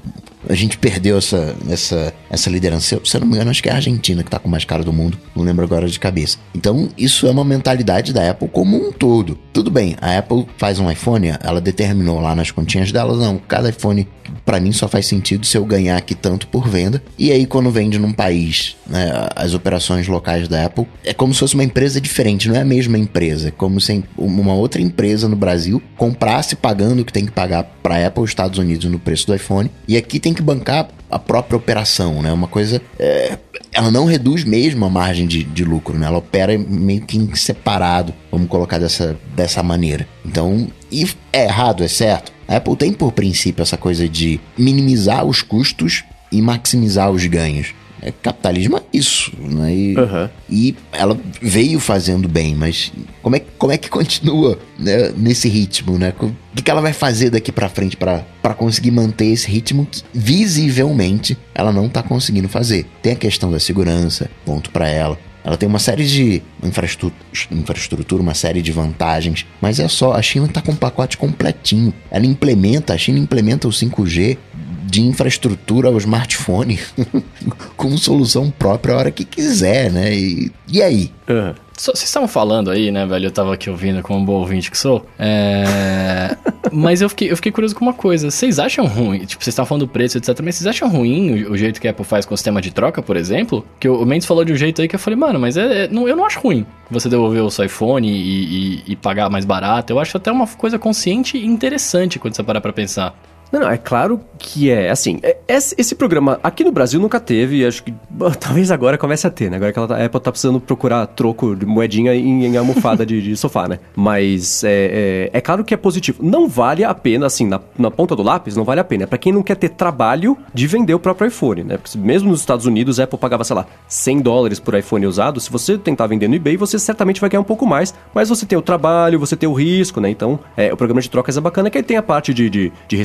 a 0.49 0.55
gente 0.55 0.79
perdeu 0.79 1.19
essa, 1.19 1.55
essa, 1.69 2.15
essa 2.31 2.51
liderança. 2.51 3.01
Se 3.05 3.17
eu 3.17 3.21
não 3.21 3.27
me 3.29 3.35
engano, 3.35 3.51
acho 3.51 3.63
que 3.63 3.69
é 3.69 3.73
a 3.73 3.77
Argentina 3.77 4.23
que 4.23 4.31
tá 4.31 4.39
com 4.39 4.49
mais 4.49 4.65
cara 4.65 4.83
do 4.83 4.93
mundo. 4.93 5.19
Não 5.35 5.45
lembro 5.45 5.65
agora 5.65 5.89
de 5.89 5.99
cabeça. 5.99 6.39
Então, 6.55 6.89
isso 6.97 7.27
é 7.27 7.31
uma 7.31 7.45
mentalidade 7.45 8.13
da 8.13 8.31
Apple 8.31 8.49
como 8.49 8.77
um 8.77 8.93
todo. 8.93 9.39
Tudo 9.53 9.71
bem, 9.71 9.97
a 10.01 10.19
Apple 10.19 10.47
faz 10.57 10.79
um 10.79 10.91
iPhone, 10.91 11.33
ela 11.43 11.61
determinou 11.61 12.21
lá 12.21 12.35
nas 12.35 12.51
continhas 12.51 12.93
dela, 12.93 13.17
não, 13.17 13.39
cada 13.39 13.71
iPhone 13.71 14.07
para 14.45 14.61
mim 14.61 14.73
só 14.73 14.89
faz 14.89 15.07
sentido 15.07 15.47
se 15.47 15.57
eu 15.57 15.65
ganhar 15.65 15.97
aqui 15.97 16.15
tanto 16.15 16.47
por 16.47 16.69
venda. 16.69 17.03
E 17.19 17.31
aí, 17.31 17.47
quando 17.47 17.71
vende 17.71 17.99
num 17.99 18.13
país, 18.13 18.77
né, 18.87 19.29
as 19.35 19.55
operações 19.55 20.07
locais 20.09 20.49
da 20.49 20.65
Apple, 20.65 20.87
é 21.05 21.13
como 21.13 21.33
se 21.35 21.41
fosse 21.41 21.55
uma 21.55 21.65
empresa 21.65 22.01
diferente, 22.01 22.49
não 22.49 22.57
é 22.57 22.61
a 22.61 22.65
mesma 22.65 22.99
empresa. 22.99 23.49
É 23.49 23.51
como 23.51 23.81
se 23.81 24.05
uma 24.17 24.55
outra 24.55 24.81
empresa 24.81 25.29
no 25.29 25.37
Brasil 25.37 25.83
comprasse 25.97 26.57
pagando 26.57 27.03
o 27.03 27.05
que 27.05 27.13
tem 27.13 27.27
que 27.27 27.33
pagar 27.33 27.65
para 27.83 28.07
Apple, 28.07 28.25
Estados 28.25 28.59
Unidos, 28.59 28.85
no 28.91 28.99
preço 28.99 29.27
do 29.27 29.35
iPhone. 29.35 29.71
E 29.87 29.97
aqui 29.97 30.19
tem 30.19 30.30
que 30.35 30.43
bancar 30.43 30.89
a 31.11 31.19
própria 31.19 31.57
operação, 31.57 32.23
né? 32.23 32.33
Uma 32.33 32.47
coisa. 32.47 32.81
É, 32.99 33.39
ela 33.73 33.91
não 33.91 34.05
reduz 34.05 34.45
mesmo 34.45 34.85
a 34.85 34.91
margem 34.91 35.27
de, 35.27 35.43
de 35.45 35.65
lucro, 35.65 35.99
né? 35.99 36.07
Ela 36.07 36.19
opera 36.19 36.57
meio 36.57 37.03
que 37.03 37.19
separado, 37.39 38.15
vamos 38.31 38.49
colocar 38.49 38.79
dessa, 38.79 39.19
dessa 39.35 39.63
maneira. 39.63 40.07
Então, 40.25 40.69
e 40.91 41.09
é 41.33 41.45
errado, 41.45 41.83
é 41.83 41.89
certo? 41.89 42.33
A 42.47 42.57
Apple 42.57 42.77
tem 42.77 42.93
por 42.93 43.13
princípio 43.13 43.63
essa 43.63 43.77
coisa 43.77 44.09
de 44.09 44.41
minimizar 44.59 45.25
os 45.25 45.43
custos 45.43 46.05
e 46.33 46.41
maximizar 46.43 47.11
os 47.11 47.25
ganhos. 47.27 47.75
É, 48.03 48.11
capitalismo 48.11 48.79
é 48.79 48.83
isso, 48.93 49.33
né? 49.39 49.75
E, 49.75 49.97
uhum. 49.97 50.29
e, 50.49 50.77
ela 50.93 51.19
veio 51.41 51.79
fazendo 51.79 52.29
bem, 52.29 52.55
mas 52.55 52.93
como 53.23 53.37
é, 53.37 53.41
como 53.59 53.73
é 53.73 53.79
que 53.79 53.89
continua 53.91 54.59
né, 54.79 55.13
nesse 55.17 55.49
ritmo, 55.49 55.99
né? 55.99 56.15
O 56.21 56.33
que, 56.57 56.63
que 56.63 56.71
ela 56.71 56.81
vai 56.81 56.93
fazer 56.93 57.31
daqui 57.31 57.53
para 57.53 57.69
frente 57.69 57.97
para 57.97 58.55
conseguir 58.57 58.91
manter 58.91 59.27
esse 59.27 59.49
ritmo 59.49 59.87
que 59.87 60.03
visivelmente 60.15 61.37
ela 61.55 61.73
não 61.73 61.89
tá 61.89 62.03
conseguindo 62.03 62.49
fazer? 62.49 62.87
Tem 63.03 63.13
a 63.13 63.17
questão 63.17 63.51
da 63.51 63.61
segurança, 63.61 64.31
ponto 64.45 64.71
para 64.71 64.89
ela. 64.89 65.19
Ela 65.43 65.57
tem 65.57 65.69
uma 65.69 65.79
série 65.79 66.07
de 66.07 66.43
infraestrutura, 66.63 68.23
uma 68.23 68.35
série 68.35 68.61
de 68.61 68.73
vantagens, 68.73 69.47
mas 69.61 69.81
é 69.81 69.89
só, 69.89 70.13
a 70.13 70.21
China 70.21 70.47
está 70.47 70.61
com 70.61 70.73
um 70.73 70.77
pacote 70.77 71.17
completinho. 71.17 71.95
Ela 72.11 72.27
implementa, 72.27 72.93
a 72.93 72.99
China 72.99 73.19
implementa 73.19 73.67
o 73.67 73.71
5G 73.71 74.37
de 74.83 75.03
infraestrutura 75.03 75.89
ao 75.89 75.97
smartphone 75.99 76.79
com 77.77 77.97
solução 77.97 78.51
própria 78.51 78.95
a 78.95 78.99
hora 78.99 79.11
que 79.11 79.25
quiser, 79.25 79.91
né? 79.91 80.15
E, 80.15 80.53
e 80.69 80.83
aí? 80.83 81.13
Uhum. 81.29 81.55
Vocês 81.81 82.03
estavam 82.05 82.29
falando 82.29 82.71
aí, 82.71 82.91
né, 82.91 83.07
velho? 83.07 83.27
Eu 83.27 83.31
tava 83.31 83.55
aqui 83.55 83.71
ouvindo 83.71 84.03
como 84.03 84.19
um 84.19 84.25
bom 84.25 84.35
ouvinte 84.35 84.71
que 84.71 84.77
sou. 84.77 85.07
É... 85.19 86.37
mas 86.71 87.01
eu 87.01 87.09
fiquei, 87.09 87.31
eu 87.31 87.37
fiquei 87.37 87.51
curioso 87.51 87.75
com 87.75 87.83
uma 87.83 87.95
coisa. 87.95 88.31
Vocês 88.31 88.59
acham 88.59 88.87
ruim? 88.87 89.21
Tipo, 89.21 89.43
vocês 89.43 89.55
estavam 89.55 89.67
falando 89.67 89.87
do 89.87 89.89
preço, 89.89 90.19
etc. 90.19 90.39
Mas 90.45 90.57
vocês 90.57 90.67
acham 90.67 90.91
ruim 90.91 91.45
o, 91.45 91.53
o, 91.53 91.57
jeito 91.57 91.81
que 91.81 91.89
a 91.89 91.91
Apple 91.93 92.05
faz 92.05 92.27
com 92.27 92.35
o 92.35 92.37
sistema 92.37 92.61
de 92.61 92.71
troca, 92.71 93.01
por 93.01 93.17
exemplo? 93.17 93.65
Que 93.79 93.89
o 93.89 94.05
Mendes 94.05 94.27
falou 94.27 94.45
de 94.45 94.53
um 94.53 94.57
jeito 94.57 94.83
aí 94.83 94.89
que 94.89 94.95
eu 94.95 94.99
falei, 94.99 95.19
mano, 95.19 95.41
mas 95.41 95.57
é, 95.57 95.85
é 95.85 95.89
não, 95.89 96.07
eu 96.07 96.15
não 96.15 96.27
acho 96.27 96.39
ruim 96.41 96.67
você 96.91 97.09
devolver 97.09 97.43
o 97.43 97.51
seu 97.51 97.65
iPhone 97.65 98.07
e, 98.07 98.83
e, 98.83 98.83
e 98.89 98.97
pagar 98.97 99.31
mais 99.31 99.47
barato. 99.47 99.91
Eu 99.91 99.99
acho 99.99 100.15
até 100.19 100.31
uma 100.31 100.47
coisa 100.47 100.79
consciente 100.79 101.39
e 101.39 101.47
interessante 101.47 102.19
quando 102.19 102.37
você 102.37 102.43
parar 102.43 102.61
pra 102.61 102.75
pensar. 102.75 103.15
Não, 103.53 103.61
não, 103.61 103.71
é 103.71 103.77
claro 103.77 104.21
que 104.39 104.71
é. 104.71 104.91
Assim, 104.91 105.19
é, 105.23 105.37
esse 105.49 105.95
programa 105.95 106.39
aqui 106.43 106.65
no 106.65 106.73
Brasil 106.73 107.01
nunca 107.01 107.19
teve, 107.19 107.65
acho 107.67 107.83
que 107.83 107.93
talvez 108.39 108.71
agora 108.71 108.97
comece 108.97 109.27
a 109.27 109.31
ter, 109.31 109.51
né? 109.51 109.57
Agora 109.57 109.73
que 109.73 109.79
ela, 109.79 109.97
a 109.97 110.05
Apple 110.05 110.21
tá 110.21 110.31
precisando 110.31 110.61
procurar 110.61 111.07
troco 111.07 111.55
de 111.55 111.67
moedinha 111.67 112.15
em, 112.15 112.47
em 112.47 112.57
almofada 112.57 113.05
de, 113.05 113.21
de, 113.21 113.37
sofá, 113.37 113.69
né? 113.69 113.79
Mas 113.95 114.65
é, 114.65 115.29
é, 115.33 115.39
é, 115.39 115.41
claro 115.41 115.65
que 115.65 115.75
é 115.75 115.77
positivo. 115.77 116.23
Não 116.23 116.49
vale 116.49 116.85
a 116.85 116.95
pena, 116.95 117.27
assim, 117.27 117.47
na, 117.47 117.61
na 117.79 117.91
ponta 117.91 118.15
do 118.15 118.23
lápis, 118.23 118.57
não 118.57 118.65
vale 118.65 118.81
a 118.81 118.85
pena. 118.85 119.05
É 119.05 119.07
pra 119.07 119.19
quem 119.19 119.33
não 119.33 119.43
quer 119.43 119.57
ter 119.57 119.71
trabalho 119.71 120.37
de 120.55 120.67
vender 120.67 120.95
o 120.95 120.99
próprio 120.99 121.29
iPhone, 121.29 121.65
né? 121.65 121.77
Porque 121.77 121.99
mesmo 121.99 122.31
nos 122.31 122.41
Estados 122.41 122.67
Unidos, 122.67 123.01
a 123.01 123.05
Apple 123.05 123.19
pagava, 123.19 123.45
sei 123.45 123.57
lá, 123.57 123.67
100 123.89 124.21
dólares 124.21 124.61
por 124.61 124.75
iPhone 124.75 125.07
usado. 125.07 125.41
Se 125.41 125.51
você 125.51 125.77
tentar 125.77 126.07
vender 126.07 126.29
no 126.29 126.35
eBay, 126.35 126.57
você 126.57 126.79
certamente 126.79 127.21
vai 127.21 127.29
ganhar 127.29 127.41
um 127.41 127.45
pouco 127.45 127.67
mais, 127.67 127.95
mas 128.15 128.29
você 128.29 128.47
tem 128.47 128.59
o 128.59 128.63
trabalho, 128.63 129.19
você 129.19 129.37
tem 129.37 129.49
o 129.49 129.53
risco, 129.53 130.01
né? 130.01 130.09
Então, 130.09 130.39
é, 130.57 130.73
o 130.73 130.77
programa 130.77 131.01
de 131.01 131.11
trocas 131.11 131.37
é 131.37 131.41
bacana, 131.41 131.69
que 131.69 131.79
aí 131.79 131.85
tem 131.85 131.97
a 131.97 132.03
parte 132.03 132.33
de, 132.33 132.49
de, 132.49 132.73
de 132.89 132.97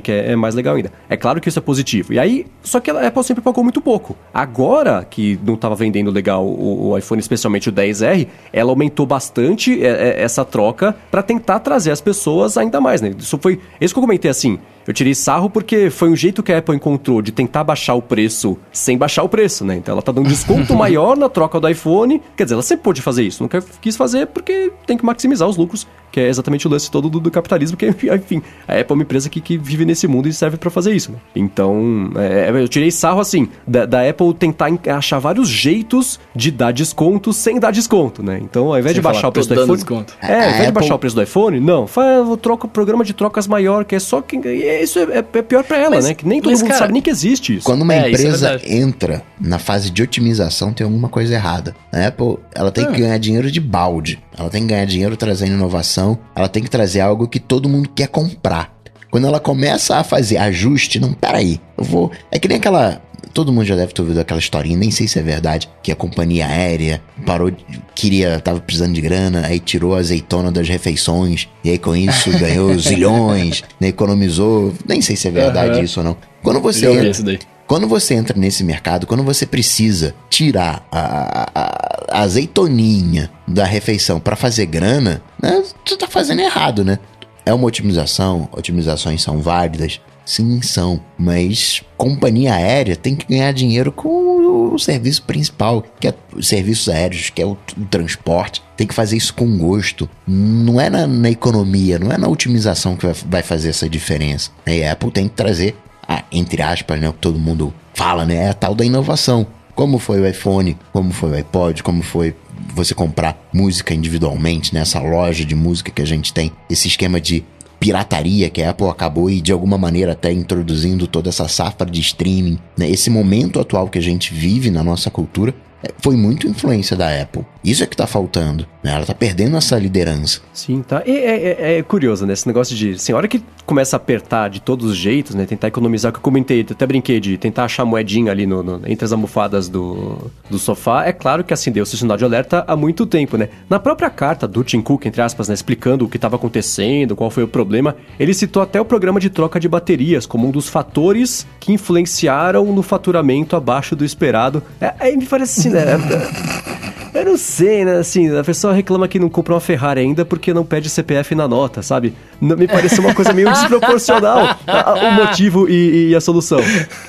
que 0.00 0.12
é, 0.12 0.32
é 0.32 0.36
mais 0.36 0.54
legal 0.54 0.76
ainda. 0.76 0.92
É 1.08 1.16
claro 1.16 1.40
que 1.40 1.48
isso 1.48 1.58
é 1.58 1.62
positivo. 1.62 2.12
E 2.12 2.18
aí, 2.18 2.46
só 2.62 2.80
que 2.80 2.90
a 2.90 3.06
Apple 3.06 3.24
sempre 3.24 3.42
pagou 3.42 3.62
muito 3.62 3.80
pouco. 3.80 4.16
Agora 4.32 5.04
que 5.08 5.38
não 5.44 5.54
estava 5.54 5.74
vendendo 5.74 6.10
legal 6.10 6.46
o, 6.46 6.90
o, 6.90 6.98
iPhone, 6.98 7.20
especialmente 7.20 7.68
o 7.68 7.72
10R, 7.72 8.28
ela 8.52 8.70
aumentou 8.70 9.06
bastante 9.06 9.84
é, 9.84 9.88
é, 9.88 10.22
essa 10.22 10.44
troca 10.44 10.96
para 11.10 11.22
tentar 11.22 11.60
trazer 11.60 11.90
as 11.90 12.00
pessoas 12.00 12.56
ainda 12.56 12.80
mais, 12.80 13.00
né? 13.00 13.14
Isso 13.18 13.38
foi. 13.38 13.60
Isso 13.80 13.94
que 13.94 13.98
eu 13.98 14.02
comentei 14.02 14.30
assim. 14.30 14.58
Eu 14.86 14.92
tirei 14.92 15.14
sarro 15.14 15.48
porque 15.48 15.88
foi 15.88 16.10
um 16.10 16.16
jeito 16.16 16.42
que 16.42 16.52
a 16.52 16.58
Apple 16.58 16.76
encontrou 16.76 17.22
de 17.22 17.32
tentar 17.32 17.64
baixar 17.64 17.94
o 17.94 18.02
preço 18.02 18.58
sem 18.70 18.98
baixar 18.98 19.22
o 19.22 19.28
preço, 19.28 19.64
né? 19.64 19.76
Então 19.76 19.92
ela 19.92 20.02
tá 20.02 20.12
dando 20.12 20.26
um 20.26 20.28
desconto 20.28 20.74
maior 20.76 21.16
na 21.16 21.28
troca 21.28 21.58
do 21.58 21.68
iPhone. 21.68 22.20
Quer 22.36 22.44
dizer, 22.44 22.54
ela 22.54 22.62
sempre 22.62 22.84
pôde 22.84 23.00
fazer 23.00 23.22
isso. 23.22 23.42
Nunca 23.42 23.62
quis 23.80 23.96
fazer 23.96 24.26
porque 24.26 24.70
tem 24.86 24.96
que 24.96 25.04
maximizar 25.04 25.48
os 25.48 25.56
lucros, 25.56 25.86
que 26.14 26.20
é 26.20 26.28
exatamente 26.28 26.64
o 26.68 26.70
lance 26.70 26.88
todo 26.88 27.10
do, 27.10 27.18
do 27.18 27.28
capitalismo, 27.28 27.76
que 27.76 27.86
enfim, 27.90 28.40
a 28.68 28.74
Apple 28.74 28.86
é 28.90 28.92
uma 28.92 29.02
empresa 29.02 29.28
que, 29.28 29.40
que 29.40 29.58
vive 29.58 29.84
nesse 29.84 30.06
mundo 30.06 30.28
e 30.28 30.32
serve 30.32 30.56
para 30.56 30.70
fazer 30.70 30.94
isso, 30.94 31.10
né? 31.10 31.18
Então, 31.34 32.12
é, 32.14 32.50
eu 32.50 32.68
tirei 32.68 32.88
sarro 32.92 33.18
assim, 33.18 33.48
da, 33.66 33.84
da, 33.84 34.08
Apple 34.08 34.32
tentar 34.34 34.68
achar 34.96 35.18
vários 35.18 35.48
jeitos 35.48 36.20
de 36.34 36.52
dar 36.52 36.72
desconto 36.72 37.32
sem 37.32 37.58
dar 37.58 37.72
desconto, 37.72 38.22
né? 38.22 38.38
Então, 38.40 38.68
ao 38.68 38.78
invés 38.78 38.94
de 38.94 39.00
baixar 39.00 39.22
falar, 39.22 39.30
o 39.30 39.32
preço 39.32 39.48
do 39.48 39.54
iPhone. 39.54 39.74
Desconto. 39.74 40.14
É, 40.22 40.26
ao 40.26 40.38
invés 40.38 40.54
Apple... 40.54 40.66
de 40.66 40.72
baixar 40.72 40.94
o 40.94 40.98
preço 41.00 41.16
do 41.16 41.22
iPhone, 41.22 41.58
não, 41.58 41.88
faz 41.88 42.28
o 42.28 42.36
troco, 42.36 42.68
programa 42.68 43.04
de 43.04 43.12
trocas 43.12 43.48
maior, 43.48 43.84
que 43.84 43.96
é 43.96 43.98
só 43.98 44.22
quem 44.22 44.40
isso 44.82 45.00
é, 45.00 45.18
é, 45.18 45.18
é 45.18 45.42
pior 45.42 45.64
para 45.64 45.78
ela, 45.78 45.96
mas, 45.96 46.04
né? 46.04 46.14
Que 46.14 46.28
nem 46.28 46.40
todo 46.40 46.52
mundo 46.52 46.64
cara, 46.64 46.78
sabe 46.78 46.92
nem 46.92 47.02
que 47.02 47.10
existe 47.10 47.56
isso. 47.56 47.66
Quando 47.66 47.82
uma 47.82 47.92
é, 47.92 48.04
é 48.04 48.08
empresa 48.10 48.60
entra 48.64 49.24
na 49.40 49.58
fase 49.58 49.90
de 49.90 50.00
otimização, 50.00 50.72
tem 50.72 50.84
alguma 50.84 51.08
coisa 51.08 51.34
errada. 51.34 51.74
A 51.92 52.06
Apple, 52.06 52.36
ela 52.54 52.70
tem 52.70 52.86
que 52.86 53.00
ganhar 53.00 53.18
dinheiro 53.18 53.50
de 53.50 53.60
balde. 53.60 54.22
Ela 54.38 54.50
tem 54.50 54.62
que 54.62 54.68
ganhar 54.68 54.84
dinheiro 54.84 55.16
trazendo 55.16 55.54
inovação. 55.54 56.03
Ela 56.34 56.48
tem 56.48 56.62
que 56.62 56.70
trazer 56.70 57.00
algo 57.00 57.28
que 57.28 57.40
todo 57.40 57.68
mundo 57.68 57.88
quer 57.94 58.08
comprar. 58.08 58.74
Quando 59.10 59.26
ela 59.26 59.38
começa 59.38 59.96
a 59.96 60.04
fazer 60.04 60.36
ajuste, 60.38 60.98
não, 60.98 61.12
peraí, 61.12 61.60
eu 61.78 61.84
vou. 61.84 62.10
É 62.30 62.38
que 62.38 62.48
nem 62.48 62.58
aquela 62.58 63.00
Todo 63.34 63.52
mundo 63.52 63.64
já 63.64 63.74
deve 63.74 63.92
ter 63.92 64.00
ouvido 64.00 64.20
aquela 64.20 64.38
historinha, 64.38 64.76
nem 64.76 64.92
sei 64.92 65.08
se 65.08 65.18
é 65.18 65.22
verdade, 65.22 65.68
que 65.82 65.90
a 65.90 65.96
companhia 65.96 66.46
aérea 66.46 67.02
parou, 67.26 67.50
queria, 67.92 68.38
tava 68.38 68.60
precisando 68.60 68.94
de 68.94 69.00
grana, 69.00 69.44
aí 69.48 69.58
tirou 69.58 69.96
a 69.96 69.98
azeitona 69.98 70.52
das 70.52 70.68
refeições, 70.68 71.48
e 71.64 71.70
aí 71.70 71.76
com 71.76 71.96
isso 71.96 72.30
ganhou 72.38 72.78
zilhões, 72.78 73.64
né, 73.80 73.88
economizou, 73.88 74.72
nem 74.86 75.00
sei 75.00 75.16
se 75.16 75.26
é 75.26 75.32
verdade 75.32 75.78
uhum. 75.78 75.84
isso 75.84 75.98
ou 75.98 76.04
não. 76.04 76.16
Quando 76.44 76.60
você 76.60 76.86
entra, 76.86 77.38
quando 77.74 77.88
você 77.88 78.14
entra 78.14 78.38
nesse 78.38 78.62
mercado, 78.62 79.04
quando 79.04 79.24
você 79.24 79.44
precisa 79.44 80.14
tirar 80.30 80.86
a, 80.92 81.50
a, 81.52 82.18
a 82.18 82.22
azeitoninha 82.22 83.28
da 83.48 83.64
refeição 83.64 84.20
para 84.20 84.36
fazer 84.36 84.66
grana, 84.66 85.20
né, 85.42 85.60
você 85.84 85.96
tá 85.96 86.06
fazendo 86.06 86.38
errado, 86.38 86.84
né? 86.84 87.00
É 87.44 87.52
uma 87.52 87.66
otimização, 87.66 88.48
otimizações 88.52 89.22
são 89.22 89.40
válidas, 89.40 90.00
Sim, 90.24 90.62
são. 90.62 91.00
Mas 91.18 91.82
companhia 91.96 92.54
aérea 92.54 92.96
tem 92.96 93.14
que 93.14 93.26
ganhar 93.26 93.52
dinheiro 93.52 93.92
com 93.92 94.72
o 94.72 94.78
serviço 94.78 95.22
principal, 95.22 95.84
que 96.00 96.08
é 96.08 96.14
os 96.34 96.48
serviços 96.48 96.88
aéreos, 96.88 97.30
que 97.30 97.42
é 97.42 97.46
o, 97.46 97.56
o 97.76 97.84
transporte. 97.90 98.62
Tem 98.76 98.86
que 98.86 98.94
fazer 98.94 99.16
isso 99.16 99.34
com 99.34 99.58
gosto. 99.58 100.08
Não 100.26 100.80
é 100.80 100.88
na, 100.88 101.06
na 101.06 101.30
economia, 101.30 101.98
não 101.98 102.10
é 102.10 102.18
na 102.18 102.28
otimização 102.28 102.96
que 102.96 103.04
vai, 103.04 103.14
vai, 103.26 103.42
fazer 103.42 103.68
essa 103.68 103.88
diferença. 103.88 104.50
A 104.66 104.92
Apple 104.92 105.10
tem 105.10 105.28
que 105.28 105.34
trazer, 105.34 105.76
ah, 106.08 106.24
entre 106.30 106.62
aspas, 106.62 107.00
né, 107.00 107.08
o 107.08 107.12
que 107.12 107.20
todo 107.20 107.38
mundo 107.38 107.72
fala, 107.94 108.24
né? 108.24 108.36
É 108.36 108.48
a 108.50 108.54
tal 108.54 108.74
da 108.74 108.84
inovação. 108.84 109.46
Como 109.74 109.98
foi 109.98 110.20
o 110.20 110.26
iPhone, 110.26 110.76
como 110.92 111.12
foi 111.12 111.30
o 111.30 111.34
iPod, 111.34 111.82
como 111.82 112.02
foi 112.02 112.34
você 112.74 112.94
comprar 112.94 113.36
música 113.52 113.92
individualmente 113.92 114.72
né? 114.72 114.82
loja 115.02 115.44
de 115.44 115.54
música 115.54 115.90
que 115.90 116.02
a 116.02 116.06
gente 116.06 116.32
tem, 116.32 116.52
esse 116.70 116.86
esquema 116.86 117.20
de 117.20 117.44
pirataria 117.80 118.48
que 118.48 118.62
a 118.62 118.70
Apple 118.70 118.88
acabou 118.88 119.28
e 119.28 119.40
de 119.40 119.52
alguma 119.52 119.76
maneira 119.76 120.12
até 120.12 120.32
introduzindo 120.32 121.06
toda 121.06 121.28
essa 121.28 121.48
safra 121.48 121.90
de 121.90 122.00
streaming, 122.00 122.58
né? 122.78 122.88
esse 122.88 123.10
momento 123.10 123.60
atual 123.60 123.88
que 123.88 123.98
a 123.98 124.02
gente 124.02 124.32
vive 124.32 124.70
na 124.70 124.82
nossa 124.82 125.10
cultura, 125.10 125.54
é, 125.82 125.90
foi 125.98 126.16
muito 126.16 126.46
influência 126.46 126.96
da 126.96 127.20
Apple. 127.20 127.44
Isso 127.62 127.82
é 127.82 127.86
que 127.86 127.96
tá 127.96 128.06
faltando. 128.06 128.66
Né? 128.84 128.92
Ela 128.92 129.06
tá 129.06 129.14
perdendo 129.14 129.56
essa 129.56 129.78
liderança. 129.78 130.42
Sim, 130.52 130.82
tá. 130.82 131.02
E 131.06 131.10
é, 131.10 131.36
é, 131.36 131.78
é, 131.78 131.82
curioso, 131.82 132.26
né? 132.26 132.34
Esse 132.34 132.46
negócio 132.46 132.76
de. 132.76 132.92
Assim, 132.92 133.14
a 133.14 133.16
hora 133.16 133.26
que 133.26 133.42
começa 133.64 133.96
a 133.96 133.98
apertar 133.98 134.50
de 134.50 134.60
todos 134.60 134.90
os 134.90 134.96
jeitos, 134.96 135.34
né? 135.34 135.46
Tentar 135.46 135.68
economizar, 135.68 136.12
que 136.12 136.18
eu 136.18 136.22
comentei, 136.22 136.66
até 136.70 136.86
brinquei 136.86 137.18
de 137.18 137.38
tentar 137.38 137.64
achar 137.64 137.86
moedinha 137.86 138.30
ali 138.30 138.46
no, 138.46 138.62
no, 138.62 138.82
entre 138.86 139.06
as 139.06 139.12
almofadas 139.12 139.70
do, 139.70 140.30
do 140.50 140.58
sofá. 140.58 141.06
É 141.06 141.14
claro 141.14 141.42
que 141.42 141.54
acendeu 141.54 141.82
o 141.82 141.86
sinal 141.86 142.18
de 142.18 142.24
alerta 142.26 142.62
há 142.68 142.76
muito 142.76 143.06
tempo, 143.06 143.38
né? 143.38 143.48
Na 143.70 143.80
própria 143.80 144.10
carta 144.10 144.46
do 144.46 144.62
Tim 144.62 144.82
Cook, 144.82 145.06
entre 145.06 145.22
aspas, 145.22 145.48
né? 145.48 145.54
Explicando 145.54 146.04
o 146.04 146.08
que 146.08 146.18
estava 146.18 146.36
acontecendo, 146.36 147.16
qual 147.16 147.30
foi 147.30 147.42
o 147.42 147.48
problema, 147.48 147.96
ele 148.20 148.34
citou 148.34 148.62
até 148.62 148.78
o 148.78 148.84
programa 148.84 149.18
de 149.18 149.30
troca 149.30 149.58
de 149.58 149.66
baterias 149.66 150.26
como 150.26 150.46
um 150.46 150.50
dos 150.50 150.68
fatores 150.68 151.46
que 151.58 151.72
influenciaram 151.72 152.66
no 152.66 152.82
faturamento 152.82 153.56
abaixo 153.56 153.96
do 153.96 154.04
esperado. 154.04 154.62
É, 154.78 154.92
aí 155.00 155.16
me 155.16 155.24
parece 155.24 155.60
assim, 155.60 155.70
né? 155.70 155.84
Eu 157.14 157.24
não 157.24 157.36
sei, 157.36 157.84
né? 157.84 157.98
Assim, 157.98 158.36
a 158.36 158.42
pessoa 158.42 158.72
reclama 158.72 159.06
que 159.06 159.20
não 159.20 159.28
comprou 159.28 159.54
uma 159.54 159.60
Ferrari 159.60 160.00
ainda 160.00 160.24
porque 160.24 160.52
não 160.52 160.64
pede 160.64 160.90
CPF 160.90 161.32
na 161.36 161.46
nota, 161.46 161.80
sabe? 161.80 162.12
Não, 162.40 162.56
me 162.56 162.66
parece 162.66 162.98
uma 162.98 163.14
coisa 163.14 163.32
meio 163.32 163.48
desproporcional 163.54 164.58
o 164.66 165.12
motivo 165.12 165.68
e, 165.68 166.08
e, 166.10 166.14
a 166.16 166.20
solução. 166.20 166.58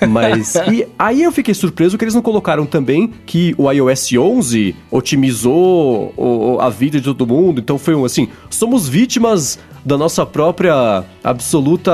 Mas. 0.07 0.53
E 0.71 0.87
aí 0.99 1.23
eu 1.23 1.31
fiquei 1.31 1.55
surpreso 1.55 1.97
que 1.97 2.03
eles 2.03 2.13
não 2.13 2.21
colocaram 2.21 2.67
também 2.67 3.11
que 3.25 3.55
o 3.57 3.71
iOS 3.71 4.13
11 4.13 4.75
otimizou 4.91 6.13
o, 6.15 6.59
a 6.61 6.69
vida 6.69 6.99
de 6.99 7.05
todo 7.05 7.25
mundo. 7.25 7.59
Então 7.59 7.79
foi 7.79 7.95
um 7.95 8.05
assim: 8.05 8.29
somos 8.47 8.87
vítimas 8.87 9.57
da 9.85 9.97
nossa 9.97 10.25
própria 10.25 11.03
absoluta 11.23 11.93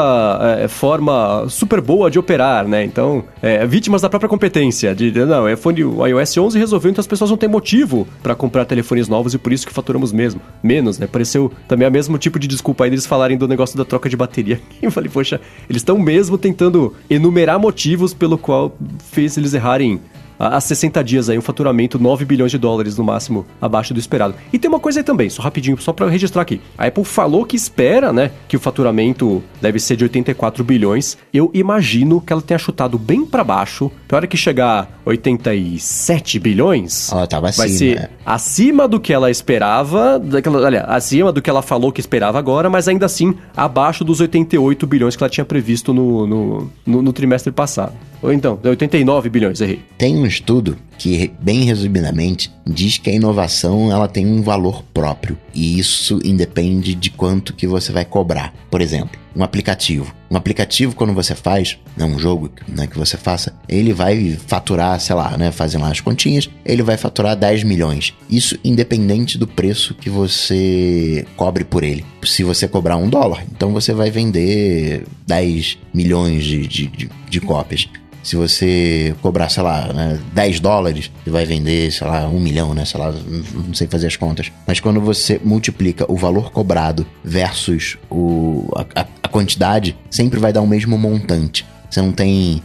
é, 0.60 0.68
forma 0.70 1.46
super 1.50 1.82
boa 1.82 2.10
de 2.10 2.18
operar, 2.18 2.66
né? 2.66 2.86
Então, 2.86 3.26
é, 3.42 3.66
vítimas 3.68 4.02
da 4.02 4.10
própria 4.10 4.30
competência. 4.30 4.96
De, 4.96 5.12
não, 5.26 5.46
é 5.46 5.54
iPhone, 5.54 5.84
o 5.84 6.08
iOS 6.08 6.38
11 6.38 6.58
resolveu, 6.58 6.92
então 6.92 7.02
as 7.02 7.08
pessoas 7.08 7.30
não 7.30 7.38
têm 7.38 7.50
motivo 7.50 8.08
para 8.24 8.34
comprar 8.34 8.64
telefones 8.64 9.10
novos 9.10 9.34
e 9.34 9.38
por 9.38 9.52
isso 9.52 9.68
que 9.68 9.74
faturamos 9.74 10.14
mesmo, 10.14 10.40
menos, 10.64 10.98
né? 10.98 11.06
Pareceu 11.06 11.52
também 11.68 11.86
o 11.86 11.92
mesmo 11.92 12.18
tipo 12.18 12.40
de 12.40 12.48
desculpa 12.48 12.86
aí 12.86 12.90
deles 12.90 13.06
falarem 13.06 13.38
do 13.38 13.48
negócio 13.48 13.78
da 13.78 13.84
troca 13.84 14.08
de 14.08 14.16
bateria. 14.16 14.62
Eu 14.82 14.90
falei, 14.90 15.10
poxa, 15.10 15.42
eles 15.70 15.82
estão 15.82 16.00
mesmo 16.00 16.38
tentando 16.38 16.96
enumerar 17.10 17.60
motivos 17.60 18.14
pelo 18.14 18.38
qual 18.38 18.74
fez 19.12 19.38
eles 19.38 19.54
errarem 19.54 20.00
há 20.48 20.60
60 20.60 21.04
dias 21.04 21.30
aí 21.30 21.38
um 21.38 21.42
faturamento 21.42 22.00
9 22.00 22.26
bilhões 22.26 22.52
de 22.52 22.58
dólares 22.58 22.98
no 22.98 23.04
máximo 23.04 23.46
abaixo 23.62 23.94
do 23.94 24.00
esperado. 24.00 24.36
E 24.52 24.58
tem 24.58 24.70
uma 24.70 24.80
coisa 24.80 25.00
aí 25.00 25.04
também, 25.04 25.30
só 25.30 25.42
rapidinho, 25.42 25.80
só 25.80 25.94
para 25.94 26.10
registrar 26.10 26.42
aqui. 26.42 26.62
A 26.78 26.88
Apple 26.88 27.04
falou 27.04 27.46
que 27.46 27.56
espera, 27.56 28.12
né, 28.12 28.32
que 28.48 28.58
o 28.58 28.60
faturamento 28.60 29.44
deve 29.62 29.80
ser 29.80 29.96
de 29.96 30.04
84 30.04 30.64
bilhões. 30.64 31.18
Eu 31.34 31.52
imagino 31.54 32.20
que 32.20 32.34
ela 32.34 32.42
tenha 32.42 32.58
chutado 32.58 32.98
bem 32.98 33.26
para 33.26 33.44
baixo. 33.44 33.92
Pra 34.08 34.18
hora 34.18 34.28
que 34.28 34.38
chegar 34.38 35.00
87 35.06 36.40
bilhões, 36.40 37.12
ela 37.12 37.28
tava 37.28 37.52
vai 37.52 37.70
ser 37.70 37.96
né? 38.00 38.10
acima 38.26 38.88
do 38.88 39.00
que 39.00 39.14
ela 39.14 39.30
esperava, 39.30 40.20
daquela, 40.20 40.66
aliás, 40.66 40.86
acima 40.90 41.32
do 41.32 41.42
que 41.42 41.50
ela 41.50 41.62
falou 41.62 41.92
que 41.92 42.00
esperava 42.00 42.38
agora, 42.38 42.70
mas 42.70 42.88
ainda 42.88 43.06
assim 43.06 43.34
abaixo 43.56 44.04
dos 44.04 44.20
88 44.20 44.86
bilhões 44.88 45.16
que 45.16 45.24
ela 45.24 45.30
tinha 45.30 45.46
previsto 45.46 45.94
no, 45.94 46.28
no, 46.28 46.70
no, 46.86 47.02
no 47.02 47.14
trimestre 47.14 47.52
passado. 47.52 47.94
Ou 48.22 48.32
então, 48.32 48.60
89 48.64 49.30
bilhões, 49.30 49.60
errei. 49.62 49.82
Tem 49.98 50.16
um 50.16 50.26
estudo 50.32 50.78
que, 50.98 51.32
bem 51.40 51.64
resumidamente, 51.64 52.52
diz 52.66 52.98
que 52.98 53.10
a 53.10 53.14
inovação 53.14 53.92
ela 53.92 54.08
tem 54.08 54.26
um 54.26 54.42
valor 54.42 54.84
próprio 54.94 55.38
e 55.54 55.80
isso 55.80 56.20
independe 56.24 56.96
de 56.96 57.10
quanto 57.10 57.54
que 57.54 57.68
você 57.68 57.92
vai 57.92 58.06
cobrar. 58.06 58.54
Por 58.70 58.82
exemplo, 58.82 59.20
um 59.36 59.44
aplicativo. 59.44 60.14
Um 60.30 60.38
aplicativo, 60.38 60.96
quando 60.96 61.14
você 61.14 61.34
faz, 61.36 61.78
né, 61.98 62.06
um 62.06 62.20
jogo 62.20 62.50
né, 62.68 62.88
que 62.88 62.98
você 62.98 63.18
faça, 63.18 63.54
ele 63.68 63.94
vai 63.94 64.38
faturar, 64.48 65.00
sei 65.00 65.16
lá, 65.16 65.38
né, 65.38 65.52
fazendo 65.52 65.82
lá 65.82 65.92
as 65.92 66.00
continhas, 66.00 66.50
ele 66.64 66.84
vai 66.84 66.98
faturar 66.98 67.36
10 67.36 67.64
milhões. 67.64 68.14
Isso 68.30 68.58
independente 68.64 69.38
do 69.38 69.48
preço 69.48 69.96
que 69.96 70.10
você 70.10 71.26
cobre 71.36 71.64
por 71.64 71.84
ele. 71.84 72.06
Se 72.24 72.44
você 72.44 72.68
cobrar 72.68 72.98
um 72.98 73.10
dólar, 73.10 73.44
então 73.52 73.74
você 73.74 73.94
vai 73.94 74.12
vender 74.12 75.06
10 75.28 75.80
milhões 75.94 76.44
de, 76.44 76.68
de, 76.68 76.88
de, 76.88 77.10
de 77.30 77.42
cópias. 77.42 77.90
Se 78.24 78.36
você 78.36 79.16
cobrar, 79.22 79.50
sei 79.50 79.64
lá, 79.64 79.92
né, 79.94 80.20
10 80.34 80.60
dólares, 80.60 81.12
você 81.24 81.30
vai 81.30 81.46
vender, 81.46 81.92
sei 81.92 82.08
lá, 82.08 82.28
um 82.28 82.40
milhão, 82.40 82.74
né? 82.74 82.86
Sei 82.86 83.00
lá, 83.00 83.12
não 83.12 83.74
sei 83.74 83.88
fazer 83.88 84.08
as 84.08 84.16
contas. 84.16 84.52
Mas 84.68 84.80
quando 84.80 85.02
você 85.02 85.40
multiplica 85.44 86.06
o 86.12 86.16
valor 86.16 86.52
cobrado 86.52 87.06
versus 87.24 87.98
o, 88.10 88.70
a, 88.96 89.06
a 89.24 89.28
quantidade 89.28 89.98
sempre 90.10 90.40
vai 90.40 90.54
dar 90.54 90.62
o 90.62 90.68
mesmo 90.68 90.98
montante. 90.98 91.66
Você 91.90 92.02
não 92.02 92.12
tem 92.12 92.62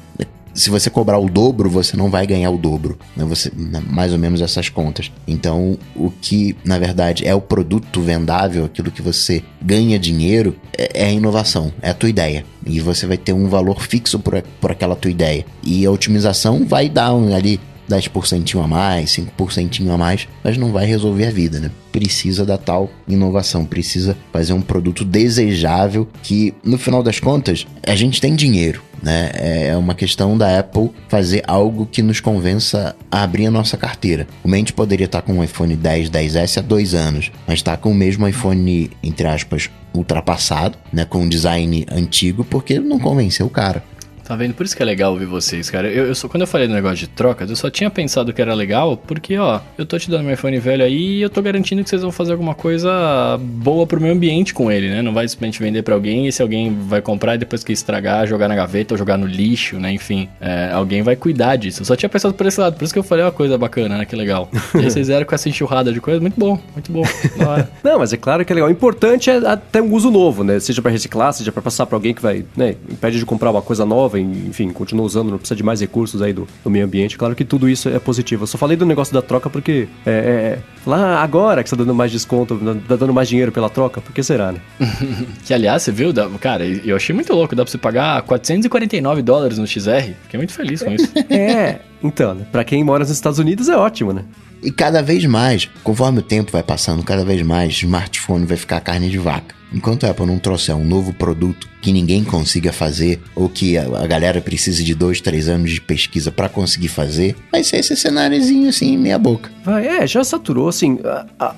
se 0.56 0.70
você 0.70 0.88
cobrar 0.88 1.18
o 1.18 1.28
dobro, 1.28 1.68
você 1.68 1.96
não 1.96 2.10
vai 2.10 2.26
ganhar 2.26 2.50
o 2.50 2.56
dobro. 2.56 2.98
Né? 3.14 3.24
Você, 3.26 3.52
né, 3.54 3.82
mais 3.86 4.12
ou 4.12 4.18
menos 4.18 4.40
essas 4.40 4.68
contas. 4.68 5.12
Então, 5.28 5.78
o 5.94 6.10
que, 6.10 6.56
na 6.64 6.78
verdade, 6.78 7.26
é 7.26 7.34
o 7.34 7.40
produto 7.40 8.00
vendável, 8.00 8.64
aquilo 8.64 8.90
que 8.90 9.02
você 9.02 9.44
ganha 9.60 9.98
dinheiro, 9.98 10.56
é, 10.76 11.02
é 11.02 11.06
a 11.06 11.12
inovação, 11.12 11.72
é 11.82 11.90
a 11.90 11.94
tua 11.94 12.08
ideia. 12.08 12.44
E 12.64 12.80
você 12.80 13.06
vai 13.06 13.18
ter 13.18 13.32
um 13.32 13.48
valor 13.48 13.82
fixo 13.82 14.18
por, 14.18 14.42
por 14.60 14.72
aquela 14.72 14.96
tua 14.96 15.10
ideia. 15.10 15.44
E 15.62 15.84
a 15.84 15.90
otimização 15.90 16.64
vai 16.64 16.88
dar 16.88 17.14
um, 17.14 17.34
ali 17.34 17.60
10% 17.88 18.62
a 18.62 18.66
mais, 18.66 19.10
5% 19.10 19.88
a 19.88 19.96
mais, 19.96 20.28
mas 20.42 20.56
não 20.56 20.72
vai 20.72 20.86
resolver 20.86 21.26
a 21.26 21.30
vida, 21.30 21.60
né? 21.60 21.70
Precisa 21.92 22.44
da 22.44 22.58
tal 22.58 22.90
inovação, 23.08 23.64
precisa 23.64 24.16
fazer 24.32 24.52
um 24.52 24.60
produto 24.60 25.04
desejável 25.04 26.08
que, 26.22 26.54
no 26.62 26.78
final 26.78 27.02
das 27.02 27.20
contas, 27.20 27.66
a 27.86 27.94
gente 27.94 28.20
tem 28.20 28.34
dinheiro, 28.34 28.82
né? 29.02 29.30
É 29.34 29.76
uma 29.76 29.94
questão 29.94 30.36
da 30.36 30.58
Apple 30.58 30.90
fazer 31.08 31.42
algo 31.46 31.86
que 31.86 32.02
nos 32.02 32.20
convença 32.20 32.94
a 33.10 33.22
abrir 33.22 33.46
a 33.46 33.50
nossa 33.50 33.76
carteira. 33.76 34.26
O 34.42 34.48
Mente 34.48 34.72
poderia 34.72 35.06
estar 35.06 35.22
com 35.22 35.34
um 35.34 35.44
iPhone 35.44 35.74
10, 35.74 36.10
10S 36.10 36.58
há 36.58 36.60
dois 36.60 36.94
anos, 36.94 37.30
mas 37.46 37.60
está 37.60 37.76
com 37.76 37.90
o 37.90 37.94
mesmo 37.94 38.26
iPhone, 38.28 38.90
entre 39.02 39.26
aspas, 39.26 39.70
ultrapassado, 39.94 40.76
né? 40.92 41.04
Com 41.04 41.20
um 41.22 41.28
design 41.28 41.86
antigo, 41.90 42.44
porque 42.44 42.78
não 42.78 42.98
convenceu 42.98 43.46
o 43.46 43.50
cara. 43.50 43.82
Tá 44.26 44.34
vendo? 44.34 44.54
Por 44.54 44.66
isso 44.66 44.76
que 44.76 44.82
é 44.82 44.86
legal 44.86 45.12
ouvir 45.12 45.24
vocês, 45.24 45.70
cara. 45.70 45.88
Eu, 45.88 46.06
eu 46.06 46.14
só, 46.14 46.26
quando 46.28 46.40
eu 46.40 46.48
falei 46.48 46.66
do 46.66 46.74
negócio 46.74 46.96
de 46.96 47.06
trocas, 47.06 47.48
eu 47.48 47.54
só 47.54 47.70
tinha 47.70 47.88
pensado 47.88 48.32
que 48.32 48.42
era 48.42 48.54
legal 48.54 48.96
porque, 48.96 49.38
ó, 49.38 49.60
eu 49.78 49.86
tô 49.86 49.96
te 49.98 50.10
dando 50.10 50.24
meu 50.24 50.34
iPhone 50.34 50.58
velho 50.58 50.84
aí 50.84 51.18
e 51.18 51.22
eu 51.22 51.30
tô 51.30 51.40
garantindo 51.40 51.84
que 51.84 51.88
vocês 51.88 52.02
vão 52.02 52.10
fazer 52.10 52.32
alguma 52.32 52.52
coisa 52.52 53.38
boa 53.40 53.86
pro 53.86 54.00
meu 54.00 54.12
ambiente 54.12 54.52
com 54.52 54.70
ele, 54.70 54.90
né? 54.90 55.00
Não 55.00 55.14
vai 55.14 55.28
simplesmente 55.28 55.60
vender 55.60 55.82
para 55.82 55.94
alguém 55.94 56.26
e 56.26 56.32
se 56.32 56.42
alguém 56.42 56.76
vai 56.88 57.00
comprar 57.00 57.36
e 57.36 57.38
depois 57.38 57.62
que 57.62 57.72
estragar, 57.72 58.26
jogar 58.26 58.48
na 58.48 58.56
gaveta 58.56 58.94
ou 58.94 58.98
jogar 58.98 59.16
no 59.16 59.26
lixo, 59.26 59.78
né? 59.78 59.92
Enfim, 59.92 60.28
é, 60.40 60.70
alguém 60.72 61.02
vai 61.02 61.14
cuidar 61.14 61.54
disso. 61.54 61.82
Eu 61.82 61.86
só 61.86 61.94
tinha 61.94 62.08
pensado 62.08 62.34
por 62.34 62.46
esse 62.46 62.60
lado, 62.60 62.76
por 62.76 62.84
isso 62.84 62.92
que 62.92 62.98
eu 62.98 63.04
falei 63.04 63.24
uma 63.24 63.32
coisa 63.32 63.56
bacana, 63.56 63.98
né? 63.98 64.04
Que 64.04 64.16
legal. 64.16 64.50
E 64.74 64.78
aí 64.78 64.90
vocês 64.90 65.06
vieram 65.06 65.24
com 65.24 65.36
essa 65.36 65.48
enxurrada 65.48 65.92
de 65.92 66.00
coisa, 66.00 66.20
muito 66.20 66.38
bom, 66.38 66.58
muito 66.72 66.90
bom. 66.90 67.04
Não, 67.84 68.00
mas 68.00 68.12
é 68.12 68.16
claro 68.16 68.44
que 68.44 68.52
é 68.52 68.54
legal. 68.54 68.68
O 68.68 68.72
importante 68.72 69.30
é 69.30 69.36
até 69.36 69.80
um 69.80 69.92
uso 69.92 70.10
novo, 70.10 70.42
né? 70.42 70.58
Seja 70.58 70.82
para 70.82 70.90
reciclar, 70.90 71.32
seja 71.32 71.52
para 71.52 71.62
passar 71.62 71.86
para 71.86 71.94
alguém 71.96 72.12
que 72.12 72.20
vai, 72.20 72.44
né? 72.56 72.74
Impede 72.90 73.20
de 73.20 73.24
comprar 73.24 73.52
uma 73.52 73.62
coisa 73.62 73.86
nova, 73.86 74.15
enfim, 74.22 74.70
continua 74.70 75.04
usando, 75.04 75.30
não 75.30 75.38
precisa 75.38 75.56
de 75.56 75.62
mais 75.62 75.80
recursos 75.80 76.20
aí 76.22 76.32
do, 76.32 76.46
do 76.62 76.70
meio 76.70 76.84
ambiente. 76.84 77.16
Claro 77.16 77.34
que 77.34 77.44
tudo 77.44 77.68
isso 77.68 77.88
é 77.88 77.98
positivo. 77.98 78.44
Eu 78.44 78.46
só 78.46 78.58
falei 78.58 78.76
do 78.76 78.86
negócio 78.86 79.12
da 79.12 79.22
troca 79.22 79.48
porque 79.48 79.88
é, 80.04 80.10
é, 80.10 80.58
lá 80.86 81.22
agora 81.22 81.62
que 81.62 81.68
você 81.68 81.76
tá 81.76 81.82
dando 81.82 81.94
mais 81.94 82.10
desconto, 82.10 82.58
tá 82.88 82.96
dando 82.96 83.12
mais 83.12 83.28
dinheiro 83.28 83.52
pela 83.52 83.68
troca, 83.68 84.00
por 84.00 84.12
que 84.12 84.22
será, 84.22 84.52
né? 84.52 84.60
que 85.44 85.52
aliás, 85.52 85.82
você 85.82 85.92
viu, 85.92 86.12
cara, 86.40 86.64
eu 86.66 86.96
achei 86.96 87.14
muito 87.14 87.32
louco, 87.32 87.54
dá 87.54 87.64
pra 87.64 87.70
você 87.70 87.78
pagar 87.78 88.22
449 88.22 89.22
dólares 89.22 89.58
no 89.58 89.66
XR. 89.66 90.14
Fiquei 90.22 90.38
muito 90.38 90.52
feliz 90.52 90.82
com 90.82 90.92
isso. 90.92 91.10
é, 91.30 91.80
então, 92.02 92.34
né? 92.34 92.46
Pra 92.50 92.64
quem 92.64 92.82
mora 92.84 93.00
nos 93.00 93.10
Estados 93.10 93.38
Unidos 93.38 93.68
é 93.68 93.76
ótimo, 93.76 94.12
né? 94.12 94.24
E 94.62 94.70
cada 94.70 95.02
vez 95.02 95.24
mais, 95.26 95.68
conforme 95.84 96.20
o 96.20 96.22
tempo 96.22 96.50
vai 96.50 96.62
passando, 96.62 97.02
cada 97.02 97.24
vez 97.24 97.42
mais 97.42 97.72
smartphone 97.74 98.46
vai 98.46 98.56
ficar 98.56 98.80
carne 98.80 99.08
de 99.08 99.18
vaca. 99.18 99.54
Enquanto 99.76 100.04
a 100.04 100.10
Apple 100.10 100.24
não 100.24 100.38
trouxer 100.38 100.74
um 100.74 100.86
novo 100.86 101.12
produto 101.12 101.68
que 101.82 101.92
ninguém 101.92 102.24
consiga 102.24 102.72
fazer, 102.72 103.20
ou 103.34 103.46
que 103.46 103.76
a, 103.76 104.06
galera 104.06 104.40
precise 104.40 104.82
de 104.82 104.94
dois, 104.94 105.20
três 105.20 105.50
anos 105.50 105.70
de 105.70 105.82
pesquisa 105.82 106.32
para 106.32 106.48
conseguir 106.48 106.88
fazer, 106.88 107.36
vai 107.52 107.62
ser 107.62 107.76
esse 107.76 107.94
cenáriozinho 107.94 108.70
assim, 108.70 108.96
meia 108.96 109.18
boca. 109.18 109.50
Vai, 109.62 109.86
é, 109.86 110.06
já 110.06 110.24
saturou, 110.24 110.68
assim, 110.68 110.98
a 111.38 111.54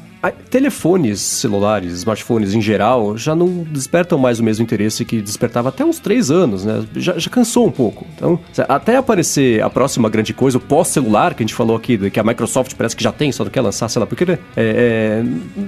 telefones 0.51 1.21
celulares, 1.21 1.93
smartphones 1.93 2.55
em 2.55 2.61
geral, 2.61 3.17
já 3.17 3.35
não 3.35 3.63
despertam 3.65 4.19
mais 4.19 4.41
o 4.41 4.45
mesmo 4.45 4.65
interesse 4.65 5.05
que 5.05 5.21
despertava 5.21 5.69
até 5.69 5.85
uns 5.85 5.99
três 5.99 6.31
anos, 6.31 6.65
né? 6.65 6.85
Já, 6.97 7.19
já 7.19 7.31
cansou 7.31 7.67
um 7.67 7.71
pouco. 7.71 8.07
Então, 8.17 8.39
até 8.69 8.97
aparecer 8.97 9.63
a 9.63 9.71
próxima 9.71 10.09
grande 10.09 10.35
coisa, 10.35 10.59
o 10.59 10.61
pós-celular, 10.61 11.35
que 11.35 11.43
a 11.43 11.47
gente 11.47 11.55
falou 11.55 11.77
aqui, 11.77 12.11
que 12.11 12.19
a 12.19 12.25
Microsoft 12.25 12.75
parece 12.75 12.97
que 12.97 13.03
já 13.03 13.13
tem, 13.13 13.31
só 13.31 13.45
não 13.45 13.51
quer 13.51 13.61
lançar, 13.61 13.89
sei 13.89 14.01
lá, 14.01 14.07
porque 14.07 14.25
né? 14.25 14.39
é, 14.57 15.23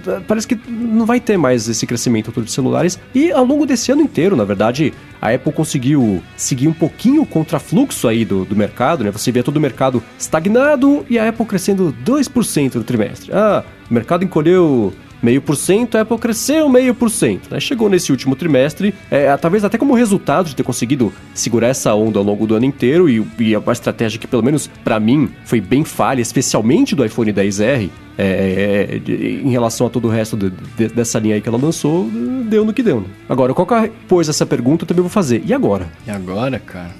é, 0.07 0.21
parece 0.27 0.47
que 0.47 0.59
não 0.69 1.07
vai 1.07 1.21
ter 1.21 1.37
mais 1.37 1.69
esse 1.69 1.87
crescimento 1.87 2.33
todo 2.33 2.45
de 2.45 2.53
celulares. 2.53 2.99
E 3.15 3.31
ao 3.31 3.45
longo 3.45 3.65
desse 3.65 3.93
ano 3.93 4.03
inteiro, 4.03 4.35
na 4.37 4.45
verdade, 4.45 4.93
a 5.21 5.35
Apple 5.35 5.53
conseguiu 5.53 6.23
seguir 6.37 6.69
um 6.69 6.73
pouquinho 6.73 7.23
o 7.23 7.27
contrafluxo 7.27 8.09
aí 8.09 8.25
do, 8.25 8.45
do 8.45 8.57
mercado, 8.57 9.05
né? 9.05 9.11
Você 9.11 9.31
vê 9.31 9.43
todo 9.43 9.57
o 9.57 9.61
mercado 9.61 10.03
estagnado 10.19 11.05
e 11.09 11.19
a 11.19 11.29
Apple 11.29 11.47
crescendo 11.47 11.95
2% 12.05 12.77
no 12.77 12.85
trimestre. 12.85 13.31
Ah, 13.33 13.63
o 13.91 13.95
mercado 13.95 14.25
encolheu 14.25 14.93
meio 15.23 15.41
por 15.41 15.57
cento, 15.57 15.97
a 15.97 16.03
Apple 16.03 16.19
cresceu 16.19 16.69
meio 16.69 16.95
por 16.95 17.11
cento. 17.11 17.51
Né? 17.51 17.61
Chegou 17.61 17.89
nesse 17.89 18.11
último 18.11 18.37
trimestre, 18.37 18.95
é, 19.11 19.37
talvez 19.37 19.65
até 19.65 19.79
como 19.79 19.95
resultado 19.95 20.47
de 20.49 20.57
ter 20.57 20.63
conseguido 20.63 21.13
segurar 21.35 21.69
essa 21.69 21.95
onda 21.95 22.19
ao 22.19 22.25
longo 22.25 22.47
do 22.47 22.55
ano 22.55 22.65
inteiro 22.65 23.09
e, 23.09 23.27
e 23.39 23.55
estratégia 23.73 24.19
que 24.19 24.27
pelo 24.27 24.43
menos 24.43 24.69
para 24.85 24.99
mim 25.01 25.31
foi 25.45 25.61
bem 25.61 25.85
falha, 25.85 26.21
especialmente 26.21 26.95
do 26.95 27.05
iPhone 27.05 27.33
10R. 27.33 27.91
É, 28.19 28.23
é, 28.23 29.13
é 29.13 29.15
em 29.17 29.51
relação 29.51 29.87
a 29.87 29.91
todo 29.91 30.07
o 30.07 30.11
resto 30.11 30.37
de, 30.37 30.51
de, 30.77 30.89
dessa 30.89 31.19
linha 31.19 31.37
aí 31.37 31.41
que 31.41 31.49
ela 31.49 31.57
lançou, 31.57 32.11
deu 32.45 32.65
no 32.65 32.73
que 32.73 32.83
deu. 32.83 33.01
Né? 33.01 33.07
Agora, 33.29 33.55
qualquer 33.55 33.91
pôs 34.07 34.29
essa 34.29 34.45
pergunta, 34.45 34.85
eu 34.85 34.89
também 34.89 35.01
vou 35.01 35.11
fazer. 35.11 35.43
E 35.47 35.55
agora? 35.55 35.89
E 36.07 36.11
agora, 36.11 36.59
cara? 36.59 36.91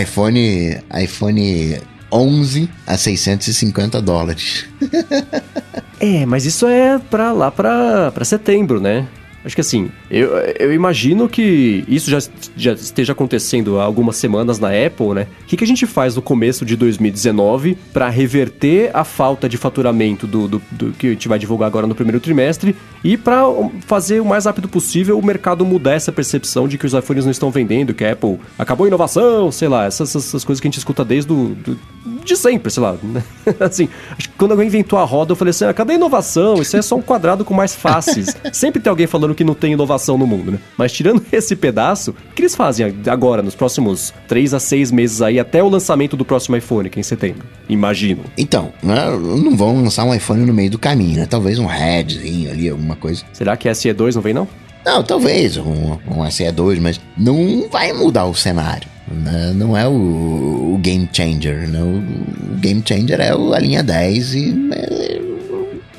iPhone, 0.00 0.78
iPhone 1.02 1.78
11 2.14 2.70
a 2.86 2.96
650 2.96 4.00
dólares. 4.00 4.66
é, 5.98 6.24
mas 6.24 6.46
isso 6.46 6.66
é 6.66 6.98
pra 6.98 7.32
lá 7.32 7.50
pra 7.50 8.24
setembro, 8.24 8.80
né? 8.80 9.08
Acho 9.44 9.54
que 9.54 9.60
assim, 9.60 9.90
eu, 10.14 10.30
eu 10.60 10.72
imagino 10.72 11.28
que 11.28 11.84
isso 11.88 12.08
já, 12.08 12.18
já 12.56 12.72
esteja 12.72 13.12
acontecendo 13.12 13.80
há 13.80 13.84
algumas 13.84 14.14
semanas 14.14 14.60
na 14.60 14.68
Apple, 14.68 15.08
né? 15.08 15.26
O 15.42 15.46
que, 15.46 15.56
que 15.56 15.64
a 15.64 15.66
gente 15.66 15.86
faz 15.86 16.14
no 16.14 16.22
começo 16.22 16.64
de 16.64 16.76
2019 16.76 17.76
para 17.92 18.08
reverter 18.08 18.92
a 18.94 19.02
falta 19.02 19.48
de 19.48 19.56
faturamento 19.56 20.24
do, 20.24 20.46
do, 20.46 20.62
do, 20.70 20.92
que 20.92 21.08
a 21.08 21.10
gente 21.10 21.26
vai 21.26 21.36
divulgar 21.36 21.66
agora 21.66 21.84
no 21.84 21.96
primeiro 21.96 22.20
trimestre 22.20 22.76
e 23.02 23.16
para 23.16 23.42
fazer 23.88 24.20
o 24.20 24.24
mais 24.24 24.44
rápido 24.44 24.68
possível 24.68 25.18
o 25.18 25.26
mercado 25.26 25.64
mudar 25.66 25.94
essa 25.94 26.12
percepção 26.12 26.68
de 26.68 26.78
que 26.78 26.86
os 26.86 26.92
iPhones 26.92 27.24
não 27.24 27.32
estão 27.32 27.50
vendendo, 27.50 27.92
que 27.92 28.04
a 28.04 28.12
Apple 28.12 28.38
acabou 28.56 28.84
a 28.84 28.88
inovação, 28.88 29.50
sei 29.50 29.66
lá, 29.66 29.84
essas, 29.84 30.14
essas 30.14 30.44
coisas 30.44 30.60
que 30.60 30.68
a 30.68 30.70
gente 30.70 30.78
escuta 30.78 31.04
desde 31.04 31.26
do, 31.26 31.56
do 31.56 31.78
de 32.24 32.36
sempre, 32.36 32.70
sei 32.70 32.82
lá. 32.82 32.96
Né? 33.02 33.22
assim, 33.60 33.88
acho 34.16 34.28
que 34.30 34.36
quando 34.36 34.52
alguém 34.52 34.66
inventou 34.66 34.98
a 34.98 35.04
roda, 35.04 35.32
eu 35.32 35.36
falei 35.36 35.50
assim: 35.50 35.64
ah, 35.64 35.74
cadê 35.74 35.92
a 35.92 35.96
inovação? 35.96 36.54
Isso 36.54 36.76
é 36.76 36.82
só 36.82 36.96
um 36.96 37.02
quadrado 37.02 37.44
com 37.44 37.54
mais 37.54 37.74
faces. 37.74 38.34
sempre 38.52 38.80
tem 38.80 38.90
alguém 38.90 39.06
falando 39.06 39.34
que 39.34 39.44
não 39.44 39.54
tem 39.54 39.72
inovação 39.72 40.03
no 40.12 40.26
mundo, 40.26 40.52
né? 40.52 40.58
Mas 40.76 40.92
tirando 40.92 41.24
esse 41.32 41.56
pedaço, 41.56 42.10
o 42.10 42.34
que 42.34 42.42
eles 42.42 42.54
fazem 42.54 42.94
agora, 43.06 43.42
nos 43.42 43.54
próximos 43.54 44.12
3 44.28 44.54
a 44.54 44.60
6 44.60 44.90
meses 44.90 45.22
aí, 45.22 45.40
até 45.40 45.62
o 45.62 45.68
lançamento 45.68 46.16
do 46.16 46.24
próximo 46.24 46.56
iPhone, 46.56 46.90
que 46.90 46.98
é 46.98 47.00
em 47.00 47.04
setembro? 47.04 47.46
Imagino. 47.68 48.24
Então, 48.36 48.72
né, 48.82 49.06
não 49.10 49.56
vão 49.56 49.82
lançar 49.82 50.04
um 50.04 50.14
iPhone 50.14 50.44
no 50.44 50.52
meio 50.52 50.70
do 50.70 50.78
caminho, 50.78 51.18
né? 51.18 51.26
Talvez 51.28 51.58
um 51.58 51.66
Redzinho 51.66 52.50
ali, 52.50 52.68
alguma 52.68 52.96
coisa. 52.96 53.24
Será 53.32 53.56
que 53.56 53.68
SE2 53.68 54.14
não 54.14 54.22
vem, 54.22 54.34
não? 54.34 54.48
Não, 54.84 55.02
talvez 55.02 55.56
um, 55.56 55.92
um 56.06 56.22
SE2, 56.24 56.78
mas 56.78 57.00
não 57.16 57.68
vai 57.70 57.92
mudar 57.92 58.26
o 58.26 58.34
cenário. 58.34 58.88
Né? 59.08 59.52
Não 59.54 59.76
é 59.76 59.86
o, 59.88 60.74
o, 60.74 60.78
game 60.80 61.08
changer. 61.10 61.68
Né? 61.68 61.80
O, 61.80 62.54
o, 62.54 62.56
game 62.58 62.82
changer 62.84 63.20
é 63.20 63.30
a 63.30 63.58
linha 63.58 63.82
10 63.82 64.34
e 64.34 64.68
é, 64.72 65.20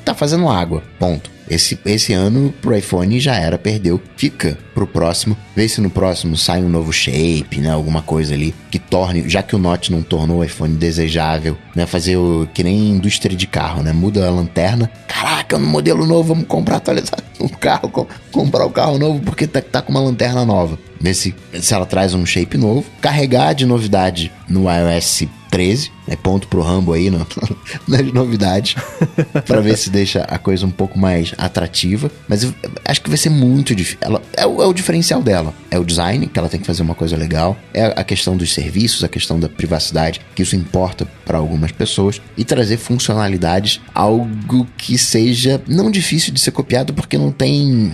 tá 0.03 0.13
fazendo 0.13 0.47
água. 0.47 0.83
Ponto. 0.99 1.34
Esse, 1.49 1.77
esse 1.85 2.13
ano 2.13 2.53
pro 2.61 2.75
iPhone 2.75 3.19
já 3.19 3.35
era, 3.35 3.57
perdeu. 3.57 4.01
Fica 4.17 4.57
pro 4.73 4.87
próximo. 4.87 5.37
Vê 5.55 5.67
se 5.67 5.79
no 5.79 5.89
próximo 5.89 6.35
sai 6.35 6.63
um 6.63 6.69
novo 6.69 6.91
shape, 6.91 7.59
né? 7.59 7.71
Alguma 7.71 8.01
coisa 8.01 8.33
ali 8.33 8.53
que 8.71 8.79
torne, 8.79 9.29
já 9.29 9.43
que 9.43 9.55
o 9.55 9.59
Note 9.59 9.91
não 9.91 10.01
tornou 10.01 10.39
o 10.39 10.43
iPhone 10.43 10.75
desejável, 10.75 11.57
né? 11.75 11.85
Fazer 11.85 12.17
o 12.17 12.47
que 12.53 12.63
nem 12.63 12.91
indústria 12.91 13.35
de 13.35 13.47
carro, 13.47 13.83
né? 13.83 13.93
Muda 13.93 14.27
a 14.27 14.31
lanterna. 14.31 14.89
Caraca, 15.07 15.57
no 15.57 15.67
modelo 15.67 16.05
novo, 16.05 16.33
vamos 16.33 16.47
comprar 16.47 16.77
atualizar 16.77 17.19
o 17.39 17.49
carro, 17.49 17.89
com, 17.89 18.07
comprar 18.31 18.65
o 18.65 18.71
carro 18.71 18.97
novo 18.97 19.19
porque 19.19 19.47
tá, 19.47 19.61
tá 19.61 19.81
com 19.81 19.91
uma 19.91 20.01
lanterna 20.01 20.43
nova. 20.45 20.77
Ver 20.99 21.13
se, 21.13 21.35
se 21.59 21.73
ela 21.73 21.85
traz 21.85 22.13
um 22.13 22.25
shape 22.25 22.57
novo. 22.57 22.85
Carregar 22.99 23.53
de 23.53 23.65
novidade 23.65 24.31
no 24.49 24.65
iOS 24.71 25.25
13, 25.55 25.89
né? 26.05 26.17
Ponto 26.17 26.49
pro 26.49 26.61
Rambo 26.61 26.91
aí 26.91 27.09
no, 27.09 27.25
nas 27.87 28.11
novidades, 28.11 28.75
para 29.47 29.61
ver 29.61 29.77
se 29.77 29.89
deixa 29.89 30.19
a 30.23 30.37
coisa 30.37 30.65
um 30.65 30.69
pouco 30.69 30.99
mais 30.99 31.33
atrativa. 31.37 32.11
Mas 32.27 32.43
eu 32.43 32.53
acho 32.83 33.01
que 33.01 33.07
vai 33.07 33.17
ser 33.17 33.29
muito 33.29 33.73
difícil. 33.73 33.99
Ela, 34.01 34.21
é, 34.33 34.45
o, 34.45 34.61
é 34.61 34.65
o 34.65 34.73
diferencial 34.73 35.23
dela. 35.23 35.53
É 35.71 35.79
o 35.79 35.85
design, 35.85 36.27
que 36.27 36.37
ela 36.37 36.49
tem 36.49 36.59
que 36.59 36.67
fazer 36.67 36.81
uma 36.81 36.93
coisa 36.93 37.15
legal. 37.15 37.57
É 37.73 37.85
a 37.85 38.03
questão 38.03 38.35
dos 38.35 38.53
serviços, 38.53 39.01
a 39.01 39.07
questão 39.07 39.39
da 39.39 39.47
privacidade, 39.47 40.19
que 40.35 40.41
isso 40.41 40.57
importa 40.57 41.07
para 41.25 41.37
algumas 41.37 41.71
pessoas. 41.71 42.21
E 42.35 42.43
trazer 42.43 42.75
funcionalidades, 42.75 43.79
algo 43.93 44.67
que 44.77 44.97
seja 44.97 45.61
não 45.65 45.89
difícil 45.89 46.33
de 46.33 46.41
ser 46.41 46.51
copiado, 46.51 46.93
porque 46.93 47.17
não 47.17 47.31
tem 47.31 47.93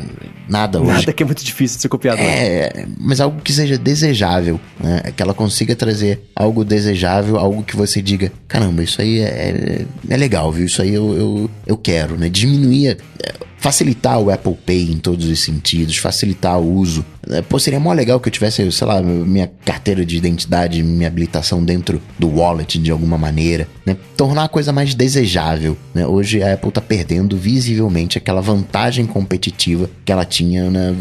nada 0.51 0.81
hoje. 0.81 0.91
Nada 0.91 1.13
que 1.13 1.23
é 1.23 1.25
muito 1.25 1.43
difícil 1.43 1.77
de 1.77 1.81
ser 1.81 1.87
copiado. 1.87 2.19
É, 2.21 2.85
mas 2.99 3.21
algo 3.21 3.41
que 3.41 3.53
seja 3.53 3.77
desejável, 3.77 4.59
né? 4.79 5.01
Que 5.15 5.23
ela 5.23 5.33
consiga 5.33 5.75
trazer 5.75 6.19
algo 6.35 6.65
desejável, 6.65 7.37
algo 7.37 7.63
que 7.63 7.75
você 7.75 8.01
diga, 8.01 8.31
caramba, 8.47 8.83
isso 8.83 9.01
aí 9.01 9.19
é, 9.19 9.23
é, 9.23 9.85
é 10.09 10.17
legal, 10.17 10.51
viu? 10.51 10.65
Isso 10.65 10.81
aí 10.81 10.93
eu, 10.93 11.13
eu, 11.13 11.49
eu 11.65 11.77
quero, 11.77 12.17
né? 12.17 12.27
Diminuir, 12.27 12.97
é, 13.23 13.33
facilitar 13.61 14.19
o 14.19 14.31
Apple 14.31 14.57
Pay 14.65 14.91
em 14.91 14.97
todos 14.97 15.27
os 15.27 15.39
sentidos, 15.39 15.95
facilitar 15.97 16.59
o 16.59 16.73
uso 16.73 17.05
É, 17.29 17.41
Pô, 17.43 17.59
seria 17.59 17.79
mó 17.79 17.93
legal 17.93 18.19
que 18.19 18.27
eu 18.27 18.31
tivesse, 18.31 18.69
sei 18.71 18.87
lá, 18.87 18.99
minha 19.01 19.49
carteira 19.63 20.03
de 20.03 20.17
identidade, 20.17 20.81
minha 20.81 21.07
habilitação 21.07 21.63
dentro 21.63 22.01
do 22.17 22.27
wallet 22.27 22.79
de 22.79 22.89
alguma 22.89 23.17
maneira, 23.17 23.67
né? 23.85 23.95
Tornar 24.17 24.45
a 24.45 24.49
coisa 24.49 24.73
mais 24.73 24.95
desejável, 24.95 25.77
né? 25.93 26.07
Hoje 26.07 26.41
a 26.41 26.53
Apple 26.53 26.71
tá 26.71 26.81
perdendo 26.81 27.37
visivelmente 27.37 28.17
aquela 28.17 28.41
vantagem 28.41 29.05
competitiva 29.05 29.87
que 30.03 30.11
ela 30.11 30.25
tinha, 30.25 30.69
né? 30.71 30.95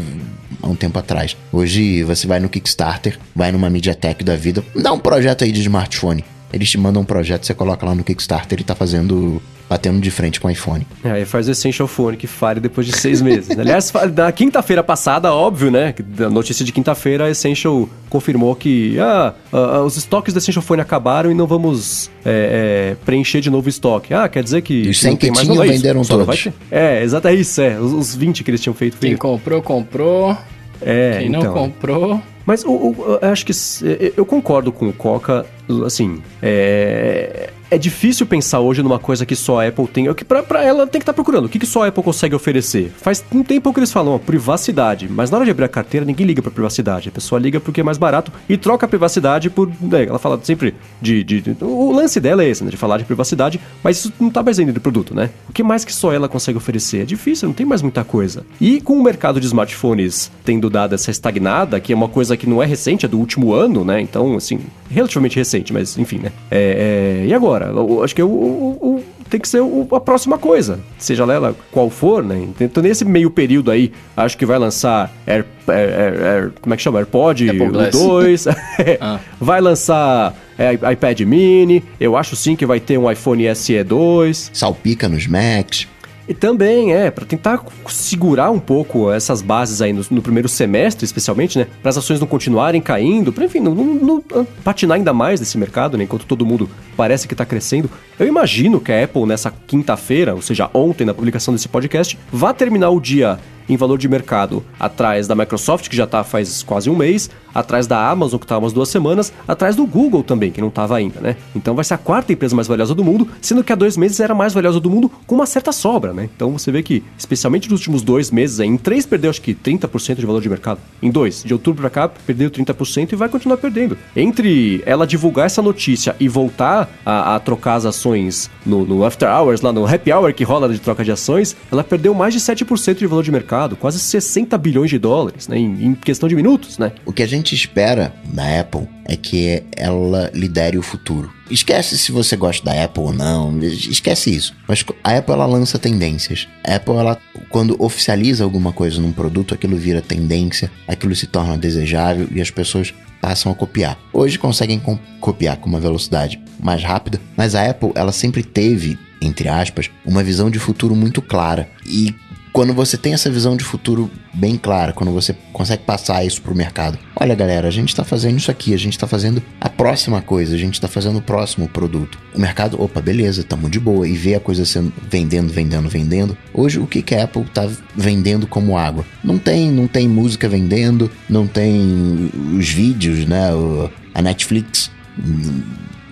há 0.61 0.67
um 0.67 0.75
tempo 0.75 0.99
atrás. 0.99 1.35
Hoje 1.51 2.03
você 2.03 2.27
vai 2.27 2.39
no 2.39 2.47
Kickstarter, 2.47 3.17
vai 3.35 3.51
numa 3.51 3.69
MediaTek 3.69 4.23
da 4.23 4.35
vida, 4.35 4.63
dá 4.75 4.93
um 4.93 4.99
projeto 4.99 5.43
aí 5.43 5.51
de 5.51 5.61
smartphone. 5.61 6.23
Eles 6.53 6.69
te 6.69 6.77
mandam 6.77 7.01
um 7.01 7.05
projeto, 7.05 7.45
você 7.45 7.53
coloca 7.53 7.83
lá 7.83 7.95
no 7.95 8.03
Kickstarter 8.03 8.59
e 8.59 8.63
tá 8.63 8.75
fazendo 8.75 9.41
batendo 9.71 10.01
de 10.01 10.11
frente 10.11 10.37
com 10.37 10.49
o 10.49 10.51
iPhone. 10.51 10.85
É, 11.01 11.11
aí 11.11 11.25
faz 11.25 11.47
o 11.47 11.51
Essential 11.51 11.87
Phone 11.87 12.17
que 12.17 12.27
fale 12.27 12.59
depois 12.59 12.85
de 12.85 12.91
seis 12.91 13.21
meses. 13.21 13.57
Aliás, 13.57 13.89
na 14.13 14.29
quinta-feira 14.29 14.83
passada, 14.83 15.33
óbvio, 15.33 15.71
né? 15.71 15.95
Da 15.97 16.29
notícia 16.29 16.65
de 16.65 16.73
quinta-feira, 16.73 17.23
a 17.23 17.29
Essential 17.29 17.87
confirmou 18.09 18.53
que 18.53 18.99
ah, 18.99 19.33
ah, 19.53 19.81
os 19.83 19.95
estoques 19.95 20.33
do 20.33 20.39
Essential 20.39 20.61
Phone 20.61 20.81
acabaram 20.81 21.31
e 21.31 21.33
não 21.33 21.47
vamos 21.47 22.11
é, 22.25 22.91
é, 22.91 22.95
preencher 23.05 23.39
de 23.39 23.49
novo 23.49 23.67
o 23.67 23.69
estoque. 23.69 24.13
Ah, 24.13 24.27
quer 24.27 24.43
dizer 24.43 24.61
que. 24.61 24.73
E 24.73 24.89
os 24.89 24.99
100 24.99 25.11
não 25.11 25.17
tem 25.17 25.29
que 25.29 25.35
mais, 25.35 25.47
tinham 25.47 25.55
não 25.55 25.63
é 25.63 25.67
isso, 25.67 25.75
venderam 25.77 26.03
só 26.03 26.17
não 26.17 26.25
todos. 26.25 26.49
É, 26.69 27.01
exato, 27.01 27.29
é 27.29 27.33
isso, 27.33 27.61
é. 27.61 27.79
Os, 27.79 27.93
os 27.93 28.13
20 28.13 28.43
que 28.43 28.51
eles 28.51 28.59
tinham 28.59 28.73
feito. 28.73 28.97
Quem 28.97 29.11
feito. 29.11 29.21
comprou, 29.21 29.61
comprou. 29.61 30.37
É, 30.81 31.19
Quem 31.19 31.29
não 31.29 31.39
então. 31.39 31.53
comprou. 31.53 32.21
Mas 32.45 32.63
o, 32.65 32.71
o- 32.71 33.19
eu 33.21 33.29
acho 33.29 33.45
que 33.45 33.51
s- 33.51 33.85
eu 33.85 34.13
eu 34.17 34.25
concordo 34.25 34.71
com 34.71 34.87
o 34.89 34.93
Coca, 34.93 35.45
assim, 35.85 36.21
é, 36.41 37.49
é 37.69 37.77
difícil 37.77 38.25
pensar 38.25 38.59
hoje 38.59 38.83
numa 38.83 38.99
coisa 38.99 39.25
que 39.25 39.35
só 39.35 39.61
a 39.61 39.67
Apple 39.67 39.87
tem, 39.87 40.09
o 40.09 40.13
que 40.15 40.25
pra, 40.25 40.43
ela 40.63 40.85
tem 40.85 40.99
que 40.99 41.03
estar 41.03 41.13
procurando. 41.13 41.45
O 41.45 41.49
que, 41.49 41.57
que 41.59 41.65
só 41.65 41.83
a 41.83 41.87
Apple 41.87 42.03
consegue 42.03 42.35
oferecer? 42.35 42.91
Faz 42.97 43.23
um 43.33 43.41
tempo 43.43 43.71
que 43.73 43.79
eles 43.79 43.91
falam, 43.91 44.13
ó, 44.15 44.17
privacidade, 44.19 45.07
mas 45.09 45.29
na 45.31 45.37
hora 45.37 45.45
de 45.45 45.51
abrir 45.51 45.63
a 45.65 45.69
carteira 45.69 46.05
ninguém 46.05 46.25
liga 46.27 46.41
pra 46.41 46.51
privacidade, 46.51 47.09
a 47.09 47.11
pessoa 47.11 47.39
liga 47.39 47.59
porque 47.59 47.79
é 47.81 47.83
mais 47.83 47.97
barato 47.97 48.31
e 48.49 48.57
troca 48.57 48.85
a 48.85 48.89
privacidade 48.89 49.49
por, 49.49 49.69
né, 49.79 50.05
ela 50.07 50.19
fala 50.19 50.39
sempre 50.43 50.73
de, 51.01 51.23
de- 51.23 51.41
de- 51.41 51.57
o 51.63 51.91
lance 51.91 52.19
dela 52.19 52.43
é 52.43 52.49
esse, 52.49 52.63
né, 52.63 52.69
de 52.69 52.77
falar 52.77 52.97
de 52.97 53.05
privacidade, 53.05 53.59
mas 53.83 53.97
isso 53.99 54.13
não 54.19 54.29
tá 54.29 54.43
mais 54.43 54.57
dentro 54.57 54.73
do 54.73 54.81
produto, 54.81 55.15
né? 55.15 55.29
O 55.47 55.53
que 55.53 55.63
mais 55.63 55.85
que 55.85 55.93
só 55.93 56.11
ela 56.11 56.27
consegue 56.27 56.57
oferecer? 56.57 57.01
É 57.01 57.05
difícil, 57.05 57.47
não 57.47 57.53
tem 57.55 57.65
mais 57.65 57.81
muita 57.81 58.03
coisa. 58.03 58.45
E 58.59 58.81
com 58.81 58.93
o 58.99 59.03
mercado 59.03 59.39
de 59.39 59.45
smartphones 59.47 60.29
tendo 60.43 60.69
dado 60.69 60.93
essa 60.95 61.09
estagnada, 61.11 61.79
que 61.79 61.93
é 61.93 61.95
uma 61.95 62.09
coisa 62.09 62.35
que 62.41 62.49
não 62.49 62.61
é 62.61 62.65
recente, 62.65 63.05
é 63.05 63.09
do 63.09 63.17
último 63.19 63.53
ano, 63.53 63.85
né? 63.85 64.01
Então, 64.01 64.35
assim, 64.35 64.59
relativamente 64.89 65.35
recente, 65.35 65.71
mas 65.71 65.97
enfim, 65.97 66.17
né? 66.17 66.31
É, 66.49 67.21
é, 67.23 67.27
e 67.27 67.33
agora? 67.33 67.67
Eu 67.67 68.03
acho 68.03 68.15
que 68.15 68.21
o, 68.23 68.27
o- 68.27 68.77
o- 68.97 69.03
tem 69.29 69.39
que 69.39 69.47
ser 69.47 69.61
o- 69.61 69.87
a 69.93 69.99
próxima 69.99 70.37
coisa, 70.37 70.79
seja 70.97 71.23
ela 71.23 71.55
qual 71.71 71.89
for, 71.89 72.23
né? 72.23 72.47
Então, 72.59 72.81
nesse 72.83 73.05
meio 73.05 73.29
período 73.31 73.69
aí, 73.71 73.91
acho 74.17 74.37
que 74.37 74.45
vai 74.45 74.57
lançar 74.59 75.11
Air, 75.25 75.45
Air- 75.67 75.99
Air- 75.99 76.23
Air- 76.25 76.51
como 76.59 76.73
é 76.73 76.77
que 76.77 76.83
chama? 76.83 76.99
AirPod 76.99 77.49
Apple 77.49 77.67
Glass. 77.67 77.91
2, 77.91 78.45
Ah. 78.99 79.19
vai 79.39 79.61
lançar 79.61 80.35
é, 80.57 80.73
iPad 80.73 81.21
mini, 81.21 81.83
eu 81.99 82.17
acho 82.17 82.35
sim 82.35 82.55
que 82.55 82.65
vai 82.65 82.79
ter 82.79 82.97
um 82.97 83.09
iPhone 83.09 83.43
SE 83.55 83.83
2, 83.83 84.51
Salpica 84.53 85.07
nos 85.07 85.27
Macs. 85.27 85.87
E 86.27 86.33
também 86.33 86.93
é, 86.93 87.09
para 87.11 87.25
tentar 87.25 87.63
segurar 87.87 88.51
um 88.51 88.59
pouco 88.59 89.11
essas 89.11 89.41
bases 89.41 89.81
aí 89.81 89.91
no, 89.91 90.03
no 90.11 90.21
primeiro 90.21 90.47
semestre, 90.47 91.03
especialmente, 91.05 91.57
né? 91.57 91.67
Para 91.81 91.89
as 91.89 91.97
ações 91.97 92.19
não 92.19 92.27
continuarem 92.27 92.81
caindo, 92.81 93.33
para 93.33 93.45
enfim, 93.45 93.59
não, 93.59 93.73
não- 93.75 94.23
não 94.33 94.45
patinar 94.63 94.95
ainda 94.97 95.13
mais 95.13 95.39
nesse 95.39 95.57
mercado, 95.57 95.97
né? 95.97 96.03
Enquanto 96.03 96.25
todo 96.25 96.45
mundo 96.45 96.69
parece 96.95 97.27
que 97.27 97.35
tá 97.35 97.45
crescendo. 97.45 97.89
Eu 98.19 98.27
imagino 98.27 98.79
que 98.79 98.91
a 98.91 99.03
Apple 99.03 99.25
nessa 99.25 99.51
quinta-feira, 99.67 100.35
ou 100.35 100.41
seja, 100.41 100.69
ontem 100.73 101.05
na 101.05 101.13
publicação 101.13 101.53
desse 101.53 101.67
podcast, 101.67 102.17
vá 102.31 102.53
terminar 102.53 102.89
o 102.91 102.99
dia 102.99 103.39
em 103.73 103.77
valor 103.77 103.97
de 103.97 104.07
mercado 104.07 104.63
atrás 104.79 105.27
da 105.27 105.35
Microsoft, 105.35 105.87
que 105.87 105.95
já 105.95 106.05
tá 106.05 106.23
faz 106.23 106.61
quase 106.63 106.89
um 106.89 106.95
mês, 106.95 107.29
atrás 107.53 107.87
da 107.87 108.09
Amazon, 108.09 108.39
que 108.39 108.45
tá 108.45 108.55
há 108.55 108.57
umas 108.57 108.73
duas 108.73 108.89
semanas, 108.89 109.31
atrás 109.47 109.75
do 109.75 109.85
Google 109.85 110.23
também, 110.23 110.51
que 110.51 110.61
não 110.61 110.69
tava 110.69 110.97
ainda, 110.97 111.19
né? 111.19 111.37
Então 111.55 111.75
vai 111.75 111.83
ser 111.83 111.93
a 111.93 111.97
quarta 111.97 112.33
empresa 112.33 112.55
mais 112.55 112.67
valiosa 112.67 112.93
do 112.93 113.03
mundo, 113.03 113.27
sendo 113.41 113.63
que 113.63 113.71
há 113.71 113.75
dois 113.75 113.95
meses 113.95 114.19
era 114.19 114.33
a 114.33 114.35
mais 114.35 114.53
valiosa 114.53 114.79
do 114.79 114.89
mundo 114.89 115.09
com 115.25 115.35
uma 115.35 115.45
certa 115.45 115.71
sobra, 115.71 116.13
né? 116.13 116.29
Então 116.35 116.51
você 116.51 116.71
vê 116.71 116.83
que, 116.83 117.03
especialmente 117.17 117.69
nos 117.69 117.79
últimos 117.79 118.01
dois 118.01 118.29
meses, 118.31 118.59
em 118.59 118.77
três 118.77 119.05
perdeu 119.05 119.29
acho 119.29 119.41
que 119.41 119.53
30% 119.53 120.15
de 120.15 120.25
valor 120.25 120.41
de 120.41 120.49
mercado. 120.49 120.79
Em 121.01 121.09
dois, 121.09 121.43
de 121.43 121.53
outubro 121.53 121.81
pra 121.81 121.89
cá, 121.89 122.09
perdeu 122.09 122.49
30% 122.49 123.13
e 123.13 123.15
vai 123.15 123.29
continuar 123.29 123.57
perdendo. 123.57 123.97
Entre 124.15 124.81
ela 124.85 125.07
divulgar 125.07 125.45
essa 125.45 125.61
notícia 125.61 126.15
e 126.19 126.27
voltar 126.27 126.89
a, 127.05 127.35
a 127.35 127.39
trocar 127.39 127.75
as 127.75 127.85
ações 127.85 128.49
no, 128.65 128.85
no 128.85 129.05
After 129.05 129.29
Hours, 129.29 129.61
lá 129.61 129.71
no 129.71 129.85
Happy 129.85 130.11
Hour 130.11 130.33
que 130.33 130.43
rola 130.43 130.67
de 130.69 130.79
troca 130.79 131.03
de 131.03 131.11
ações, 131.11 131.55
ela 131.71 131.83
perdeu 131.83 132.13
mais 132.13 132.33
de 132.33 132.39
7% 132.39 132.95
de 132.95 133.07
valor 133.07 133.23
de 133.23 133.31
mercado, 133.31 133.60
quase 133.69 133.99
60 133.99 134.57
bilhões 134.57 134.89
de 134.89 134.97
dólares, 134.97 135.47
né? 135.47 135.57
Em, 135.57 135.85
em 135.85 135.95
questão 135.95 136.27
de 136.27 136.35
minutos, 136.35 136.77
né? 136.77 136.91
O 137.05 137.13
que 137.13 137.23
a 137.23 137.27
gente 137.27 137.53
espera 137.55 138.13
da 138.25 138.59
Apple 138.59 138.87
é 139.05 139.15
que 139.15 139.63
ela 139.75 140.31
lidere 140.33 140.77
o 140.77 140.81
futuro. 140.81 141.31
Esquece 141.49 141.97
se 141.97 142.11
você 142.11 142.35
gosta 142.35 142.63
da 142.63 142.83
Apple 142.83 143.03
ou 143.03 143.13
não, 143.13 143.59
esquece 143.59 144.33
isso. 144.33 144.55
Mas 144.67 144.85
a 145.03 145.17
Apple 145.17 145.33
ela 145.33 145.45
lança 145.45 145.77
tendências. 145.77 146.47
A 146.65 146.75
Apple 146.75 146.95
ela 146.95 147.17
quando 147.49 147.75
oficializa 147.77 148.43
alguma 148.43 148.71
coisa 148.71 149.01
num 149.01 149.11
produto, 149.11 149.53
aquilo 149.53 149.75
vira 149.75 150.01
tendência, 150.01 150.71
aquilo 150.87 151.15
se 151.15 151.27
torna 151.27 151.57
desejável 151.57 152.27
e 152.31 152.39
as 152.39 152.49
pessoas 152.49 152.93
passam 153.21 153.51
a 153.51 153.55
copiar. 153.55 153.97
Hoje 154.11 154.39
conseguem 154.39 154.81
copiar 155.19 155.57
com 155.57 155.69
uma 155.69 155.79
velocidade 155.79 156.41
mais 156.59 156.83
rápida, 156.83 157.21
mas 157.37 157.53
a 157.53 157.69
Apple 157.69 157.91
ela 157.95 158.11
sempre 158.11 158.43
teve, 158.43 158.97
entre 159.21 159.47
aspas, 159.47 159.91
uma 160.05 160.23
visão 160.23 160.49
de 160.49 160.57
futuro 160.57 160.95
muito 160.95 161.21
clara. 161.21 161.69
E 161.85 162.15
quando 162.53 162.73
você 162.73 162.97
tem 162.97 163.13
essa 163.13 163.29
visão 163.29 163.55
de 163.55 163.63
futuro 163.63 164.09
bem 164.33 164.57
clara, 164.57 164.91
quando 164.93 165.11
você 165.11 165.33
consegue 165.53 165.83
passar 165.83 166.23
isso 166.25 166.41
pro 166.41 166.53
mercado, 166.55 166.97
olha 167.15 167.33
galera, 167.33 167.67
a 167.67 167.71
gente 167.71 167.95
tá 167.95 168.03
fazendo 168.03 168.37
isso 168.37 168.51
aqui, 168.51 168.73
a 168.73 168.77
gente 168.77 168.97
tá 168.99 169.07
fazendo 169.07 169.41
a 169.59 169.69
próxima 169.69 170.21
coisa, 170.21 170.53
a 170.55 170.57
gente 170.57 170.79
tá 170.79 170.87
fazendo 170.87 171.19
o 171.19 171.21
próximo 171.21 171.67
produto. 171.69 172.17
O 172.35 172.39
mercado, 172.39 172.81
opa, 172.81 173.01
beleza, 173.01 173.43
tamo 173.43 173.69
de 173.69 173.79
boa, 173.79 174.07
e 174.07 174.13
vê 174.13 174.35
a 174.35 174.39
coisa 174.39 174.65
sendo 174.65 174.91
vendendo, 175.09 175.51
vendendo, 175.51 175.87
vendendo. 175.87 176.37
Hoje 176.53 176.79
o 176.79 176.87
que 176.87 177.01
que 177.01 177.15
a 177.15 177.23
Apple 177.23 177.45
tá 177.53 177.69
vendendo 177.95 178.45
como 178.45 178.77
água? 178.77 179.05
Não 179.23 179.37
tem, 179.37 179.71
não 179.71 179.87
tem 179.87 180.07
música 180.07 180.49
vendendo, 180.49 181.09
não 181.29 181.47
tem 181.47 182.29
os 182.57 182.67
vídeos, 182.69 183.25
né, 183.25 183.53
o- 183.53 183.89
a 184.13 184.21
Netflix 184.21 184.91
hum, 185.17 185.61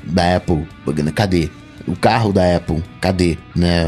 da 0.05 0.37
Apple, 0.37 0.65
cadê? 1.13 1.49
O 1.89 1.95
carro 1.95 2.31
da 2.31 2.55
Apple, 2.55 2.83
cadê? 3.01 3.37
Né? 3.55 3.85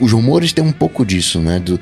Os 0.00 0.10
rumores 0.12 0.52
têm 0.54 0.64
um 0.64 0.72
pouco 0.72 1.04
disso, 1.04 1.38
né? 1.38 1.58
Do, 1.58 1.78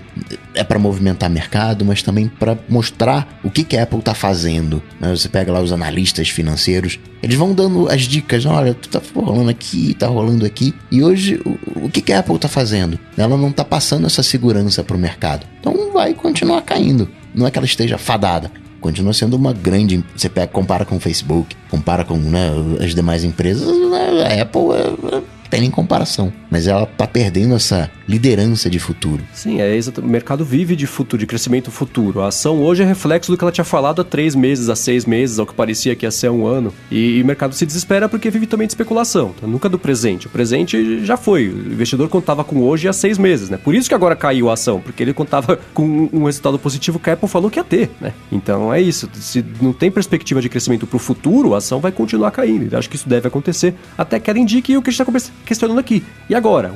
é 0.52 0.64
para 0.64 0.78
movimentar 0.78 1.30
mercado, 1.30 1.84
mas 1.84 2.02
também 2.02 2.26
para 2.26 2.58
mostrar 2.68 3.38
o 3.44 3.50
que, 3.50 3.62
que 3.62 3.76
a 3.76 3.84
Apple 3.84 4.02
tá 4.02 4.14
fazendo. 4.14 4.82
né? 5.00 5.10
Você 5.14 5.28
pega 5.28 5.52
lá 5.52 5.60
os 5.60 5.72
analistas 5.72 6.28
financeiros, 6.28 6.98
eles 7.22 7.36
vão 7.36 7.54
dando 7.54 7.88
as 7.88 8.02
dicas. 8.02 8.44
Olha, 8.44 8.74
tu 8.74 8.88
tá 8.88 9.00
rolando 9.14 9.50
aqui, 9.50 9.94
tá 9.94 10.08
rolando 10.08 10.44
aqui. 10.44 10.74
E 10.90 11.02
hoje, 11.02 11.40
o, 11.44 11.84
o 11.86 11.90
que, 11.90 12.02
que 12.02 12.12
a 12.12 12.18
Apple 12.18 12.38
tá 12.38 12.48
fazendo? 12.48 12.98
Ela 13.16 13.36
não 13.36 13.52
tá 13.52 13.64
passando 13.64 14.06
essa 14.06 14.22
segurança 14.22 14.82
pro 14.82 14.98
mercado. 14.98 15.46
Então 15.60 15.92
vai 15.92 16.12
continuar 16.14 16.62
caindo. 16.62 17.08
Não 17.32 17.46
é 17.46 17.50
que 17.50 17.58
ela 17.58 17.66
esteja 17.66 17.96
fadada. 17.96 18.50
Continua 18.80 19.12
sendo 19.12 19.36
uma 19.36 19.52
grande. 19.52 20.04
Você 20.14 20.28
pega, 20.28 20.46
compara 20.48 20.84
com 20.84 20.96
o 20.96 21.00
Facebook, 21.00 21.56
compara 21.70 22.04
com 22.04 22.16
né, 22.16 22.50
as 22.80 22.94
demais 22.94 23.24
empresas, 23.24 23.66
né, 23.90 24.38
a 24.38 24.42
Apple 24.42 24.72
é, 24.72 25.16
é, 25.16 25.22
tem 25.50 25.60
nem 25.60 25.70
comparação. 25.70 26.32
Mas 26.50 26.66
ela 26.66 26.86
tá 26.86 27.06
perdendo 27.06 27.54
essa 27.54 27.90
liderança 28.08 28.70
de 28.70 28.78
futuro. 28.78 29.22
Sim, 29.34 29.60
é 29.60 29.76
exato. 29.76 30.00
O 30.00 30.06
mercado 30.06 30.44
vive 30.44 30.74
de 30.74 30.86
futuro, 30.86 31.20
de 31.20 31.26
crescimento 31.26 31.70
futuro. 31.70 32.22
A 32.22 32.28
ação 32.28 32.62
hoje 32.62 32.82
é 32.82 32.86
reflexo 32.86 33.30
do 33.30 33.36
que 33.36 33.44
ela 33.44 33.52
tinha 33.52 33.64
falado 33.64 34.00
há 34.00 34.04
três 34.04 34.34
meses, 34.34 34.68
há 34.68 34.76
seis 34.76 35.04
meses, 35.04 35.38
ao 35.38 35.46
que 35.46 35.54
parecia 35.54 35.94
que 35.94 36.06
ia 36.06 36.10
ser 36.10 36.30
um 36.30 36.46
ano. 36.46 36.72
E, 36.90 37.18
e 37.18 37.22
o 37.22 37.26
mercado 37.26 37.54
se 37.54 37.66
desespera 37.66 38.08
porque 38.08 38.30
vive 38.30 38.46
também 38.46 38.66
de 38.66 38.72
especulação. 38.72 39.34
Então, 39.36 39.48
nunca 39.48 39.68
do 39.68 39.78
presente. 39.78 40.26
O 40.26 40.30
presente 40.30 41.04
já 41.04 41.16
foi. 41.16 41.48
O 41.48 41.72
investidor 41.72 42.08
contava 42.08 42.42
com 42.42 42.62
hoje 42.62 42.88
há 42.88 42.92
seis 42.92 43.18
meses, 43.18 43.50
né? 43.50 43.58
Por 43.58 43.74
isso 43.74 43.88
que 43.88 43.94
agora 43.94 44.16
caiu 44.16 44.48
a 44.48 44.54
ação, 44.54 44.80
porque 44.80 45.02
ele 45.02 45.12
contava 45.12 45.58
com 45.74 46.08
um 46.12 46.24
resultado 46.24 46.58
positivo 46.58 46.98
que 46.98 47.10
a 47.10 47.12
Apple 47.12 47.28
falou 47.28 47.50
que 47.50 47.58
ia 47.58 47.64
ter, 47.64 47.90
né? 48.00 48.14
Então 48.32 48.72
é 48.72 48.80
isso. 48.80 49.08
Se 49.14 49.44
não 49.60 49.72
tem 49.72 49.90
perspectiva 49.90 50.40
de 50.40 50.48
crescimento 50.48 50.86
para 50.86 50.96
o 50.96 51.00
futuro, 51.00 51.54
a 51.54 51.58
ação 51.58 51.80
vai 51.80 51.92
continuar 51.92 52.30
caindo. 52.30 52.72
Eu 52.72 52.78
acho 52.78 52.88
que 52.88 52.96
isso 52.96 53.08
deve 53.08 53.28
acontecer 53.28 53.74
até 53.96 54.18
que 54.18 54.30
ela 54.30 54.38
indique 54.38 54.76
o 54.76 54.82
que 54.82 54.90
está 54.90 55.04
questionando 55.44 55.78
aqui. 55.78 56.04
E 56.28 56.34
agora? 56.34 56.72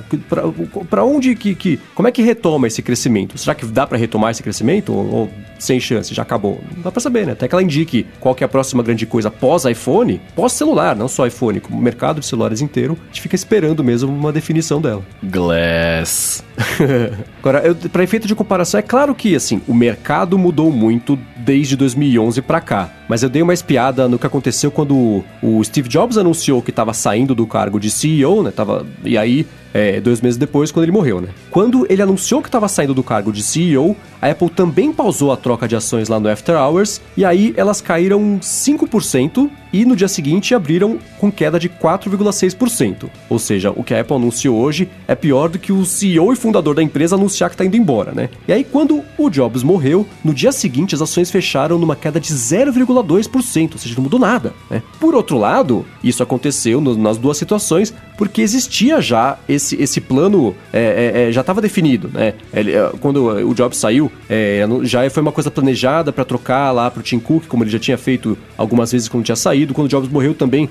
Para 0.89 1.05
onde 1.05 1.35
que, 1.35 1.55
que. 1.55 1.79
Como 1.95 2.09
é 2.09 2.13
que 2.13 2.23
retoma 2.23 2.67
esse 2.67 2.83
crescimento? 2.83 3.37
Será 3.37 3.55
que 3.55 3.67
dá 3.67 3.87
para 3.87 3.99
retomar 3.99 4.31
esse 4.31 4.43
crescimento? 4.43 4.93
Ou, 4.93 5.11
ou 5.13 5.31
sem 5.59 5.79
chance, 5.79 6.15
já 6.15 6.23
acabou? 6.23 6.61
Não 6.75 6.83
dá 6.83 6.91
para 6.91 7.01
saber, 7.01 7.27
né? 7.27 7.33
Até 7.33 7.47
que 7.47 7.55
ela 7.55 7.63
indique 7.63 8.07
qual 8.19 8.35
que 8.35 8.43
é 8.43 8.47
a 8.47 8.49
próxima 8.49 8.83
grande 8.83 9.07
coisa 9.07 9.31
pós-iPhone, 9.31 10.21
pós-celular, 10.35 10.97
não 10.97 11.09
só 11.09 11.27
iPhone, 11.27 11.61
como 11.61 11.79
o 11.79 11.83
mercado 11.83 12.21
de 12.21 12.27
celulares 12.27 12.61
inteiro, 12.61 12.99
a 13.01 13.07
gente 13.07 13.21
fica 13.21 13.35
esperando 13.35 13.85
mesmo 13.85 14.13
uma 14.13 14.33
definição 14.33 14.81
dela. 14.81 15.03
Glass. 15.23 16.43
Agora, 17.41 17.75
para 17.93 18.03
efeito 18.03 18.27
de 18.27 18.35
comparação, 18.35 18.79
é 18.79 18.83
claro 18.83 19.15
que 19.15 19.35
assim, 19.37 19.61
o 19.69 19.75
mercado 19.75 20.39
mudou 20.39 20.71
muito 20.71 21.19
desde 21.37 21.77
2011 21.77 22.41
para 22.43 22.61
cá. 22.61 22.91
Mas 23.09 23.23
eu 23.23 23.29
dei 23.29 23.43
uma 23.43 23.53
espiada 23.53 24.09
no 24.09 24.19
que 24.19 24.27
aconteceu 24.27 24.71
quando 24.71 25.23
o 25.43 25.63
Steve 25.65 25.89
Jobs 25.89 26.17
anunciou 26.17 26.63
que 26.63 26.71
estava 26.71 26.95
saindo 26.95 27.35
do 27.35 27.47
cargo 27.47 27.79
de 27.79 27.91
CEO, 27.91 28.43
né? 28.43 28.51
Tava, 28.55 28.87
e 29.05 29.17
aí 29.19 29.47
é, 29.73 30.01
dois 30.01 30.21
meses 30.21 30.37
depois, 30.37 30.71
quando 30.71 30.85
ele 30.85 30.93
morreu, 30.93 31.21
né? 31.21 31.29
Quando 31.51 31.87
ele 31.89 32.03
anunciou 32.03 32.43
que 32.43 32.49
estava 32.49 32.69
saindo 32.69 32.95
do 32.95 33.03
cargo 33.03 33.33
de 33.33 33.43
CEO, 33.43 33.97
a 34.21 34.31
Apple 34.31 34.51
também 34.51 34.93
pausou 34.93 35.33
a 35.33 35.37
troca 35.37 35.67
de 35.67 35.75
ações 35.75 36.09
lá 36.09 36.21
no 36.21 36.29
After 36.29 36.57
Hours, 36.57 37.01
e 37.17 37.25
aí 37.25 37.53
elas 37.57 37.81
caíram 37.81 38.39
5% 38.41 39.51
e 39.73 39.85
no 39.85 39.97
dia 39.97 40.09
seguinte 40.09 40.55
abriram 40.55 40.99
com 41.19 41.33
queda 41.33 41.59
de 41.59 41.69
4,6%. 41.69 43.09
Ou 43.29 43.39
seja, 43.39 43.71
o 43.71 43.83
que 43.83 43.95
a 43.95 44.01
Apple 44.01 44.17
anunciou 44.17 44.59
hoje 44.59 44.89
é 45.09 45.15
pior 45.15 45.49
do 45.49 45.59
que 45.59 45.73
o 45.73 45.85
CEO 45.85 46.33
e 46.33 46.37
fundador 46.37 46.75
da 46.75 46.83
empresa 46.83 47.17
anunciar 47.17 47.49
que 47.49 47.55
está 47.55 47.65
indo 47.65 47.77
embora, 47.77 48.13
né? 48.13 48.29
E 48.47 48.53
aí, 48.53 48.65
quando 48.65 49.03
o 49.17 49.31
Jobs 49.31 49.63
morreu, 49.63 50.07
no 50.23 50.35
dia 50.35 50.53
seguinte 50.53 50.95
as 50.95 51.03
ações 51.03 51.31
fecharam 51.31 51.79
numa 51.79 51.97
queda 51.97 52.21
de 52.21 52.33
0,2%, 52.33 53.73
ou 53.73 53.79
seja, 53.79 53.95
não 53.95 54.03
mudou 54.03 54.21
nada, 54.21 54.53
né? 54.71 54.83
Por 55.01 55.15
outro 55.15 55.39
lado, 55.39 55.87
isso 56.05 56.23
aconteceu 56.23 56.81
nas 56.81 57.17
duas 57.17 57.39
situações 57.39 57.95
porque 58.17 58.43
existia 58.43 59.01
já 59.01 59.39
esse, 59.49 59.62
esse 59.73 60.01
plano, 60.01 60.55
é, 60.73 61.13
é, 61.15 61.29
é 61.29 61.33
já 61.33 61.41
estava 61.41 61.61
definido, 61.61 62.11
né? 62.13 62.35
Ele, 62.53 62.73
é, 62.73 62.91
quando 63.01 63.27
o 63.27 63.55
Jobs 63.55 63.79
saiu, 63.79 64.11
é, 64.29 64.67
já 64.83 65.09
foi 65.11 65.23
uma 65.23 65.33
coisa 65.33 65.51
planejada 65.51 66.13
para 66.13 66.25
trocar 66.25 66.71
lá 66.73 66.91
para 66.91 67.01
o 67.01 67.03
Tim 67.03 67.19
Cook, 67.19 67.47
como 67.47 67.65
ele 67.65 67.71
já 67.71 67.79
tinha 67.79 67.99
feito 67.99 68.37
algumas 68.57 68.93
vezes 68.93 69.09
quando 69.09 69.25
tinha 69.25 69.37
saído. 69.37 69.75
Quando 69.75 69.87
o 69.87 69.91
Jobs 69.91 70.11
morreu 70.11 70.35
também, 70.35 70.69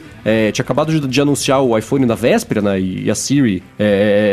tinha 0.53 0.63
acabado 0.63 0.91
de, 0.91 1.07
de, 1.07 1.21
anunciar 1.21 1.61
o 1.61 1.77
iPhone 1.77 2.05
na 2.05 2.15
véspera, 2.15 2.61
né? 2.61 2.79
E, 2.79 3.09
a 3.09 3.15
Siri 3.15 3.63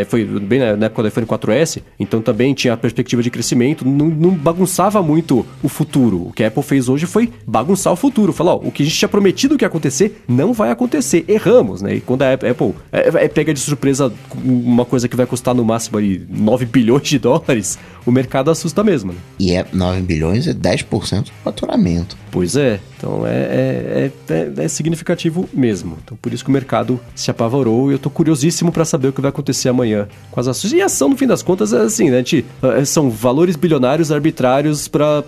foi 0.09 0.25
bem 0.25 0.61
na 0.77 0.87
época 0.87 1.03
do 1.03 1.09
iPhone 1.09 1.27
4S, 1.27 1.83
então 1.99 2.21
também 2.21 2.55
tinha 2.55 2.75
a 2.75 2.77
perspectiva 2.77 3.23
de 3.23 3.31
crescimento, 3.31 3.85
não, 3.85 4.07
não 4.07 4.31
bagunçava 4.31 5.03
muito 5.03 5.45
o 5.63 5.69
futuro. 5.69 6.29
O 6.29 6.33
que 6.33 6.45
a 6.45 6.49
Apple 6.49 6.63
fez 6.63 6.89
hoje 6.89 7.07
foi 7.07 7.31
bagunçar 7.47 7.93
o 7.93 7.97
futuro. 7.97 8.33
Falar, 8.33 8.55
ó, 8.55 8.57
o 8.57 8.71
que 8.71 8.83
a 8.83 8.87
gente 8.87 8.97
tinha 8.97 9.09
prometido 9.09 9.57
que 9.57 9.65
ia 9.65 9.69
acontecer 9.69 10.23
não 10.29 10.53
vai 10.53 10.71
acontecer. 10.71 11.25
Erramos, 11.29 11.83
né? 11.83 11.97
E 11.97 12.01
quando 12.01 12.23
a 12.23 12.33
Apple 12.33 12.75
é, 12.93 13.25
é 13.25 13.29
pega 13.29 13.53
de 13.53 13.61
surpresa 13.61 14.13
uma 14.49 14.85
coisa 14.85 15.09
que 15.09 15.17
vai 15.17 15.27
custar 15.27 15.55
no 15.55 15.65
máximo 15.65 15.99
ali 15.99 16.27
9 16.29 16.67
bilhões 16.67 17.09
de 17.09 17.19
dólares, 17.19 17.79
o 18.09 18.13
mercado 18.13 18.51
assusta 18.51 18.83
mesmo. 18.83 19.13
Né? 19.13 19.19
E 19.39 19.53
é 19.53 19.67
9 19.73 20.01
bilhões 20.03 20.47
é 20.47 20.55
10% 20.55 21.25
do 21.25 21.33
faturamento. 21.45 22.17
Pois 22.31 22.57
é, 22.57 22.81
então 22.97 23.27
é, 23.27 23.31
é, 23.31 24.11
é, 24.29 24.65
é, 24.65 24.69
significativo 24.69 25.49
mesmo. 25.53 25.99
Então 26.05 26.17
por 26.21 26.33
isso 26.33 26.45
que 26.45 26.51
o 26.51 26.53
mercado 26.53 27.01
se 27.15 27.31
apavorou 27.31 27.91
e 27.91 27.95
eu 27.95 27.99
tô 27.99 28.11
curiosíssimo 28.11 28.73
para 28.73 28.85
saber 28.85 29.09
o 29.09 29.13
que 29.13 29.21
vai 29.21 29.31
acontecer 29.31 29.69
amanhã 29.69 30.09
com 30.31 30.41
as 30.41 30.49
ações. 30.49 30.73
E 30.73 30.83
a 30.83 30.87
ação, 30.87 31.09
no 31.09 31.17
fim 31.17 31.27
das 31.27 31.43
contas, 31.43 31.73
é 31.73 31.81
assim, 31.81 32.11
né? 32.11 32.19
Gente, 32.19 32.45
são 32.87 33.11
valores 33.11 33.57
bilionários 33.57 34.11
arbitrários 34.11 34.89
para 34.89 35.23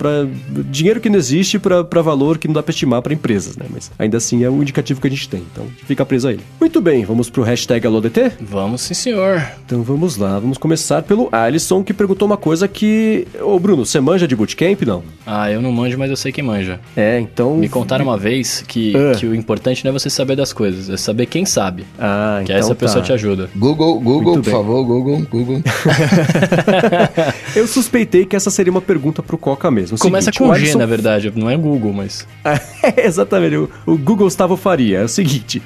dinheiro 0.70 1.00
que 1.00 1.08
não 1.08 1.18
existe 1.18 1.58
para 1.58 2.02
valor 2.02 2.38
que 2.38 2.48
não 2.48 2.54
dá 2.54 2.62
para 2.62 2.70
estimar 2.70 3.02
para 3.02 3.14
empresas, 3.14 3.56
né? 3.56 3.66
Mas 3.70 3.90
ainda 3.98 4.16
assim 4.16 4.42
é 4.44 4.50
o 4.50 4.60
indicativo 4.60 5.00
que 5.00 5.06
a 5.06 5.10
gente 5.10 5.28
tem. 5.28 5.42
Então 5.52 5.66
fica 5.86 6.04
preso 6.04 6.28
a 6.28 6.32
ele. 6.32 6.42
Muito 6.58 6.80
bem, 6.80 7.04
vamos 7.04 7.30
pro 7.30 7.42
hashtag 7.42 7.86
AloDT? 7.86 8.32
Vamos 8.40 8.82
sim, 8.82 8.94
senhor. 8.94 9.42
Então 9.64 9.82
vamos 9.82 10.16
lá, 10.16 10.38
vamos 10.38 10.58
começar 10.58 11.02
pelo 11.02 11.28
Alisson 11.32 11.82
que 11.82 11.94
perguntou 11.94 12.26
uma 12.26 12.36
coisa 12.36 12.68
que. 12.70 13.26
Ô 13.40 13.58
Bruno, 13.58 13.84
você 13.84 14.00
manja 14.00 14.26
de 14.26 14.34
bootcamp? 14.34 14.82
Não? 14.82 15.02
Ah, 15.26 15.50
eu 15.50 15.60
não 15.60 15.70
manjo, 15.70 15.98
mas 15.98 16.10
eu 16.10 16.16
sei 16.16 16.32
que 16.32 16.42
manja. 16.42 16.80
É, 16.96 17.20
então. 17.20 17.56
Me 17.56 17.68
contaram 17.68 18.04
uma 18.04 18.16
vez 18.16 18.64
que, 18.66 18.94
uh. 18.96 19.18
que 19.18 19.26
o 19.26 19.34
importante 19.34 19.84
não 19.84 19.90
é 19.90 19.92
você 19.92 20.08
saber 20.08 20.36
das 20.36 20.52
coisas, 20.52 20.88
é 20.88 20.96
saber 20.96 21.26
quem 21.26 21.44
sabe. 21.44 21.84
Ah, 21.98 22.38
que 22.38 22.52
então 22.52 22.56
essa 22.56 22.70
tá. 22.70 22.74
pessoa 22.74 23.04
te 23.04 23.12
ajuda. 23.12 23.50
Google, 23.54 24.00
Google, 24.00 24.34
por 24.40 24.50
favor, 24.50 24.84
Google, 24.84 25.26
Google. 25.30 25.62
eu 27.54 27.66
suspeitei 27.66 28.24
que 28.24 28.34
essa 28.34 28.50
seria 28.50 28.70
uma 28.70 28.80
pergunta 28.80 29.22
pro 29.22 29.36
Coca 29.36 29.70
mesmo. 29.70 29.98
Começa 29.98 30.32
seguinte, 30.32 30.48
com 30.48 30.54
G, 30.54 30.76
na 30.76 30.86
verdade, 30.86 31.32
não 31.34 31.50
é 31.50 31.56
Google, 31.56 31.92
mas. 31.92 32.26
é, 32.44 33.04
exatamente, 33.06 33.56
o, 33.56 33.68
o 33.86 33.98
Google 33.98 34.30
Gustavo 34.30 34.56
Faria. 34.56 34.98
É 34.98 35.04
o 35.04 35.08
seguinte: 35.08 35.60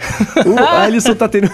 o 0.47 0.59
Alisson 0.65 1.15
tá 1.15 1.29
tendo 1.29 1.51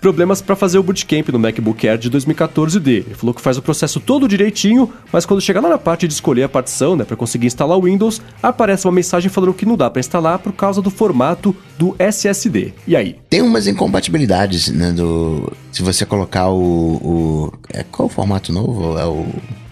problemas 0.00 0.42
para 0.42 0.56
fazer 0.56 0.78
o 0.78 0.82
bootcamp 0.82 1.28
no 1.28 1.38
MacBook 1.38 1.88
Air 1.88 1.98
de 1.98 2.10
2014 2.10 2.80
dele. 2.80 3.06
Ele 3.06 3.14
falou 3.14 3.32
que 3.32 3.40
faz 3.40 3.56
o 3.56 3.62
processo 3.62 4.00
todo 4.00 4.26
direitinho, 4.40 4.90
mas 5.12 5.26
quando 5.26 5.40
chegar 5.40 5.60
lá 5.60 5.68
na 5.68 5.78
parte 5.78 6.08
de 6.08 6.14
escolher 6.14 6.44
a 6.44 6.48
partição, 6.48 6.96
né, 6.96 7.04
para 7.04 7.16
conseguir 7.16 7.46
instalar 7.46 7.76
o 7.76 7.82
Windows, 7.82 8.22
aparece 8.42 8.86
uma 8.86 8.92
mensagem 8.92 9.28
falando 9.28 9.52
que 9.52 9.66
não 9.66 9.76
dá 9.76 9.90
para 9.90 10.00
instalar 10.00 10.38
por 10.38 10.52
causa 10.52 10.80
do 10.80 10.90
formato 10.90 11.54
do 11.78 11.94
SSD. 11.98 12.72
E 12.86 12.96
aí? 12.96 13.16
Tem 13.28 13.42
umas 13.42 13.66
incompatibilidades, 13.66 14.68
né, 14.68 14.92
do... 14.92 15.52
Se 15.70 15.82
você 15.82 16.06
colocar 16.06 16.48
o... 16.48 16.58
o... 16.58 17.52
É, 17.72 17.84
qual 17.84 18.06
o 18.06 18.10
formato 18.10 18.52
novo? 18.52 18.98
É 18.98 19.04
o... 19.04 19.26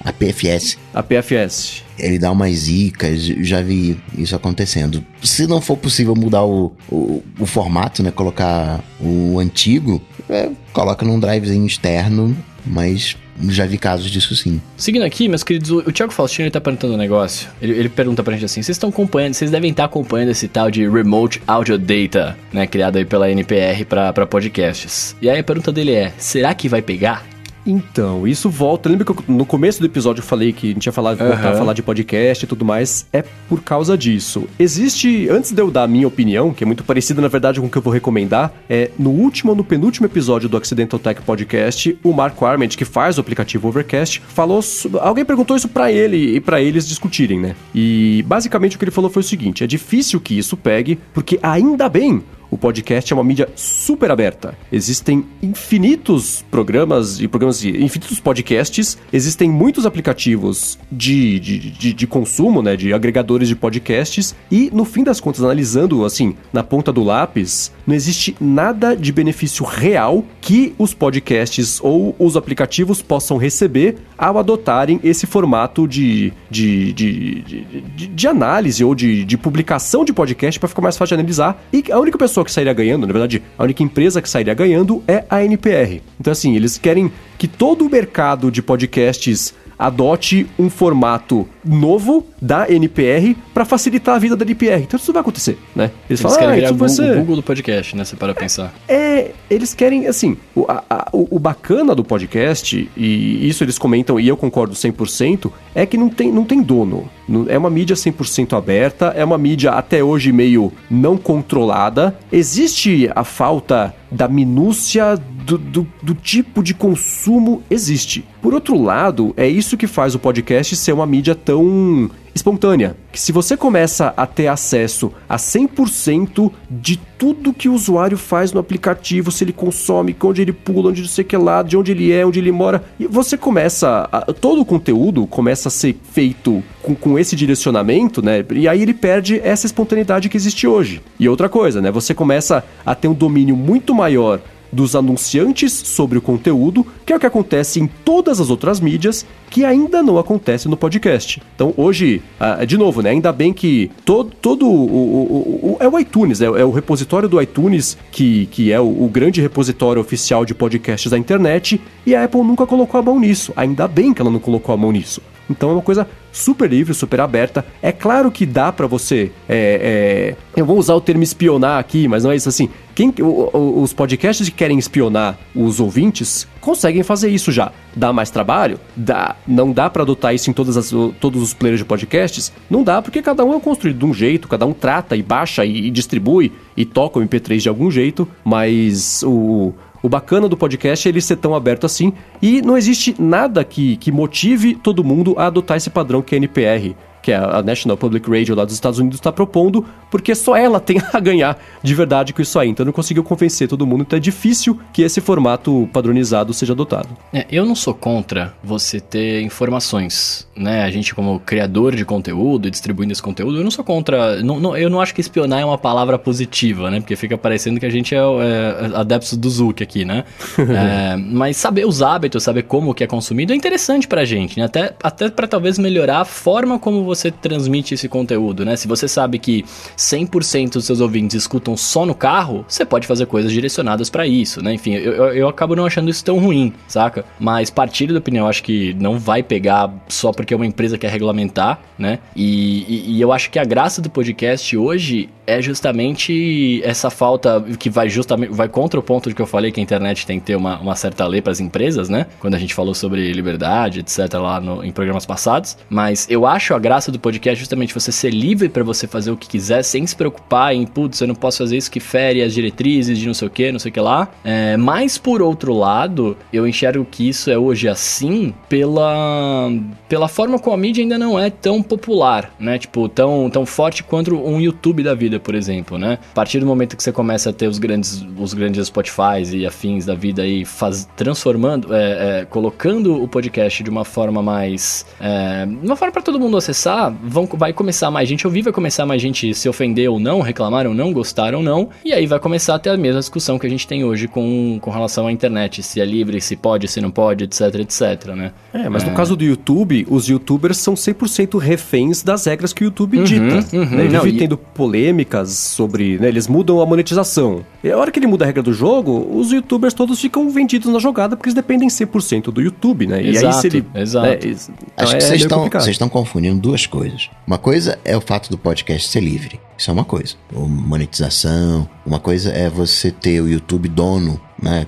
A 0.04 0.12
PFS. 0.12 0.78
A 0.94 1.02
PFS. 1.02 1.82
Ele 1.98 2.18
dá 2.18 2.30
umas 2.30 2.54
zicas, 2.54 3.20
já 3.24 3.60
vi 3.60 3.98
isso 4.16 4.34
acontecendo. 4.34 5.04
Se 5.22 5.46
não 5.46 5.60
for 5.60 5.76
possível 5.76 6.14
mudar 6.14 6.44
o, 6.44 6.72
o, 6.88 7.22
o 7.38 7.44
formato, 7.44 8.02
né? 8.02 8.12
Colocar 8.12 8.80
o 9.00 9.38
antigo, 9.40 10.00
é, 10.30 10.50
coloca 10.72 11.04
num 11.04 11.18
drivezinho 11.18 11.66
externo, 11.66 12.34
mas 12.64 13.16
já 13.48 13.66
vi 13.66 13.78
casos 13.78 14.10
disso 14.10 14.34
sim. 14.34 14.60
Seguindo 14.76 15.04
aqui, 15.04 15.28
meus 15.28 15.42
queridos, 15.42 15.70
o, 15.70 15.92
Thiago 15.92 16.12
Faustino 16.12 16.46
ele 16.46 16.50
tá 16.50 16.60
perguntando 16.60 16.94
um 16.94 16.96
negócio. 16.96 17.48
Ele, 17.60 17.72
ele 17.72 17.88
pergunta 17.88 18.22
pra 18.22 18.34
gente 18.34 18.44
assim: 18.44 18.62
vocês 18.62 18.76
estão 18.76 18.90
acompanhando, 18.90 19.34
vocês 19.34 19.50
devem 19.50 19.70
estar 19.70 19.84
acompanhando 19.84 20.30
esse 20.30 20.48
tal 20.48 20.70
de 20.70 20.88
Remote 20.88 21.42
Audio 21.46 21.78
Data, 21.78 22.36
né? 22.52 22.66
Criado 22.66 22.96
aí 22.96 23.04
pela 23.04 23.30
NPR 23.30 23.84
para 23.84 24.26
podcasts. 24.26 25.16
E 25.20 25.28
aí 25.28 25.38
a 25.38 25.44
pergunta 25.44 25.72
dele 25.72 25.92
é: 25.92 26.12
será 26.18 26.54
que 26.54 26.68
vai 26.68 26.82
pegar? 26.82 27.24
Então, 27.66 28.26
isso 28.26 28.48
volta. 28.48 28.88
Lembra 28.88 29.04
que 29.04 29.12
eu, 29.12 29.24
no 29.28 29.44
começo 29.44 29.80
do 29.80 29.86
episódio 29.86 30.20
eu 30.20 30.26
falei 30.26 30.52
que 30.52 30.70
a 30.70 30.74
gente 30.74 30.86
ia 30.86 30.92
falar, 30.92 31.12
uhum. 31.12 31.28
voltar 31.28 31.52
a 31.52 31.56
falar 31.56 31.72
de 31.72 31.82
podcast 31.82 32.44
e 32.44 32.48
tudo 32.48 32.64
mais? 32.64 33.06
É 33.12 33.24
por 33.48 33.62
causa 33.62 33.96
disso. 33.96 34.48
Existe, 34.58 35.28
antes 35.28 35.52
de 35.52 35.60
eu 35.60 35.70
dar 35.70 35.84
a 35.84 35.88
minha 35.88 36.06
opinião, 36.06 36.52
que 36.52 36.64
é 36.64 36.66
muito 36.66 36.84
parecida 36.84 37.20
na 37.20 37.28
verdade 37.28 37.60
com 37.60 37.66
o 37.66 37.70
que 37.70 37.78
eu 37.78 37.82
vou 37.82 37.92
recomendar, 37.92 38.52
é 38.68 38.90
no 38.98 39.10
último 39.10 39.50
ou 39.50 39.56
no 39.56 39.64
penúltimo 39.64 40.06
episódio 40.06 40.48
do 40.48 40.56
Accidental 40.56 40.98
Tech 40.98 41.20
Podcast, 41.22 41.98
o 42.02 42.12
Mark 42.12 42.42
Arment, 42.42 42.70
que 42.70 42.84
faz 42.84 43.18
o 43.18 43.20
aplicativo 43.20 43.68
Overcast, 43.68 44.22
falou. 44.28 44.60
Alguém 45.00 45.24
perguntou 45.24 45.56
isso 45.56 45.68
para 45.68 45.92
ele 45.92 46.36
e 46.36 46.40
para 46.40 46.60
eles 46.60 46.86
discutirem, 46.86 47.40
né? 47.40 47.54
E 47.74 48.24
basicamente 48.26 48.76
o 48.76 48.78
que 48.78 48.84
ele 48.84 48.90
falou 48.90 49.10
foi 49.10 49.20
o 49.20 49.24
seguinte: 49.24 49.64
é 49.64 49.66
difícil 49.66 50.20
que 50.20 50.36
isso 50.36 50.56
pegue, 50.56 50.98
porque 51.12 51.38
ainda 51.42 51.88
bem 51.88 52.22
o 52.50 52.56
podcast 52.56 53.12
é 53.12 53.16
uma 53.16 53.24
mídia 53.24 53.48
super 53.54 54.10
aberta. 54.10 54.56
Existem 54.72 55.24
infinitos 55.42 56.44
programas 56.50 57.20
e 57.20 57.28
programas 57.28 57.60
de 57.60 57.70
infinitos 57.82 58.20
podcasts. 58.20 58.98
Existem 59.12 59.50
muitos 59.50 59.84
aplicativos 59.84 60.78
de, 60.90 61.38
de, 61.40 61.58
de, 61.70 61.92
de, 61.92 62.06
consumo, 62.06 62.62
né? 62.62 62.76
De 62.76 62.92
agregadores 62.92 63.48
de 63.48 63.56
podcasts. 63.56 64.34
E, 64.50 64.70
no 64.72 64.84
fim 64.84 65.04
das 65.04 65.20
contas, 65.20 65.42
analisando 65.42 66.04
assim, 66.04 66.34
na 66.52 66.62
ponta 66.62 66.92
do 66.92 67.04
lápis, 67.04 67.72
não 67.86 67.94
existe 67.94 68.36
nada 68.40 68.96
de 68.96 69.12
benefício 69.12 69.64
real 69.64 70.24
que 70.40 70.74
os 70.78 70.94
podcasts 70.94 71.78
ou 71.82 72.14
os 72.18 72.36
aplicativos 72.36 73.02
possam 73.02 73.36
receber 73.36 73.96
ao 74.16 74.38
adotarem 74.38 74.98
esse 75.04 75.26
formato 75.26 75.86
de, 75.86 76.32
de, 76.50 76.92
de, 76.92 77.42
de, 77.42 78.06
de 78.08 78.28
análise 78.28 78.84
ou 78.84 78.94
de, 78.94 79.24
de 79.24 79.38
publicação 79.38 80.04
de 80.04 80.12
podcast 80.12 80.58
para 80.58 80.68
ficar 80.68 80.82
mais 80.82 80.96
fácil 80.96 81.16
de 81.16 81.20
analisar. 81.20 81.62
E 81.72 81.84
a 81.92 81.98
única 81.98 82.18
pessoa 82.18 82.37
pessoa 82.38 82.44
que 82.44 82.52
sairia 82.52 82.72
ganhando, 82.72 83.06
na 83.06 83.12
verdade, 83.12 83.42
a 83.56 83.64
única 83.64 83.82
empresa 83.82 84.22
que 84.22 84.28
sairia 84.28 84.54
ganhando 84.54 85.02
é 85.08 85.24
a 85.28 85.44
NPR. 85.44 86.02
Então, 86.20 86.32
assim, 86.32 86.54
eles 86.54 86.78
querem 86.78 87.10
que 87.36 87.48
todo 87.48 87.84
o 87.84 87.90
mercado 87.90 88.50
de 88.50 88.62
podcasts 88.62 89.54
adote 89.78 90.46
um 90.58 90.68
formato 90.68 91.48
novo 91.64 92.26
da 92.40 92.70
NPR 92.70 93.36
para 93.54 93.64
facilitar 93.64 94.16
a 94.16 94.18
vida 94.18 94.34
da 94.34 94.44
NPR. 94.44 94.82
Então 94.82 94.98
isso 94.98 95.12
vai 95.12 95.20
acontecer, 95.20 95.58
né? 95.74 95.90
Eles, 96.08 96.20
eles 96.20 96.20
falam, 96.20 96.38
querem 96.38 96.52
ah, 96.52 96.56
virar 96.56 96.70
Google, 96.72 96.88
ser... 96.88 97.12
o 97.12 97.20
Google 97.20 97.36
do 97.36 97.42
podcast, 97.42 97.96
né? 97.96 98.04
Você 98.04 98.16
para 98.16 98.34
pensar. 98.34 98.74
É, 98.88 99.32
eles 99.50 99.74
querem, 99.74 100.06
assim, 100.06 100.36
o, 100.54 100.64
a, 100.68 101.08
o, 101.12 101.36
o, 101.36 101.38
bacana 101.38 101.94
do 101.94 102.02
podcast, 102.04 102.88
e 102.96 103.48
isso 103.48 103.62
eles 103.62 103.78
comentam, 103.78 104.18
e 104.18 104.26
eu 104.26 104.36
concordo 104.36 104.74
100%, 104.74 105.50
é 105.74 105.86
que 105.86 105.96
não 105.96 106.08
tem, 106.08 106.32
não 106.32 106.44
tem 106.44 106.62
dono. 106.62 107.08
É 107.48 107.58
uma 107.58 107.70
mídia 107.70 107.94
100% 107.94 108.56
aberta, 108.56 109.12
é 109.16 109.24
uma 109.24 109.36
mídia 109.36 109.72
até 109.72 110.02
hoje 110.02 110.32
meio 110.32 110.72
não 110.90 111.16
controlada. 111.16 112.16
Existe 112.32 113.10
a 113.14 113.22
falta 113.22 113.94
da 114.10 114.28
minúcia 114.28 115.16
do, 115.44 115.58
do, 115.58 115.86
do, 116.02 116.14
tipo 116.14 116.62
de 116.62 116.74
consumo 116.74 117.62
existe. 117.70 118.24
Por 118.40 118.54
outro 118.54 118.80
lado, 118.80 119.34
é 119.36 119.46
isso 119.48 119.76
que 119.76 119.86
faz 119.86 120.14
o 120.14 120.18
podcast 120.18 120.76
ser 120.76 120.92
uma 120.92 121.06
mídia 121.06 121.34
tão 121.34 122.10
espontânea. 122.34 122.96
Que 123.10 123.20
se 123.20 123.32
você 123.32 123.56
começa 123.56 124.12
a 124.16 124.26
ter 124.26 124.48
acesso 124.48 125.12
a 125.28 125.36
100% 125.36 126.50
de 126.70 126.96
tudo 127.18 127.52
que 127.52 127.68
o 127.68 127.74
usuário 127.74 128.16
faz 128.16 128.52
no 128.52 128.60
aplicativo, 128.60 129.32
se 129.32 129.44
ele 129.44 129.52
consome, 129.52 130.16
onde 130.22 130.42
ele 130.42 130.52
pula, 130.52 130.90
onde 130.90 131.02
não 131.02 131.08
sei 131.08 131.24
que 131.24 131.36
lá, 131.36 131.62
de 131.62 131.76
onde 131.76 131.92
ele 131.92 132.12
é, 132.12 132.24
onde 132.24 132.38
ele 132.38 132.52
mora, 132.52 132.84
e 132.98 133.06
você 133.06 133.36
começa. 133.36 134.08
A, 134.12 134.32
todo 134.32 134.60
o 134.60 134.64
conteúdo 134.64 135.26
começa 135.26 135.68
a 135.68 135.70
ser 135.70 135.96
feito 136.12 136.62
com, 136.82 136.94
com 136.94 137.18
esse 137.18 137.34
direcionamento, 137.34 138.22
né? 138.22 138.44
E 138.52 138.68
aí 138.68 138.82
ele 138.82 138.94
perde 138.94 139.40
essa 139.42 139.66
espontaneidade 139.66 140.28
que 140.28 140.36
existe 140.36 140.66
hoje. 140.66 141.02
E 141.18 141.28
outra 141.28 141.48
coisa, 141.48 141.80
né? 141.80 141.90
Você 141.90 142.14
começa 142.14 142.64
a 142.86 142.94
ter 142.94 143.08
um 143.08 143.14
domínio 143.14 143.56
muito 143.56 143.94
maior 143.94 144.40
dos 144.72 144.94
anunciantes 144.94 145.72
sobre 145.72 146.18
o 146.18 146.22
conteúdo, 146.22 146.86
que 147.04 147.12
é 147.12 147.16
o 147.16 147.20
que 147.20 147.26
acontece 147.26 147.80
em 147.80 147.86
todas 147.86 148.40
as 148.40 148.50
outras 148.50 148.80
mídias, 148.80 149.24
que 149.50 149.64
ainda 149.64 150.02
não 150.02 150.18
acontece 150.18 150.68
no 150.68 150.76
podcast. 150.76 151.42
Então 151.54 151.72
hoje, 151.76 152.22
ah, 152.38 152.64
de 152.64 152.76
novo, 152.76 153.02
né? 153.02 153.10
Ainda 153.10 153.32
bem 153.32 153.52
que 153.52 153.90
todo, 154.04 154.30
todo 154.40 154.66
o, 154.66 154.86
o, 154.86 155.70
o, 155.72 155.76
é 155.80 155.88
o 155.88 155.98
iTunes, 155.98 156.40
é, 156.40 156.46
é, 156.46 156.64
o 156.64 156.70
repositório 156.70 157.28
do 157.28 157.40
iTunes 157.40 157.96
que, 158.10 158.46
que 158.46 158.72
é 158.72 158.80
o, 158.80 159.04
o 159.04 159.08
grande 159.08 159.40
repositório 159.40 160.00
oficial 160.00 160.44
de 160.44 160.54
podcasts 160.54 161.10
da 161.10 161.18
internet, 161.18 161.80
e 162.04 162.14
a 162.14 162.24
Apple 162.24 162.42
nunca 162.42 162.66
colocou 162.66 162.98
a 162.98 163.02
mão 163.02 163.18
nisso. 163.18 163.52
Ainda 163.56 163.88
bem 163.88 164.12
que 164.12 164.20
ela 164.20 164.30
não 164.30 164.40
colocou 164.40 164.74
a 164.74 164.78
mão 164.78 164.92
nisso. 164.92 165.20
Então 165.48 165.70
é 165.70 165.72
uma 165.72 165.82
coisa 165.82 166.06
super 166.32 166.70
livre, 166.70 166.94
super 166.94 167.20
aberta. 167.20 167.64
É 167.82 167.90
claro 167.92 168.30
que 168.30 168.46
dá 168.46 168.72
para 168.72 168.86
você. 168.86 169.32
É, 169.48 170.34
é, 170.56 170.58
eu 170.58 170.64
vou 170.64 170.78
usar 170.78 170.94
o 170.94 171.00
termo 171.00 171.22
espionar 171.22 171.78
aqui, 171.78 172.06
mas 172.06 172.24
não 172.24 172.30
é 172.30 172.36
isso 172.36 172.48
assim. 172.48 172.68
Quem, 172.94 173.14
os 173.22 173.92
podcasts 173.92 174.48
que 174.48 174.54
querem 174.54 174.76
espionar 174.76 175.38
os 175.54 175.78
ouvintes 175.78 176.48
conseguem 176.60 177.04
fazer 177.04 177.30
isso 177.30 177.52
já. 177.52 177.70
Dá 177.94 178.12
mais 178.12 178.28
trabalho? 178.28 178.78
Dá. 178.96 179.36
Não 179.46 179.72
dá 179.72 179.88
para 179.88 180.02
adotar 180.02 180.34
isso 180.34 180.50
em 180.50 180.52
todas 180.52 180.76
as, 180.76 180.90
todos 181.20 181.40
os 181.40 181.54
players 181.54 181.78
de 181.78 181.84
podcasts? 181.84 182.52
Não 182.68 182.82
dá, 182.82 183.00
porque 183.00 183.22
cada 183.22 183.44
um 183.44 183.54
é 183.54 183.60
construído 183.60 183.98
de 183.98 184.04
um 184.04 184.12
jeito, 184.12 184.48
cada 184.48 184.66
um 184.66 184.72
trata 184.72 185.16
e 185.16 185.22
baixa 185.22 185.64
e, 185.64 185.86
e 185.86 185.90
distribui 185.90 186.52
e 186.76 186.84
toca 186.84 187.20
o 187.20 187.22
MP3 187.22 187.58
de 187.58 187.68
algum 187.68 187.90
jeito, 187.90 188.26
mas 188.44 189.22
o 189.24 189.72
o 190.02 190.08
bacana 190.08 190.48
do 190.48 190.56
podcast 190.56 191.06
é 191.06 191.10
ele 191.10 191.20
ser 191.20 191.36
tão 191.36 191.54
aberto 191.54 191.86
assim 191.86 192.12
e 192.40 192.62
não 192.62 192.76
existe 192.76 193.14
nada 193.18 193.64
que, 193.64 193.96
que 193.96 194.12
motive 194.12 194.74
todo 194.74 195.04
mundo 195.04 195.34
a 195.36 195.46
adotar 195.46 195.76
esse 195.76 195.90
padrão 195.90 196.22
que 196.22 196.34
é 196.34 196.38
NPR 196.38 196.94
que 197.22 197.32
é 197.32 197.36
a 197.36 197.62
National 197.62 197.96
Public 197.96 198.28
Radio 198.30 198.54
lá 198.54 198.64
dos 198.64 198.74
Estados 198.74 198.98
Unidos 198.98 199.18
está 199.18 199.32
propondo, 199.32 199.84
porque 200.10 200.34
só 200.34 200.56
ela 200.56 200.80
tem 200.80 201.00
a 201.12 201.20
ganhar 201.20 201.58
de 201.82 201.94
verdade 201.94 202.32
com 202.32 202.42
isso 202.42 202.58
aí. 202.58 202.68
Então 202.68 202.84
não 202.84 202.92
conseguiu 202.92 203.22
convencer 203.22 203.68
todo 203.68 203.86
mundo, 203.86 204.02
então 204.02 204.16
é 204.16 204.20
difícil 204.20 204.78
que 204.92 205.02
esse 205.02 205.20
formato 205.20 205.88
padronizado 205.92 206.52
seja 206.54 206.72
adotado. 206.72 207.08
É, 207.32 207.46
eu 207.50 207.64
não 207.64 207.74
sou 207.74 207.94
contra 207.94 208.54
você 208.62 209.00
ter 209.00 209.42
informações, 209.42 210.46
né? 210.56 210.84
A 210.84 210.90
gente 210.90 211.14
como 211.14 211.40
criador 211.40 211.94
de 211.94 212.04
conteúdo 212.04 212.68
e 212.68 212.70
distribuindo 212.70 213.12
esse 213.12 213.22
conteúdo, 213.22 213.58
eu 213.58 213.64
não 213.64 213.70
sou 213.70 213.84
contra, 213.84 214.42
não, 214.42 214.60
não, 214.60 214.76
eu 214.76 214.88
não 214.88 215.00
acho 215.00 215.14
que 215.14 215.20
espionar 215.20 215.60
é 215.60 215.64
uma 215.64 215.78
palavra 215.78 216.18
positiva, 216.18 216.90
né? 216.90 217.00
Porque 217.00 217.16
fica 217.16 217.36
parecendo 217.36 217.80
que 217.80 217.86
a 217.86 217.90
gente 217.90 218.14
é, 218.14 218.18
é 218.18 218.90
adeptos 218.94 219.36
do 219.36 219.50
Zuc 219.50 219.82
aqui, 219.82 220.04
né? 220.04 220.24
é, 220.58 221.16
mas 221.16 221.56
saber 221.56 221.86
os 221.86 222.02
hábitos, 222.02 222.42
saber 222.42 222.62
como 222.62 222.94
que 222.94 223.02
é 223.02 223.06
consumido 223.06 223.52
é 223.52 223.56
interessante 223.56 224.06
pra 224.06 224.24
gente, 224.24 224.58
né? 224.58 224.66
Até, 224.66 224.94
até 225.02 225.28
para 225.28 225.46
talvez 225.46 225.78
melhorar 225.78 226.20
a 226.20 226.24
forma 226.24 226.78
como 226.78 227.04
você 227.04 227.17
transmite 227.30 227.94
esse 227.94 228.08
conteúdo, 228.08 228.64
né? 228.64 228.76
Se 228.76 228.86
você 228.86 229.08
sabe 229.08 229.38
que 229.38 229.64
100% 229.96 230.74
dos 230.74 230.84
seus 230.84 231.00
ouvintes 231.00 231.36
escutam 231.36 231.76
só 231.76 232.06
no 232.06 232.14
carro, 232.14 232.64
você 232.68 232.84
pode 232.84 233.06
fazer 233.06 233.26
coisas 233.26 233.52
direcionadas 233.52 234.08
para 234.08 234.26
isso, 234.26 234.62
né? 234.62 234.74
Enfim, 234.74 234.94
eu, 234.94 235.12
eu, 235.12 235.24
eu, 235.34 235.48
acabo 235.48 235.74
não 235.74 235.86
achando 235.86 236.10
isso 236.10 236.24
tão 236.24 236.38
ruim, 236.38 236.72
saca? 236.86 237.24
Mas 237.38 237.70
partilho 237.70 238.12
da 238.12 238.18
opinião, 238.18 238.46
acho 238.46 238.62
que 238.62 238.94
não 238.94 239.18
vai 239.18 239.42
pegar 239.42 239.92
só 240.08 240.32
porque 240.32 240.54
uma 240.54 240.66
empresa 240.66 240.96
quer 240.96 241.10
regulamentar, 241.10 241.80
né? 241.98 242.18
E, 242.34 242.84
e, 242.88 243.16
e 243.16 243.20
eu 243.20 243.32
acho 243.32 243.50
que 243.50 243.58
a 243.58 243.64
graça 243.64 244.00
do 244.00 244.10
podcast 244.10 244.76
hoje 244.76 245.28
é 245.46 245.62
justamente 245.62 246.82
essa 246.84 247.08
falta 247.08 247.64
que 247.78 247.88
vai 247.88 248.08
justamente 248.10 248.52
vai 248.52 248.68
contra 248.68 249.00
o 249.00 249.02
ponto 249.02 249.30
de 249.30 249.34
que 249.34 249.40
eu 249.40 249.46
falei 249.46 249.72
que 249.72 249.80
a 249.80 249.82
internet 249.82 250.26
tem 250.26 250.38
que 250.38 250.44
ter 250.44 250.56
uma, 250.56 250.78
uma 250.78 250.94
certa 250.94 251.26
lei 251.26 251.40
para 251.40 251.52
as 251.52 251.58
empresas, 251.58 252.10
né? 252.10 252.26
Quando 252.38 252.54
a 252.54 252.58
gente 252.58 252.74
falou 252.74 252.94
sobre 252.94 253.32
liberdade, 253.32 254.00
etc, 254.00 254.34
lá 254.34 254.60
no, 254.60 254.84
em 254.84 254.92
programas 254.92 255.24
passados. 255.24 255.78
Mas 255.88 256.26
eu 256.28 256.46
acho 256.46 256.74
a 256.74 256.78
graça 256.78 256.97
do 257.06 257.18
podcast 257.18 257.58
justamente 257.58 257.94
você 257.94 258.10
ser 258.12 258.30
livre 258.30 258.68
para 258.68 258.82
você 258.82 259.06
fazer 259.06 259.30
o 259.30 259.36
que 259.36 259.48
quiser 259.48 259.82
sem 259.82 260.06
se 260.06 260.14
preocupar 260.14 260.74
em, 260.74 260.84
putz, 260.84 261.20
eu 261.20 261.26
não 261.26 261.34
posso 261.34 261.58
fazer 261.58 261.76
isso 261.76 261.90
que 261.90 262.00
fere 262.00 262.42
as 262.42 262.52
diretrizes 262.52 263.18
de 263.18 263.26
não 263.26 263.34
sei 263.34 263.48
o 263.48 263.50
que, 263.50 263.72
não 263.72 263.78
sei 263.78 263.90
o 263.90 263.92
que 263.92 264.00
lá. 264.00 264.28
É, 264.44 264.76
mas 264.76 265.16
por 265.16 265.40
outro 265.40 265.72
lado, 265.72 266.36
eu 266.52 266.66
enxergo 266.66 267.04
que 267.04 267.28
isso 267.28 267.50
é 267.50 267.56
hoje 267.58 267.88
assim 267.88 268.52
pela, 268.68 269.70
pela 270.08 270.28
forma 270.28 270.58
como 270.58 270.74
a 270.74 270.78
mídia 270.78 271.02
ainda 271.02 271.18
não 271.18 271.38
é 271.38 271.50
tão 271.50 271.82
popular, 271.82 272.52
né? 272.58 272.78
Tipo, 272.78 273.08
tão, 273.08 273.48
tão 273.50 273.64
forte 273.64 274.02
quanto 274.02 274.34
um 274.34 274.60
YouTube 274.60 275.02
da 275.02 275.14
vida 275.14 275.38
por 275.38 275.54
exemplo, 275.54 275.98
né? 275.98 276.18
A 276.30 276.34
partir 276.34 276.60
do 276.60 276.66
momento 276.66 276.96
que 276.96 277.02
você 277.02 277.12
começa 277.12 277.50
a 277.50 277.52
ter 277.52 277.68
os 277.68 277.78
grandes, 277.78 278.24
os 278.36 278.54
grandes 278.54 278.86
Spotify 278.86 279.42
e 279.52 279.66
afins 279.66 280.04
da 280.04 280.14
vida 280.14 280.42
aí, 280.42 280.64
faz, 280.64 281.08
transformando, 281.16 281.94
é, 281.94 282.40
é, 282.40 282.44
colocando 282.44 283.22
o 283.22 283.28
podcast 283.28 283.82
de 283.82 283.90
uma 283.90 284.04
forma 284.04 284.42
mais. 284.42 285.06
É, 285.20 285.66
uma 285.82 285.96
forma 285.96 286.12
para 286.12 286.22
todo 286.22 286.38
mundo 286.38 286.56
acessar, 286.56 286.87
vão, 287.22 287.46
vai 287.46 287.72
começar 287.72 288.10
mais 288.10 288.28
gente 288.28 288.46
ouvir, 288.46 288.62
vai 288.62 288.72
começar 288.72 289.06
mais 289.06 289.20
gente 289.20 289.54
se 289.54 289.68
ofender 289.68 290.10
ou 290.10 290.18
não, 290.18 290.40
reclamar 290.40 290.86
ou 290.86 290.94
não, 290.94 291.12
gostar 291.12 291.54
ou 291.54 291.62
não, 291.62 291.88
e 292.04 292.12
aí 292.12 292.26
vai 292.26 292.38
começar 292.38 292.74
a 292.74 292.78
ter 292.78 292.90
a 292.90 292.96
mesma 292.96 293.20
discussão 293.20 293.58
que 293.58 293.66
a 293.66 293.70
gente 293.70 293.86
tem 293.86 294.04
hoje 294.04 294.28
com, 294.28 294.78
com 294.80 294.90
relação 294.90 295.26
à 295.26 295.32
internet, 295.32 295.82
se 295.82 296.00
é 296.00 296.04
livre, 296.04 296.40
se 296.40 296.56
pode, 296.56 296.88
se 296.88 297.00
não 297.00 297.10
pode, 297.10 297.44
etc, 297.44 297.74
etc, 297.76 298.26
né? 298.34 298.52
É, 298.72 298.88
mas 298.88 299.04
no 299.04 299.10
é. 299.10 299.14
caso 299.14 299.36
do 299.36 299.44
YouTube, 299.44 300.06
os 300.08 300.28
youtubers 300.28 300.78
são 300.78 300.94
100% 300.94 301.58
reféns 301.58 302.22
das 302.22 302.44
regras 302.46 302.72
que 302.72 302.82
o 302.82 302.86
YouTube 302.86 303.18
uhum, 303.18 303.24
dita. 303.24 303.76
Uhum, 303.76 303.84
né? 303.84 304.04
Ele 304.04 304.14
não, 304.14 304.22
vive 304.22 304.36
e... 304.36 304.38
tendo 304.38 304.56
polêmica 304.56 305.44
sobre. 305.46 306.18
Né, 306.18 306.28
eles 306.28 306.46
mudam 306.46 306.80
a 306.80 306.86
monetização. 306.86 307.64
E 307.82 307.90
a 307.90 307.96
hora 307.96 308.10
que 308.10 308.18
ele 308.18 308.26
muda 308.26 308.44
a 308.44 308.46
regra 308.46 308.62
do 308.62 308.72
jogo, 308.72 309.28
os 309.32 309.52
youtubers 309.52 309.94
todos 309.94 310.20
ficam 310.20 310.48
vendidos 310.50 310.92
na 310.92 310.98
jogada 310.98 311.36
porque 311.36 311.48
eles 311.48 311.54
dependem 311.54 311.88
100% 311.88 312.50
do 312.50 312.60
YouTube, 312.60 313.06
né? 313.06 313.22
Exato, 313.22 313.44
e 313.44 313.46
aí 313.46 313.52
se 313.52 313.66
ele. 313.66 313.84
Exato. 313.94 314.26
Né, 314.26 314.38
então 314.42 314.74
Acho 314.96 315.14
é 315.14 315.18
que 315.18 315.24
vocês 315.24 315.40
estão, 315.42 315.68
vocês 315.68 315.88
estão 315.88 316.08
confundindo 316.08 316.60
duas 316.60 316.77
coisas. 316.86 317.30
Uma 317.46 317.58
coisa 317.58 317.98
é 318.04 318.16
o 318.16 318.20
fato 318.20 318.50
do 318.50 318.58
podcast 318.58 319.08
ser 319.08 319.20
livre. 319.20 319.60
Isso 319.76 319.90
é 319.90 319.92
uma 319.92 320.04
coisa. 320.04 320.34
Ou 320.54 320.68
monetização. 320.68 321.88
Uma 322.04 322.18
coisa 322.18 322.50
é 322.50 322.68
você 322.68 323.10
ter 323.10 323.40
o 323.40 323.48
YouTube 323.48 323.88
dono, 323.88 324.40
né? 324.60 324.86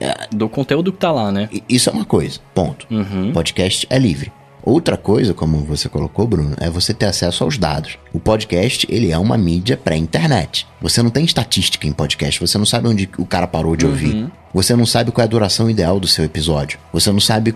É, 0.00 0.28
do 0.30 0.48
conteúdo 0.48 0.92
que 0.92 0.98
tá 0.98 1.10
lá, 1.10 1.32
né? 1.32 1.48
Isso 1.68 1.90
é 1.90 1.92
uma 1.92 2.04
coisa. 2.04 2.38
Ponto. 2.54 2.86
Uhum. 2.90 3.32
Podcast 3.32 3.86
é 3.90 3.98
livre. 3.98 4.32
Outra 4.62 4.96
coisa, 4.96 5.32
como 5.34 5.58
você 5.64 5.88
colocou, 5.88 6.26
Bruno, 6.26 6.54
é 6.60 6.68
você 6.68 6.92
ter 6.92 7.06
acesso 7.06 7.44
aos 7.44 7.56
dados. 7.56 7.98
O 8.12 8.20
podcast, 8.20 8.86
ele 8.90 9.10
é 9.10 9.18
uma 9.18 9.38
mídia 9.38 9.76
pré-internet. 9.76 10.66
Você 10.80 11.02
não 11.02 11.10
tem 11.10 11.24
estatística 11.24 11.86
em 11.86 11.92
podcast, 11.92 12.40
você 12.40 12.58
não 12.58 12.66
sabe 12.66 12.88
onde 12.88 13.08
o 13.18 13.26
cara 13.26 13.46
parou 13.46 13.76
de 13.76 13.84
uhum. 13.84 13.90
ouvir. 13.90 14.32
Você 14.52 14.74
não 14.74 14.84
sabe 14.84 15.12
qual 15.12 15.22
é 15.22 15.26
a 15.26 15.30
duração 15.30 15.70
ideal 15.70 16.00
do 16.00 16.08
seu 16.08 16.24
episódio. 16.24 16.78
Você 16.92 17.12
não 17.12 17.20
sabe 17.20 17.54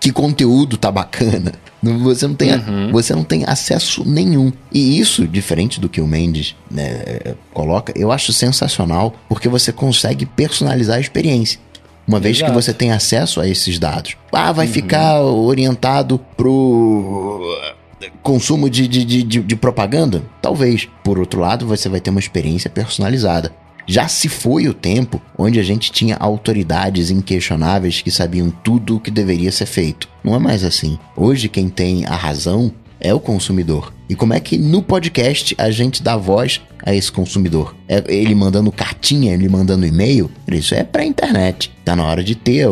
que 0.00 0.10
conteúdo 0.10 0.76
tá 0.76 0.90
bacana. 0.90 1.52
Você 1.82 2.26
não 2.26 2.34
tem, 2.34 2.52
uhum. 2.52 2.92
você 2.92 3.14
não 3.14 3.24
tem 3.24 3.44
acesso 3.46 4.02
nenhum. 4.06 4.52
E 4.72 4.98
isso, 4.98 5.26
diferente 5.26 5.80
do 5.80 5.88
que 5.88 6.00
o 6.00 6.06
Mendes 6.06 6.54
né, 6.70 7.34
coloca, 7.52 7.92
eu 7.96 8.10
acho 8.12 8.32
sensacional 8.32 9.14
porque 9.28 9.48
você 9.48 9.72
consegue 9.72 10.26
personalizar 10.26 10.96
a 10.96 11.00
experiência. 11.00 11.60
Uma 12.06 12.18
vez 12.18 12.36
Exato. 12.36 12.52
que 12.52 12.56
você 12.56 12.72
tem 12.74 12.90
acesso 12.92 13.40
a 13.40 13.46
esses 13.46 13.78
dados. 13.78 14.16
Ah, 14.32 14.52
vai 14.52 14.66
uhum. 14.66 14.72
ficar 14.72 15.20
orientado 15.22 16.18
pro 16.36 17.40
consumo 18.22 18.68
de, 18.68 18.88
de, 18.88 19.04
de, 19.04 19.22
de, 19.22 19.56
propaganda? 19.56 20.22
Talvez. 20.40 20.88
Por 21.04 21.18
outro 21.18 21.40
lado, 21.40 21.66
você 21.66 21.88
vai 21.88 22.00
ter 22.00 22.10
uma 22.10 22.20
experiência 22.20 22.70
personalizada. 22.70 23.52
Já 23.86 24.06
se 24.06 24.28
foi 24.28 24.68
o 24.68 24.74
tempo 24.74 25.20
onde 25.36 25.58
a 25.58 25.62
gente 25.62 25.90
tinha 25.90 26.16
autoridades 26.16 27.10
inquestionáveis 27.10 28.00
que 28.00 28.10
sabiam 28.10 28.50
tudo 28.50 28.96
o 28.96 29.00
que 29.00 29.10
deveria 29.10 29.50
ser 29.50 29.66
feito. 29.66 30.08
Não 30.22 30.34
é 30.34 30.38
mais 30.38 30.62
assim. 30.62 30.98
Hoje, 31.16 31.48
quem 31.48 31.68
tem 31.68 32.06
a 32.06 32.14
razão 32.14 32.72
é 33.00 33.12
o 33.14 33.20
consumidor. 33.20 33.92
E 34.08 34.14
como 34.14 34.34
é 34.34 34.40
que 34.40 34.58
no 34.58 34.82
podcast 34.82 35.54
a 35.56 35.70
gente 35.70 36.02
dá 36.02 36.16
voz 36.16 36.60
a 36.84 36.94
esse 36.94 37.10
consumidor? 37.10 37.76
É 37.88 38.02
ele 38.08 38.34
mandando 38.34 38.70
cartinha, 38.72 39.32
ele 39.32 39.48
mandando 39.48 39.86
e-mail? 39.86 40.30
Isso 40.48 40.74
é 40.74 40.82
pra 40.82 41.04
internet. 41.04 41.70
Tá 41.84 41.94
na 41.94 42.04
hora 42.04 42.22
de 42.22 42.34
ter. 42.34 42.66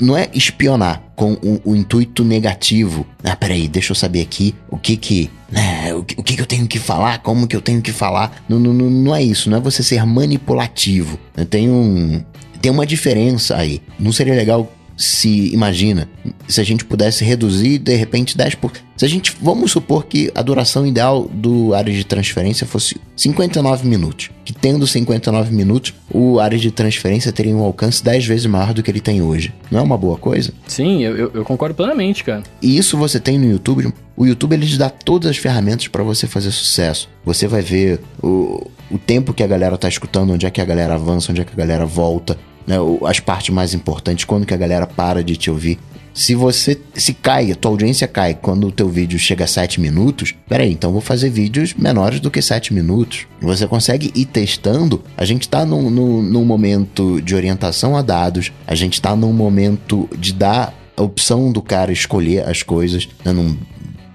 Não 0.00 0.16
é 0.16 0.28
espionar 0.32 1.02
com 1.16 1.32
o, 1.34 1.60
o, 1.64 1.76
intuito 1.76 2.24
negativo. 2.24 3.06
Ah, 3.22 3.36
peraí, 3.36 3.68
deixa 3.68 3.92
eu 3.92 3.96
saber 3.96 4.22
aqui 4.22 4.54
o 4.70 4.78
que 4.78 4.96
que. 4.96 5.30
Né, 5.50 5.92
o, 5.92 6.04
que, 6.04 6.18
o 6.18 6.22
que, 6.22 6.36
que 6.36 6.40
eu 6.40 6.46
tenho 6.46 6.66
que 6.66 6.78
falar, 6.78 7.18
como 7.18 7.46
que 7.46 7.56
eu 7.56 7.60
tenho 7.60 7.82
que 7.82 7.92
falar. 7.92 8.42
Não, 8.48 8.58
não, 8.58 8.72
não 8.72 9.14
é 9.14 9.22
isso, 9.22 9.50
não 9.50 9.58
é 9.58 9.60
você 9.60 9.82
ser 9.82 10.04
manipulativo. 10.06 11.18
Tem 11.50 11.68
um. 11.68 12.22
Tem 12.62 12.70
uma 12.70 12.86
diferença 12.86 13.56
aí. 13.56 13.82
Não 13.98 14.12
seria 14.12 14.34
legal 14.34 14.70
se 15.00 15.50
imagina 15.54 16.06
se 16.46 16.60
a 16.60 16.64
gente 16.64 16.84
pudesse 16.84 17.24
reduzir 17.24 17.78
de 17.78 17.96
repente 17.96 18.36
10%. 18.36 18.56
Por... 18.56 18.70
Se 18.94 19.06
a 19.06 19.08
gente, 19.08 19.34
vamos 19.40 19.72
supor 19.72 20.04
que 20.04 20.30
a 20.34 20.42
duração 20.42 20.86
ideal 20.86 21.26
do 21.32 21.72
área 21.72 21.90
de 21.90 22.04
transferência 22.04 22.66
fosse 22.66 23.00
59 23.16 23.88
minutos, 23.88 24.30
que 24.44 24.52
tendo 24.52 24.86
59 24.86 25.54
minutos, 25.54 25.94
o 26.12 26.38
área 26.38 26.58
de 26.58 26.70
transferência 26.70 27.32
teria 27.32 27.56
um 27.56 27.62
alcance 27.62 28.04
10 28.04 28.26
vezes 28.26 28.44
maior 28.44 28.74
do 28.74 28.82
que 28.82 28.90
ele 28.90 29.00
tem 29.00 29.22
hoje. 29.22 29.54
Não 29.70 29.80
é 29.80 29.82
uma 29.82 29.96
boa 29.96 30.18
coisa? 30.18 30.52
Sim, 30.66 31.02
eu, 31.02 31.30
eu, 31.32 31.44
concordo 31.44 31.74
plenamente, 31.74 32.22
cara. 32.22 32.42
E 32.60 32.76
isso 32.76 32.98
você 32.98 33.18
tem 33.18 33.38
no 33.38 33.50
YouTube. 33.50 33.90
O 34.14 34.26
YouTube 34.26 34.52
ele 34.52 34.66
te 34.66 34.76
dá 34.76 34.90
todas 34.90 35.30
as 35.30 35.38
ferramentas 35.38 35.88
para 35.88 36.02
você 36.02 36.26
fazer 36.26 36.50
sucesso. 36.50 37.08
Você 37.24 37.48
vai 37.48 37.62
ver 37.62 38.00
o, 38.22 38.70
o 38.90 38.98
tempo 38.98 39.32
que 39.32 39.42
a 39.42 39.46
galera 39.46 39.78
tá 39.78 39.88
escutando, 39.88 40.34
onde 40.34 40.44
é 40.44 40.50
que 40.50 40.60
a 40.60 40.64
galera 40.64 40.94
avança, 40.94 41.32
onde 41.32 41.40
é 41.40 41.44
que 41.44 41.54
a 41.54 41.56
galera 41.56 41.86
volta 41.86 42.36
né, 42.66 42.76
as 43.06 43.20
partes 43.20 43.50
mais 43.54 43.74
importantes, 43.74 44.24
quando 44.24 44.46
que 44.46 44.54
a 44.54 44.56
galera 44.56 44.86
para 44.86 45.22
de 45.22 45.36
te 45.36 45.50
ouvir. 45.50 45.78
se 46.12 46.34
você 46.34 46.78
se 46.94 47.14
cai, 47.14 47.52
a 47.52 47.54
tua 47.54 47.70
audiência 47.70 48.06
cai 48.06 48.34
quando 48.34 48.66
o 48.66 48.72
teu 48.72 48.88
vídeo 48.88 49.18
chega 49.18 49.44
a 49.44 49.46
7 49.46 49.80
minutos, 49.80 50.34
peraí, 50.48 50.72
então 50.72 50.92
vou 50.92 51.00
fazer 51.00 51.30
vídeos 51.30 51.74
menores 51.74 52.20
do 52.20 52.30
que 52.30 52.42
7 52.42 52.74
minutos. 52.74 53.26
Você 53.40 53.66
consegue 53.66 54.10
ir 54.14 54.26
testando. 54.26 55.02
A 55.16 55.24
gente 55.24 55.48
tá 55.48 55.64
num, 55.64 55.88
num, 55.88 56.22
num 56.22 56.44
momento 56.44 57.20
de 57.20 57.34
orientação 57.34 57.96
a 57.96 58.02
dados, 58.02 58.52
a 58.66 58.74
gente 58.74 59.00
tá 59.00 59.14
num 59.14 59.32
momento 59.32 60.08
de 60.18 60.32
dar 60.32 60.74
a 60.96 61.02
opção 61.02 61.50
do 61.50 61.62
cara 61.62 61.92
escolher 61.92 62.46
as 62.46 62.62
coisas, 62.62 63.08
né, 63.24 63.32
num, 63.32 63.56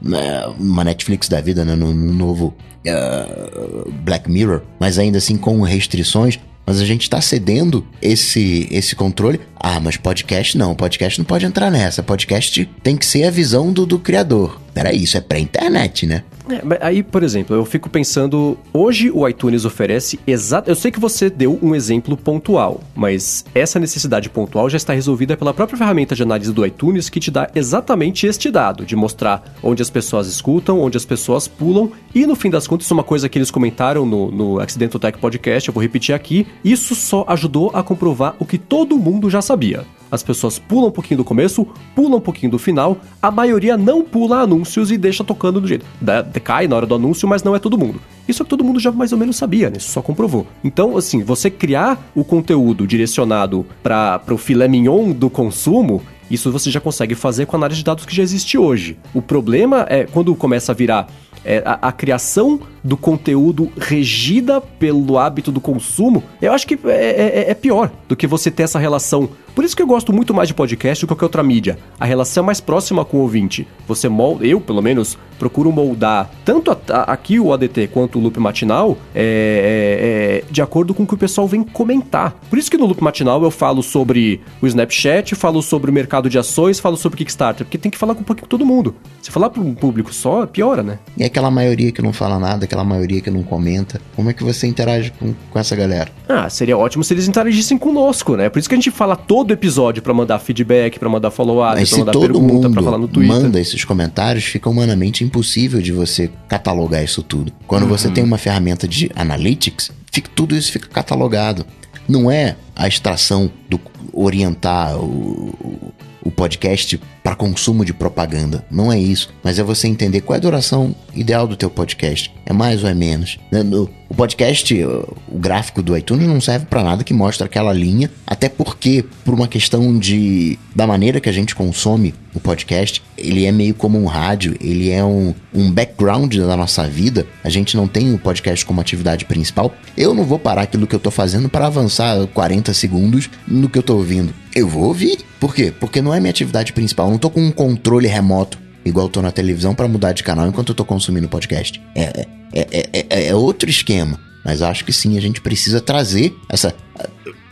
né, 0.02 0.46
uma 0.60 0.84
Netflix 0.84 1.28
da 1.28 1.42
vida, 1.42 1.66
né, 1.66 1.76
num, 1.76 1.94
num 1.94 2.14
novo 2.14 2.54
uh, 2.86 3.92
Black 4.04 4.30
Mirror, 4.30 4.62
mas 4.80 5.00
ainda 5.00 5.18
assim 5.18 5.36
com 5.36 5.62
restrições. 5.62 6.40
Mas 6.66 6.82
a 6.82 6.86
gente 6.86 7.04
está 7.04 7.22
cedendo 7.22 7.86
esse, 8.02 8.68
esse 8.72 8.96
controle. 8.96 9.40
Ah, 9.56 9.80
mas 9.80 9.98
podcast 9.98 10.58
não. 10.58 10.74
Podcast 10.74 11.20
não 11.20 11.26
pode 11.26 11.46
entrar 11.46 11.70
nessa. 11.70 12.02
Podcast 12.02 12.66
tem 12.82 12.98
que 12.98 13.06
ser 13.06 13.26
a 13.26 13.32
visão 13.32 13.72
do, 13.72 13.86
do 13.86 14.00
criador. 14.00 14.65
Peraí, 14.76 15.02
isso 15.02 15.16
é 15.16 15.22
pré-internet, 15.22 16.06
né? 16.06 16.26
É, 16.50 16.86
aí, 16.86 17.02
por 17.02 17.24
exemplo, 17.24 17.56
eu 17.56 17.64
fico 17.64 17.90
pensando, 17.90 18.58
hoje 18.74 19.10
o 19.10 19.26
iTunes 19.26 19.64
oferece 19.64 20.20
exato. 20.28 20.70
Eu 20.70 20.76
sei 20.76 20.92
que 20.92 21.00
você 21.00 21.30
deu 21.30 21.58
um 21.64 21.74
exemplo 21.74 22.18
pontual, 22.18 22.82
mas 22.94 23.46
essa 23.56 23.80
necessidade 23.80 24.30
pontual 24.30 24.70
já 24.70 24.76
está 24.76 24.92
resolvida 24.92 25.38
pela 25.38 25.54
própria 25.54 25.78
ferramenta 25.78 26.14
de 26.14 26.24
análise 26.24 26.52
do 26.52 26.66
iTunes 26.66 27.08
que 27.08 27.22
te 27.22 27.32
dá 27.32 27.50
exatamente 27.56 28.28
este 28.28 28.52
dado, 28.52 28.86
de 28.86 28.98
mostrar 28.98 29.56
onde 29.64 29.82
as 29.82 29.90
pessoas 29.90 30.28
escutam, 30.28 30.82
onde 30.82 30.98
as 30.98 31.06
pessoas 31.06 31.48
pulam, 31.48 31.90
e 32.14 32.28
no 32.28 32.36
fim 32.36 32.50
das 32.50 32.68
contas, 32.68 32.92
uma 32.92 33.04
coisa 33.04 33.30
que 33.30 33.38
eles 33.38 33.50
comentaram 33.50 34.06
no, 34.06 34.30
no 34.30 34.60
Accidental 34.60 35.00
Tech 35.00 35.18
Podcast, 35.18 35.70
eu 35.70 35.74
vou 35.74 35.82
repetir 35.82 36.14
aqui, 36.14 36.46
isso 36.66 36.96
só 36.96 37.24
ajudou 37.30 37.72
a 37.74 37.82
comprovar 37.82 38.36
o 38.40 38.46
que 38.46 38.58
todo 38.58 38.98
mundo 38.98 39.30
já 39.30 39.42
sabia. 39.42 39.86
As 40.12 40.24
pessoas 40.24 40.60
pulam 40.60 40.88
um 40.88 40.92
pouquinho 40.92 41.18
do 41.18 41.24
começo, 41.24 41.68
pulam 41.96 42.18
um 42.18 42.22
pouquinho 42.22 42.52
do 42.52 42.60
final, 42.60 42.98
a 43.22 43.32
maioria 43.32 43.76
não 43.78 44.04
pula 44.04 44.40
anúncios 44.40 44.92
e 44.92 44.98
deixa 44.98 45.24
tocando 45.24 45.60
do 45.60 45.68
jeito. 45.68 45.86
Decai 46.32 46.68
na 46.68 46.76
hora 46.76 46.86
do 46.86 46.96
anúncio, 46.96 47.28
mas 47.28 47.44
não 47.44 47.56
é 47.56 47.60
todo 47.60 47.78
mundo. 47.78 48.00
Isso 48.28 48.42
é 48.42 48.44
que 48.44 48.50
todo 48.50 48.64
mundo 48.64 48.80
já 48.80 48.92
mais 48.92 49.12
ou 49.12 49.18
menos 49.18 49.36
sabia, 49.36 49.70
né? 49.70 49.78
Isso 49.78 49.92
só 49.92 50.02
comprovou. 50.02 50.48
Então, 50.64 50.98
assim, 50.98 51.24
você 51.24 51.50
criar 51.50 52.12
o 52.16 52.24
conteúdo 52.24 52.88
direcionado 52.88 53.66
para 53.84 54.22
o 54.30 54.38
filé 54.38 54.68
mignon 54.68 55.12
do 55.12 55.30
consumo, 55.30 56.02
isso 56.30 56.52
você 56.52 56.72
já 56.72 56.80
consegue 56.80 57.14
fazer 57.14 57.46
com 57.46 57.56
a 57.56 57.60
análise 57.60 57.80
de 57.80 57.86
dados 57.86 58.06
que 58.06 58.16
já 58.16 58.24
existe 58.24 58.58
hoje. 58.58 58.98
O 59.14 59.22
problema 59.22 59.86
é 59.90 60.06
quando 60.06 60.34
começa 60.36 60.72
a 60.72 60.76
virar 60.76 61.08
é, 61.44 61.62
a, 61.64 61.90
a, 61.90 61.92
criação 61.92 62.60
do 62.84 62.98
conteúdo 62.98 63.72
regida 63.78 64.60
pelo 64.60 65.20
hábito 65.20 65.52
do 65.52 65.62
consumo, 65.62 66.24
eu 66.42 66.52
acho 66.52 66.66
que 66.66 66.78
é, 66.86 67.46
é, 67.48 67.52
é 67.52 67.54
pior 67.54 67.92
do 68.10 68.16
que 68.16 68.26
você 68.26 68.50
ter 68.50 68.64
essa 68.64 68.80
relação 68.80 69.30
por 69.56 69.64
isso 69.64 69.76
que 69.76 69.82
eu 69.82 69.88
gosto 69.88 70.12
muito 70.12 70.34
mais 70.34 70.50
de 70.50 70.54
podcast 70.54 71.02
do 71.02 71.08
que 71.08 71.14
qualquer 71.14 71.26
outra 71.26 71.42
mídia. 71.42 71.80
A 71.98 72.06
relação 72.06 72.44
é 72.44 72.46
mais 72.46 72.60
próxima 72.60 73.06
com 73.06 73.18
o 73.18 73.22
ouvinte. 73.22 73.66
Você 73.88 74.10
molda, 74.10 74.46
eu 74.46 74.60
pelo 74.60 74.82
menos, 74.82 75.18
procuro 75.40 75.72
moldar 75.72 76.30
tanto 76.44 76.72
a, 76.72 76.78
a, 76.90 77.02
aqui 77.14 77.40
o 77.40 77.54
ADT 77.54 77.88
quanto 77.94 78.20
o 78.20 78.22
loop 78.22 78.40
matinal 78.40 78.98
é, 79.14 80.44
é, 80.44 80.46
é, 80.48 80.52
de 80.52 80.62
acordo 80.62 80.94
com 80.94 81.04
o 81.04 81.08
que 81.08 81.14
o 81.14 81.18
pessoal 81.18 81.48
vem 81.48 81.64
comentar. 81.64 82.34
Por 82.50 82.60
isso 82.60 82.70
que 82.70 82.78
no 82.78 82.86
loop 82.86 83.02
matinal 83.02 83.42
eu 83.44 83.52
falo 83.52 83.82
sobre 83.82 84.42
o 84.62 84.68
Snapchat, 84.68 85.36
falo 85.36 85.62
sobre 85.62 85.90
o 85.90 85.94
mercado 85.94 86.30
de 86.30 86.38
ações, 86.38 86.80
falo 86.80 86.98
sobre 86.98 87.18
Kickstarter, 87.20 87.66
porque 87.66 87.78
tem 87.78 87.92
que 87.92 87.98
falar 87.98 88.14
com 88.14 88.22
um 88.22 88.26
pouquinho 88.26 88.48
todo 88.48 88.66
mundo. 88.66 88.96
Se 89.22 89.32
falar 89.32 89.50
para 89.50 89.62
um 89.62 89.74
público 89.74 90.14
só, 90.14 90.46
piora, 90.46 90.84
né? 90.84 91.00
E 91.18 91.24
aquela 91.24 91.50
maioria 91.50 91.92
que 91.92 92.02
não 92.02 92.12
fala 92.12 92.38
nada, 92.38 92.66
aquela 92.66 92.84
maioria 92.84 93.22
que 93.22 93.32
não 93.32 93.44
comenta, 93.44 94.02
como 94.16 94.30
é 94.30 94.34
que 94.34 94.44
você 94.44 94.68
interage 94.68 95.12
com, 95.12 95.34
com 95.50 95.60
essa 95.60 95.76
galera? 95.76 96.12
Ah, 96.28 96.50
seria 96.50 96.78
ótimo 96.78 97.04
se 97.04 97.14
eles 97.14 97.28
interagissem 97.28 97.78
conosco, 97.78 98.36
né? 98.36 98.50
Por 98.50 98.60
isso 98.60 98.68
que 98.68 98.76
a 98.76 98.78
gente 98.78 98.92
fala 98.92 99.16
todo 99.16 99.45
todo 99.46 99.54
episódio 99.54 100.02
para 100.02 100.14
mandar 100.14 100.40
feedback, 100.40 100.98
para 100.98 101.08
mandar 101.08 101.30
follow-up, 101.30 101.88
pra 101.88 101.98
mandar 102.00 102.12
todo 102.12 102.22
pergunta, 102.22 102.70
pra 102.70 102.82
falar 102.82 102.98
no 102.98 103.08
Twitter. 103.08 103.36
manda 103.36 103.60
esses 103.60 103.86
comentários, 103.86 104.44
fica 104.44 104.68
humanamente 104.68 105.24
impossível 105.24 105.80
de 105.82 105.92
você 105.92 106.32
catalogar 106.48 107.04
isso 107.04 107.22
tudo. 107.22 107.54
Quando 107.68 107.84
uhum. 107.84 107.90
você 107.90 108.10
tem 108.10 108.24
uma 108.24 108.40
ferramenta 108.40 108.88
de 108.88 109.12
analytics, 109.16 109.92
fica, 110.12 110.30
tudo 110.36 110.56
isso 110.56 110.72
fica 110.72 110.88
catalogado. 110.88 111.64
Não 112.08 112.30
é 112.30 112.56
a 112.76 112.88
extração 112.88 113.52
do 113.70 113.80
orientar 114.12 114.98
o, 114.98 115.94
o 116.24 116.32
podcast 116.32 117.00
para 117.26 117.36
consumo 117.36 117.84
de 117.84 117.92
propaganda. 117.92 118.64
Não 118.70 118.94
é 118.94 119.00
isso. 119.00 119.34
Mas 119.44 119.58
é 119.58 119.64
você 119.64 119.88
entender 119.88 120.22
qual 120.22 120.36
é 120.36 120.38
a 120.38 120.42
duração 120.42 120.96
ideal 121.16 121.48
do 121.48 121.56
teu 121.56 121.72
podcast. 121.72 122.32
É 122.46 122.54
mais 122.54 122.84
ou 122.84 122.90
é 122.90 122.94
menos. 122.94 123.40
Né, 123.52 123.64
o 124.08 124.14
podcast, 124.14 124.72
o 124.84 125.40
gráfico 125.40 125.82
do 125.82 125.98
iTunes 125.98 126.28
não 126.28 126.40
serve 126.40 126.68
para 126.68 126.84
nada 126.84 127.04
que 127.04 127.16
mostre 127.16 127.44
aquela 127.44 127.74
linha, 127.74 128.12
até 128.28 128.48
porque, 128.48 129.04
por 129.24 129.34
uma 129.34 129.48
questão 129.48 129.98
de 129.98 130.60
da 130.76 130.86
maneira 130.86 131.20
que 131.20 131.28
a 131.28 131.32
gente 131.32 131.56
consome 131.56 132.14
o 132.34 132.40
podcast, 132.40 133.02
ele 133.18 133.46
é 133.46 133.52
meio 133.52 133.74
como 133.74 133.98
um 134.00 134.06
rádio, 134.06 134.56
ele 134.60 134.92
é 134.92 135.04
um, 135.04 135.34
um 135.54 135.72
background 135.72 136.36
da 136.36 136.56
nossa 136.56 136.88
vida. 136.88 137.26
A 137.44 137.50
gente 137.50 137.76
não 137.76 137.88
tem 137.88 138.14
o 138.14 138.20
podcast 138.20 138.66
como 138.66 138.82
atividade 138.82 139.26
principal. 139.26 139.74
Eu 139.98 140.14
não 140.14 140.26
vou 140.26 140.38
parar 140.38 140.64
aquilo 140.64 140.86
que 140.86 140.94
eu 140.94 141.00
tô 141.00 141.10
fazendo 141.10 141.48
para 141.50 141.66
avançar 141.66 142.28
40 142.28 142.74
segundos 142.74 143.30
no 143.48 143.70
que 143.70 143.80
eu 143.80 143.84
tô 143.84 143.96
ouvindo. 143.96 144.34
Eu 144.54 144.68
vou 144.68 144.84
ouvir. 144.84 145.20
Por 145.40 145.56
quê? 145.56 145.74
Porque 145.80 146.02
não 146.02 146.14
é 146.14 146.20
minha 146.20 146.30
atividade 146.30 146.74
principal. 146.74 147.10
Não 147.16 147.20
tô 147.20 147.30
com 147.30 147.40
um 147.40 147.50
controle 147.50 148.10
remoto 148.10 148.60
igual 148.84 149.06
eu 149.06 149.10
tô 149.10 149.22
na 149.22 149.32
televisão 149.32 149.74
para 149.74 149.88
mudar 149.88 150.12
de 150.12 150.22
canal 150.22 150.50
enquanto 150.50 150.74
eu 150.74 150.76
tô 150.76 150.84
consumindo 150.84 151.30
podcast. 151.30 151.82
É, 151.96 152.28
é, 152.54 152.68
é, 152.92 153.06
é, 153.10 153.28
é 153.28 153.34
outro 153.34 153.70
esquema. 153.70 154.20
Mas 154.44 154.62
acho 154.62 154.84
que 154.84 154.92
sim, 154.92 155.18
a 155.18 155.22
gente 155.22 155.40
precisa 155.40 155.80
trazer 155.80 156.36
essa. 156.50 156.76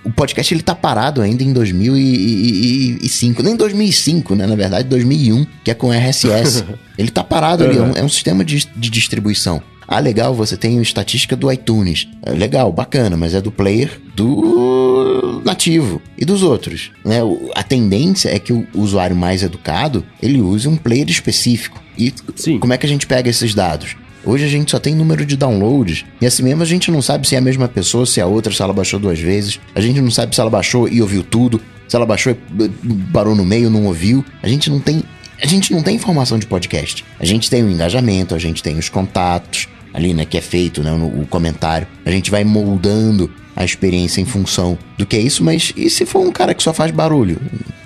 O 0.04 0.12
podcast 0.12 0.54
ele 0.54 0.62
tá 0.62 0.76
parado 0.76 1.22
ainda 1.22 1.44
em 1.44 1.54
2005, 1.54 3.42
nem 3.42 3.56
2005, 3.56 4.36
né? 4.36 4.46
Na 4.46 4.56
verdade, 4.56 4.88
2001, 4.90 5.46
que 5.64 5.72
é 5.72 5.74
com 5.74 5.92
RSS. 5.92 6.66
ele 6.98 7.10
tá 7.10 7.24
parado 7.24 7.64
ali, 7.64 7.78
é 7.78 7.82
um, 7.82 7.92
é 7.92 8.04
um 8.04 8.10
sistema 8.10 8.44
de, 8.44 8.68
de 8.76 8.90
distribuição. 8.90 9.62
Ah, 9.88 10.00
legal, 10.00 10.34
você 10.34 10.56
tem 10.58 10.82
estatística 10.82 11.36
do 11.36 11.52
iTunes. 11.52 12.08
É 12.22 12.32
legal, 12.32 12.72
bacana, 12.72 13.18
mas 13.18 13.34
é 13.34 13.42
do 13.42 13.52
player 13.52 14.02
do 14.16 15.42
nativo 15.44 16.02
e 16.18 16.26
dos 16.26 16.44
outros. 16.44 16.92
Né? 17.04 17.20
A 17.56 17.64
tendência 17.64 18.30
é 18.34 18.40
que 18.40 18.54
o 18.54 18.68
usuário 18.74 19.16
mais 19.16 19.44
educado 19.44 20.06
ele 20.22 20.42
use 20.42 20.68
um 20.68 20.76
player 20.76 21.10
específico. 21.10 21.82
E 21.98 22.14
Sim. 22.36 22.60
como 22.60 22.74
é 22.74 22.78
que 22.78 22.86
a 22.86 22.90
gente 22.90 23.06
pega 23.06 23.30
esses 23.30 23.54
dados? 23.54 23.96
Hoje 24.26 24.46
a 24.46 24.48
gente 24.48 24.72
só 24.72 24.80
tem 24.80 24.96
número 24.96 25.26
de 25.26 25.36
downloads 25.36 26.06
e 26.22 26.26
assim 26.26 26.44
mesmo 26.44 26.64
a 26.64 26.66
gente 26.66 26.90
não 26.90 27.02
sabe 27.02 27.28
se 27.28 27.36
é 27.36 27.38
a 27.38 27.42
mesma 27.42 27.68
pessoa, 27.68 28.06
se 28.06 28.20
é 28.20 28.24
a 28.24 28.28
outra, 28.28 28.54
se 28.54 28.62
ela 28.62 28.74
baixou 28.74 29.00
duas 29.00 29.20
vezes. 29.20 29.60
A 29.76 29.82
gente 29.82 30.00
não 30.00 30.12
sabe 30.12 30.34
se 30.34 30.40
ela 30.40 30.50
baixou 30.50 30.88
e 30.88 31.02
ouviu 31.02 31.24
tudo, 31.24 31.62
se 31.88 31.96
ela 31.96 32.06
baixou 32.06 32.32
e 32.34 32.70
parou 33.12 33.36
no 33.36 33.44
meio, 33.44 33.70
não 33.70 33.86
ouviu. 33.86 34.24
A 34.42 34.48
gente 34.48 34.70
não 34.70 34.80
tem 34.80 35.04
a 35.42 35.46
gente 35.46 35.74
não 35.74 35.84
tem 35.84 35.96
informação 35.96 36.40
de 36.40 36.46
podcast. 36.46 37.04
A 37.20 37.26
gente 37.26 37.50
tem 37.50 37.64
o 37.64 37.70
engajamento, 37.70 38.34
a 38.34 38.40
gente 38.40 38.64
tem 38.64 38.78
os 38.78 38.88
contatos 38.88 39.68
ali, 39.94 40.14
né, 40.14 40.26
que 40.26 40.38
é 40.38 40.42
feito, 40.42 40.82
né, 40.82 40.92
no, 40.92 41.22
o 41.22 41.28
comentário. 41.28 41.86
A 42.06 42.12
gente 42.12 42.32
vai 42.32 42.44
moldando 42.44 43.30
a 43.56 43.64
experiência 43.64 44.22
em 44.22 44.26
função 44.26 44.78
do 44.98 45.06
que 45.06 45.16
é 45.16 45.20
isso, 45.20 45.44
mas 45.44 45.74
e 45.76 45.90
se 45.90 46.06
for 46.06 46.26
um 46.26 46.32
cara 46.32 46.54
que 46.54 46.64
só 46.64 46.74
faz 46.74 46.92
barulho? 46.92 47.40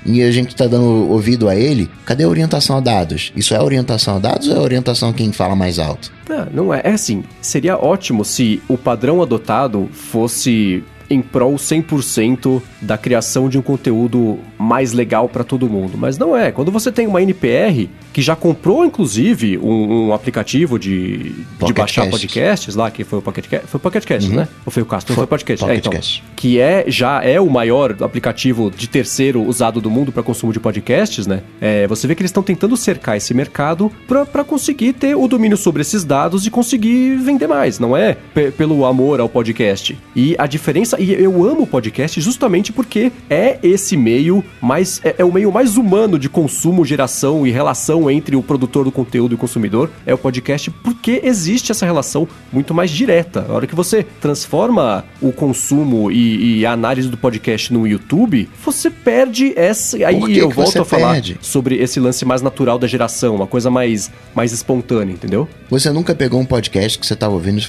E 0.07 0.23
a 0.23 0.31
gente 0.31 0.55
tá 0.55 0.65
dando 0.65 1.11
ouvido 1.11 1.49
a 1.49 1.55
ele, 1.55 1.89
cadê 2.05 2.23
a 2.23 2.29
orientação 2.29 2.77
a 2.77 2.79
dados? 2.79 3.33
Isso 3.35 3.53
é 3.53 3.61
orientação 3.61 4.15
a 4.15 4.19
dados 4.19 4.47
ou 4.47 4.55
é 4.55 4.59
orientação 4.59 5.09
a 5.09 5.13
quem 5.13 5.33
fala 5.33 5.53
mais 5.53 5.77
alto? 5.79 6.11
Não, 6.29 6.47
não 6.51 6.73
é. 6.73 6.81
É 6.83 6.93
assim, 6.93 7.25
seria 7.41 7.77
ótimo 7.77 8.23
se 8.23 8.61
o 8.69 8.77
padrão 8.77 9.21
adotado 9.21 9.89
fosse 9.91 10.81
em 11.09 11.21
prol 11.21 11.55
100% 11.55 12.61
da 12.81 12.97
criação 12.97 13.49
de 13.49 13.57
um 13.57 13.61
conteúdo 13.61 14.39
mais 14.57 14.93
legal 14.93 15.29
para 15.29 15.43
todo 15.43 15.69
mundo. 15.69 15.97
Mas 15.97 16.17
não 16.17 16.35
é. 16.35 16.51
Quando 16.51 16.71
você 16.71 16.91
tem 16.91 17.07
uma 17.07 17.21
NPR 17.21 17.89
que 18.13 18.21
já 18.21 18.35
comprou, 18.35 18.83
inclusive, 18.83 19.57
um, 19.59 20.07
um 20.07 20.13
aplicativo 20.13 20.79
de, 20.79 21.33
de 21.63 21.73
baixar 21.73 22.09
podcasts 22.09 22.75
lá, 22.75 22.89
que 22.89 23.03
foi 23.03 23.19
o 23.19 23.21
Pocket 23.21 23.45
Cast. 23.47 23.67
Foi 23.67 23.77
o 23.77 23.81
Pocket 23.81 24.03
Cast, 24.05 24.29
uhum. 24.29 24.37
né? 24.37 24.47
Ou 24.65 24.71
foi 24.71 24.81
o 24.81 24.85
Castro? 24.85 25.13
Foi, 25.13 25.21
foi 25.21 25.25
o 25.25 25.27
Podcast. 25.27 25.63
Pocket 25.63 25.85
é, 25.85 25.89
então, 25.89 26.31
Que 26.35 26.59
é, 26.59 26.85
já 26.87 27.23
é 27.23 27.39
o 27.39 27.49
maior 27.49 27.95
aplicativo 28.01 28.71
de 28.71 28.87
terceiro 28.87 29.43
usado 29.43 29.79
do 29.79 29.89
mundo 29.91 30.11
para 30.11 30.23
consumo 30.23 30.51
de 30.51 30.59
podcasts, 30.59 31.27
né? 31.27 31.43
É, 31.61 31.85
você 31.87 32.07
vê 32.07 32.15
que 32.15 32.21
eles 32.21 32.31
estão 32.31 32.41
tentando 32.41 32.75
cercar 32.75 33.17
esse 33.17 33.33
mercado 33.33 33.91
para 34.07 34.43
conseguir 34.43 34.93
ter 34.93 35.15
o 35.15 35.27
domínio 35.27 35.55
sobre 35.55 35.81
esses 35.81 36.03
dados 36.03 36.45
e 36.47 36.49
conseguir 36.49 37.17
vender 37.17 37.45
mais. 37.45 37.77
Não 37.77 37.95
é 37.95 38.17
pelo 38.57 38.83
amor 38.85 39.19
ao 39.19 39.29
podcast. 39.29 39.97
E 40.15 40.35
a 40.39 40.47
diferença 40.47 40.96
e 40.97 41.13
eu 41.13 41.43
amo 41.43 41.63
o 41.63 41.67
podcast 41.67 42.19
justamente 42.19 42.71
porque 42.71 43.11
é 43.29 43.57
esse 43.63 43.95
meio 43.95 44.43
mais. 44.61 45.01
É, 45.03 45.15
é, 45.19 45.25
o 45.25 45.31
meio 45.31 45.51
mais 45.51 45.77
humano 45.77 46.17
de 46.17 46.29
consumo, 46.29 46.85
geração 46.85 47.45
e 47.45 47.51
relação 47.51 48.09
entre 48.09 48.35
o 48.35 48.43
produtor 48.43 48.85
do 48.85 48.91
conteúdo 48.91 49.33
e 49.33 49.35
o 49.35 49.37
consumidor. 49.37 49.89
É 50.05 50.13
o 50.13 50.17
podcast 50.17 50.69
porque 50.71 51.21
existe 51.23 51.71
essa 51.71 51.85
relação 51.85 52.27
muito 52.51 52.73
mais 52.73 52.91
direta. 52.91 53.45
A 53.47 53.53
hora 53.53 53.67
que 53.67 53.75
você 53.75 54.03
transforma 54.19 55.05
o 55.21 55.31
consumo 55.31 56.11
e, 56.11 56.59
e 56.59 56.65
a 56.65 56.71
análise 56.71 57.09
do 57.09 57.17
podcast 57.17 57.71
no 57.73 57.87
YouTube, 57.87 58.49
você 58.63 58.89
perde 58.89 59.53
essa. 59.55 59.97
Aí 59.97 60.19
que 60.21 60.37
eu 60.37 60.49
que 60.49 60.55
volto 60.55 60.81
a 60.81 60.85
falar 60.85 61.13
perde? 61.13 61.37
sobre 61.41 61.75
esse 61.77 61.99
lance 61.99 62.25
mais 62.25 62.41
natural 62.41 62.77
da 62.77 62.87
geração, 62.87 63.35
uma 63.35 63.47
coisa 63.47 63.69
mais, 63.69 64.11
mais 64.33 64.51
espontânea, 64.51 65.13
entendeu? 65.13 65.47
Você 65.69 65.91
nunca 65.91 66.15
pegou 66.15 66.39
um 66.39 66.45
podcast 66.45 66.97
que 66.97 67.05
você 67.05 67.13
estava 67.13 67.33
ouvindo 67.33 67.61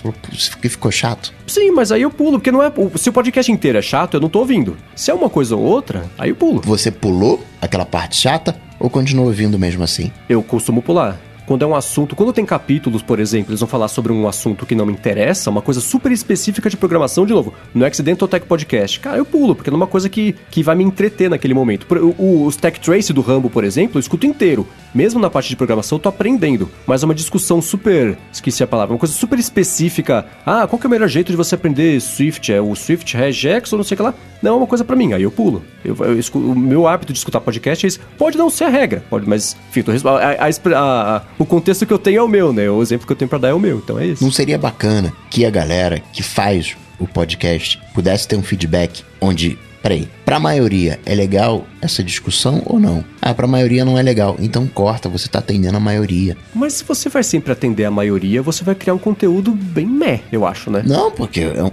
e 0.62 0.68
ficou 0.68 0.90
chato? 0.90 1.32
Sim, 1.46 1.70
mas 1.70 1.90
aí 1.90 2.02
eu 2.02 2.10
pulo, 2.10 2.38
porque 2.38 2.52
não 2.52 2.62
é. 2.62 2.72
Se 2.96 3.08
o 3.08 3.12
podcast 3.18 3.50
inteiro 3.50 3.76
é 3.76 3.82
chato, 3.82 4.14
eu 4.14 4.20
não 4.20 4.28
tô 4.28 4.38
ouvindo. 4.38 4.76
Se 4.94 5.10
é 5.10 5.14
uma 5.14 5.28
coisa 5.28 5.56
ou 5.56 5.62
outra, 5.64 6.08
aí 6.16 6.30
eu 6.30 6.36
pulo. 6.36 6.60
Você 6.64 6.88
pulou 6.88 7.42
aquela 7.60 7.84
parte 7.84 8.14
chata, 8.14 8.54
ou 8.78 8.88
continua 8.88 9.26
ouvindo 9.26 9.58
mesmo 9.58 9.82
assim? 9.82 10.12
Eu 10.28 10.40
costumo 10.40 10.80
pular 10.80 11.18
quando 11.48 11.62
é 11.62 11.66
um 11.66 11.74
assunto, 11.74 12.14
quando 12.14 12.30
tem 12.30 12.44
capítulos, 12.44 13.00
por 13.00 13.18
exemplo, 13.18 13.52
eles 13.52 13.60
vão 13.60 13.68
falar 13.68 13.88
sobre 13.88 14.12
um 14.12 14.28
assunto 14.28 14.66
que 14.66 14.74
não 14.74 14.84
me 14.84 14.92
interessa, 14.92 15.48
uma 15.48 15.62
coisa 15.62 15.80
super 15.80 16.12
específica 16.12 16.68
de 16.68 16.76
programação, 16.76 17.24
de 17.24 17.32
novo, 17.32 17.54
no 17.74 17.86
Accidental 17.86 18.28
Tech 18.28 18.44
Podcast, 18.44 19.00
cara, 19.00 19.16
eu 19.16 19.24
pulo, 19.24 19.54
porque 19.54 19.70
é 19.70 19.72
uma 19.72 19.86
coisa 19.86 20.10
que, 20.10 20.34
que 20.50 20.62
vai 20.62 20.76
me 20.76 20.84
entreter 20.84 21.30
naquele 21.30 21.54
momento. 21.54 21.86
O, 22.18 22.44
os 22.44 22.54
Tech 22.54 22.78
Trace 22.78 23.14
do 23.14 23.22
Rambo, 23.22 23.48
por 23.48 23.64
exemplo, 23.64 23.96
eu 23.96 24.00
escuto 24.00 24.26
inteiro. 24.26 24.68
Mesmo 24.94 25.18
na 25.18 25.30
parte 25.30 25.48
de 25.48 25.56
programação, 25.56 25.96
eu 25.96 26.02
tô 26.02 26.10
aprendendo. 26.10 26.68
Mas 26.86 27.02
é 27.02 27.06
uma 27.06 27.14
discussão 27.14 27.62
super. 27.62 28.18
Esqueci 28.30 28.62
a 28.62 28.66
palavra, 28.66 28.94
uma 28.94 28.98
coisa 28.98 29.14
super 29.14 29.38
específica. 29.38 30.26
Ah, 30.44 30.66
qual 30.66 30.78
que 30.78 30.86
é 30.86 30.88
o 30.88 30.90
melhor 30.90 31.08
jeito 31.08 31.30
de 31.30 31.36
você 31.36 31.54
aprender 31.54 31.98
Swift? 32.00 32.52
É 32.52 32.60
o 32.60 32.74
Swift 32.74 33.16
Regex 33.16 33.72
ou 33.72 33.78
não 33.78 33.84
sei 33.84 33.94
o 33.94 33.96
que 33.96 34.02
lá? 34.02 34.14
Não 34.42 34.54
é 34.54 34.56
uma 34.56 34.66
coisa 34.66 34.84
para 34.84 34.94
mim, 34.94 35.12
aí 35.12 35.22
eu 35.22 35.30
pulo. 35.30 35.62
Eu, 35.84 35.96
eu, 35.96 36.20
o 36.34 36.54
meu 36.54 36.86
hábito 36.86 37.12
de 37.12 37.18
escutar 37.18 37.40
podcast 37.40 37.84
é 37.84 37.88
isso. 37.88 38.00
Pode 38.16 38.38
não 38.38 38.48
ser 38.50 38.64
a 38.64 38.68
regra, 38.68 39.02
pode, 39.10 39.28
mas, 39.28 39.56
enfim, 39.68 39.82
tô, 39.82 39.92
a, 40.08 40.18
a, 40.18 41.16
a, 41.16 41.20
o 41.38 41.46
contexto 41.46 41.86
que 41.86 41.92
eu 41.92 41.98
tenho 41.98 42.18
é 42.18 42.22
o 42.22 42.28
meu, 42.28 42.52
né? 42.52 42.68
O 42.68 42.82
exemplo 42.82 43.06
que 43.06 43.12
eu 43.12 43.16
tenho 43.16 43.28
para 43.28 43.38
dar 43.38 43.48
é 43.48 43.54
o 43.54 43.60
meu, 43.60 43.78
então 43.78 43.98
é 43.98 44.06
isso. 44.06 44.24
Não 44.24 44.30
seria 44.30 44.58
bacana 44.58 45.12
que 45.30 45.44
a 45.44 45.50
galera 45.50 46.02
que 46.12 46.22
faz 46.22 46.76
o 46.98 47.06
podcast 47.06 47.80
pudesse 47.94 48.26
ter 48.26 48.36
um 48.36 48.42
feedback 48.42 49.04
onde 49.20 49.58
Peraí, 49.80 50.08
pra 50.24 50.40
maioria 50.40 50.98
é 51.06 51.14
legal 51.14 51.64
essa 51.80 52.02
discussão 52.02 52.62
ou 52.66 52.80
não? 52.80 53.04
Ah, 53.22 53.32
pra 53.32 53.46
maioria 53.46 53.84
não 53.84 53.96
é 53.96 54.02
legal. 54.02 54.36
Então 54.40 54.66
corta, 54.66 55.08
você 55.08 55.28
tá 55.28 55.38
atendendo 55.38 55.76
a 55.76 55.80
maioria. 55.80 56.36
Mas 56.52 56.74
se 56.74 56.84
você 56.84 57.08
vai 57.08 57.22
sempre 57.22 57.52
atender 57.52 57.84
a 57.84 57.90
maioria, 57.90 58.42
você 58.42 58.64
vai 58.64 58.74
criar 58.74 58.94
um 58.94 58.98
conteúdo 58.98 59.52
bem 59.52 59.86
meh, 59.86 60.20
eu 60.32 60.44
acho, 60.44 60.68
né? 60.70 60.82
Não, 60.84 61.12
porque 61.12 61.40
é 61.40 61.62
um, 61.62 61.70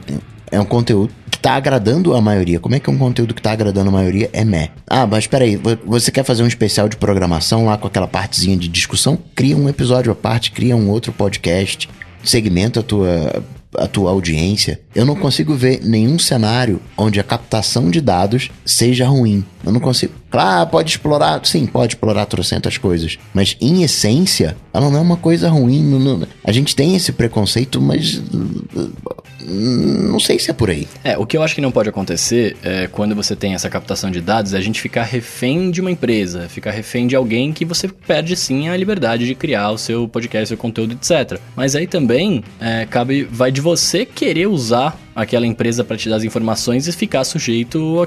é 0.52 0.60
um 0.60 0.66
conteúdo 0.66 1.14
que 1.30 1.38
tá 1.40 1.54
agradando 1.56 2.14
a 2.14 2.22
maioria. 2.22 2.60
Como 2.60 2.76
é 2.76 2.80
que 2.80 2.90
um 2.90 2.98
conteúdo 2.98 3.34
que 3.34 3.42
tá 3.42 3.52
agradando 3.52 3.90
a 3.90 3.94
maioria 3.94 4.30
é 4.34 4.44
meh? 4.44 4.70
Ah, 4.88 5.06
mas 5.06 5.28
peraí, 5.28 5.60
você 5.86 6.12
quer 6.12 6.24
fazer 6.24 6.44
um 6.44 6.48
especial 6.48 6.90
de 6.90 6.98
programação 6.98 7.66
lá 7.66 7.78
com 7.78 7.88
aquela 7.88 8.08
partezinha 8.08 8.58
de 8.58 8.68
discussão? 8.68 9.18
Cria 9.36 9.58
um 9.58 9.70
episódio 9.70 10.12
à 10.12 10.16
parte, 10.16 10.52
cria 10.52 10.76
um 10.76 10.90
outro 10.90 11.12
podcast, 11.12 11.90
segmenta 12.24 12.80
a 12.80 12.84
tua 12.84 13.44
a 13.78 13.88
tua 13.88 14.12
audiência, 14.12 14.80
eu 14.94 15.06
não 15.06 15.16
consigo 15.16 15.54
ver 15.54 15.82
nenhum 15.84 16.18
cenário 16.18 16.80
onde 16.98 17.20
a 17.20 17.24
captação 17.24 17.90
de 17.90 18.02
dados 18.02 18.50
seja 18.66 19.06
ruim. 19.06 19.44
Eu 19.64 19.72
não 19.72 19.80
consigo. 19.80 20.14
Claro, 20.30 20.70
pode 20.70 20.92
explorar. 20.92 21.42
Sim, 21.46 21.66
pode 21.66 21.94
explorar 21.94 22.26
trocentas 22.26 22.78
coisas. 22.78 23.18
Mas, 23.34 23.58
em 23.60 23.84
essência, 23.84 24.56
ela 24.76 24.90
não 24.90 24.98
é 24.98 25.02
uma 25.02 25.18
coisa 25.18 25.50
ruim. 25.50 25.82
Não, 25.82 26.00
não, 26.00 26.28
a 26.44 26.52
gente 26.52 26.76
tem 26.76 26.96
esse 26.96 27.12
preconceito, 27.12 27.82
mas. 27.82 28.22
Não 29.48 30.20
sei 30.20 30.40
se 30.40 30.50
é 30.50 30.54
por 30.54 30.70
aí. 30.70 30.88
É, 31.04 31.18
o 31.18 31.26
que 31.26 31.38
eu 31.38 31.44
acho 31.44 31.54
que 31.54 31.62
não 31.62 31.72
pode 31.72 31.88
acontecer 31.88 32.58
é 32.64 32.88
quando 32.88 33.16
você 33.16 33.36
tem 33.36 33.54
essa 33.54 33.70
captação 33.70 34.10
de 34.10 34.20
dados, 34.20 34.54
é 34.54 34.58
a 34.58 34.62
gente 34.62 34.82
ficar 34.82 35.04
refém 35.04 35.70
de 35.70 35.82
uma 35.82 35.92
empresa, 35.92 36.50
ficar 36.50 36.72
refém 36.72 37.06
de 37.06 37.16
alguém 37.16 37.54
que 37.54 37.64
você 37.64 37.88
perde 37.88 38.36
sim 38.36 38.70
a 38.70 38.76
liberdade 38.76 39.26
de 39.26 39.36
criar 39.36 39.70
o 39.70 39.78
seu 39.78 40.08
podcast, 40.08 40.48
seu 40.48 40.58
conteúdo, 40.58 40.94
etc. 40.94 41.40
Mas 41.56 41.76
aí 41.76 41.86
também 41.86 42.44
é, 42.60 42.88
cabe, 42.90 43.24
vai 43.24 43.52
de 43.52 43.62
você 43.62 44.04
querer 44.04 44.48
usar 44.48 45.00
aquela 45.16 45.48
empresa 45.48 45.84
para 45.84 45.96
te 45.96 46.10
dar 46.10 46.18
as 46.18 46.24
informações 46.24 46.88
e 46.88 46.92
ficar 46.92 47.24
sujeito 47.24 47.98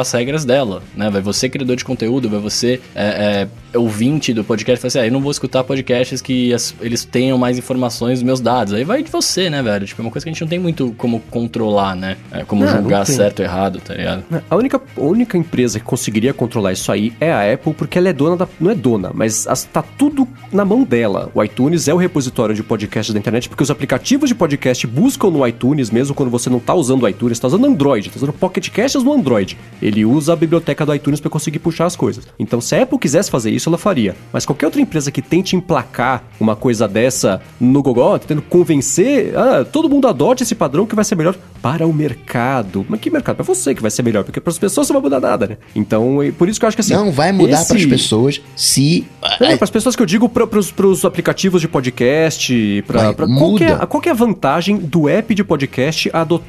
às 0.00 0.12
regras 0.12 0.44
dela, 0.44 0.82
né? 0.96 1.10
Vai 1.10 1.20
você, 1.20 1.48
criador 1.48 1.76
de 1.76 1.84
conteúdo, 1.84 2.28
vai 2.28 2.40
você, 2.40 2.80
é, 2.94 3.48
é, 3.72 3.78
ouvinte 3.78 4.32
do 4.32 4.42
podcast, 4.42 4.80
fala 4.80 4.88
assim, 4.88 4.98
ah, 5.00 5.06
eu 5.06 5.12
não 5.12 5.20
vou 5.20 5.30
escutar 5.30 5.62
podcasts 5.64 6.22
que 6.22 6.54
as, 6.54 6.74
eles 6.80 7.04
tenham 7.04 7.36
mais 7.36 7.58
informações 7.58 8.18
dos 8.18 8.22
meus 8.22 8.40
dados. 8.40 8.72
Aí 8.72 8.84
vai 8.84 9.02
de 9.02 9.10
você, 9.10 9.50
né, 9.50 9.62
velho? 9.62 9.86
Tipo, 9.86 10.00
é 10.00 10.04
uma 10.04 10.10
coisa 10.10 10.24
que 10.24 10.30
a 10.30 10.32
gente 10.32 10.40
não 10.40 10.48
tem 10.48 10.58
muito 10.58 10.94
como 10.96 11.20
controlar, 11.30 11.94
né? 11.94 12.16
É, 12.32 12.44
como 12.44 12.64
não, 12.64 12.72
julgar 12.72 13.00
não 13.00 13.06
certo 13.06 13.40
ou 13.40 13.44
errado, 13.44 13.80
tá 13.80 13.94
ligado? 13.94 14.24
A 14.48 14.56
única, 14.56 14.80
a 14.96 15.00
única 15.00 15.36
empresa 15.36 15.78
que 15.78 15.84
conseguiria 15.84 16.32
controlar 16.32 16.72
isso 16.72 16.90
aí 16.90 17.12
é 17.20 17.32
a 17.32 17.52
Apple, 17.52 17.74
porque 17.74 17.98
ela 17.98 18.08
é 18.08 18.12
dona 18.12 18.36
da... 18.36 18.48
Não 18.58 18.70
é 18.70 18.74
dona, 18.74 19.10
mas 19.12 19.46
as, 19.46 19.64
tá 19.64 19.82
tudo 19.82 20.26
na 20.52 20.64
mão 20.64 20.82
dela. 20.82 21.30
O 21.34 21.42
iTunes 21.42 21.88
é 21.88 21.94
o 21.94 21.96
repositório 21.96 22.54
de 22.54 22.62
podcasts 22.62 23.12
da 23.12 23.18
internet, 23.18 23.48
porque 23.48 23.62
os 23.62 23.70
aplicativos 23.70 24.28
de 24.28 24.34
podcast 24.34 24.86
buscam 24.86 25.30
no 25.30 25.46
iTunes, 25.46 25.90
mesmo 25.90 26.14
quando 26.14 26.30
você 26.30 26.48
não 26.48 26.53
tá 26.60 26.74
usando 26.74 27.02
o 27.02 27.08
iTunes, 27.08 27.38
tá 27.38 27.48
usando 27.48 27.66
Android, 27.66 28.10
tá 28.10 28.16
usando 28.16 28.32
Pocket 28.32 28.68
Casts 28.70 29.02
no 29.02 29.12
Android. 29.12 29.56
Ele 29.80 30.04
usa 30.04 30.32
a 30.32 30.36
biblioteca 30.36 30.84
do 30.84 30.94
iTunes 30.94 31.20
para 31.20 31.30
conseguir 31.30 31.58
puxar 31.58 31.86
as 31.86 31.96
coisas. 31.96 32.26
Então, 32.38 32.60
se 32.60 32.74
a 32.74 32.82
Apple 32.82 32.98
quisesse 32.98 33.30
fazer 33.30 33.50
isso, 33.50 33.68
ela 33.68 33.78
faria. 33.78 34.16
Mas 34.32 34.46
qualquer 34.46 34.66
outra 34.66 34.80
empresa 34.80 35.10
que 35.10 35.22
tente 35.22 35.56
emplacar 35.56 36.24
uma 36.40 36.56
coisa 36.56 36.86
dessa 36.88 37.40
no 37.60 37.82
Google, 37.82 38.18
tentando 38.18 38.42
convencer, 38.42 39.36
ah, 39.36 39.64
todo 39.64 39.88
mundo 39.88 40.06
adote 40.06 40.42
esse 40.42 40.54
padrão 40.54 40.86
que 40.86 40.94
vai 40.94 41.04
ser 41.04 41.14
melhor 41.14 41.36
para 41.62 41.86
o 41.86 41.92
mercado. 41.92 42.84
Mas 42.88 43.00
que 43.00 43.10
mercado? 43.10 43.36
Para 43.36 43.44
você 43.44 43.74
que 43.74 43.82
vai 43.82 43.90
ser 43.90 44.02
melhor, 44.02 44.24
porque 44.24 44.40
para 44.40 44.50
as 44.50 44.58
pessoas 44.58 44.88
não 44.88 45.00
vai 45.00 45.02
mudar 45.02 45.20
nada, 45.20 45.46
né? 45.46 45.56
Então, 45.74 46.18
por 46.36 46.48
isso 46.48 46.60
que 46.60 46.64
eu 46.64 46.68
acho 46.68 46.76
que 46.76 46.82
assim. 46.82 46.94
Não 46.94 47.10
vai 47.10 47.32
mudar 47.32 47.60
esse... 47.60 47.68
para 47.68 47.76
as 47.78 47.86
pessoas 47.86 48.40
se. 48.54 49.06
É, 49.40 49.56
para 49.56 49.64
as 49.64 49.70
pessoas 49.70 49.96
que 49.96 50.02
eu 50.02 50.06
digo, 50.06 50.28
para 50.28 50.86
os 50.86 51.04
aplicativos 51.04 51.60
de 51.60 51.68
podcast, 51.68 52.84
para 52.86 53.14
qual, 53.14 53.86
qual 53.88 54.02
é 54.04 54.10
a 54.10 54.14
vantagem 54.14 54.76
do 54.76 55.08
app 55.08 55.34
de 55.34 55.42
podcast 55.42 56.10
adotar 56.12 56.43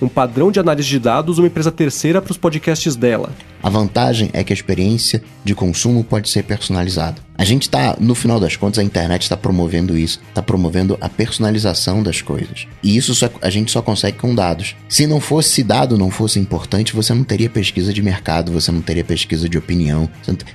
um 0.00 0.08
padrão 0.08 0.50
de 0.50 0.58
análise 0.58 0.88
de 0.88 0.98
dados 0.98 1.38
uma 1.38 1.46
empresa 1.46 1.70
terceira 1.70 2.22
para 2.22 2.32
os 2.32 2.38
podcasts 2.38 2.96
dela. 2.96 3.30
A 3.62 3.68
vantagem 3.68 4.30
é 4.32 4.42
que 4.42 4.52
a 4.52 4.54
experiência 4.54 5.22
de 5.44 5.54
consumo 5.54 6.02
pode 6.02 6.28
ser 6.28 6.44
personalizada. 6.44 7.16
A 7.36 7.44
gente 7.44 7.62
está, 7.62 7.96
no 7.98 8.14
final 8.14 8.38
das 8.38 8.56
contas, 8.56 8.78
a 8.78 8.84
internet 8.84 9.22
está 9.22 9.36
promovendo 9.36 9.96
isso, 9.96 10.20
está 10.28 10.42
promovendo 10.42 10.98
a 11.00 11.08
personalização 11.08 12.02
das 12.02 12.20
coisas. 12.20 12.66
E 12.82 12.96
isso 12.96 13.14
só, 13.14 13.30
a 13.40 13.48
gente 13.48 13.70
só 13.70 13.80
consegue 13.80 14.18
com 14.18 14.34
dados. 14.34 14.76
Se 14.88 15.06
não 15.06 15.20
fosse 15.20 15.50
se 15.50 15.62
dado 15.62 15.96
não 15.96 16.10
fosse 16.10 16.38
importante, 16.38 16.94
você 16.94 17.14
não 17.14 17.24
teria 17.24 17.48
pesquisa 17.48 17.92
de 17.92 18.02
mercado, 18.02 18.52
você 18.52 18.70
não 18.70 18.82
teria 18.82 19.04
pesquisa 19.04 19.48
de 19.48 19.56
opinião, 19.56 20.08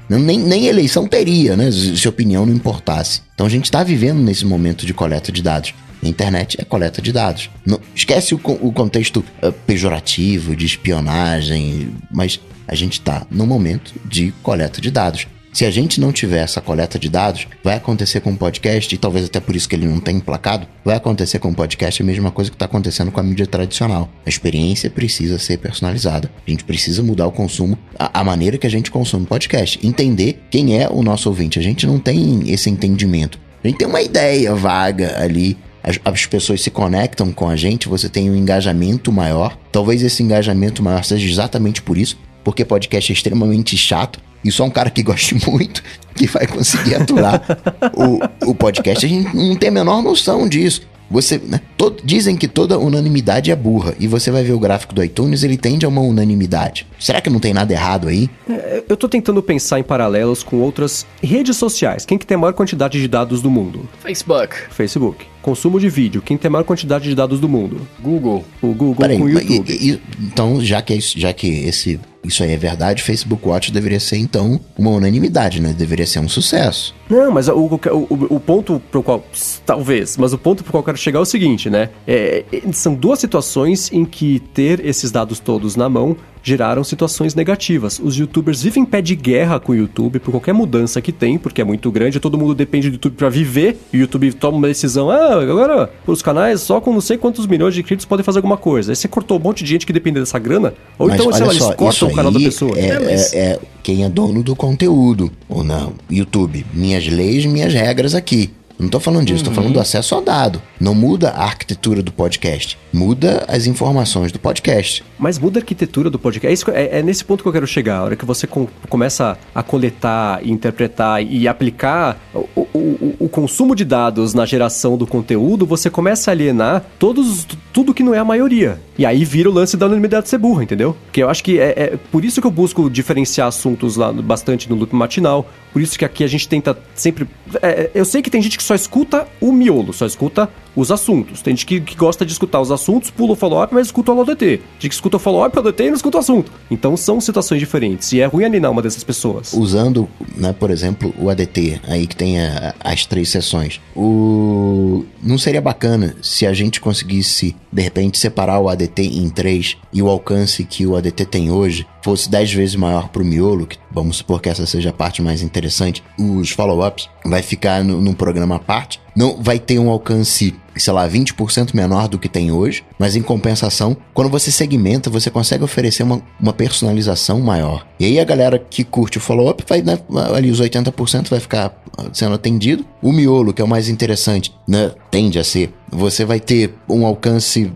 não, 0.07 0.19
nem, 0.19 0.37
nem 0.39 0.67
eleição 0.67 1.07
teria, 1.07 1.55
né? 1.55 1.71
Se 1.71 2.07
opinião 2.07 2.45
não 2.45 2.53
importasse. 2.53 3.21
Então 3.33 3.47
a 3.47 3.49
gente 3.49 3.65
está 3.65 3.83
vivendo 3.83 4.19
nesse 4.19 4.45
momento 4.45 4.85
de 4.85 4.93
coleta 4.93 5.31
de 5.31 5.41
dados. 5.41 5.73
A 6.03 6.07
internet 6.07 6.57
é 6.59 6.63
coleta 6.63 7.01
de 7.01 7.11
dados. 7.11 7.49
Não, 7.65 7.79
esquece 7.95 8.35
o, 8.35 8.39
o 8.61 8.71
contexto 8.71 9.25
uh, 9.41 9.51
pejorativo 9.51 10.55
de 10.55 10.65
espionagem, 10.65 11.89
mas 12.11 12.39
a 12.67 12.75
gente 12.75 12.93
está 12.93 13.25
no 13.29 13.45
momento 13.45 13.93
de 14.05 14.31
coleta 14.43 14.81
de 14.81 14.91
dados. 14.91 15.27
Se 15.55 15.63
a 15.63 15.71
gente 15.71 16.01
não 16.01 16.11
tiver 16.11 16.43
essa 16.43 16.59
coleta 16.59 16.99
de 16.99 17.07
dados, 17.07 17.47
vai 17.63 17.77
acontecer 17.77 18.19
com 18.19 18.33
o 18.33 18.35
podcast, 18.35 18.93
e 18.93 18.97
talvez 18.97 19.23
até 19.23 19.39
por 19.39 19.55
isso 19.55 19.69
que 19.69 19.75
ele 19.75 19.87
não 19.87 20.01
tem 20.01 20.17
emplacado, 20.17 20.67
vai 20.83 20.97
acontecer 20.97 21.39
com 21.39 21.49
o 21.49 21.55
podcast 21.55 22.01
a 22.01 22.05
mesma 22.05 22.29
coisa 22.29 22.51
que 22.51 22.55
está 22.55 22.65
acontecendo 22.65 23.09
com 23.09 23.21
a 23.21 23.23
mídia 23.23 23.47
tradicional. 23.47 24.09
A 24.25 24.29
experiência 24.29 24.89
precisa 24.89 25.39
ser 25.39 25.57
personalizada. 25.59 26.29
A 26.45 26.51
gente 26.51 26.65
precisa 26.65 27.01
mudar 27.01 27.25
o 27.25 27.31
consumo, 27.31 27.77
a, 27.97 28.19
a 28.19 28.21
maneira 28.21 28.57
que 28.57 28.67
a 28.67 28.69
gente 28.69 28.91
consome 28.91 29.25
podcast. 29.25 29.79
Entender 29.81 30.43
quem 30.51 30.77
é 30.77 30.89
o 30.89 31.01
nosso 31.01 31.29
ouvinte. 31.29 31.57
A 31.57 31.61
gente 31.61 31.87
não 31.87 31.99
tem 31.99 32.51
esse 32.51 32.69
entendimento. 32.69 33.39
A 33.63 33.67
gente 33.69 33.77
tem 33.77 33.87
uma 33.87 34.01
ideia 34.01 34.53
vaga 34.53 35.23
ali 35.23 35.57
as 36.03 36.25
pessoas 36.25 36.61
se 36.61 36.71
conectam 36.71 37.31
com 37.31 37.47
a 37.47 37.55
gente, 37.55 37.87
você 37.87 38.09
tem 38.09 38.29
um 38.29 38.35
engajamento 38.35 39.11
maior. 39.11 39.55
Talvez 39.71 40.01
esse 40.01 40.23
engajamento 40.23 40.81
maior 40.81 41.03
seja 41.03 41.27
exatamente 41.29 41.81
por 41.81 41.95
isso, 41.95 42.17
porque 42.45 42.63
podcast 42.63 43.11
é 43.11 43.13
extremamente 43.13 43.75
chato. 43.75 44.19
E 44.43 44.51
só 44.51 44.63
um 44.63 44.69
cara 44.69 44.91
que 44.91 45.01
goste 45.01 45.35
muito 45.49 45.83
que 46.15 46.27
vai 46.27 46.45
conseguir 46.45 46.95
aturar 46.95 47.41
o, 47.97 48.51
o 48.51 48.55
podcast. 48.55 49.03
A 49.03 49.09
gente 49.09 49.35
não 49.35 49.55
tem 49.55 49.69
a 49.69 49.71
menor 49.71 50.01
noção 50.03 50.47
disso. 50.47 50.83
Você, 51.09 51.37
né, 51.37 51.61
todo, 51.77 52.01
dizem 52.03 52.35
que 52.35 52.47
toda 52.47 52.79
unanimidade 52.79 53.51
é 53.51 53.55
burra. 53.55 53.95
E 53.99 54.07
você 54.07 54.31
vai 54.31 54.43
ver 54.43 54.53
o 54.53 54.59
gráfico 54.59 54.93
do 54.93 55.03
iTunes, 55.03 55.43
ele 55.43 55.57
tende 55.57 55.85
a 55.85 55.89
uma 55.89 56.01
unanimidade. 56.01 56.87
Será 56.99 57.21
que 57.21 57.29
não 57.29 57.39
tem 57.39 57.53
nada 57.53 57.73
errado 57.73 58.07
aí? 58.07 58.29
É, 58.49 58.83
eu 58.87 58.97
tô 58.97 59.07
tentando 59.07 59.41
pensar 59.41 59.79
em 59.79 59.83
paralelos 59.83 60.43
com 60.43 60.57
outras 60.57 61.05
redes 61.21 61.57
sociais. 61.57 62.05
Quem 62.05 62.17
que 62.17 62.25
tem 62.25 62.35
a 62.35 62.39
maior 62.39 62.53
quantidade 62.53 62.99
de 62.99 63.07
dados 63.07 63.41
do 63.41 63.49
mundo? 63.49 63.87
Facebook. 64.01 64.55
Facebook. 64.71 65.25
Consumo 65.45 65.79
de 65.79 65.87
vídeo. 65.89 66.23
Quem 66.23 66.39
tem 66.39 66.49
a 66.49 66.51
maior 66.51 66.63
quantidade 66.63 67.07
de 67.07 67.13
dados 67.13 67.39
do 67.39 67.47
mundo? 67.47 67.87
Google. 68.01 68.43
O 68.63 68.69
Google 68.69 68.95
Peraí, 68.95 69.19
com 69.19 69.25
o 69.25 69.29
YouTube. 69.29 69.71
E, 69.71 69.91
e, 69.91 70.01
então, 70.19 70.59
já 70.59 70.81
que, 70.81 70.95
é 70.95 70.99
já 70.99 71.31
que 71.33 71.47
esse 71.47 71.99
isso 72.23 72.41
aí 72.41 72.53
é 72.53 72.57
verdade, 72.57 73.03
Facebook 73.03 73.47
Watch 73.47 73.71
deveria 73.71 73.99
ser 73.99 74.17
então 74.17 74.59
uma 74.75 74.89
unanimidade, 74.89 75.61
né? 75.61 75.71
Deveria 75.71 76.07
ser 76.07 76.17
um 76.17 76.27
sucesso. 76.27 76.95
Não, 77.07 77.31
mas 77.31 77.47
o, 77.47 77.53
o, 77.53 78.35
o, 78.35 78.39
ponto 78.39 78.81
pro 78.89 79.03
qual. 79.03 79.23
Talvez, 79.63 80.17
mas 80.17 80.33
o 80.33 80.37
ponto 80.39 80.63
pro 80.63 80.71
qual 80.71 80.79
eu 80.81 80.85
quero 80.85 80.97
chegar 80.97 81.19
é 81.19 81.21
o 81.21 81.25
seguinte, 81.25 81.69
né? 81.69 81.91
É, 82.07 82.43
são 82.73 82.95
duas 82.95 83.19
situações 83.19 83.91
em 83.93 84.03
que 84.03 84.39
ter 84.51 84.83
esses 84.83 85.11
dados 85.11 85.39
todos 85.39 85.75
na 85.75 85.87
mão 85.87 86.17
geraram 86.45 86.83
situações 86.83 87.33
negativas. 87.33 87.99
Os 87.99 88.15
youtubers 88.15 88.61
vivem 88.61 88.83
em 88.83 88.85
pé 88.85 89.01
de 89.01 89.15
guerra 89.15 89.59
com 89.59 89.71
o 89.71 89.75
YouTube 89.75 90.19
por 90.19 90.29
qualquer 90.29 90.53
mudança 90.53 91.01
que 91.01 91.11
tem, 91.11 91.39
porque 91.39 91.59
é 91.59 91.63
muito 91.63 91.91
grande, 91.91 92.19
todo 92.19 92.37
mundo 92.37 92.53
depende 92.53 92.87
do 92.89 92.93
YouTube 92.93 93.15
para 93.15 93.29
viver, 93.29 93.77
e 93.91 93.97
o 93.97 94.01
YouTube 94.01 94.31
toma 94.33 94.59
uma 94.59 94.67
decisão, 94.67 95.09
ah, 95.09 95.41
agora 95.41 95.89
os 96.05 96.21
canais 96.21 96.61
só 96.61 96.79
com 96.79 96.93
não 96.93 97.01
sei 97.01 97.17
quantos 97.17 97.47
milhões 97.47 97.73
de 97.73 97.81
inscritos 97.81 98.05
podem 98.05 98.23
fazer 98.23 98.37
alguma 98.37 98.57
coisa. 98.57 98.91
Aí 98.91 98.95
você 98.95 99.07
cortou 99.07 99.39
um 99.39 99.41
monte 99.41 99.63
de 99.63 99.71
gente 99.71 99.87
que 99.87 99.91
depende 99.91 100.19
dessa 100.19 100.37
grana, 100.37 100.75
ou 100.99 101.07
Mas 101.07 101.19
então, 101.19 101.33
sei 101.33 101.45
lá, 101.45 101.51
eles 101.51 101.75
cortam 101.75 102.09
o 102.09 102.13
canal 102.13 102.31
da 102.31 102.39
pessoa. 102.39 102.77
É, 102.77 102.89
é, 102.89 102.99
mas... 102.99 103.33
é, 103.33 103.37
é 103.37 103.59
quem 103.81 104.03
é 104.03 104.09
dono 104.09 104.43
do 104.43 104.55
conteúdo, 104.55 105.31
ou 105.49 105.63
não, 105.63 105.93
YouTube. 106.09 106.63
Minhas 106.71 107.07
leis, 107.07 107.45
minhas 107.47 107.73
regras 107.73 108.13
aqui. 108.13 108.51
Não 108.77 108.89
tô 108.89 108.99
falando 108.99 109.25
disso, 109.25 109.43
uhum. 109.43 109.49
tô 109.49 109.55
falando 109.55 109.73
do 109.73 109.79
acesso 109.79 110.15
ao 110.15 110.21
dado. 110.21 110.61
Não 110.79 110.93
muda 110.93 111.29
a 111.29 111.43
arquitetura 111.43 112.03
do 112.03 112.11
podcast, 112.11 112.77
muda 112.91 113.45
as 113.47 113.65
informações 113.67 114.31
do 114.31 114.39
podcast. 114.39 115.03
Mas 115.17 115.39
muda 115.39 115.59
a 115.59 115.61
arquitetura 115.61 116.09
do 116.09 116.19
podcast. 116.19 116.47
É, 116.47 116.53
isso, 116.53 116.71
é, 116.71 116.99
é 116.99 117.03
nesse 117.03 117.23
ponto 117.23 117.41
que 117.41 117.47
eu 117.47 117.53
quero 117.53 117.67
chegar. 117.67 117.99
A 117.99 118.03
hora 118.03 118.15
que 118.15 118.25
você 118.25 118.45
com, 118.45 118.67
começa 118.89 119.37
a 119.53 119.63
coletar, 119.63 120.45
interpretar 120.45 121.23
e 121.23 121.47
aplicar 121.47 122.17
o, 122.33 122.61
o, 122.73 123.15
o, 123.19 123.29
consumo 123.29 123.75
de 123.75 123.85
dados 123.85 124.33
na 124.33 124.45
geração 124.45 124.97
do 124.97 125.07
conteúdo, 125.07 125.65
você 125.65 125.89
começa 125.89 126.29
a 126.29 126.33
alienar 126.33 126.83
todos, 126.99 127.47
tudo 127.71 127.93
que 127.93 128.03
não 128.03 128.13
é 128.13 128.19
a 128.19 128.25
maioria. 128.25 128.79
E 128.97 129.05
aí 129.05 129.23
vira 129.23 129.49
o 129.49 129.53
lance 129.53 129.77
da 129.77 129.85
unanimidade 129.85 130.29
ser 130.29 130.37
burra, 130.37 130.63
entendeu? 130.63 130.95
Porque 131.05 131.23
eu 131.23 131.29
acho 131.29 131.43
que 131.43 131.59
é, 131.59 131.73
é 131.77 131.99
por 132.11 132.25
isso 132.25 132.41
que 132.41 132.47
eu 132.47 132.51
busco 132.51 132.89
diferenciar 132.89 133.47
assuntos 133.47 133.95
lá 133.95 134.11
bastante 134.11 134.69
no 134.69 134.75
loop 134.75 134.93
matinal. 134.95 135.47
Por 135.75 135.81
isso 135.81 135.99
que 135.99 136.05
aqui 136.05 136.23
a 136.23 136.27
gente 136.27 136.47
tenta 136.47 136.77
sempre. 136.95 137.27
É, 137.61 137.91
eu 137.93 138.05
sei 138.05 138.21
que 138.21 138.29
tem 138.29 138.41
gente 138.41 138.55
que 138.55 138.63
só 138.63 138.73
escuta 138.73 139.27
o 139.41 139.51
miolo, 139.51 139.91
só 139.91 140.05
escuta 140.05 140.49
os 140.73 140.89
assuntos. 140.89 141.41
Tem 141.41 141.53
gente 141.53 141.65
que, 141.65 141.81
que 141.81 141.95
gosta 141.97 142.25
de 142.25 142.31
escutar 142.31 142.61
os 142.61 142.71
assuntos, 142.71 143.09
pula 143.09 143.33
o 143.33 143.35
follow-up, 143.35 143.73
mas 143.73 143.87
escuta 143.87 144.13
o 144.13 144.21
ADT. 144.21 144.37
Tem 144.39 144.59
gente 144.79 144.87
que 144.87 144.95
escuta 144.95 145.17
o 145.17 145.19
follow-up, 145.19 145.53
o 145.53 145.59
ADT 145.59 145.83
e 145.83 145.87
não 145.87 145.97
escuta 145.97 146.15
o 146.15 146.21
assunto. 146.21 146.49
Então 146.71 146.95
são 146.95 147.19
situações 147.19 147.59
diferentes. 147.59 148.13
E 148.13 148.21
é 148.21 148.25
ruim 148.25 148.45
alienar 148.45 148.71
uma 148.71 148.81
dessas 148.81 149.03
pessoas. 149.03 149.51
Usando, 149.51 150.07
né, 150.37 150.55
por 150.57 150.71
exemplo, 150.71 151.13
o 151.19 151.29
ADT, 151.29 151.81
aí 151.89 152.07
que 152.07 152.15
tem 152.15 152.39
a, 152.39 152.73
as 152.79 153.05
três 153.05 153.27
sessões. 153.27 153.81
O... 153.93 155.03
Não 155.21 155.37
seria 155.37 155.59
bacana 155.59 156.15
se 156.21 156.47
a 156.47 156.53
gente 156.53 156.79
conseguisse, 156.79 157.53
de 157.69 157.81
repente, 157.81 158.17
separar 158.17 158.59
o 158.59 158.69
ADT 158.69 159.01
em 159.01 159.27
três 159.27 159.75
e 159.91 160.01
o 160.01 160.07
alcance 160.07 160.63
que 160.63 160.85
o 160.85 160.95
ADT 160.95 161.25
tem 161.25 161.51
hoje 161.51 161.85
fosse 162.05 162.29
10 162.29 162.53
vezes 162.53 162.75
maior 162.75 163.09
para 163.09 163.23
o 163.23 163.25
miolo, 163.25 163.65
que 163.65 163.79
vamos 163.91 164.17
supor 164.17 164.39
que 164.39 164.47
essa 164.47 164.67
seja 164.67 164.91
a 164.91 164.93
parte 164.93 165.23
mais 165.23 165.41
interessante, 165.41 166.03
os 166.19 166.51
follow-ups 166.51 167.09
vai 167.25 167.41
ficar 167.41 167.83
num 167.83 168.13
programa 168.13 168.57
à 168.57 168.59
parte, 168.59 169.01
não 169.15 169.37
vai 169.41 169.57
ter 169.57 169.79
um 169.79 169.89
alcance, 169.89 170.53
sei 170.75 170.93
lá, 170.93 171.07
20% 171.07 171.73
menor 171.73 172.07
do 172.07 172.19
que 172.19 172.27
tem 172.27 172.51
hoje, 172.51 172.83
mas 172.99 173.15
em 173.15 173.21
compensação, 173.21 173.95
quando 174.13 174.29
você 174.29 174.51
segmenta, 174.51 175.09
você 175.09 175.29
consegue 175.29 175.63
oferecer 175.63 176.03
uma, 176.03 176.21
uma 176.39 176.53
personalização 176.53 177.39
maior. 177.39 177.87
E 177.99 178.05
aí 178.05 178.19
a 178.19 178.25
galera 178.25 178.59
que 178.59 178.83
curte 178.83 179.17
o 179.17 179.21
follow-up 179.21 179.63
vai, 179.67 179.81
né, 179.81 179.97
ali 180.33 180.51
os 180.51 180.61
80% 180.61 181.29
vai 181.29 181.39
ficar 181.39 181.73
sendo 182.11 182.35
atendido. 182.35 182.85
O 183.01 183.11
miolo, 183.11 183.53
que 183.53 183.61
é 183.61 183.65
o 183.65 183.67
mais 183.67 183.87
interessante, 183.87 184.53
né, 184.67 184.91
tende 185.09 185.39
a 185.39 185.43
ser, 185.43 185.73
você 185.89 186.25
vai 186.25 186.39
ter 186.39 186.73
um 186.89 187.05
alcance 187.05 187.71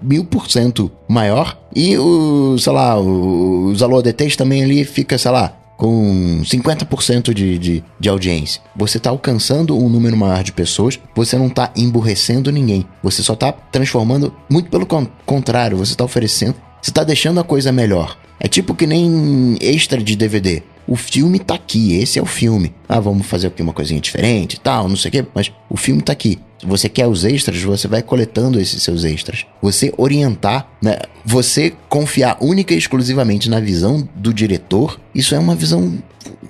mil 0.00 0.24
por 0.24 0.48
cento 0.48 0.90
maior 1.08 1.58
e 1.74 1.96
o, 1.98 2.56
sei 2.58 2.72
lá, 2.72 2.98
os 2.98 3.82
alô 3.82 4.02
também 4.36 4.62
ali 4.62 4.84
fica, 4.84 5.18
sei 5.18 5.30
lá, 5.30 5.56
com 5.76 6.40
50% 6.42 7.32
de, 7.34 7.58
de, 7.58 7.84
de 7.98 8.08
audiência. 8.08 8.62
Você 8.74 8.98
está 8.98 9.10
alcançando 9.10 9.76
um 9.76 9.88
número 9.88 10.16
maior 10.16 10.42
de 10.42 10.52
pessoas, 10.52 10.98
você 11.14 11.36
não 11.36 11.48
está 11.48 11.70
emburrecendo 11.76 12.50
ninguém. 12.50 12.86
Você 13.02 13.22
só 13.22 13.34
está 13.34 13.52
transformando, 13.52 14.34
muito 14.48 14.70
pelo 14.70 14.86
contrário, 15.24 15.76
você 15.76 15.92
está 15.92 16.04
oferecendo, 16.04 16.54
você 16.80 16.90
está 16.90 17.04
deixando 17.04 17.40
a 17.40 17.44
coisa 17.44 17.70
melhor. 17.70 18.18
É 18.38 18.48
tipo 18.48 18.74
que 18.74 18.86
nem 18.86 19.56
extra 19.60 20.02
de 20.02 20.16
DVD. 20.16 20.62
O 20.86 20.94
filme 20.94 21.38
tá 21.40 21.54
aqui, 21.54 21.94
esse 21.98 22.18
é 22.18 22.22
o 22.22 22.26
filme. 22.26 22.72
Ah, 22.88 23.00
vamos 23.00 23.26
fazer 23.26 23.48
aqui 23.48 23.60
uma 23.60 23.72
coisinha 23.72 24.00
diferente 24.00 24.60
tal, 24.60 24.88
não 24.88 24.96
sei 24.96 25.08
o 25.08 25.12
quê, 25.12 25.26
mas 25.34 25.52
o 25.68 25.76
filme 25.76 26.00
tá 26.00 26.12
aqui. 26.12 26.38
Você 26.66 26.88
quer 26.88 27.06
os 27.06 27.24
extras, 27.24 27.62
você 27.62 27.86
vai 27.86 28.02
coletando 28.02 28.60
esses 28.60 28.82
seus 28.82 29.04
extras. 29.04 29.46
Você 29.62 29.92
orientar, 29.96 30.68
né? 30.82 30.98
você 31.24 31.72
confiar 31.88 32.36
única 32.40 32.74
e 32.74 32.78
exclusivamente 32.78 33.48
na 33.48 33.60
visão 33.60 34.08
do 34.14 34.32
diretor, 34.32 35.00
isso 35.14 35.34
é 35.34 35.38
uma 35.38 35.54
visão 35.54 35.96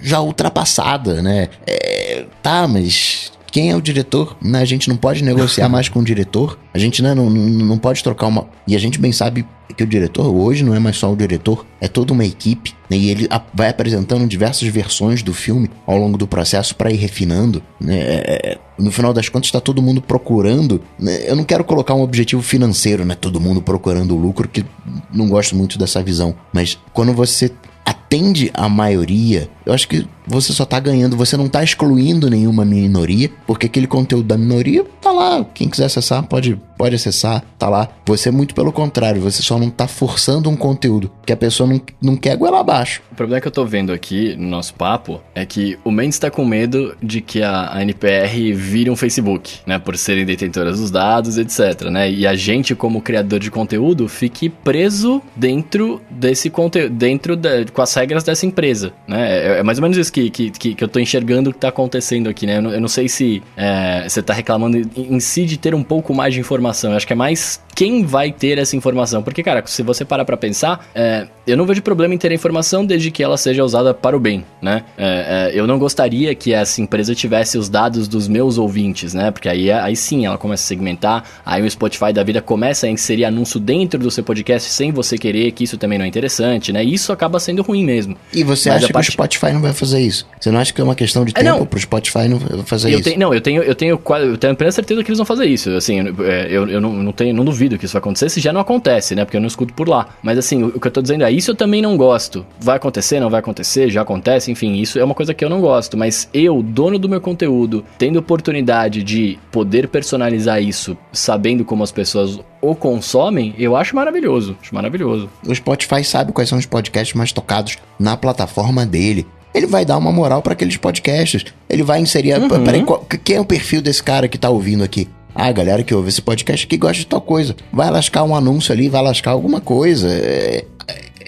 já 0.01 0.21
ultrapassada, 0.21 1.23
né? 1.23 1.49
É, 1.67 2.25
tá, 2.43 2.67
mas 2.67 3.33
quem 3.51 3.70
é 3.70 3.77
o 3.77 3.81
diretor? 3.81 4.36
Né? 4.43 4.60
A 4.60 4.64
gente 4.64 4.89
não 4.89 4.97
pode 4.97 5.23
negociar 5.23 5.68
mais 5.70 5.89
com 5.89 6.01
o 6.01 6.05
diretor. 6.05 6.59
A 6.74 6.78
gente 6.78 7.02
né, 7.02 7.14
não, 7.14 7.31
não, 7.31 7.66
não 7.66 7.78
pode 7.78 8.02
trocar 8.02 8.27
uma. 8.27 8.48
E 8.66 8.74
a 8.74 8.78
gente 8.78 8.98
bem 8.98 9.12
sabe 9.12 9.47
que 9.77 9.82
o 9.82 9.86
diretor 9.86 10.27
hoje 10.27 10.64
não 10.64 10.74
é 10.74 10.78
mais 10.78 10.97
só 10.97 11.12
o 11.12 11.16
diretor, 11.16 11.66
é 11.81 11.89
toda 11.89 12.12
uma 12.12 12.24
equipe. 12.24 12.74
Né? 12.89 12.97
E 12.97 13.10
ele 13.10 13.28
vai 13.52 13.68
apresentando 13.68 14.27
diversas 14.27 14.66
versões 14.68 15.23
do 15.23 15.35
filme 15.35 15.70
ao 15.86 15.97
longo 15.97 16.16
do 16.16 16.27
processo 16.27 16.74
para 16.74 16.90
ir 16.90 16.97
refinando. 16.97 17.62
Né? 17.81 17.98
É, 17.98 18.40
é, 18.52 18.59
no 18.78 18.90
final 18.90 19.12
das 19.12 19.28
contas, 19.28 19.48
está 19.48 19.60
todo 19.60 19.82
mundo 19.82 20.01
procurando. 20.01 20.82
Né? 20.98 21.28
Eu 21.28 21.36
não 21.36 21.44
quero 21.44 21.64
colocar 21.64 21.94
um 21.94 22.02
objetivo 22.02 22.43
financeiro, 22.43 23.05
né? 23.05 23.14
Todo 23.14 23.40
mundo 23.40 23.60
procurando 23.60 24.14
o 24.14 24.18
lucro, 24.18 24.48
que 24.48 24.64
não 25.12 25.28
gosto 25.28 25.56
muito 25.56 25.78
dessa 25.78 26.02
visão. 26.02 26.35
Mas 26.52 26.78
quando 26.93 27.12
você 27.12 27.51
atende 27.85 28.51
a 28.52 28.68
maioria, 28.68 29.48
eu 29.64 29.73
acho 29.73 29.86
que 29.89 30.06
você 30.27 30.53
só 30.53 30.65
tá 30.65 30.81
ganhando, 30.81 31.16
você 31.16 31.36
não 31.36 31.48
tá 31.48 31.62
excluindo 31.62 32.28
nenhuma 32.28 32.65
minoria, 32.65 33.31
porque 33.47 33.66
aquele 33.66 33.86
conteúdo 33.86 34.27
da 34.27 34.36
minoria 34.36 34.85
tá 35.01 35.12
lá. 35.12 35.47
Quem 35.55 35.69
quiser 35.69 35.85
acessar, 35.85 36.23
pode, 36.24 36.61
pode 36.77 36.94
acessar, 36.94 37.44
tá 37.59 37.69
lá. 37.69 37.89
Você, 38.07 38.31
muito 38.31 38.55
pelo 38.55 38.73
contrário, 38.73 39.20
você 39.20 39.43
só 39.43 39.59
não 39.59 39.70
tá 39.70 39.86
forçando 39.86 40.51
um 40.51 40.57
conteúdo 40.57 41.11
que 41.24 41.32
a 41.32 41.36
pessoa 41.36 41.69
não, 41.69 41.81
não 42.03 42.16
quer 42.16 42.36
goela 42.36 42.61
abaixo. 42.61 43.03
O 43.12 43.15
problema 43.15 43.40
que 43.40 43.48
eu 43.48 43.53
tô 43.53 43.65
vendo 43.65 43.93
aqui 43.93 44.35
no 44.36 44.48
nosso 44.48 44.74
papo 44.74 45.20
é 45.35 45.47
que 45.47 45.78
o 45.85 45.90
Mendes 45.90 46.19
tá 46.19 46.31
com 46.31 46.44
medo 46.44 46.97
de 47.03 47.20
que 47.20 47.43
a, 47.43 47.74
a 47.74 47.82
NPR 47.82 48.53
vire 48.53 48.90
um 48.90 48.97
Facebook, 48.97 49.61
né? 49.66 49.78
Por 49.78 49.97
serem 49.97 50.24
detentoras 50.24 50.81
dos 50.81 50.90
dados, 50.90 51.39
etc, 51.39 51.89
né? 51.90 52.11
E 52.11 52.27
a 52.27 52.35
gente, 52.35 52.74
como 52.74 53.01
criador 53.01 53.39
de 53.39 53.51
conteúdo, 53.51 54.09
fique 54.09 54.48
preso 54.48 55.23
dentro 55.35 56.01
desse 56.11 56.51
conteúdo, 56.51 56.94
dentro 56.94 57.36
da, 57.36 57.65
com 57.73 57.82
as 57.82 57.94
regras 57.94 58.24
dessa 58.24 58.44
empresa, 58.44 58.93
né? 59.07 59.57
É, 59.57 59.59
é 59.59 59.62
mais 59.62 59.78
ou 59.78 59.82
menos 59.82 59.97
isso 59.97 60.12
que, 60.17 60.31
que, 60.31 60.51
que, 60.51 60.75
que 60.75 60.85
eu 60.85 60.89
tô 60.89 60.99
enxergando 60.99 61.53
que 61.53 61.59
tá 61.59 61.69
acontecendo 61.69 62.29
aqui, 62.29 62.47
né? 62.47 62.57
Eu 62.57 62.63
não, 62.63 62.71
eu 62.73 62.81
não 62.81 62.89
sei 62.89 63.07
se 63.09 63.43
é, 63.55 64.09
você 64.09 64.23
tá 64.23 64.33
reclamando 64.33 64.79
em, 64.97 65.21
si 65.21 65.45
de 65.45 65.59
ter 65.59 65.75
um 65.75 65.83
pouco 65.83 66.15
mais 66.15 66.33
de 66.33 66.41
informação. 66.41 66.93
Eu 66.93 66.97
acho 66.97 67.07
que 67.07 67.13
é 67.13 67.17
mais 67.17 67.61
quem 67.75 68.05
vai 68.05 68.33
ter 68.33 68.57
essa 68.57 68.75
informação. 68.75 69.23
Porque, 69.23 69.43
cara, 69.43 69.63
se 69.67 69.83
você 69.83 70.05
parar 70.05 70.25
pra 70.25 70.37
pensar, 70.37 70.89
é, 70.95 71.27
eu 71.47 71.57
não 71.57 71.67
vejo 71.67 71.83
problema 71.83 72.15
em 72.15 72.19
ter 72.19 72.31
a 72.31 72.35
informação 72.35 72.87
desde 72.87 73.11
que 73.11 73.23
ela 73.23 73.37
seja 73.37 73.63
usada 73.63 73.93
para 73.93 74.17
o 74.17 74.21
bem, 74.21 74.45
né? 74.63 74.85
É, 74.97 75.51
é, 75.55 75.61
eu 75.61 75.67
não 75.67 75.79
gostaria 75.79 76.35
que 76.35 76.55
essa 76.55 76.81
empresa 76.81 77.15
tivesse 77.15 77.59
os 77.59 77.69
dados 77.69 78.09
dos 78.09 78.27
meus 78.27 78.57
ouvintes, 78.57 79.13
né? 79.13 79.31
Porque 79.31 79.49
aí, 79.49 79.71
aí 79.71 79.95
sim 79.95 80.25
ela 80.25 80.39
começa 80.39 80.65
a 80.65 80.67
segmentar, 80.67 81.25
aí 81.45 81.63
o 81.63 81.71
Spotify 81.71 82.13
da 82.13 82.25
vida 82.25 82.41
começa 82.41 82.87
a 82.87 82.91
inserir 82.91 83.27
anúncio 83.27 83.61
dentro 83.61 84.01
do 84.01 84.11
seu 84.11 84.25
podcast 84.25 84.71
sem 84.71 84.91
você 84.93 85.19
querer, 85.19 85.53
que 85.53 85.65
isso 85.65 85.77
também 85.77 85.99
não 85.99 86.07
é 86.07 86.09
interessante, 86.09 86.73
né? 86.73 86.83
Isso 86.83 87.13
acaba 87.13 87.39
sendo 87.39 87.63
ruim 87.63 87.85
mesmo. 87.85 88.17
E 88.33 88.43
você 88.43 88.71
Mas 88.71 88.85
acha 88.85 88.93
parte... 88.93 89.07
que 89.07 89.11
o 89.11 89.13
Spotify 89.13 89.53
não 89.53 89.61
vai 89.61 89.75
fazer 89.75 90.06
isso? 90.07 90.27
Você 90.41 90.51
não 90.51 90.61
acha 90.61 90.73
que 90.73 90.81
é 90.81 90.85
uma 90.85 90.95
questão 90.95 91.24
de 91.24 91.33
é, 91.37 91.43
tempo 91.43 91.59
para 91.59 91.66
pro 91.66 91.81
Spotify 91.81 92.28
não 92.28 92.39
fazer 92.65 92.89
eu 92.93 92.99
isso? 92.99 93.05
Tenho, 93.05 93.19
não, 93.19 93.35
eu 93.35 93.41
tenho, 93.41 93.62
eu 93.62 93.74
tenho, 93.74 94.01
eu 94.09 94.37
tenho 94.37 94.57
plena 94.57 94.73
certeza 94.73 95.03
que 95.03 95.11
eles 95.11 95.19
vão 95.19 95.27
fazer 95.27 95.47
isso. 95.47 95.70
Assim, 95.70 96.01
é, 96.01 96.47
eu, 96.51 96.69
eu 96.69 96.81
não, 96.81 96.93
não, 96.93 97.12
tenho, 97.12 97.35
não 97.35 97.45
duvido 97.45 97.78
que 97.78 97.85
isso 97.85 97.93
vai 97.93 98.01
acontecer, 98.01 98.28
se 98.28 98.41
já 98.41 98.53
não 98.53 98.61
acontece, 98.61 99.15
né? 99.15 99.24
Porque 99.24 99.37
eu 99.37 99.41
não 99.41 99.49
escuto 99.49 99.74
por 99.74 99.89
lá. 99.89 100.09
Mas 100.23 100.39
assim, 100.39 100.62
o, 100.62 100.69
o 100.69 100.81
que 100.81 100.87
eu 100.87 100.93
tô 100.93 101.03
dizendo 101.03 101.24
é, 101.24 101.31
isso 101.31 101.51
eu 101.51 101.55
também 101.55 101.83
não 101.83 101.97
gosto. 101.97 102.47
Vai 102.61 102.77
acontecer, 102.77 103.20
não 103.20 103.31
vai 103.31 103.41
acontecer, 103.41 103.91
já 103.91 104.03
acontece, 104.03 104.51
enfim, 104.51 104.77
isso 104.77 104.99
é 104.99 105.05
uma 105.05 105.15
coisa 105.15 105.35
que 105.35 105.45
eu 105.45 105.51
não 105.51 105.61
gosto. 105.61 105.97
Mas 105.97 106.28
eu, 106.33 106.62
dono 106.62 106.99
do 106.99 107.09
meu 107.09 107.20
conteúdo, 107.20 107.85
tendo 107.99 108.19
oportunidade 108.19 109.03
de 109.03 109.39
poder 109.51 109.89
personalizar 109.89 110.62
isso, 110.62 110.97
sabendo 111.12 111.65
como 111.65 111.83
as 111.83 111.93
pessoas 111.93 112.39
o 112.61 112.74
consomem, 112.74 113.55
eu 113.59 113.77
acho 113.77 113.95
maravilhoso. 113.95 114.57
Acho 114.61 114.74
maravilhoso. 114.74 115.28
O 115.47 115.55
Spotify 115.55 116.03
sabe 116.03 116.33
quais 116.33 116.49
são 116.49 116.59
os 116.59 116.66
podcasts 116.66 117.15
mais 117.15 117.33
tocados 117.33 117.78
na 117.99 118.16
plataforma 118.16 118.85
dele 118.85 119.27
ele 119.57 119.66
vai 119.66 119.85
dar 119.85 119.97
uma 119.97 120.12
moral 120.12 120.43
para 120.43 120.53
aqueles 120.53 120.77
podcasts. 120.77 121.45
Ele 121.69 121.83
vai 121.83 122.01
inserir. 122.01 122.35
Uhum. 122.35 122.65
Peraí, 122.65 122.85
qual, 122.85 123.05
quem 123.24 123.37
é 123.37 123.41
o 123.41 123.45
perfil 123.45 123.81
desse 123.81 124.03
cara 124.03 124.28
que 124.28 124.37
tá 124.37 124.51
ouvindo 124.51 124.85
aqui? 124.85 125.09
Ah, 125.35 125.47
a 125.47 125.53
galera 125.53 125.83
que 125.83 125.95
ouve 125.95 126.09
esse 126.09 126.20
podcast 126.20 126.66
que 126.66 126.77
gosta 126.77 126.99
de 126.99 127.07
tal 127.07 127.20
coisa. 127.20 127.57
Vai 127.73 127.91
lascar 127.91 128.23
um 128.24 128.37
anúncio 128.37 128.73
ali, 128.73 128.89
vai 128.89 129.03
lascar 129.03 129.31
alguma 129.31 129.61
coisa. 129.61 130.09
É, 130.09 130.65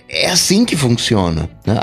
é 0.08 0.30
assim 0.30 0.64
que 0.64 0.76
funciona. 0.76 1.48
Né? 1.66 1.74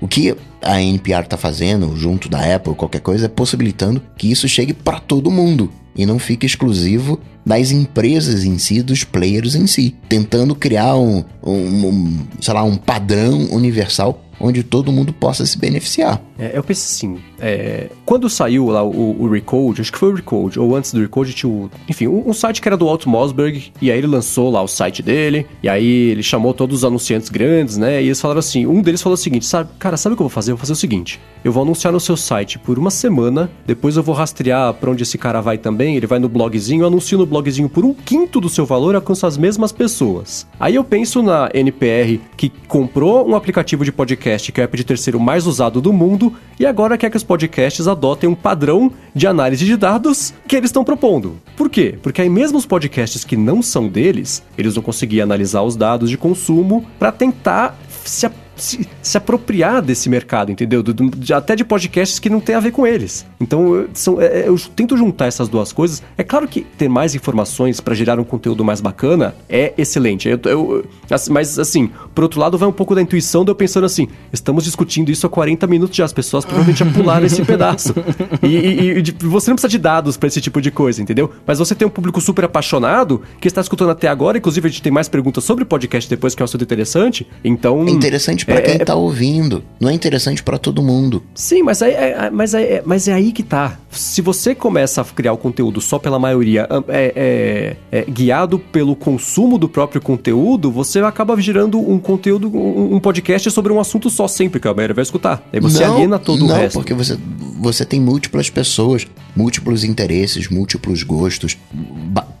O 0.00 0.06
que 0.06 0.36
a 0.62 0.80
NPR 0.80 1.26
tá 1.26 1.36
fazendo, 1.36 1.96
junto 1.96 2.28
da 2.28 2.54
Apple, 2.54 2.74
qualquer 2.74 3.00
coisa, 3.00 3.26
é 3.26 3.28
possibilitando 3.28 4.02
que 4.16 4.30
isso 4.30 4.48
chegue 4.48 4.72
para 4.72 5.00
todo 5.00 5.30
mundo 5.30 5.70
e 5.96 6.06
não 6.06 6.18
fique 6.18 6.46
exclusivo 6.46 7.18
das 7.44 7.70
empresas 7.70 8.44
em 8.44 8.58
si, 8.58 8.82
dos 8.82 9.04
players 9.04 9.54
em 9.54 9.66
si, 9.66 9.94
tentando 10.08 10.54
criar 10.54 10.96
um, 10.96 11.24
um, 11.42 11.88
um 11.88 12.18
sei 12.40 12.54
lá, 12.54 12.62
um 12.62 12.76
padrão 12.76 13.48
universal 13.50 14.22
onde 14.40 14.62
todo 14.62 14.92
mundo 14.92 15.12
possa 15.12 15.44
se 15.44 15.58
beneficiar. 15.58 16.22
É, 16.38 16.52
eu 16.56 16.62
penso 16.62 16.84
assim, 16.84 17.18
é, 17.40 17.88
quando 18.04 18.30
saiu 18.30 18.66
lá 18.66 18.82
o, 18.82 19.22
o, 19.22 19.28
Recode, 19.28 19.80
acho 19.80 19.92
que 19.92 19.98
foi 19.98 20.12
o 20.12 20.14
Recode, 20.14 20.58
ou 20.60 20.76
antes 20.76 20.92
do 20.92 21.00
Recode 21.00 21.32
tinha 21.32 21.50
o, 21.50 21.68
enfim, 21.88 22.06
um, 22.06 22.28
um, 22.28 22.32
site 22.32 22.62
que 22.62 22.68
era 22.68 22.76
do 22.76 22.88
Alto 22.88 23.08
Mosberg, 23.08 23.72
e 23.82 23.90
aí 23.90 23.98
ele 23.98 24.06
lançou 24.06 24.50
lá 24.50 24.62
o 24.62 24.68
site 24.68 25.02
dele, 25.02 25.46
e 25.62 25.68
aí 25.68 26.10
ele 26.10 26.22
chamou 26.22 26.54
todos 26.54 26.78
os 26.78 26.84
anunciantes 26.84 27.28
grandes, 27.28 27.76
né, 27.76 28.00
e 28.02 28.06
eles 28.06 28.20
falaram 28.20 28.38
assim, 28.38 28.66
um 28.66 28.80
deles 28.80 29.02
falou 29.02 29.14
o 29.14 29.18
seguinte, 29.18 29.46
sabe, 29.46 29.70
cara, 29.78 29.96
sabe 29.96 30.14
o 30.14 30.16
que 30.16 30.22
eu 30.22 30.28
vou 30.28 30.30
fazer? 30.34 30.47
Fazer? 30.48 30.52
Eu 30.52 30.56
vou 30.56 30.60
fazer 30.60 30.72
o 30.72 30.76
seguinte: 30.76 31.20
eu 31.44 31.52
vou 31.52 31.62
anunciar 31.62 31.92
no 31.92 32.00
seu 32.00 32.16
site 32.16 32.58
por 32.58 32.78
uma 32.78 32.90
semana, 32.90 33.50
depois 33.66 33.96
eu 33.96 34.02
vou 34.02 34.14
rastrear 34.14 34.72
pra 34.74 34.90
onde 34.90 35.02
esse 35.02 35.18
cara 35.18 35.40
vai 35.40 35.58
também, 35.58 35.96
ele 35.96 36.06
vai 36.06 36.18
no 36.18 36.28
blogzinho, 36.28 36.82
eu 36.82 36.86
anuncio 36.86 37.18
no 37.18 37.26
blogzinho 37.26 37.68
por 37.68 37.84
um 37.84 37.94
quinto 37.94 38.40
do 38.40 38.48
seu 38.48 38.64
valor 38.64 38.94
alcanço 38.94 39.26
as 39.26 39.36
mesmas 39.36 39.72
pessoas. 39.72 40.46
Aí 40.58 40.74
eu 40.74 40.84
penso 40.84 41.22
na 41.22 41.48
NPR 41.52 42.20
que 42.36 42.50
comprou 42.66 43.28
um 43.28 43.34
aplicativo 43.34 43.84
de 43.84 43.92
podcast 43.92 44.50
que 44.50 44.60
é 44.60 44.64
o 44.64 44.66
app 44.66 44.76
de 44.76 44.84
terceiro 44.84 45.20
mais 45.20 45.46
usado 45.46 45.80
do 45.80 45.92
mundo 45.92 46.32
e 46.58 46.66
agora 46.66 46.98
quer 46.98 47.10
que 47.10 47.16
os 47.16 47.24
podcasts 47.24 47.86
adotem 47.86 48.28
um 48.28 48.34
padrão 48.34 48.90
de 49.14 49.26
análise 49.26 49.64
de 49.64 49.76
dados 49.76 50.32
que 50.46 50.56
eles 50.56 50.68
estão 50.68 50.84
propondo. 50.84 51.38
Por 51.56 51.68
quê? 51.68 51.98
Porque 52.02 52.22
aí 52.22 52.28
mesmo 52.28 52.58
os 52.58 52.66
podcasts 52.66 53.24
que 53.24 53.36
não 53.36 53.62
são 53.62 53.88
deles, 53.88 54.42
eles 54.56 54.74
vão 54.74 54.82
conseguir 54.82 55.20
analisar 55.20 55.62
os 55.62 55.76
dados 55.76 56.10
de 56.10 56.18
consumo 56.18 56.84
para 56.98 57.12
tentar 57.12 57.78
se 58.04 58.26
se, 58.58 58.88
se 59.02 59.16
apropriar 59.16 59.82
desse 59.82 60.08
mercado, 60.08 60.50
entendeu? 60.52 60.82
Do, 60.82 60.94
de, 60.94 61.32
até 61.32 61.54
de 61.54 61.64
podcasts 61.64 62.18
que 62.18 62.28
não 62.28 62.40
tem 62.40 62.54
a 62.54 62.60
ver 62.60 62.72
com 62.72 62.86
eles. 62.86 63.26
Então, 63.40 63.86
são, 63.94 64.20
é, 64.20 64.40
é, 64.40 64.48
eu 64.48 64.58
tento 64.74 64.96
juntar 64.96 65.26
essas 65.26 65.48
duas 65.48 65.72
coisas. 65.72 66.02
É 66.16 66.22
claro 66.22 66.46
que 66.46 66.62
ter 66.62 66.88
mais 66.88 67.14
informações 67.14 67.80
para 67.80 67.94
gerar 67.94 68.18
um 68.18 68.24
conteúdo 68.24 68.64
mais 68.64 68.80
bacana 68.80 69.34
é 69.48 69.72
excelente. 69.76 70.28
Eu, 70.28 70.40
eu, 70.44 70.84
mas, 71.30 71.58
assim, 71.58 71.90
por 72.14 72.24
outro 72.24 72.40
lado, 72.40 72.58
vai 72.58 72.68
um 72.68 72.72
pouco 72.72 72.94
da 72.94 73.02
intuição 73.02 73.44
de 73.44 73.50
eu 73.50 73.54
pensando 73.54 73.86
assim: 73.86 74.08
estamos 74.32 74.64
discutindo 74.64 75.10
isso 75.10 75.26
há 75.26 75.30
40 75.30 75.66
minutos 75.66 75.96
já, 75.96 76.04
as 76.04 76.12
pessoas 76.12 76.44
provavelmente 76.44 76.78
já 76.78 76.86
pularam 76.92 77.26
esse 77.26 77.44
pedaço. 77.44 77.94
E, 78.42 78.56
e, 78.56 78.98
e, 78.98 79.26
você 79.26 79.50
não 79.50 79.56
precisa 79.56 79.68
de 79.68 79.78
dados 79.78 80.16
para 80.16 80.26
esse 80.26 80.40
tipo 80.40 80.60
de 80.60 80.70
coisa, 80.70 81.02
entendeu? 81.02 81.30
Mas 81.46 81.58
você 81.58 81.74
tem 81.74 81.86
um 81.86 81.90
público 81.90 82.20
super 82.20 82.44
apaixonado 82.44 83.22
que 83.40 83.48
está 83.48 83.60
escutando 83.60 83.90
até 83.90 84.08
agora. 84.08 84.38
Inclusive, 84.38 84.66
a 84.66 84.70
gente 84.70 84.82
tem 84.82 84.92
mais 84.92 85.08
perguntas 85.08 85.44
sobre 85.44 85.64
podcast 85.64 86.08
depois, 86.08 86.34
que 86.34 86.42
é 86.42 86.44
um 86.44 86.46
assunto 86.46 86.62
interessante. 86.62 87.26
Então. 87.44 87.86
É 87.86 87.90
interessante 87.90 88.44
para 88.48 88.60
é, 88.60 88.62
quem 88.62 88.74
é, 88.76 88.78
tá 88.78 88.94
ouvindo. 88.94 89.62
Não 89.78 89.90
é 89.90 89.92
interessante 89.92 90.42
para 90.42 90.56
todo 90.56 90.82
mundo. 90.82 91.22
Sim, 91.34 91.62
mas 91.62 91.82
é, 91.82 91.90
é, 91.90 92.30
mas, 92.30 92.54
é, 92.54 92.82
mas 92.84 93.06
é 93.06 93.12
aí 93.12 93.30
que 93.30 93.42
tá. 93.42 93.78
Se 93.90 94.22
você 94.22 94.54
começa 94.54 95.02
a 95.02 95.04
criar 95.04 95.34
o 95.34 95.36
conteúdo 95.36 95.80
só 95.82 95.98
pela 95.98 96.18
maioria 96.18 96.66
é, 96.88 97.76
é, 97.92 97.98
é, 98.00 98.10
guiado 98.10 98.58
pelo 98.58 98.96
consumo 98.96 99.58
do 99.58 99.68
próprio 99.68 100.00
conteúdo, 100.00 100.70
você 100.70 101.00
acaba 101.00 101.38
gerando 101.40 101.78
um 101.78 101.98
conteúdo, 101.98 102.48
um 102.48 102.98
podcast 102.98 103.50
sobre 103.50 103.70
um 103.70 103.78
assunto 103.78 104.08
só 104.08 104.26
sempre, 104.26 104.58
que 104.58 104.66
a 104.66 104.72
maioria 104.72 104.94
vai 104.94 105.02
escutar. 105.02 105.46
Aí 105.52 105.60
você 105.60 105.84
não, 105.84 105.96
aliena 105.96 106.18
todo 106.18 106.46
não, 106.46 106.54
o 106.54 106.58
resto. 106.58 106.74
porque 106.78 106.94
você, 106.94 107.18
você 107.60 107.84
tem 107.84 108.00
múltiplas 108.00 108.48
pessoas, 108.48 109.06
múltiplos 109.36 109.84
interesses, 109.84 110.48
múltiplos 110.48 111.02
gostos, 111.02 111.58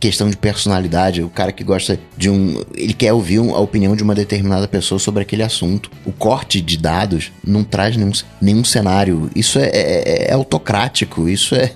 questão 0.00 0.30
de 0.30 0.36
personalidade. 0.36 1.22
O 1.22 1.28
cara 1.28 1.52
que 1.52 1.64
gosta 1.64 1.98
de 2.16 2.30
um. 2.30 2.62
Ele 2.74 2.92
quer 2.94 3.12
ouvir 3.12 3.38
a 3.38 3.58
opinião 3.58 3.94
de 3.94 4.02
uma 4.02 4.14
determinada 4.14 4.66
pessoa 4.66 4.98
sobre 4.98 5.22
aquele 5.22 5.42
assunto. 5.42 5.90
O 6.04 6.12
corte 6.12 6.60
de 6.60 6.76
dados 6.76 7.32
não 7.44 7.64
traz 7.64 7.96
nenhum, 7.96 8.12
nenhum 8.40 8.64
cenário. 8.64 9.30
Isso 9.34 9.58
é, 9.58 9.66
é, 9.66 10.30
é 10.30 10.32
autocrático, 10.32 11.28
isso 11.28 11.54
é. 11.54 11.72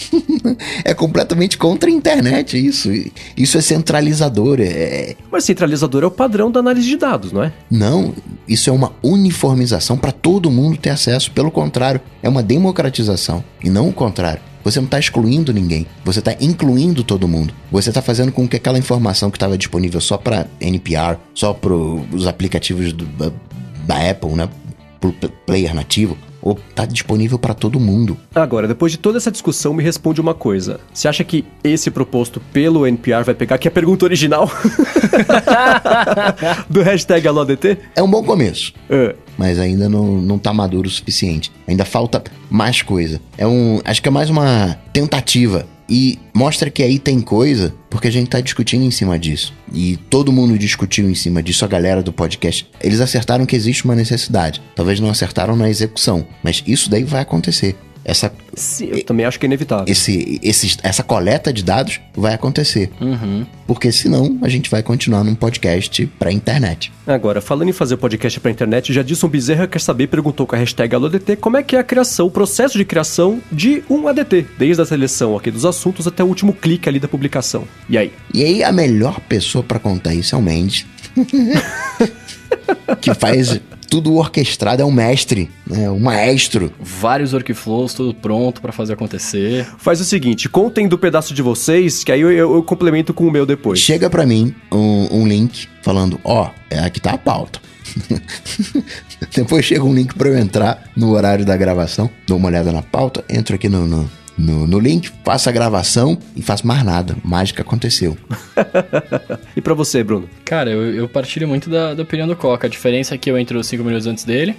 é 0.84 0.94
completamente 0.94 1.58
contra 1.58 1.88
a 1.88 1.92
internet, 1.92 2.56
isso. 2.56 2.90
Isso 3.36 3.58
é 3.58 3.60
centralizador. 3.60 4.58
É... 4.60 5.16
Mas 5.30 5.44
centralizador 5.44 6.02
é 6.02 6.06
o 6.06 6.10
padrão 6.10 6.50
da 6.50 6.60
análise 6.60 6.86
de 6.86 6.96
dados, 6.96 7.32
não 7.32 7.42
é? 7.42 7.52
Não, 7.70 8.14
isso 8.48 8.70
é 8.70 8.72
uma 8.72 8.92
uniformização 9.02 9.96
para 9.96 10.12
todo 10.12 10.50
mundo 10.50 10.76
ter 10.76 10.90
acesso. 10.90 11.30
Pelo 11.30 11.50
contrário, 11.50 12.00
é 12.22 12.28
uma 12.28 12.42
democratização 12.42 13.44
e 13.62 13.70
não 13.70 13.88
o 13.88 13.92
contrário. 13.92 14.40
Você 14.66 14.80
não 14.80 14.86
está 14.86 14.98
excluindo 14.98 15.52
ninguém, 15.52 15.86
você 16.04 16.18
está 16.18 16.34
incluindo 16.40 17.04
todo 17.04 17.28
mundo. 17.28 17.54
Você 17.70 17.90
está 17.90 18.02
fazendo 18.02 18.32
com 18.32 18.48
que 18.48 18.56
aquela 18.56 18.76
informação 18.76 19.30
que 19.30 19.36
estava 19.36 19.56
disponível 19.56 20.00
só 20.00 20.18
para 20.18 20.48
NPR, 20.60 21.18
só 21.32 21.54
para 21.54 21.72
os 21.72 22.26
aplicativos 22.26 22.92
do, 22.92 23.06
da 23.86 24.10
Apple, 24.10 24.32
né? 24.32 24.48
Por 25.00 25.12
player 25.46 25.74
nativo, 25.74 26.18
ou 26.42 26.58
tá 26.74 26.86
disponível 26.86 27.38
para 27.38 27.54
todo 27.54 27.80
mundo. 27.80 28.16
Agora, 28.34 28.68
depois 28.68 28.92
de 28.92 28.98
toda 28.98 29.18
essa 29.18 29.30
discussão, 29.30 29.74
me 29.74 29.82
responde 29.82 30.20
uma 30.20 30.34
coisa. 30.34 30.80
Você 30.92 31.08
acha 31.08 31.24
que 31.24 31.44
esse 31.62 31.90
proposto 31.90 32.40
pelo 32.52 32.86
NPR 32.86 33.24
vai 33.24 33.34
pegar 33.34 33.58
que 33.58 33.66
é 33.66 33.70
a 33.70 33.72
pergunta 33.72 34.04
original 34.04 34.50
do 36.70 36.82
hashtag 36.82 37.26
AloDT? 37.26 37.78
É 37.94 38.02
um 38.02 38.10
bom 38.10 38.22
começo. 38.22 38.72
Uh. 38.88 39.16
Mas 39.36 39.58
ainda 39.58 39.88
não, 39.88 40.20
não 40.20 40.38
tá 40.38 40.52
maduro 40.52 40.88
o 40.88 40.90
suficiente. 40.90 41.52
Ainda 41.66 41.84
falta 41.84 42.22
mais 42.48 42.80
coisa. 42.80 43.20
É 43.36 43.46
um. 43.46 43.80
Acho 43.84 44.00
que 44.00 44.08
é 44.08 44.12
mais 44.12 44.30
uma 44.30 44.78
tentativa 44.92 45.66
e 45.88 46.18
mostra 46.34 46.70
que 46.70 46.82
aí 46.82 46.98
tem 46.98 47.20
coisa, 47.20 47.74
porque 47.88 48.08
a 48.08 48.10
gente 48.10 48.28
tá 48.28 48.40
discutindo 48.40 48.84
em 48.84 48.90
cima 48.90 49.18
disso. 49.18 49.54
E 49.72 49.96
todo 50.10 50.32
mundo 50.32 50.58
discutiu 50.58 51.08
em 51.08 51.14
cima 51.14 51.42
disso, 51.42 51.64
a 51.64 51.68
galera 51.68 52.02
do 52.02 52.12
podcast. 52.12 52.68
Eles 52.82 53.00
acertaram 53.00 53.46
que 53.46 53.56
existe 53.56 53.84
uma 53.84 53.94
necessidade. 53.94 54.60
Talvez 54.74 55.00
não 55.00 55.10
acertaram 55.10 55.56
na 55.56 55.68
execução, 55.68 56.26
mas 56.42 56.62
isso 56.66 56.90
daí 56.90 57.04
vai 57.04 57.22
acontecer. 57.22 57.76
Essa, 58.08 58.32
Sim, 58.54 58.86
eu 58.92 59.04
também 59.04 59.26
acho 59.26 59.36
que 59.36 59.46
é 59.46 59.48
inevitável. 59.48 59.84
Esse, 59.88 60.38
esse, 60.40 60.76
essa 60.84 61.02
coleta 61.02 61.52
de 61.52 61.64
dados 61.64 62.00
vai 62.14 62.34
acontecer. 62.34 62.88
Uhum. 63.00 63.44
Porque 63.66 63.90
senão 63.90 64.38
a 64.42 64.48
gente 64.48 64.70
vai 64.70 64.80
continuar 64.80 65.24
num 65.24 65.34
podcast 65.34 66.06
pra 66.16 66.30
internet. 66.30 66.92
Agora, 67.04 67.40
falando 67.40 67.68
em 67.68 67.72
fazer 67.72 67.96
podcast 67.96 68.38
pra 68.38 68.48
internet, 68.48 68.92
já 68.92 69.02
disse 69.02 69.26
um 69.26 69.28
Bezerra 69.28 69.66
quer 69.66 69.80
saber, 69.80 70.06
perguntou 70.06 70.46
com 70.46 70.54
a 70.54 70.58
hashtag 70.58 70.94
AloDT 70.94 71.34
como 71.36 71.56
é 71.56 71.64
que 71.64 71.74
é 71.74 71.80
a 71.80 71.84
criação, 71.84 72.26
o 72.26 72.30
processo 72.30 72.78
de 72.78 72.84
criação 72.84 73.42
de 73.50 73.82
um 73.90 74.06
ADT, 74.06 74.46
desde 74.56 74.80
a 74.80 74.86
seleção 74.86 75.36
aqui 75.36 75.50
dos 75.50 75.64
assuntos 75.64 76.06
até 76.06 76.22
o 76.22 76.28
último 76.28 76.52
clique 76.52 76.88
ali 76.88 77.00
da 77.00 77.08
publicação. 77.08 77.64
E 77.88 77.98
aí? 77.98 78.12
E 78.32 78.44
aí, 78.44 78.62
a 78.62 78.70
melhor 78.70 79.18
pessoa 79.18 79.64
para 79.64 79.80
contar 79.80 80.14
isso 80.14 80.32
é 80.32 80.38
o 80.38 80.42
Mendes. 80.42 80.86
que 83.00 83.12
faz 83.14 83.60
tudo 83.88 84.14
orquestrado, 84.16 84.82
é 84.82 84.84
um 84.84 84.92
mestre, 84.92 85.50
né? 85.66 85.90
Um 85.90 85.98
maestro. 85.98 86.72
Vários 86.80 87.32
workflows, 87.32 87.94
tudo 87.94 88.14
pronto 88.14 88.60
para 88.60 88.72
fazer 88.72 88.94
acontecer. 88.94 89.66
Faz 89.78 90.00
o 90.00 90.04
seguinte, 90.04 90.48
contem 90.48 90.88
do 90.88 90.98
pedaço 90.98 91.32
de 91.32 91.42
vocês, 91.42 92.04
que 92.04 92.12
aí 92.12 92.20
eu, 92.20 92.30
eu, 92.30 92.54
eu 92.54 92.62
complemento 92.62 93.14
com 93.14 93.26
o 93.26 93.30
meu 93.30 93.46
depois. 93.46 93.78
Chega 93.78 94.10
para 94.10 94.26
mim 94.26 94.54
um, 94.72 95.20
um, 95.20 95.26
link 95.26 95.68
falando, 95.82 96.20
ó, 96.24 96.50
oh, 96.50 96.84
aqui 96.84 97.00
tá 97.00 97.12
a 97.12 97.18
pauta. 97.18 97.60
depois 99.34 99.64
chega 99.64 99.84
um 99.84 99.94
link 99.94 100.14
para 100.14 100.28
eu 100.28 100.38
entrar 100.38 100.82
no 100.96 101.10
horário 101.10 101.44
da 101.44 101.56
gravação, 101.56 102.10
dou 102.26 102.36
uma 102.36 102.48
olhada 102.48 102.72
na 102.72 102.82
pauta, 102.82 103.24
entro 103.28 103.54
aqui 103.54 103.68
no, 103.68 103.86
no 103.86 104.10
no, 104.36 104.66
no 104.66 104.78
link, 104.78 105.10
faço 105.24 105.48
a 105.48 105.52
gravação 105.52 106.18
e 106.34 106.42
faço 106.42 106.66
mais 106.66 106.84
nada. 106.84 107.16
Mágica 107.24 107.62
aconteceu. 107.62 108.16
e 109.56 109.60
para 109.60 109.74
você, 109.74 110.02
Bruno? 110.02 110.28
Cara, 110.44 110.70
eu, 110.70 110.94
eu 110.94 111.08
partilho 111.08 111.48
muito 111.48 111.70
da, 111.70 111.94
da, 111.94 112.02
opinião 112.02 112.28
do 112.28 112.36
Coca. 112.36 112.66
A 112.66 112.70
diferença 112.70 113.14
é 113.14 113.18
que 113.18 113.30
eu 113.30 113.38
entro 113.38 113.62
5 113.62 113.82
minutos 113.82 114.06
antes 114.06 114.24
dele. 114.24 114.56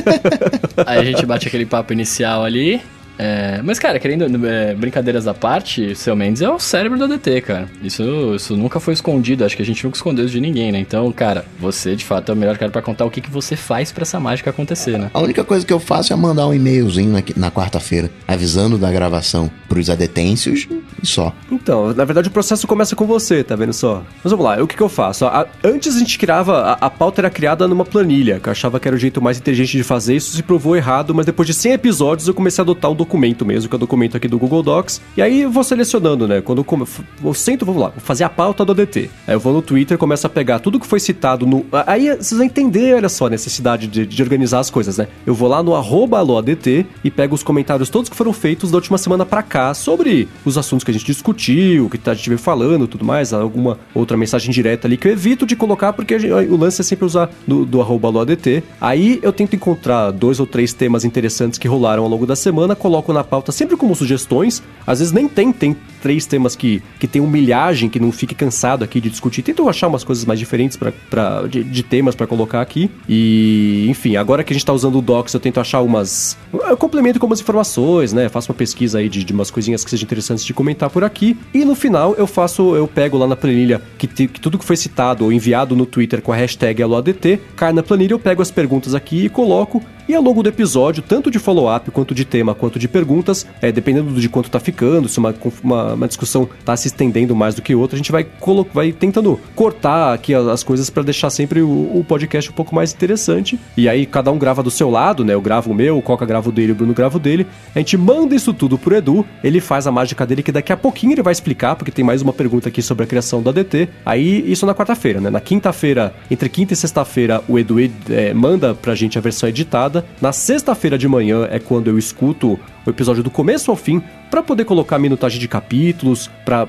Aí 0.86 0.98
a 0.98 1.04
gente 1.04 1.24
bate 1.26 1.48
aquele 1.48 1.66
papo 1.66 1.92
inicial 1.92 2.44
ali. 2.44 2.80
É, 3.18 3.60
mas, 3.62 3.78
cara, 3.78 3.98
querendo 3.98 4.46
é, 4.46 4.74
brincadeiras 4.74 5.26
à 5.26 5.34
parte, 5.34 5.94
seu 5.94 6.16
Mendes 6.16 6.42
é 6.42 6.48
o 6.48 6.58
cérebro 6.58 6.98
do 6.98 7.04
ADT, 7.04 7.40
cara. 7.42 7.68
Isso, 7.82 8.34
isso 8.34 8.56
nunca 8.56 8.80
foi 8.80 8.94
escondido, 8.94 9.44
acho 9.44 9.56
que 9.56 9.62
a 9.62 9.66
gente 9.66 9.84
nunca 9.84 9.96
escondeu 9.96 10.24
isso 10.24 10.34
de 10.34 10.40
ninguém, 10.40 10.72
né? 10.72 10.78
Então, 10.78 11.10
cara, 11.12 11.44
você 11.58 11.94
de 11.94 12.04
fato 12.04 12.30
é 12.30 12.34
o 12.34 12.36
melhor 12.36 12.58
cara 12.58 12.70
para 12.70 12.82
contar 12.82 13.04
o 13.04 13.10
que, 13.10 13.20
que 13.20 13.30
você 13.30 13.56
faz 13.56 13.92
para 13.92 14.02
essa 14.02 14.18
mágica 14.18 14.50
acontecer, 14.50 14.98
né? 14.98 15.10
A 15.14 15.20
única 15.20 15.44
coisa 15.44 15.64
que 15.64 15.72
eu 15.72 15.80
faço 15.80 16.12
é 16.12 16.16
mandar 16.16 16.46
um 16.46 16.54
e-mailzinho 16.54 17.12
na, 17.12 17.22
na 17.36 17.50
quarta-feira, 17.50 18.10
avisando 18.26 18.76
da 18.78 18.90
gravação 18.90 19.50
pros 19.68 19.90
adetêncios 19.90 20.68
e 21.02 21.06
só. 21.06 21.32
Então, 21.50 21.92
na 21.94 22.04
verdade 22.04 22.28
o 22.28 22.32
processo 22.32 22.66
começa 22.66 22.96
com 22.96 23.06
você, 23.06 23.44
tá 23.44 23.56
vendo 23.56 23.72
só? 23.72 24.02
Mas 24.22 24.30
vamos 24.30 24.44
lá, 24.44 24.62
o 24.62 24.66
que, 24.66 24.76
que 24.76 24.82
eu 24.82 24.88
faço? 24.88 25.24
A, 25.26 25.46
antes 25.62 25.96
a 25.96 25.98
gente 25.98 26.18
criava, 26.18 26.76
a, 26.80 26.86
a 26.86 26.90
pauta 26.90 27.20
era 27.20 27.30
criada 27.30 27.68
numa 27.68 27.84
planilha, 27.84 28.40
que 28.40 28.48
eu 28.48 28.52
achava 28.52 28.80
que 28.80 28.88
era 28.88 28.96
o 28.96 28.98
jeito 28.98 29.20
mais 29.22 29.38
inteligente 29.38 29.76
de 29.76 29.82
fazer, 29.82 30.16
isso 30.16 30.34
se 30.34 30.42
provou 30.42 30.76
errado, 30.76 31.14
mas 31.14 31.26
depois 31.26 31.46
de 31.46 31.54
100 31.54 31.72
episódios 31.72 32.28
eu 32.28 32.34
comecei 32.34 32.62
a 32.62 32.64
adotar 32.64 32.90
um 32.90 32.94
documento 33.04 33.44
mesmo, 33.44 33.68
que 33.68 33.74
é 33.74 33.76
o 33.76 33.78
documento 33.78 34.16
aqui 34.16 34.26
do 34.26 34.38
Google 34.38 34.62
Docs. 34.62 35.00
E 35.16 35.22
aí 35.22 35.42
eu 35.42 35.50
vou 35.50 35.62
selecionando, 35.62 36.26
né? 36.26 36.40
Quando 36.40 36.64
eu, 36.68 36.88
eu 37.24 37.34
sento, 37.34 37.64
vamos 37.64 37.80
lá, 37.80 37.88
vou 37.88 38.00
fazer 38.00 38.24
a 38.24 38.28
pauta 38.28 38.64
do 38.64 38.72
ADT. 38.72 39.10
Aí 39.26 39.34
eu 39.34 39.40
vou 39.40 39.52
no 39.52 39.62
Twitter, 39.62 39.98
começo 39.98 40.26
a 40.26 40.30
pegar 40.30 40.58
tudo 40.58 40.80
que 40.80 40.86
foi 40.86 40.98
citado 40.98 41.46
no. 41.46 41.64
Aí 41.86 42.08
vocês 42.16 42.36
vão 42.36 42.44
entender, 42.44 42.94
olha 42.94 43.08
só, 43.08 43.26
a 43.26 43.30
necessidade 43.30 43.86
de, 43.86 44.06
de 44.06 44.22
organizar 44.22 44.60
as 44.60 44.70
coisas, 44.70 44.98
né? 44.98 45.08
Eu 45.26 45.34
vou 45.34 45.48
lá 45.48 45.62
no 45.62 45.74
AloADT 45.74 46.86
e 47.04 47.10
pego 47.10 47.34
os 47.34 47.42
comentários 47.42 47.88
todos 47.88 48.08
que 48.08 48.16
foram 48.16 48.32
feitos 48.32 48.70
da 48.70 48.76
última 48.76 48.98
semana 48.98 49.26
para 49.26 49.42
cá 49.42 49.74
sobre 49.74 50.28
os 50.44 50.56
assuntos 50.56 50.84
que 50.84 50.90
a 50.90 50.94
gente 50.94 51.04
discutiu, 51.04 51.88
que 51.90 51.98
a 52.08 52.14
gente 52.14 52.28
veio 52.28 52.38
falando 52.38 52.86
tudo 52.86 53.04
mais, 53.04 53.32
alguma 53.32 53.78
outra 53.94 54.16
mensagem 54.16 54.50
direta 54.50 54.88
ali 54.88 54.96
que 54.96 55.08
eu 55.08 55.12
evito 55.12 55.46
de 55.46 55.56
colocar 55.56 55.92
porque 55.92 56.18
gente, 56.18 56.32
o 56.32 56.56
lance 56.56 56.80
é 56.80 56.84
sempre 56.84 57.04
usar 57.04 57.30
do, 57.46 57.64
do 57.64 57.80
AloADT. 57.80 58.62
Aí 58.80 59.18
eu 59.22 59.32
tento 59.32 59.54
encontrar 59.54 60.10
dois 60.10 60.40
ou 60.40 60.46
três 60.46 60.72
temas 60.72 61.04
interessantes 61.04 61.58
que 61.58 61.68
rolaram 61.68 62.02
ao 62.02 62.08
longo 62.08 62.26
da 62.26 62.36
semana, 62.36 62.74
coloco 62.74 62.93
na 63.12 63.24
pauta 63.24 63.52
sempre 63.52 63.76
como 63.76 63.94
sugestões. 63.94 64.62
Às 64.86 64.98
vezes 64.98 65.12
nem 65.12 65.28
tem, 65.28 65.52
tem 65.52 65.76
três 66.04 66.26
temas 66.26 66.54
que, 66.54 66.82
que 67.00 67.08
tem 67.08 67.22
humilhagem, 67.22 67.88
que 67.88 67.98
não 67.98 68.12
fique 68.12 68.34
cansado 68.34 68.84
aqui 68.84 69.00
de 69.00 69.08
discutir. 69.08 69.40
Tento 69.40 69.66
achar 69.66 69.88
umas 69.88 70.04
coisas 70.04 70.26
mais 70.26 70.38
diferentes 70.38 70.76
pra, 70.76 70.92
pra, 71.08 71.46
de, 71.46 71.64
de 71.64 71.82
temas 71.82 72.14
para 72.14 72.26
colocar 72.26 72.60
aqui. 72.60 72.90
E, 73.08 73.86
enfim, 73.88 74.16
agora 74.16 74.44
que 74.44 74.52
a 74.52 74.54
gente 74.54 74.66
tá 74.66 74.72
usando 74.74 74.98
o 74.98 75.00
Docs, 75.00 75.32
eu 75.32 75.40
tento 75.40 75.58
achar 75.58 75.80
umas. 75.80 76.36
Eu 76.52 76.76
complemento 76.76 77.18
com 77.18 77.26
umas 77.26 77.40
informações, 77.40 78.12
né? 78.12 78.28
Faço 78.28 78.52
uma 78.52 78.54
pesquisa 78.54 78.98
aí 78.98 79.08
de, 79.08 79.24
de 79.24 79.32
umas 79.32 79.50
coisinhas 79.50 79.82
que 79.82 79.88
sejam 79.88 80.04
interessantes 80.04 80.44
de 80.44 80.52
comentar 80.52 80.90
por 80.90 81.04
aqui. 81.04 81.38
E 81.54 81.64
no 81.64 81.74
final 81.74 82.14
eu 82.18 82.26
faço, 82.26 82.76
eu 82.76 82.86
pego 82.86 83.16
lá 83.16 83.26
na 83.26 83.34
planilha 83.34 83.80
que, 83.96 84.06
te, 84.06 84.26
que 84.26 84.38
tudo 84.38 84.58
que 84.58 84.64
foi 84.64 84.76
citado 84.76 85.24
ou 85.24 85.32
enviado 85.32 85.74
no 85.74 85.86
Twitter 85.86 86.20
com 86.20 86.32
a 86.32 86.36
hashtag 86.36 86.82
AloADT, 86.82 87.40
cai 87.56 87.72
na 87.72 87.82
planilha, 87.82 88.12
eu 88.12 88.18
pego 88.18 88.42
as 88.42 88.50
perguntas 88.50 88.94
aqui 88.94 89.24
e 89.24 89.28
coloco. 89.30 89.82
E 90.06 90.14
ao 90.14 90.22
longo 90.22 90.42
do 90.42 90.50
episódio, 90.50 91.02
tanto 91.02 91.30
de 91.30 91.38
follow-up, 91.38 91.90
quanto 91.90 92.14
de 92.14 92.26
tema, 92.26 92.54
quanto 92.54 92.78
de 92.78 92.86
perguntas, 92.86 93.46
é, 93.62 93.72
dependendo 93.72 94.20
de 94.20 94.28
quanto 94.28 94.50
tá 94.50 94.60
ficando, 94.60 95.08
se 95.08 95.18
uma, 95.18 95.34
uma, 95.62 95.93
uma 95.94 96.08
discussão 96.08 96.48
tá 96.64 96.76
se 96.76 96.88
estendendo 96.88 97.34
mais 97.34 97.54
do 97.54 97.62
que 97.62 97.74
outra, 97.74 97.96
a 97.96 97.98
gente 97.98 98.12
vai, 98.12 98.26
vai 98.72 98.92
tentando 98.92 99.38
cortar 99.54 100.14
aqui 100.14 100.34
as 100.34 100.62
coisas 100.62 100.90
para 100.90 101.02
deixar 101.02 101.30
sempre 101.30 101.60
o, 101.62 101.68
o, 101.68 102.04
podcast 102.06 102.50
um 102.50 102.54
pouco 102.54 102.74
mais 102.74 102.92
interessante. 102.92 103.58
E 103.76 103.88
aí 103.88 104.06
cada 104.06 104.30
um 104.30 104.38
grava 104.38 104.62
do 104.62 104.70
seu 104.70 104.90
lado, 104.90 105.24
né? 105.24 105.34
Eu 105.34 105.40
gravo 105.40 105.70
o 105.70 105.74
meu, 105.74 105.98
o 105.98 106.02
Coca 106.02 106.26
grava 106.26 106.48
o 106.48 106.52
dele, 106.52 106.72
o 106.72 106.74
Bruno 106.74 106.94
grava 106.94 107.16
o 107.16 107.20
dele. 107.20 107.46
A 107.74 107.78
gente 107.78 107.96
manda 107.96 108.34
isso 108.34 108.52
tudo 108.52 108.78
pro 108.78 108.94
Edu, 108.94 109.24
ele 109.42 109.60
faz 109.60 109.86
a 109.86 109.92
mágica 109.92 110.26
dele 110.26 110.42
que 110.42 110.52
daqui 110.52 110.72
a 110.72 110.76
pouquinho 110.76 111.12
ele 111.12 111.22
vai 111.22 111.32
explicar, 111.32 111.76
porque 111.76 111.90
tem 111.90 112.04
mais 112.04 112.22
uma 112.22 112.32
pergunta 112.32 112.68
aqui 112.68 112.82
sobre 112.82 113.04
a 113.04 113.06
criação 113.06 113.42
do 113.42 113.50
ADT. 113.50 113.88
Aí 114.04 114.50
isso 114.50 114.66
na 114.66 114.74
quarta-feira, 114.74 115.20
né? 115.20 115.30
Na 115.30 115.40
quinta-feira, 115.40 116.14
entre 116.30 116.48
quinta 116.48 116.72
e 116.72 116.76
sexta-feira, 116.76 117.42
o 117.48 117.58
Edu 117.58 117.76
é, 118.10 118.34
manda 118.34 118.74
pra 118.74 118.94
gente 118.94 119.18
a 119.18 119.20
versão 119.20 119.48
editada. 119.48 120.04
Na 120.20 120.32
sexta-feira 120.32 120.98
de 120.98 121.08
manhã 121.08 121.48
é 121.50 121.58
quando 121.58 121.88
eu 121.88 121.98
escuto 121.98 122.58
o 122.86 122.90
episódio 122.90 123.22
do 123.22 123.30
começo 123.30 123.70
ao 123.70 123.76
fim 123.76 124.02
para 124.30 124.42
poder 124.42 124.64
colocar 124.64 124.98
minutagem 124.98 125.38
de 125.38 125.46
capítulos, 125.46 126.28
para 126.44 126.66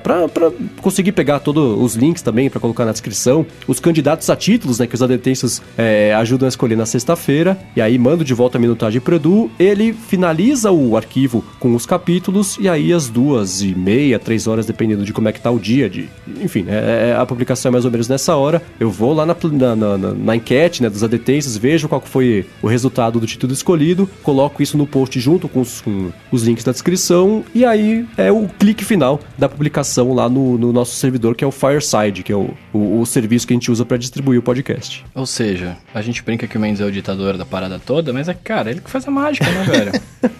conseguir 0.80 1.12
pegar 1.12 1.40
todos 1.40 1.82
os 1.82 1.96
links 1.96 2.22
também 2.22 2.48
para 2.48 2.60
colocar 2.60 2.84
na 2.84 2.92
descrição, 2.92 3.44
os 3.66 3.80
candidatos 3.80 4.30
a 4.30 4.36
títulos, 4.36 4.78
né, 4.78 4.86
que 4.86 4.94
os 4.94 5.02
adetensos 5.02 5.60
é, 5.76 6.14
ajudam 6.14 6.46
a 6.46 6.48
escolher 6.48 6.76
na 6.76 6.86
sexta-feira, 6.86 7.58
e 7.74 7.80
aí 7.80 7.98
mando 7.98 8.24
de 8.24 8.32
volta 8.34 8.56
a 8.56 8.60
minutagem 8.60 9.00
pro 9.00 9.16
Edu, 9.16 9.50
ele 9.58 9.92
finaliza 9.92 10.70
o 10.70 10.96
arquivo 10.96 11.44
com 11.58 11.74
os 11.74 11.84
capítulos, 11.84 12.56
e 12.60 12.68
aí 12.68 12.92
às 12.92 13.08
duas 13.08 13.62
e 13.62 13.74
meia, 13.74 14.18
três 14.18 14.46
horas, 14.46 14.64
dependendo 14.64 15.04
de 15.04 15.12
como 15.12 15.28
é 15.28 15.32
que 15.32 15.40
tá 15.40 15.50
o 15.50 15.58
dia, 15.58 15.90
de, 15.90 16.08
enfim, 16.40 16.66
é, 16.68 17.10
é 17.10 17.16
a 17.16 17.26
publicação 17.26 17.70
é 17.70 17.72
mais 17.72 17.84
ou 17.84 17.90
menos 17.90 18.08
nessa 18.08 18.36
hora, 18.36 18.62
eu 18.78 18.90
vou 18.90 19.12
lá 19.12 19.26
na, 19.26 19.36
na, 19.52 19.74
na, 19.76 20.14
na 20.14 20.36
enquete 20.36 20.84
né, 20.84 20.88
dos 20.88 21.02
adetensos, 21.02 21.56
vejo 21.56 21.88
qual 21.88 22.00
foi 22.00 22.46
o 22.62 22.68
resultado 22.68 23.18
do 23.18 23.26
título 23.26 23.52
escolhido, 23.52 24.08
coloco 24.22 24.62
isso 24.62 24.78
no 24.78 24.86
post 24.86 25.18
junto 25.18 25.48
com 25.48 25.60
os, 25.60 25.80
com 25.80 26.05
os 26.30 26.42
links 26.42 26.64
da 26.64 26.72
descrição 26.72 27.44
e 27.54 27.64
aí 27.64 28.06
é 28.16 28.30
o 28.30 28.48
clique 28.48 28.84
final 28.84 29.20
da 29.38 29.48
publicação 29.48 30.12
lá 30.12 30.28
no, 30.28 30.58
no 30.58 30.72
nosso 30.72 30.94
servidor, 30.96 31.34
que 31.34 31.44
é 31.44 31.46
o 31.46 31.52
Fireside, 31.52 32.22
que 32.22 32.32
é 32.32 32.36
o, 32.36 32.50
o, 32.72 33.00
o 33.00 33.06
serviço 33.06 33.46
que 33.46 33.52
a 33.52 33.56
gente 33.56 33.70
usa 33.70 33.84
para 33.84 33.96
distribuir 33.96 34.38
o 34.38 34.42
podcast. 34.42 35.04
Ou 35.14 35.26
seja, 35.26 35.76
a 35.94 36.02
gente 36.02 36.22
brinca 36.22 36.46
que 36.46 36.56
o 36.56 36.60
Mendes 36.60 36.80
é 36.80 36.84
o 36.84 36.92
ditador 36.92 37.36
da 37.36 37.44
parada 37.44 37.78
toda, 37.78 38.12
mas 38.12 38.28
é, 38.28 38.34
cara, 38.34 38.70
ele 38.70 38.80
que 38.80 38.90
faz 38.90 39.06
a 39.06 39.10
mágica, 39.10 39.46
né, 39.50 39.64
velho? 39.64 39.92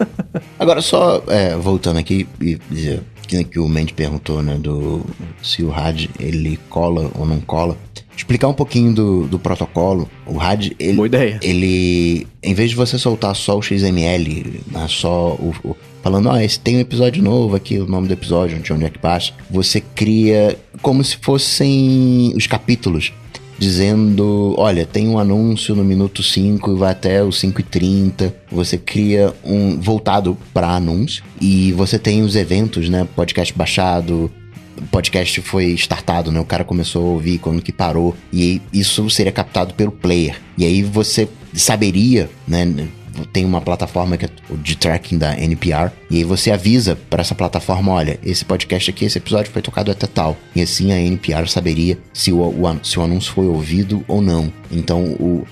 Agora, 0.58 0.80
só 0.80 1.22
é, 1.28 1.54
voltando 1.56 1.98
aqui 1.98 2.26
e 2.40 2.58
dizer 2.70 3.02
que 3.26 3.58
o 3.58 3.68
Mendes 3.68 3.94
perguntou, 3.94 4.42
né, 4.42 4.56
do 4.56 5.04
se 5.42 5.62
o 5.62 5.68
RAD 5.68 6.08
ele 6.18 6.58
cola 6.68 7.10
ou 7.14 7.26
não 7.26 7.40
cola. 7.40 7.76
Explicar 8.16 8.48
um 8.48 8.54
pouquinho 8.54 8.94
do, 8.94 9.26
do 9.26 9.38
protocolo. 9.38 10.08
O 10.24 10.36
RAD, 10.36 10.72
ele, 10.78 10.94
Boa 10.94 11.06
ideia. 11.06 11.38
ele, 11.42 12.26
em 12.42 12.54
vez 12.54 12.70
de 12.70 12.76
você 12.76 12.98
soltar 12.98 13.36
só 13.36 13.58
o 13.58 13.62
XML, 13.62 14.60
né, 14.70 14.86
só 14.88 15.34
o, 15.34 15.54
o 15.62 15.76
falando, 16.02 16.30
ah, 16.30 16.42
esse 16.42 16.58
tem 16.60 16.76
um 16.76 16.80
episódio 16.80 17.22
novo 17.22 17.56
aqui, 17.56 17.78
o 17.78 17.86
nome 17.86 18.06
do 18.06 18.14
episódio, 18.14 18.58
de 18.60 18.72
onde 18.72 18.84
é 18.84 18.90
que 18.90 18.98
passa. 18.98 19.32
Você 19.50 19.80
cria 19.80 20.56
como 20.80 21.02
se 21.02 21.16
fossem 21.16 22.32
os 22.36 22.46
capítulos, 22.46 23.12
dizendo, 23.58 24.54
olha, 24.56 24.86
tem 24.86 25.08
um 25.08 25.18
anúncio 25.18 25.74
no 25.74 25.82
minuto 25.82 26.22
5 26.22 26.72
e 26.72 26.78
vai 26.78 26.92
até 26.92 27.22
o 27.22 27.32
5 27.32 27.60
e 27.60 27.64
30. 27.64 28.34
Você 28.52 28.78
cria 28.78 29.34
um 29.44 29.80
voltado 29.80 30.36
para 30.54 30.68
anúncio 30.68 31.24
e 31.40 31.72
você 31.72 31.98
tem 31.98 32.22
os 32.22 32.36
eventos, 32.36 32.88
né, 32.88 33.06
podcast 33.16 33.52
baixado, 33.54 34.30
podcast 34.90 35.40
foi 35.42 35.72
startado, 35.72 36.30
né? 36.30 36.40
O 36.40 36.44
cara 36.44 36.64
começou 36.64 37.06
a 37.06 37.10
ouvir 37.12 37.38
quando 37.38 37.62
que 37.62 37.72
parou 37.72 38.16
e 38.32 38.60
isso 38.72 39.08
seria 39.10 39.32
captado 39.32 39.74
pelo 39.74 39.92
player. 39.92 40.40
E 40.56 40.64
aí 40.64 40.82
você 40.82 41.28
saberia, 41.54 42.28
né, 42.46 42.66
tem 43.32 43.44
uma 43.44 43.60
plataforma 43.60 44.16
que 44.16 44.26
é 44.26 44.28
de 44.62 44.76
tracking 44.76 45.18
da 45.18 45.38
NPR, 45.38 45.90
e 46.10 46.16
aí 46.16 46.24
você 46.24 46.50
avisa 46.50 46.96
para 47.08 47.20
essa 47.20 47.34
plataforma: 47.34 47.92
olha, 47.92 48.18
esse 48.22 48.44
podcast 48.44 48.90
aqui, 48.90 49.04
esse 49.04 49.18
episódio 49.18 49.52
foi 49.52 49.62
tocado 49.62 49.90
até 49.90 50.06
tal. 50.06 50.36
E 50.54 50.60
assim 50.60 50.92
a 50.92 51.00
NPR 51.00 51.48
saberia 51.48 51.98
se 52.12 52.32
o, 52.32 52.40
o 52.40 52.84
se 52.84 52.98
o 52.98 53.02
anúncio 53.02 53.32
foi 53.32 53.46
ouvido 53.46 54.04
ou 54.06 54.20
não. 54.20 54.52
Então, 54.70 55.04
o, 55.04 55.46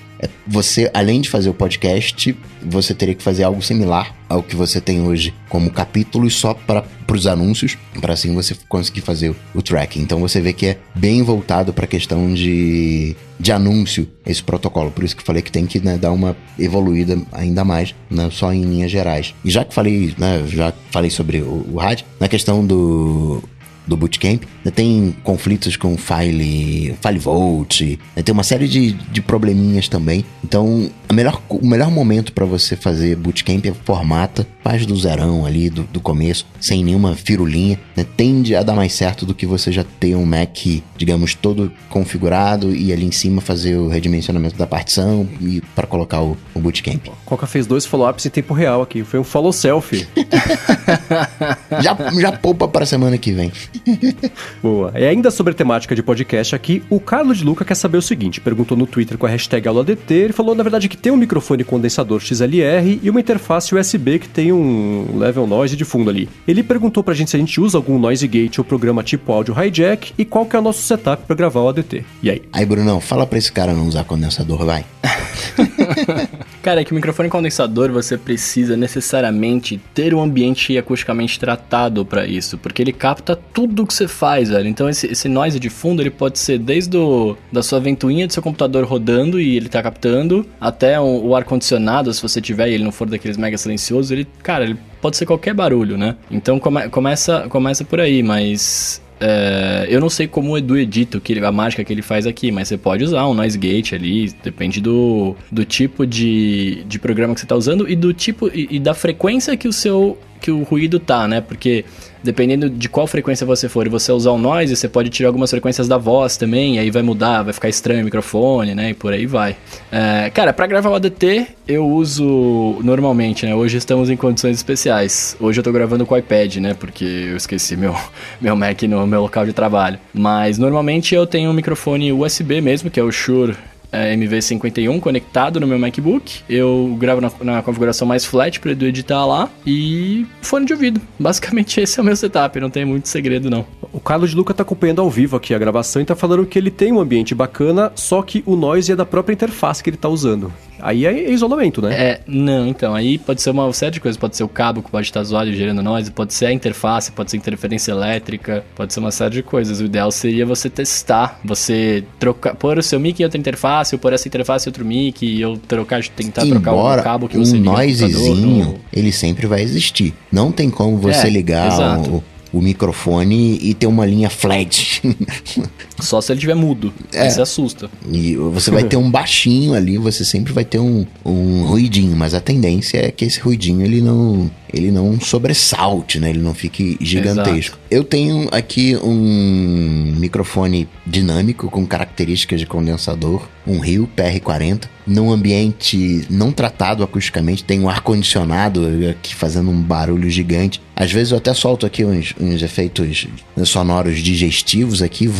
você, 0.47 0.89
além 0.93 1.21
de 1.21 1.29
fazer 1.29 1.49
o 1.49 1.53
podcast, 1.53 2.35
você 2.61 2.93
teria 2.93 3.15
que 3.15 3.23
fazer 3.23 3.43
algo 3.43 3.61
similar 3.61 4.15
ao 4.27 4.41
que 4.41 4.55
você 4.55 4.81
tem 4.81 5.01
hoje 5.01 5.33
como 5.49 5.69
capítulos 5.69 6.35
só 6.35 6.53
para 6.53 6.83
os 7.11 7.27
anúncios, 7.27 7.77
para 8.01 8.13
assim 8.13 8.33
você 8.33 8.55
conseguir 8.67 9.01
fazer 9.01 9.35
o 9.53 9.61
tracking. 9.61 10.01
Então 10.01 10.19
você 10.19 10.41
vê 10.41 10.51
que 10.51 10.67
é 10.67 10.77
bem 10.95 11.21
voltado 11.21 11.71
para 11.71 11.85
a 11.85 11.87
questão 11.87 12.33
de, 12.33 13.15
de 13.39 13.51
anúncio 13.51 14.07
esse 14.25 14.43
protocolo. 14.43 14.91
Por 14.91 15.03
isso 15.03 15.15
que 15.15 15.23
falei 15.23 15.41
que 15.41 15.51
tem 15.51 15.65
que 15.65 15.79
né, 15.79 15.97
dar 15.97 16.11
uma 16.11 16.35
evoluída 16.57 17.17
ainda 17.31 17.63
mais, 17.63 17.93
né, 18.09 18.29
só 18.31 18.51
em 18.51 18.63
linhas 18.63 18.91
gerais. 18.91 19.33
E 19.43 19.49
já 19.49 19.63
que 19.63 19.73
falei, 19.73 20.13
né, 20.17 20.43
já 20.47 20.73
falei 20.91 21.09
sobre 21.09 21.41
o, 21.41 21.65
o 21.71 21.77
RAD, 21.77 22.03
na 22.19 22.27
questão 22.27 22.65
do 22.65 23.43
do 23.87 23.97
Bootcamp. 23.97 24.43
Né, 24.63 24.71
tem 24.71 25.15
conflitos 25.23 25.75
com 25.77 25.97
File, 25.97 26.95
File 27.01 27.19
Volt, 27.19 27.81
né, 28.15 28.23
tem 28.23 28.33
uma 28.33 28.43
série 28.43 28.67
de, 28.67 28.93
de 28.93 29.21
probleminhas 29.21 29.87
também. 29.87 30.25
Então, 30.43 30.89
a 31.07 31.13
melhor, 31.13 31.41
o 31.49 31.65
melhor 31.65 31.91
momento 31.91 32.33
para 32.33 32.45
você 32.45 32.75
fazer 32.75 33.15
Bootcamp 33.15 33.65
é 33.65 33.73
formata, 33.73 34.47
faz 34.63 34.85
do 34.85 34.95
zerão 34.95 35.45
ali, 35.45 35.69
do, 35.69 35.83
do 35.83 35.99
começo, 35.99 36.45
sem 36.59 36.83
nenhuma 36.83 37.15
firulinha. 37.15 37.79
Né, 37.95 38.05
tende 38.17 38.55
a 38.55 38.63
dar 38.63 38.75
mais 38.75 38.93
certo 38.93 39.25
do 39.25 39.33
que 39.33 39.45
você 39.45 39.71
já 39.71 39.83
ter 39.99 40.15
um 40.15 40.25
Mac, 40.25 40.57
digamos, 40.97 41.33
todo 41.33 41.71
configurado 41.89 42.75
e 42.75 42.91
ali 42.91 43.05
em 43.05 43.11
cima 43.11 43.41
fazer 43.41 43.75
o 43.75 43.87
redimensionamento 43.87 44.57
da 44.57 44.67
partição 44.67 45.27
e 45.41 45.61
para 45.75 45.87
colocar 45.87 46.21
o, 46.21 46.37
o 46.53 46.59
Bootcamp. 46.59 47.07
Coca 47.25 47.47
fez 47.47 47.65
dois 47.65 47.85
follow-ups 47.85 48.25
em 48.25 48.29
tempo 48.29 48.53
real 48.53 48.81
aqui, 48.81 49.03
foi 49.03 49.19
um 49.19 49.23
follow 49.23 49.53
selfie. 49.53 50.07
já, 51.81 51.97
já 52.19 52.31
poupa 52.31 52.67
para 52.67 52.83
a 52.83 52.87
semana 52.87 53.17
que 53.17 53.31
vem. 53.31 53.51
Boa. 54.61 54.91
E 54.95 55.05
ainda 55.05 55.31
sobre 55.31 55.51
a 55.51 55.55
temática 55.55 55.95
de 55.95 56.03
podcast 56.03 56.55
aqui, 56.55 56.83
o 56.89 56.99
Carlos 56.99 57.39
de 57.39 57.43
Luca 57.43 57.65
quer 57.65 57.75
saber 57.75 57.97
o 57.97 58.01
seguinte: 58.01 58.41
perguntou 58.41 58.77
no 58.77 58.87
Twitter 58.87 59.17
com 59.17 59.25
a 59.25 59.29
hashtag 59.29 59.67
AulaDT, 59.67 60.13
ele 60.13 60.33
falou, 60.33 60.55
na 60.55 60.63
verdade, 60.63 60.89
que 60.89 60.97
tem 60.97 61.11
um 61.11 61.17
microfone 61.17 61.63
condensador 61.63 62.19
XLR 62.19 62.99
e 63.01 63.09
uma 63.09 63.19
interface 63.19 63.73
USB 63.75 64.19
que 64.19 64.27
tem 64.27 64.51
um 64.51 65.17
level 65.17 65.47
noise 65.47 65.75
de 65.75 65.85
fundo 65.85 66.09
ali. 66.09 66.29
Ele 66.47 66.63
perguntou 66.63 67.03
pra 67.03 67.13
gente 67.13 67.31
se 67.31 67.35
a 67.37 67.39
gente 67.39 67.59
usa 67.59 67.77
algum 67.77 67.99
noise 67.99 68.27
gate 68.27 68.57
ou 68.57 68.65
programa 68.65 69.03
tipo 69.03 69.31
áudio 69.31 69.55
hijack 69.61 70.13
e 70.17 70.25
qual 70.25 70.45
que 70.45 70.55
é 70.55 70.59
o 70.59 70.61
nosso 70.61 70.81
setup 70.81 71.25
para 71.25 71.35
gravar 71.35 71.61
o 71.61 71.69
ADT. 71.69 72.05
E 72.21 72.29
aí? 72.29 72.41
Aí, 72.51 72.65
Brunão, 72.65 72.99
fala 72.99 73.25
pra 73.25 73.37
esse 73.37 73.51
cara 73.51 73.73
não 73.73 73.87
usar 73.87 74.03
condensador, 74.03 74.65
vai. 74.65 74.85
Cara, 76.65 76.81
é 76.81 76.83
que 76.83 76.93
o 76.93 76.95
microfone 76.95 77.29
condensador 77.29 77.91
você 77.91 78.17
precisa 78.17 78.75
necessariamente 78.75 79.79
ter 79.93 80.15
um 80.15 80.23
ambiente 80.23 80.75
acusticamente 80.75 81.39
tratado 81.39 82.03
para 82.03 82.25
isso, 82.25 82.57
porque 82.57 82.81
ele 82.81 82.91
capta 82.91 83.35
tudo 83.35 83.85
que 83.85 83.93
você 83.93 84.07
faz, 84.07 84.49
velho. 84.49 84.67
Então 84.67 84.89
esse, 84.89 85.05
esse 85.05 85.29
noise 85.29 85.59
de 85.59 85.69
fundo 85.69 86.01
ele 86.01 86.09
pode 86.09 86.39
ser 86.39 86.57
desde 86.57 86.97
o, 86.97 87.37
da 87.51 87.61
sua 87.61 87.79
ventoinha 87.79 88.25
do 88.25 88.33
seu 88.33 88.41
computador 88.41 88.83
rodando 88.83 89.39
e 89.39 89.55
ele 89.55 89.69
tá 89.69 89.83
captando, 89.83 90.43
até 90.59 90.99
um, 90.99 91.27
o 91.27 91.35
ar 91.35 91.43
condicionado, 91.43 92.11
se 92.11 92.19
você 92.19 92.41
tiver 92.41 92.67
e 92.69 92.73
ele 92.73 92.83
não 92.83 92.91
for 92.91 93.07
daqueles 93.07 93.37
mega 93.37 93.59
silenciosos, 93.59 94.09
ele, 94.09 94.27
cara, 94.41 94.63
ele 94.63 94.79
pode 94.99 95.17
ser 95.17 95.27
qualquer 95.27 95.53
barulho, 95.53 95.99
né? 95.99 96.15
Então 96.31 96.59
come, 96.59 96.89
começa 96.89 97.47
começa 97.47 97.85
por 97.85 97.99
aí, 97.99 98.23
mas 98.23 99.04
é, 99.19 99.87
eu 99.89 99.99
não 100.01 100.09
sei 100.09 100.27
como 100.27 100.51
o 100.51 100.57
Edu 100.57 100.77
edita 100.77 101.19
que 101.19 101.37
a 101.39 101.51
mágica 101.51 101.83
que 101.83 101.93
ele 101.93 102.01
faz 102.01 102.27
aqui, 102.27 102.51
mas 102.51 102.67
você 102.67 102.77
pode 102.77 103.03
usar 103.03 103.27
um 103.27 103.33
noise 103.33 103.57
gate 103.57 103.93
ali, 103.93 104.33
depende 104.43 104.81
do, 104.81 105.35
do 105.51 105.63
tipo 105.63 106.05
de, 106.05 106.83
de 106.85 106.99
programa 106.99 107.33
que 107.33 107.39
você 107.39 107.45
está 107.45 107.55
usando 107.55 107.89
e 107.89 107.95
do 107.95 108.13
tipo 108.13 108.49
e, 108.53 108.67
e 108.71 108.79
da 108.79 108.93
frequência 108.93 109.55
que 109.55 109.67
o 109.67 109.73
seu 109.73 110.17
que 110.41 110.51
o 110.51 110.63
ruído 110.63 110.99
tá, 110.99 111.27
né? 111.27 111.41
Porque 111.41 111.85
dependendo 112.25 112.69
de 112.69 112.89
qual 112.89 113.07
frequência 113.07 113.45
você 113.45 113.69
for 113.69 113.85
e 113.85 113.89
você 113.89 114.11
usar 114.11 114.31
o 114.31 114.37
noise, 114.37 114.75
você 114.75 114.89
pode 114.89 115.09
tirar 115.09 115.29
algumas 115.29 115.51
frequências 115.51 115.87
da 115.87 115.97
voz 115.97 116.35
também, 116.35 116.79
aí 116.79 116.89
vai 116.89 117.03
mudar, 117.03 117.43
vai 117.43 117.53
ficar 117.53 117.69
estranho 117.69 118.01
o 118.01 118.05
microfone, 118.05 118.73
né? 118.73 118.89
E 118.89 118.93
por 118.93 119.13
aí 119.13 119.25
vai. 119.25 119.55
É, 119.91 120.29
cara, 120.31 120.51
para 120.51 120.67
gravar 120.67 120.89
o 120.89 120.95
ADT, 120.95 121.47
eu 121.67 121.87
uso 121.87 122.79
normalmente, 122.83 123.45
né? 123.45 123.55
Hoje 123.55 123.77
estamos 123.77 124.09
em 124.09 124.17
condições 124.17 124.57
especiais. 124.57 125.37
Hoje 125.39 125.59
eu 125.59 125.63
tô 125.63 125.71
gravando 125.71 126.05
com 126.05 126.15
o 126.15 126.17
iPad, 126.17 126.57
né? 126.57 126.73
Porque 126.73 127.05
eu 127.05 127.37
esqueci 127.37 127.77
meu, 127.77 127.95
meu 128.41 128.55
Mac 128.55 128.81
no 128.83 129.05
meu 129.05 129.21
local 129.21 129.45
de 129.45 129.53
trabalho. 129.53 129.99
Mas 130.13 130.57
normalmente 130.57 131.13
eu 131.13 131.27
tenho 131.27 131.49
um 131.49 131.53
microfone 131.53 132.11
USB 132.11 132.59
mesmo, 132.59 132.89
que 132.89 132.99
é 132.99 133.03
o 133.03 133.11
Shure 133.11 133.55
é, 133.95 134.15
MV51 134.15 134.99
conectado 134.99 135.59
no 135.59 135.67
meu 135.67 135.79
MacBook. 135.79 136.41
Eu 136.49 136.95
gravo 136.99 137.21
na, 137.21 137.31
na 137.41 137.61
configuração 137.61 138.07
mais 138.07 138.25
flat 138.25 138.59
para 138.59 138.71
editar 138.71 139.25
lá 139.25 139.49
e 139.65 140.25
fone 140.41 140.65
de 140.65 140.73
ouvido. 140.73 141.01
Basicamente 141.19 141.79
esse 141.79 141.99
é 141.99 142.01
o 142.01 142.05
meu 142.05 142.15
setup, 142.15 142.59
não 142.59 142.69
tem 142.69 142.85
muito 142.85 143.07
segredo 143.07 143.49
não. 143.49 143.65
O 143.93 143.99
Carlos 143.99 144.31
de 144.31 144.35
Luca 144.35 144.53
tá 144.53 144.63
acompanhando 144.63 145.01
ao 145.01 145.09
vivo 145.09 145.37
aqui 145.37 145.53
a 145.53 145.57
gravação 145.57 146.01
e 146.01 146.05
tá 146.05 146.15
falando 146.15 146.45
que 146.45 146.59
ele 146.59 146.71
tem 146.71 146.91
um 146.91 146.99
ambiente 146.99 147.33
bacana, 147.33 147.91
só 147.95 148.21
que 148.21 148.43
o 148.45 148.55
noise 148.55 148.91
é 148.91 148.95
da 148.95 149.05
própria 149.05 149.33
interface 149.33 149.83
que 149.83 149.89
ele 149.89 149.97
tá 149.97 150.09
usando. 150.09 150.51
Aí 150.79 151.05
é 151.05 151.31
isolamento, 151.31 151.81
né? 151.81 151.93
É, 151.93 152.21
não, 152.27 152.67
então, 152.67 152.93
aí 152.93 153.17
pode 153.17 153.41
ser 153.41 153.49
uma 153.49 153.71
série 153.73 153.93
de 153.93 153.99
coisas. 153.99 154.17
Pode 154.17 154.35
ser 154.35 154.43
o 154.43 154.47
cabo 154.47 154.81
que 154.81 154.91
pode 154.91 155.07
estar 155.07 155.23
zoado 155.23 155.49
e 155.49 155.55
gerando 155.55 155.81
noise, 155.81 156.11
pode 156.11 156.33
ser 156.33 156.47
a 156.47 156.53
interface, 156.53 157.11
pode 157.11 157.31
ser 157.31 157.37
interferência 157.37 157.91
elétrica, 157.91 158.63
pode 158.75 158.93
ser 158.93 158.99
uma 158.99 159.11
série 159.11 159.35
de 159.35 159.43
coisas. 159.43 159.79
O 159.79 159.85
ideal 159.85 160.11
seria 160.11 160.45
você 160.45 160.69
testar, 160.69 161.39
você 161.43 162.03
trocar, 162.19 162.55
pôr 162.55 162.77
o 162.77 162.83
seu 162.83 162.99
mic 162.99 163.19
em 163.19 163.23
outra 163.23 163.39
interface, 163.39 163.84
fácil 163.85 163.99
por 163.99 164.11
essa 164.11 164.27
interface 164.27 164.67
outro 164.67 164.83
mic 164.83 165.23
e 165.23 165.39
eu 165.39 165.57
trocar, 165.57 166.03
tentar 166.07 166.43
Embora 166.45 166.59
trocar 166.59 166.99
o 166.99 167.03
cabo 167.03 167.29
que 167.29 167.37
você 167.37 167.53
um 167.53 167.57
liga 167.57 167.69
no 167.69 167.77
noisezinho, 167.77 168.79
ele 168.91 169.11
sempre 169.11 169.45
vai 169.45 169.61
existir. 169.61 170.13
Não 170.31 170.51
tem 170.51 170.69
como 170.69 170.97
você 170.97 171.27
É, 171.27 171.29
ligar 171.29 171.99
o, 171.99 172.23
o 172.51 172.61
microfone 172.61 173.59
e 173.61 173.73
ter 173.75 173.85
uma 173.85 174.05
linha 174.05 174.29
flat. 174.29 175.01
Só 176.01 176.19
se 176.19 176.33
ele 176.33 176.39
tiver 176.39 176.55
mudo. 176.55 176.91
É. 177.13 177.29
Você 177.29 177.41
assusta. 177.41 177.89
e 178.11 178.35
você 178.35 178.71
vai 178.71 178.83
ter 178.83 178.97
um 178.97 179.09
baixinho 179.09 179.75
ali, 179.75 179.97
você 179.97 180.25
sempre 180.25 180.51
vai 180.51 180.65
ter 180.65 180.79
um, 180.79 181.05
um 181.23 181.63
ruidinho, 181.65 182.15
mas 182.15 182.33
a 182.33 182.41
tendência 182.41 182.97
é 182.97 183.11
que 183.11 183.23
esse 183.23 183.39
ruidinho 183.39 183.85
ele 183.85 184.01
não, 184.01 184.49
ele 184.73 184.91
não 184.91 185.19
sobressalte, 185.19 186.19
né? 186.19 186.29
Ele 186.29 186.41
não 186.41 186.53
fique 186.53 186.97
gigantesco. 186.99 187.77
Eu 187.89 188.03
tenho 188.03 188.47
aqui 188.51 188.95
um 188.97 190.15
microfone 190.17 190.87
dinâmico 191.05 191.69
com 191.69 191.85
características 191.85 192.59
de 192.59 192.65
condensador, 192.65 193.47
um 193.65 193.79
Rio 193.79 194.09
PR40, 194.15 194.85
num 195.07 195.31
ambiente 195.31 196.25
não 196.29 196.51
tratado 196.51 197.03
acusticamente, 197.03 197.63
tem 197.63 197.79
um 197.79 197.89
ar-condicionado 197.89 198.87
aqui 199.09 199.35
fazendo 199.35 199.69
um 199.69 199.81
barulho 199.81 200.29
gigante. 200.29 200.81
Às 200.95 201.11
vezes 201.11 201.31
eu 201.31 201.37
até 201.37 201.53
solto 201.53 201.85
aqui 201.85 202.03
uns, 202.03 202.33
uns 202.39 202.61
efeitos 202.61 203.27
sonoros 203.65 204.19
digestivos 204.19 205.01
aqui, 205.01 205.31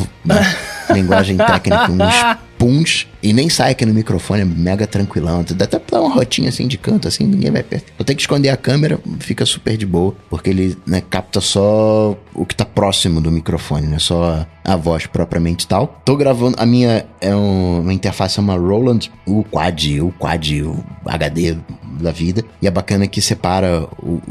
linguagem 0.94 1.38
técnica, 1.38 1.92
uns 1.92 2.38
puns, 2.58 3.08
e 3.22 3.34
nem 3.34 3.50
sai 3.50 3.72
aqui 3.72 3.86
no 3.86 3.94
microfone, 3.94 4.42
é 4.42 4.46
mega 4.46 4.86
tranquilão. 4.88 5.44
Dá 5.56 5.66
até 5.66 5.80
pra 5.80 6.00
dar 6.00 6.06
uma 6.06 6.14
rotinha 6.16 6.50
assim 6.50 6.68
de 6.68 6.78
canto, 6.78 7.08
assim, 7.08 7.26
ninguém 7.26 7.52
vai 7.52 7.64
perto. 7.64 7.92
Eu 7.98 8.06
tenho 8.06 8.16
que 8.18 8.24
esconder 8.24 8.50
a 8.50 8.58
câmera, 8.58 9.00
fica 9.20 9.46
super 9.46 9.76
de 9.78 9.86
boa, 9.86 10.16
porque 10.30 10.50
ele 10.50 10.78
né, 10.86 11.02
capta 11.02 11.42
só 11.42 12.18
o 12.34 12.46
que 12.46 12.56
tá 12.56 12.66
próximo 12.66 13.20
do 13.22 13.32
microfone, 13.32 13.88
né? 13.88 14.00
Só 14.00 14.46
a 14.64 14.76
voz 14.76 15.06
propriamente 15.06 15.68
tal. 15.68 16.02
Tô 16.06 16.16
gravando, 16.16 16.56
a 16.60 16.66
minha 16.66 17.06
é 17.22 17.36
um- 17.36 17.82
uma 17.82 17.94
interface, 17.94 18.40
é 18.40 18.42
uma 18.42 18.56
Roland, 18.56 19.10
o 19.26 19.44
Quad, 19.44 20.00
o 20.02 20.12
Quad, 20.18 20.62
o 20.64 20.84
HD 21.06 21.56
da 22.00 22.12
vida, 22.12 22.44
e 22.62 22.68
é 22.68 22.72
bacana 22.72 23.08
que 23.08 23.22
separa 23.22 23.88
o, 24.00 24.22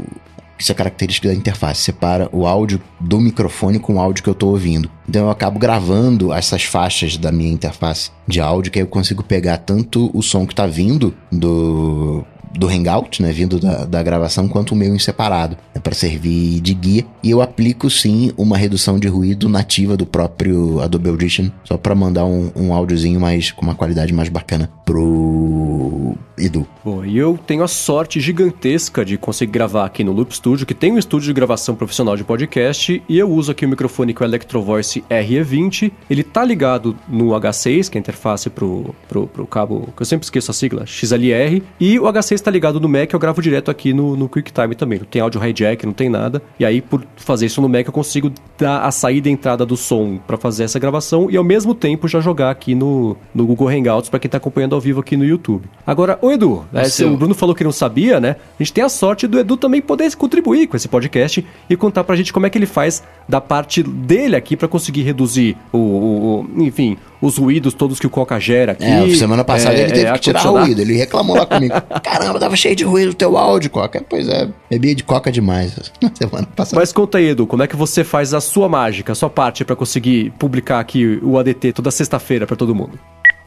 isso 0.57 0.71
é 0.71 0.75
característica 0.75 1.27
da 1.27 1.33
interface, 1.33 1.81
separa 1.81 2.29
o 2.31 2.45
áudio 2.45 2.81
do 2.99 3.19
microfone 3.19 3.79
com 3.79 3.95
o 3.95 3.99
áudio 3.99 4.23
que 4.23 4.29
eu 4.29 4.35
tô 4.35 4.47
ouvindo. 4.47 4.89
Então 5.07 5.25
eu 5.25 5.29
acabo 5.29 5.59
gravando 5.59 6.33
essas 6.33 6.63
faixas 6.63 7.17
da 7.17 7.31
minha 7.31 7.51
interface 7.51 8.11
de 8.27 8.39
áudio, 8.39 8.71
que 8.71 8.79
aí 8.79 8.83
eu 8.83 8.87
consigo 8.87 9.23
pegar 9.23 9.57
tanto 9.57 10.09
o 10.13 10.21
som 10.21 10.45
que 10.45 10.55
tá 10.55 10.65
vindo 10.65 11.13
do 11.31 12.23
do 12.53 12.67
Hangout, 12.67 13.21
né, 13.21 13.31
vindo 13.31 13.59
da, 13.59 13.85
da 13.85 14.03
gravação, 14.03 14.47
quanto 14.47 14.71
o 14.71 14.75
meu 14.75 14.93
em 14.93 14.99
separado, 14.99 15.57
é 15.73 15.79
para 15.79 15.93
servir 15.93 16.59
de 16.61 16.73
guia. 16.73 17.05
E 17.23 17.31
eu 17.31 17.41
aplico 17.41 17.89
sim 17.89 18.31
uma 18.37 18.57
redução 18.57 18.99
de 18.99 19.07
ruído 19.07 19.49
nativa 19.49 19.97
do 19.97 20.05
próprio 20.05 20.79
Adobe 20.81 21.09
Audition, 21.09 21.49
só 21.63 21.77
para 21.77 21.95
mandar 21.95 22.25
um, 22.25 22.51
um 22.55 22.73
áudiozinho 22.73 23.19
mais 23.19 23.51
com 23.51 23.61
uma 23.61 23.75
qualidade 23.75 24.13
mais 24.13 24.29
bacana 24.29 24.69
pro 24.85 26.15
Edu. 26.37 26.67
Bom, 26.83 27.03
e 27.03 27.17
eu 27.17 27.37
tenho 27.45 27.63
a 27.63 27.67
sorte 27.67 28.19
gigantesca 28.19 29.03
de 29.03 29.17
conseguir 29.17 29.51
gravar 29.51 29.85
aqui 29.85 30.03
no 30.03 30.11
Loop 30.11 30.35
Studio, 30.35 30.65
que 30.65 30.73
tem 30.73 30.91
um 30.91 30.97
estúdio 30.97 31.27
de 31.27 31.33
gravação 31.33 31.75
profissional 31.75 32.15
de 32.15 32.23
podcast, 32.23 33.01
e 33.07 33.17
eu 33.17 33.29
uso 33.29 33.51
aqui 33.51 33.65
o 33.65 33.69
microfone 33.69 34.13
com 34.13 34.23
o 34.23 34.27
Electrovoice 34.27 35.03
RE20. 35.09 35.91
Ele 36.09 36.23
tá 36.23 36.43
ligado 36.43 36.95
no 37.07 37.29
H6, 37.29 37.89
que 37.89 37.97
é 37.97 37.99
a 37.99 38.01
interface 38.01 38.49
pro, 38.49 38.93
pro, 39.07 39.27
pro 39.27 39.47
cabo, 39.47 39.89
que 39.95 40.01
eu 40.01 40.05
sempre 40.05 40.25
esqueço 40.25 40.51
a 40.51 40.53
sigla, 40.53 40.85
XLR, 40.85 41.63
e 41.79 41.99
o 41.99 42.03
H6 42.03 42.41
tá 42.45 42.51
ligado 42.51 42.79
no 42.79 42.87
Mac, 42.87 43.11
eu 43.11 43.19
gravo 43.19 43.41
direto 43.41 43.69
aqui 43.69 43.93
no, 43.93 44.15
no 44.15 44.29
QuickTime 44.29 44.75
também. 44.75 44.99
Não 44.99 45.05
tem 45.05 45.21
áudio 45.21 45.43
hijack, 45.45 45.85
não 45.85 45.93
tem 45.93 46.07
nada. 46.09 46.41
E 46.59 46.63
aí, 46.65 46.79
por 46.81 47.03
fazer 47.17 47.47
isso 47.47 47.61
no 47.61 47.67
Mac, 47.67 47.85
eu 47.87 47.91
consigo 47.91 48.31
dar 48.57 48.81
a 48.81 48.91
saída 48.91 49.27
e 49.27 49.31
entrada 49.31 49.65
do 49.65 49.75
som 49.75 50.17
para 50.25 50.37
fazer 50.37 50.63
essa 50.63 50.79
gravação 50.79 51.29
e 51.29 51.35
ao 51.37 51.43
mesmo 51.43 51.73
tempo 51.75 52.07
já 52.07 52.19
jogar 52.21 52.51
aqui 52.51 52.73
no, 52.75 53.17
no 53.33 53.45
Google 53.45 53.67
Hangouts 53.67 54.09
para 54.09 54.19
quem 54.19 54.29
tá 54.29 54.37
acompanhando 54.37 54.75
ao 54.75 54.79
vivo 54.81 54.99
aqui 55.01 55.17
no 55.17 55.25
YouTube. 55.25 55.65
Agora, 55.85 56.17
o 56.21 56.31
Edu, 56.31 56.63
né, 56.71 56.83
seu. 56.85 57.11
o 57.13 57.17
Bruno 57.17 57.33
falou 57.33 57.53
que 57.55 57.63
não 57.63 57.71
sabia, 57.71 58.19
né? 58.19 58.35
A 58.59 58.63
gente 58.63 58.71
tem 58.73 58.83
a 58.83 58.89
sorte 58.89 59.27
do 59.27 59.39
Edu 59.39 59.57
também 59.57 59.81
poder 59.81 60.13
contribuir 60.15 60.67
com 60.67 60.77
esse 60.77 60.87
podcast 60.87 61.45
e 61.69 61.75
contar 61.75 62.03
pra 62.03 62.15
gente 62.15 62.31
como 62.31 62.45
é 62.45 62.49
que 62.49 62.57
ele 62.57 62.65
faz 62.65 63.03
da 63.27 63.41
parte 63.41 63.81
dele 63.83 64.35
aqui 64.35 64.55
para 64.55 64.67
conseguir 64.67 65.01
reduzir 65.01 65.57
o, 65.73 65.77
o- 65.77 66.39
o- 66.57 66.63
enfim, 66.63 66.95
os 67.21 67.37
ruídos 67.37 67.73
todos 67.73 67.99
que 67.99 68.07
o 68.07 68.09
Coca 68.09 68.39
gera 68.39 68.73
aqui. 68.73 68.83
É, 68.83 69.15
semana 69.15 69.43
passada 69.43 69.75
É, 69.75 69.81
ele 69.81 69.91
teve 69.91 70.05
é, 70.05 70.13
que 70.13 70.19
tirar 70.19 70.41
ruído. 70.41 70.81
Ele 70.81 70.95
reclamou 70.95 71.35
lá 71.35 71.45
comigo. 71.45 71.73
Caramba, 72.03 72.39
tava 72.39 72.55
cheio 72.55 72.75
de 72.75 72.83
ruído 72.83 73.11
o 73.11 73.13
teu 73.13 73.37
áudio, 73.37 73.69
Coca. 73.69 74.03
Pois 74.09 74.27
é, 74.27 74.47
bebia 74.69 74.95
de 74.95 75.03
Coca 75.03 75.31
demais 75.31 75.75
semana 76.13 76.47
passada. 76.55 76.79
Mas 76.79 76.91
conta 76.91 77.17
aí, 77.17 77.29
Edu, 77.29 77.47
como 77.47 77.63
é 77.63 77.67
que 77.67 77.75
você 77.75 78.03
faz 78.03 78.33
a 78.33 78.41
sua 78.41 78.69
mágica, 78.69 79.11
a 79.11 79.15
sua 79.15 79.29
parte 79.29 79.63
pra 79.63 79.75
conseguir 79.75 80.31
publicar 80.37 80.79
aqui 80.79 81.19
o 81.23 81.37
ADT 81.37 81.73
toda 81.73 81.91
sexta-feira 81.91 82.45
pra 82.45 82.55
todo 82.55 82.73
mundo? 82.75 82.99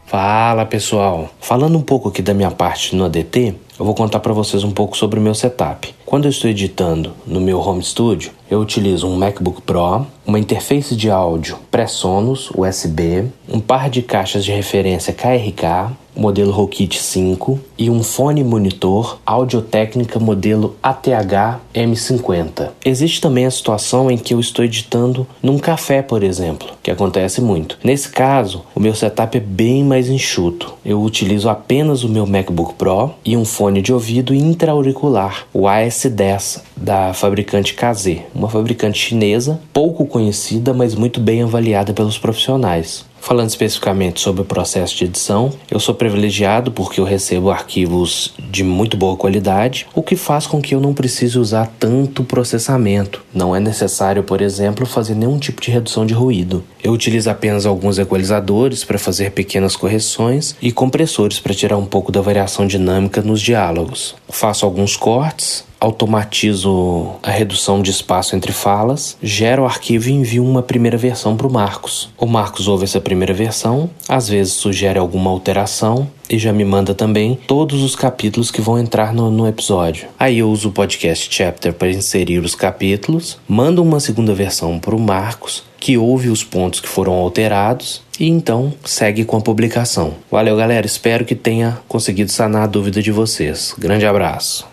Fala 0.07 0.65
pessoal, 0.65 1.31
falando 1.39 1.77
um 1.77 1.83
pouco 1.83 2.09
aqui 2.09 2.23
da 2.23 2.33
minha 2.33 2.51
parte 2.51 2.97
no 2.97 3.05
ADT, 3.05 3.55
eu 3.79 3.85
vou 3.85 3.95
contar 3.95 4.21
para 4.21 4.33
vocês 4.33 4.65
um 4.65 4.73
pouco 4.73 4.97
sobre 4.97 5.21
o 5.21 5.23
meu 5.23 5.35
setup. 5.35 5.95
Quando 6.05 6.25
eu 6.25 6.31
estou 6.31 6.51
editando 6.51 7.13
no 7.27 7.41
meu 7.41 7.61
home 7.61 7.83
studio, 7.83 8.33
eu 8.51 8.61
utilizo 8.61 9.07
um 9.07 9.17
MacBook 9.17 9.63
Pro, 9.63 10.07
uma 10.27 10.39
interface 10.39 10.97
de 10.97 11.11
áudio 11.11 11.59
pré-Sonos 11.71 12.51
USB, 12.57 13.27
um 13.49 13.61
par 13.61 13.89
de 13.89 14.03
caixas 14.03 14.45
de 14.45 14.51
referência 14.51 15.13
KRK, 15.13 15.95
modelo 16.19 16.51
Rokit 16.51 16.99
5 16.99 17.61
e 17.79 17.89
um 17.89 18.03
fone 18.03 18.43
monitor 18.43 19.21
Audio-Técnica 19.25 20.19
modelo 20.19 20.75
ATH 20.83 21.61
M50. 21.73 22.71
Existe 22.85 23.21
também 23.21 23.47
a 23.47 23.51
situação 23.51 24.11
em 24.11 24.19
que 24.19 24.35
eu 24.35 24.41
estou 24.41 24.65
editando 24.65 25.27
num 25.41 25.59
café, 25.59 26.03
por 26.03 26.25
exemplo, 26.25 26.69
que 26.83 26.91
acontece 26.91 27.41
muito. 27.41 27.79
Nesse 27.85 28.09
caso, 28.09 28.65
o 28.75 28.81
meu 28.81 28.95
setup 28.95 29.37
é 29.37 29.41
bem 29.41 29.85
mais 29.85 30.09
enxuto. 30.09 30.75
Eu 30.85 31.01
utilizo 31.03 31.49
apenas 31.49 32.03
o 32.03 32.09
meu 32.09 32.27
MacBook 32.27 32.75
Pro 32.75 33.13
e 33.25 33.37
um 33.37 33.45
fone 33.45 33.68
de 33.71 33.93
ouvido 33.93 34.35
intra-auricular, 34.35 35.47
o 35.53 35.63
AS10 35.63 36.63
da 36.77 37.13
fabricante 37.13 37.75
KZ, 37.75 38.23
uma 38.35 38.49
fabricante 38.49 38.99
chinesa 38.99 39.61
pouco 39.73 40.07
conhecida, 40.07 40.73
mas 40.73 40.95
muito 40.95 41.21
bem 41.21 41.43
avaliada 41.43 41.93
pelos 41.93 42.19
profissionais. 42.19 43.08
Falando 43.29 43.51
especificamente 43.51 44.23
sobre 44.23 44.41
o 44.41 44.45
processo 44.47 44.97
de 44.97 45.05
edição, 45.05 45.53
eu 45.71 45.79
sou 45.79 45.95
privilegiado 45.95 46.73
porque 46.73 46.99
eu 46.99 47.05
recebo 47.05 47.51
arquivos 47.51 48.33
de 48.39 48.65
muito 48.65 48.97
boa 48.97 49.19
qualidade, 49.19 49.87
o 49.95 50.03
que 50.03 50.17
faz 50.17 50.47
com 50.47 50.63
que 50.63 50.75
eu 50.75 50.81
não 50.81 50.95
precise 50.95 51.39
usar 51.39 51.71
tanto 51.79 52.25
processamento. 52.25 53.23
Não 53.35 53.55
é 53.55 53.61
necessário, 53.61 54.23
por 54.23 54.41
exemplo, 54.41 54.87
fazer 54.87 55.15
nenhum 55.15 55.39
tipo 55.39 55.61
de 55.61 55.71
redução 55.71 56.07
de 56.07 56.15
ruído. 56.15 56.65
Eu 56.83 56.91
utilizo 56.93 57.29
apenas 57.29 57.67
alguns 57.67 57.99
equalizadores 57.99 58.83
para 58.83 58.99
fazer 58.99 59.33
pequenas 59.33 59.77
correções 59.77 60.57
e 60.63 60.73
compressores 60.73 61.39
para 61.39 61.53
tirar 61.53 61.77
um 61.77 61.85
pouco 61.85 62.11
da 62.11 62.23
variação 62.23 62.67
dinâmica 62.67 63.21
nos 63.21 63.43
diálogos. 63.43 64.15
Faço 64.31 64.65
alguns 64.65 64.97
cortes, 64.97 65.68
automatizo 65.81 67.13
a 67.23 67.31
redução 67.31 67.81
de 67.83 67.91
espaço 67.91 68.35
entre 68.35 68.53
falas, 68.53 69.17
gero 69.23 69.63
o 69.63 69.67
arquivo 69.67 70.09
e 70.09 70.13
envio 70.13 70.45
uma 70.45 70.63
primeira 70.63 70.97
versão 70.97 71.37
para 71.37 71.47
o 71.47 71.53
Marcos. 71.53 72.11
O 72.17 72.27
Marcos 72.27 72.69
ouve 72.69 72.85
essa 72.85 73.01
primeira 73.01 73.35
versão, 73.35 73.89
às 74.09 74.29
vezes 74.29 74.55
sugere 74.55 74.99
alguma 74.99 75.31
alteração 75.31 76.09
e 76.29 76.39
já 76.39 76.53
me 76.53 76.65
manda 76.65 76.95
também 76.95 77.39
todos 77.47 77.83
os 77.83 77.97
capítulos 77.97 78.51
que 78.51 78.61
vão 78.61 78.79
entrar 78.79 79.15
no, 79.15 79.31
no 79.31 79.47
episódio. 79.47 80.09
Aí 80.19 80.39
eu 80.39 80.51
uso 80.51 80.69
o 80.69 80.73
podcast 80.73 81.29
Chapter 81.31 81.73
para 81.73 81.91
inserir 81.91 82.41
os 82.41 82.55
capítulos, 82.55 83.39
mando 83.49 83.83
uma 83.83 84.01
segunda 84.01 84.35
versão 84.35 84.79
para 84.79 84.95
o 84.95 85.01
Marcos, 85.01 85.65
que 85.81 85.97
ouve 85.97 86.29
os 86.29 86.45
pontos 86.45 86.81
que 86.81 86.89
foram 86.89 87.15
alterados 87.15 88.03
e 88.19 88.29
então 88.29 88.73
segue 88.85 89.25
com 89.25 89.37
a 89.37 89.41
publicação. 89.41 90.15
Valeu, 90.31 90.57
galera. 90.57 90.85
Espero 90.85 91.25
que 91.25 91.35
tenha 91.35 91.79
conseguido 91.87 92.31
sanar 92.31 92.65
a 92.65 92.67
dúvida 92.67 93.01
de 93.01 93.13
vocês. 93.13 93.75
Grande 93.79 94.05
abraço. 94.05 94.68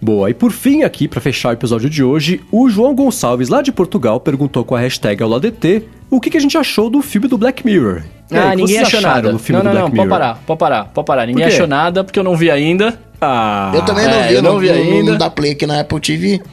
Boa, 0.00 0.30
e 0.30 0.34
por 0.34 0.52
fim 0.52 0.82
aqui, 0.84 1.08
pra 1.08 1.20
fechar 1.20 1.48
o 1.48 1.52
episódio 1.52 1.90
de 1.90 2.04
hoje, 2.04 2.40
o 2.52 2.68
João 2.70 2.94
Gonçalves, 2.94 3.48
lá 3.48 3.60
de 3.62 3.72
Portugal, 3.72 4.20
perguntou 4.20 4.64
com 4.64 4.74
a 4.76 4.80
hashtag 4.80 5.22
AulaDT 5.22 5.82
o 6.10 6.20
que, 6.20 6.30
que 6.30 6.36
a 6.36 6.40
gente 6.40 6.56
achou 6.56 6.88
do 6.88 7.02
filme 7.02 7.26
do 7.26 7.36
Black 7.36 7.66
Mirror. 7.66 8.02
Aí, 8.30 8.38
Ah, 8.38 8.54
ninguém 8.54 8.78
achou 8.78 9.00
nada. 9.00 9.32
do 9.32 9.38
filme 9.38 9.62
não, 9.62 9.64
não, 9.64 9.72
do 9.72 9.74
não, 9.80 9.90
Black 9.90 9.96
pode 9.96 10.08
Mirror? 10.08 10.20
parar, 10.20 10.42
pode 10.46 10.58
parar, 10.58 10.84
pode 10.86 11.06
parar. 11.06 11.26
Ninguém 11.26 11.44
achou 11.46 11.66
nada 11.66 12.04
porque 12.04 12.18
eu 12.18 12.24
não 12.24 12.36
vi 12.36 12.50
ainda. 12.50 12.98
Ah, 13.20 13.72
Eu 13.74 13.82
também 13.84 14.04
não 14.06 14.12
é, 14.14 14.28
vi, 14.28 14.34
eu 14.34 14.42
não, 14.42 14.52
não 14.52 14.60
vi 14.60 14.68
não- 14.68 14.74
ainda. 14.76 15.10
Não 15.10 15.18
dá 15.18 15.28
play 15.28 15.50
aqui 15.52 15.66
na 15.66 15.80
Apple 15.80 16.00
TV. 16.00 16.40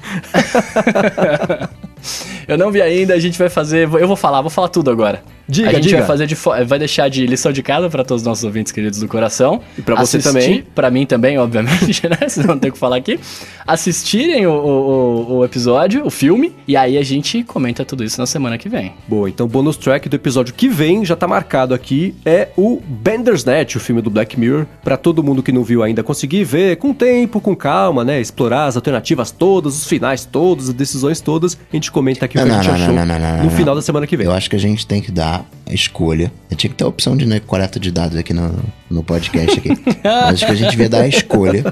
Eu 2.48 2.58
não 2.58 2.72
vi 2.72 2.80
ainda, 2.82 3.14
a 3.16 3.20
gente 3.20 3.38
vai 3.38 3.50
fazer. 3.50 3.90
Eu 4.00 4.08
vou 4.08 4.16
falar, 4.16 4.42
vou 4.42 4.52
falar 4.52 4.68
tudo 4.70 4.92
agora. 4.92 5.24
Diga, 5.48 5.70
a 5.70 5.74
gente 5.74 5.84
diga. 5.84 5.98
vai 5.98 6.08
fazer 6.08 6.28
de 6.28 6.36
vai 6.66 6.80
deixar 6.80 7.10
de 7.10 7.26
lição 7.26 7.52
de 7.52 7.62
casa 7.62 7.90
para 7.90 8.04
todos 8.04 8.22
os 8.24 8.28
nossos 8.28 8.44
ouvintes 8.44 8.72
queridos 8.72 9.00
do 9.00 9.08
coração. 9.08 9.62
E 9.78 9.82
pra 9.82 9.96
você 9.96 10.20
também. 10.20 10.64
Pra 10.74 10.90
mim 10.90 11.06
também, 11.06 11.38
obviamente, 11.38 12.02
né? 12.10 12.18
Vocês 12.28 12.46
não 12.46 12.58
tem 12.58 12.70
o 12.70 12.74
que 12.74 12.80
falar 12.80 12.98
aqui. 12.98 13.20
Assistirem 13.66 14.46
o, 14.46 14.52
o, 14.52 15.38
o- 15.38 15.46
episódio, 15.46 16.06
o 16.06 16.10
filme, 16.10 16.54
e 16.68 16.78
aí 16.78 16.98
a 16.98 17.04
gente 17.04 17.44
comenta 17.44 17.84
tudo 17.84 18.04
isso 18.04 18.20
na 18.20 18.26
semana 18.28 18.58
que 18.58 18.70
vem. 18.70 18.94
Boa, 19.08 19.28
então 19.30 19.46
o 19.46 19.50
bônus 19.50 19.76
track 19.76 20.08
do 20.08 20.16
episódio 20.16 20.54
que 20.54 20.68
vem, 20.70 21.04
já 21.04 21.16
tá 21.16 21.28
marcado 21.28 21.74
aqui, 21.74 22.14
é 22.26 22.50
o 22.56 22.80
Bandersnatch, 22.88 23.76
o 23.76 23.80
filme 23.80 24.02
do 24.02 24.10
Black 24.10 24.40
Mirror, 24.40 24.66
pra 24.84 24.98
todo 24.98 25.24
mundo 25.24 25.42
que 25.42 25.52
não 25.52 25.64
viu 25.64 25.82
ainda 25.84 26.04
conseguir 26.04 26.44
ver 26.44 26.76
com 26.78 26.94
tempo, 26.94 27.42
com 27.42 27.56
calma, 27.56 28.04
né? 28.04 28.22
Explorar 28.22 28.66
as 28.66 28.76
alternativas 28.76 29.32
todas, 29.32 29.76
os 29.78 29.88
finais 29.88 30.26
todos, 30.26 30.70
as 30.70 30.76
decisões 30.76 31.20
todas. 31.20 31.58
A 31.72 31.76
gente 31.76 31.92
comenta 31.92 32.26
aqui 32.26 32.38
o 32.38 32.42
que 32.44 32.48
Não, 32.48 32.60
a 32.60 32.62
gente 32.62 32.68
não, 32.72 32.76
achou 32.82 32.94
não, 32.94 33.06
não, 33.06 33.20
não, 33.20 33.38
no 33.38 33.44
não. 33.46 33.50
final 33.50 33.74
da 33.76 33.82
semana 33.82 34.06
que 34.06 34.16
vem. 34.16 34.28
Eu 34.28 34.32
acho 34.34 34.50
que 34.50 34.56
a 34.56 34.60
gente 34.60 34.86
tem 34.86 35.02
que 35.02 35.12
dar 35.12 35.35
a 35.66 35.74
escolha. 35.74 36.32
Eu 36.49 36.56
tinha 36.56 36.70
que 36.70 36.76
ter 36.76 36.84
a 36.84 36.88
opção 36.88 37.18
de 37.18 37.26
né, 37.26 37.40
coleta 37.40 37.80
de 37.80 37.91
dados 37.91 38.18
aqui 38.18 38.34
no, 38.34 38.64
no 38.90 39.03
podcast 39.03 39.60
aqui. 39.60 39.70
Mas 40.03 40.36
acho 40.36 40.45
que 40.45 40.52
a 40.52 40.56
gente 40.56 40.72
devia 40.72 40.90
dar 40.90 41.02
a 41.02 41.07
escolha 41.07 41.64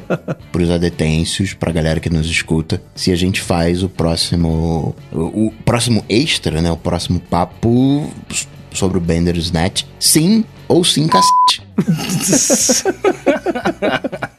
pros 0.52 0.70
adetêncios, 0.70 1.54
pra 1.54 1.72
galera 1.72 2.00
que 2.00 2.10
nos 2.10 2.28
escuta, 2.28 2.82
se 2.96 3.12
a 3.12 3.16
gente 3.16 3.42
faz 3.42 3.84
o 3.84 3.90
próximo. 3.90 4.96
O, 5.12 5.48
o 5.48 5.54
próximo 5.64 6.04
extra, 6.10 6.62
né? 6.62 6.72
O 6.72 6.78
próximo 6.78 7.20
papo 7.20 8.12
sobre 8.72 8.98
o 8.98 9.02
Bandersnatch. 9.02 9.86
Sim 10.00 10.44
ou 10.68 10.84
sim, 10.84 11.08
cacete. 11.08 11.62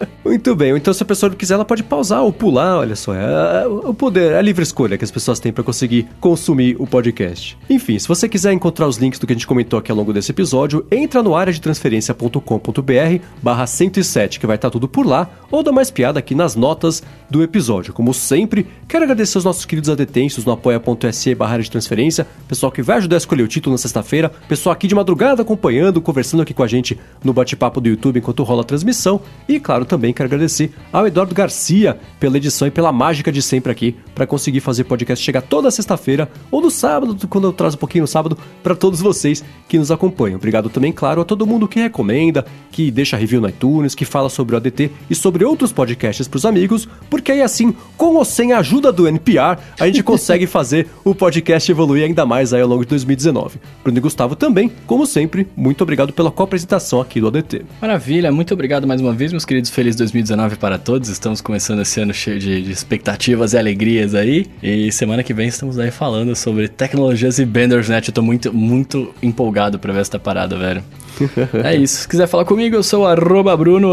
Muito 0.25 0.57
bem, 0.57 0.75
então 0.75 0.95
se 0.95 1.03
a 1.03 1.07
pessoa 1.07 1.31
quiser, 1.35 1.53
ela 1.53 1.67
pode 1.67 1.83
pausar 1.83 2.23
ou 2.23 2.33
pular, 2.33 2.79
olha 2.79 2.97
só, 2.97 3.15
é, 3.15 3.65
é 3.65 3.67
o 3.67 3.93
poder, 3.93 4.33
é 4.33 4.39
a 4.39 4.43
livre 4.43 4.63
escolha 4.63 4.97
que 4.97 5.05
as 5.05 5.11
pessoas 5.11 5.39
têm 5.39 5.53
para 5.53 5.63
conseguir 5.63 6.09
consumir 6.19 6.77
o 6.79 6.87
podcast. 6.87 7.59
Enfim, 7.69 7.99
se 7.99 8.09
você 8.09 8.27
quiser 8.27 8.51
encontrar 8.55 8.89
os 8.89 8.97
links 8.97 9.19
do 9.19 9.27
que 9.27 9.35
a 9.35 9.37
gente 9.37 9.47
comentou 9.47 9.79
aqui 9.79 9.91
ao 9.91 9.99
longo 9.99 10.15
desse 10.15 10.31
episódio, 10.31 10.87
entra 10.91 11.23
no 11.23 11.37
área 11.37 11.53
de 11.53 11.61
transferência.com.br 11.61 13.25
barra 13.43 13.67
107, 13.67 14.41
que 14.41 14.47
vai 14.47 14.57
estar 14.57 14.71
tudo 14.71 14.89
por 14.89 15.07
lá, 15.07 15.29
ou 15.51 15.63
dá 15.63 15.71
mais 15.71 15.91
piada 15.91 16.19
aqui 16.19 16.35
nas 16.35 16.57
notas 16.57 17.03
do 17.29 17.43
episódio. 17.43 17.93
Como 17.93 18.15
sempre, 18.15 18.67
quero 18.89 19.05
agradecer 19.05 19.37
aos 19.37 19.45
nossos 19.45 19.67
queridos 19.67 19.91
adetensos 19.91 20.47
no 20.47 20.53
apoia.se 20.53 21.35
barra 21.35 21.59
de 21.59 21.71
transferência, 21.71 22.27
pessoal 22.49 22.73
que 22.73 22.81
vai 22.81 22.97
ajudar 22.97 23.17
a 23.17 23.19
escolher 23.19 23.43
o 23.43 23.49
título 23.49 23.75
na 23.75 23.79
sexta-feira, 23.79 24.31
pessoal 24.49 24.73
aqui 24.73 24.87
de 24.87 24.95
madrugada 24.95 25.43
acompanhando, 25.43 26.01
conversando 26.01 26.43
aqui 26.43 26.55
com 26.55 26.63
a 26.63 26.67
gente 26.67 26.99
no 27.23 27.35
bate-papo 27.35 27.79
do 27.79 27.91
YouTube 27.91 28.19
enquanto 28.19 28.43
rola 28.43 28.63
a 28.63 28.65
transmissão, 28.65 29.21
e 29.47 29.61
claro, 29.61 29.85
também 29.85 30.14
quero 30.15 30.27
agradecer 30.27 30.73
ao 30.93 31.07
Eduardo 31.07 31.35
Garcia 31.35 31.99
pela 32.19 32.37
edição 32.37 32.69
e 32.69 32.71
pela 32.71 32.93
mágica 32.93 33.31
de 33.31 33.43
sempre 33.43 33.71
aqui 33.71 33.97
para 34.15 34.27
conseguir 34.27 34.61
fazer 34.61 34.85
podcast 34.85 35.25
chegar 35.25 35.43
toda 35.43 35.71
sexta-feira 35.71 36.31
ou 36.51 36.61
no 36.61 36.71
sábado, 36.71 37.17
quando 37.29 37.49
eu 37.49 37.53
trazo 37.53 37.77
um 37.77 37.79
pouquinho 37.79 38.03
no 38.03 38.09
sábado, 38.09 38.39
para 38.63 38.75
todos 38.75 39.01
vocês 39.01 39.45
que 39.69 39.79
nos 39.79 39.91
acompanham. 39.91 40.37
Obrigado 40.37 40.71
também, 40.71 40.93
claro, 40.93 41.21
a 41.21 41.25
todo 41.25 41.47
mundo 41.47 41.69
que 41.69 41.81
recomenda, 41.81 42.45
que 42.71 42.91
deixa 42.91 43.17
review 43.17 43.41
no 43.41 43.49
iTunes, 43.49 43.95
que 43.95 44.05
fala 44.05 44.29
sobre 44.29 44.55
o 44.55 44.59
ADT 44.59 44.91
e 45.11 45.15
sobre 45.15 45.45
outros 45.45 45.73
podcasts 45.73 46.29
para 46.29 46.37
os 46.37 46.47
amigos, 46.47 46.89
porque 47.11 47.33
aí 47.33 47.43
assim, 47.43 47.75
com 47.97 48.15
ou 48.15 48.25
sem 48.25 48.53
a 48.53 48.59
ajuda 48.59 48.93
do 48.93 49.09
NPR, 49.09 49.59
a 49.79 49.87
gente 49.87 50.03
consegue 50.03 50.47
fazer 50.49 50.89
o 51.05 51.15
podcast 51.15 51.71
evoluir 51.71 52.05
ainda 52.05 52.25
mais 52.25 52.53
aí 52.53 52.63
ao 52.63 52.69
longo 52.69 52.85
de 52.85 52.91
2019. 52.91 53.59
Bruno 53.83 53.99
e 53.99 54.01
Gustavo 54.01 54.37
também, 54.37 54.71
como 54.87 55.07
sempre, 55.07 55.47
muito 55.57 55.83
obrigado 55.83 56.13
pela 56.13 56.31
co-apresentação 56.31 57.01
aqui 57.01 57.21
do 57.21 57.29
ADT. 57.29 57.65
Maravilha, 57.81 58.31
muito 58.33 58.55
obrigado 58.55 58.87
mais 58.87 59.01
uma 59.01 59.13
vez, 59.13 59.33
meus 59.33 59.45
queridos. 59.45 59.71
Feliz 59.71 59.97
2019 60.05 60.57
para 60.57 60.79
todos. 60.79 61.09
Estamos 61.09 61.41
começando 61.41 61.81
esse 61.81 62.01
ano 62.01 62.13
cheio 62.13 62.39
de, 62.39 62.63
de, 62.63 62.71
expectativas 62.71 63.55
e 63.55 63.59
alegrias 63.59 64.15
aí. 64.15 64.47
E 64.63 64.93
semana 64.93 65.23
que 65.23 65.33
vem 65.33 65.49
estamos 65.49 65.79
aí 65.79 65.91
falando 65.91 66.37
sobre 66.37 66.69
tecnologias 66.69 67.39
e 67.39 67.45
Bandersnet. 67.45 68.09
Eu 68.09 68.15
tô 68.15 68.23
muito, 68.23 68.53
muito 68.53 69.15
empolgado 69.23 69.79
pra 69.79 69.93
ver 69.93 70.01
essa 70.01 70.19
parada, 70.19 70.57
velho. 70.59 70.85
é 71.65 71.75
isso. 71.75 72.03
Se 72.03 72.09
quiser 72.09 72.27
falar 72.27 72.45
comigo, 72.45 72.77
eu 72.77 72.83
sou 72.83 73.07
arroba 73.07 73.57
Bruno 73.57 73.93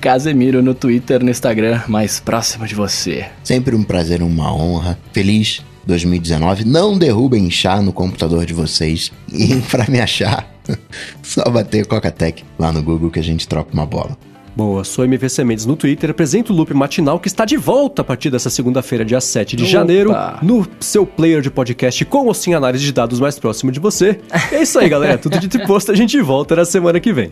Casemiro 0.00 0.62
no 0.62 0.74
Twitter, 0.74 1.22
no 1.22 1.30
Instagram, 1.30 1.82
mais 1.86 2.18
próximo 2.18 2.66
de 2.66 2.74
você. 2.74 3.26
Sempre 3.44 3.76
um 3.76 3.82
prazer, 3.82 4.22
uma 4.22 4.54
honra. 4.54 4.98
Feliz 5.12 5.62
2019. 5.86 6.64
Não 6.64 6.96
derrubem 6.96 7.50
chá 7.50 7.82
no 7.82 7.92
computador 7.92 8.46
de 8.46 8.54
vocês. 8.54 9.12
E 9.30 9.56
para 9.70 9.86
me 9.90 10.00
achar, 10.00 10.50
só 11.22 11.44
bater 11.50 11.86
Coca-Tech 11.86 12.42
lá 12.58 12.72
no 12.72 12.82
Google 12.82 13.10
que 13.10 13.18
a 13.18 13.24
gente 13.24 13.46
troca 13.46 13.72
uma 13.72 13.84
bola. 13.84 14.16
Boa, 14.54 14.84
sou 14.84 15.04
MVC 15.04 15.44
Mendes 15.44 15.64
no 15.64 15.76
Twitter, 15.76 16.10
apresento 16.10 16.52
o 16.52 16.56
Loop 16.56 16.74
Matinal 16.74 17.18
que 17.18 17.28
está 17.28 17.44
de 17.44 17.56
volta 17.56 18.02
a 18.02 18.04
partir 18.04 18.30
dessa 18.30 18.50
segunda-feira, 18.50 19.04
dia 19.04 19.20
7 19.20 19.56
de 19.56 19.62
Opa. 19.62 19.72
janeiro, 19.72 20.12
no 20.42 20.66
seu 20.78 21.06
player 21.06 21.40
de 21.40 21.50
podcast 21.50 22.04
com 22.04 22.26
ou 22.26 22.34
sem 22.34 22.54
análise 22.54 22.84
de 22.84 22.92
dados 22.92 23.18
mais 23.18 23.38
próximo 23.38 23.72
de 23.72 23.80
você. 23.80 24.20
É 24.50 24.62
isso 24.62 24.78
aí, 24.78 24.88
galera. 24.88 25.16
Tudo 25.18 25.38
de 25.38 25.66
posto, 25.66 25.90
a 25.90 25.94
gente 25.94 26.20
volta 26.20 26.54
na 26.54 26.64
semana 26.64 27.00
que 27.00 27.12
vem. 27.12 27.30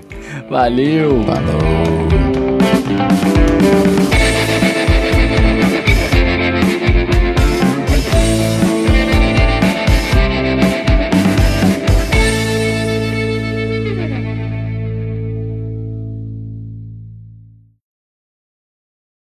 Valeu! 0.48 1.22
Falou! 1.24 2.29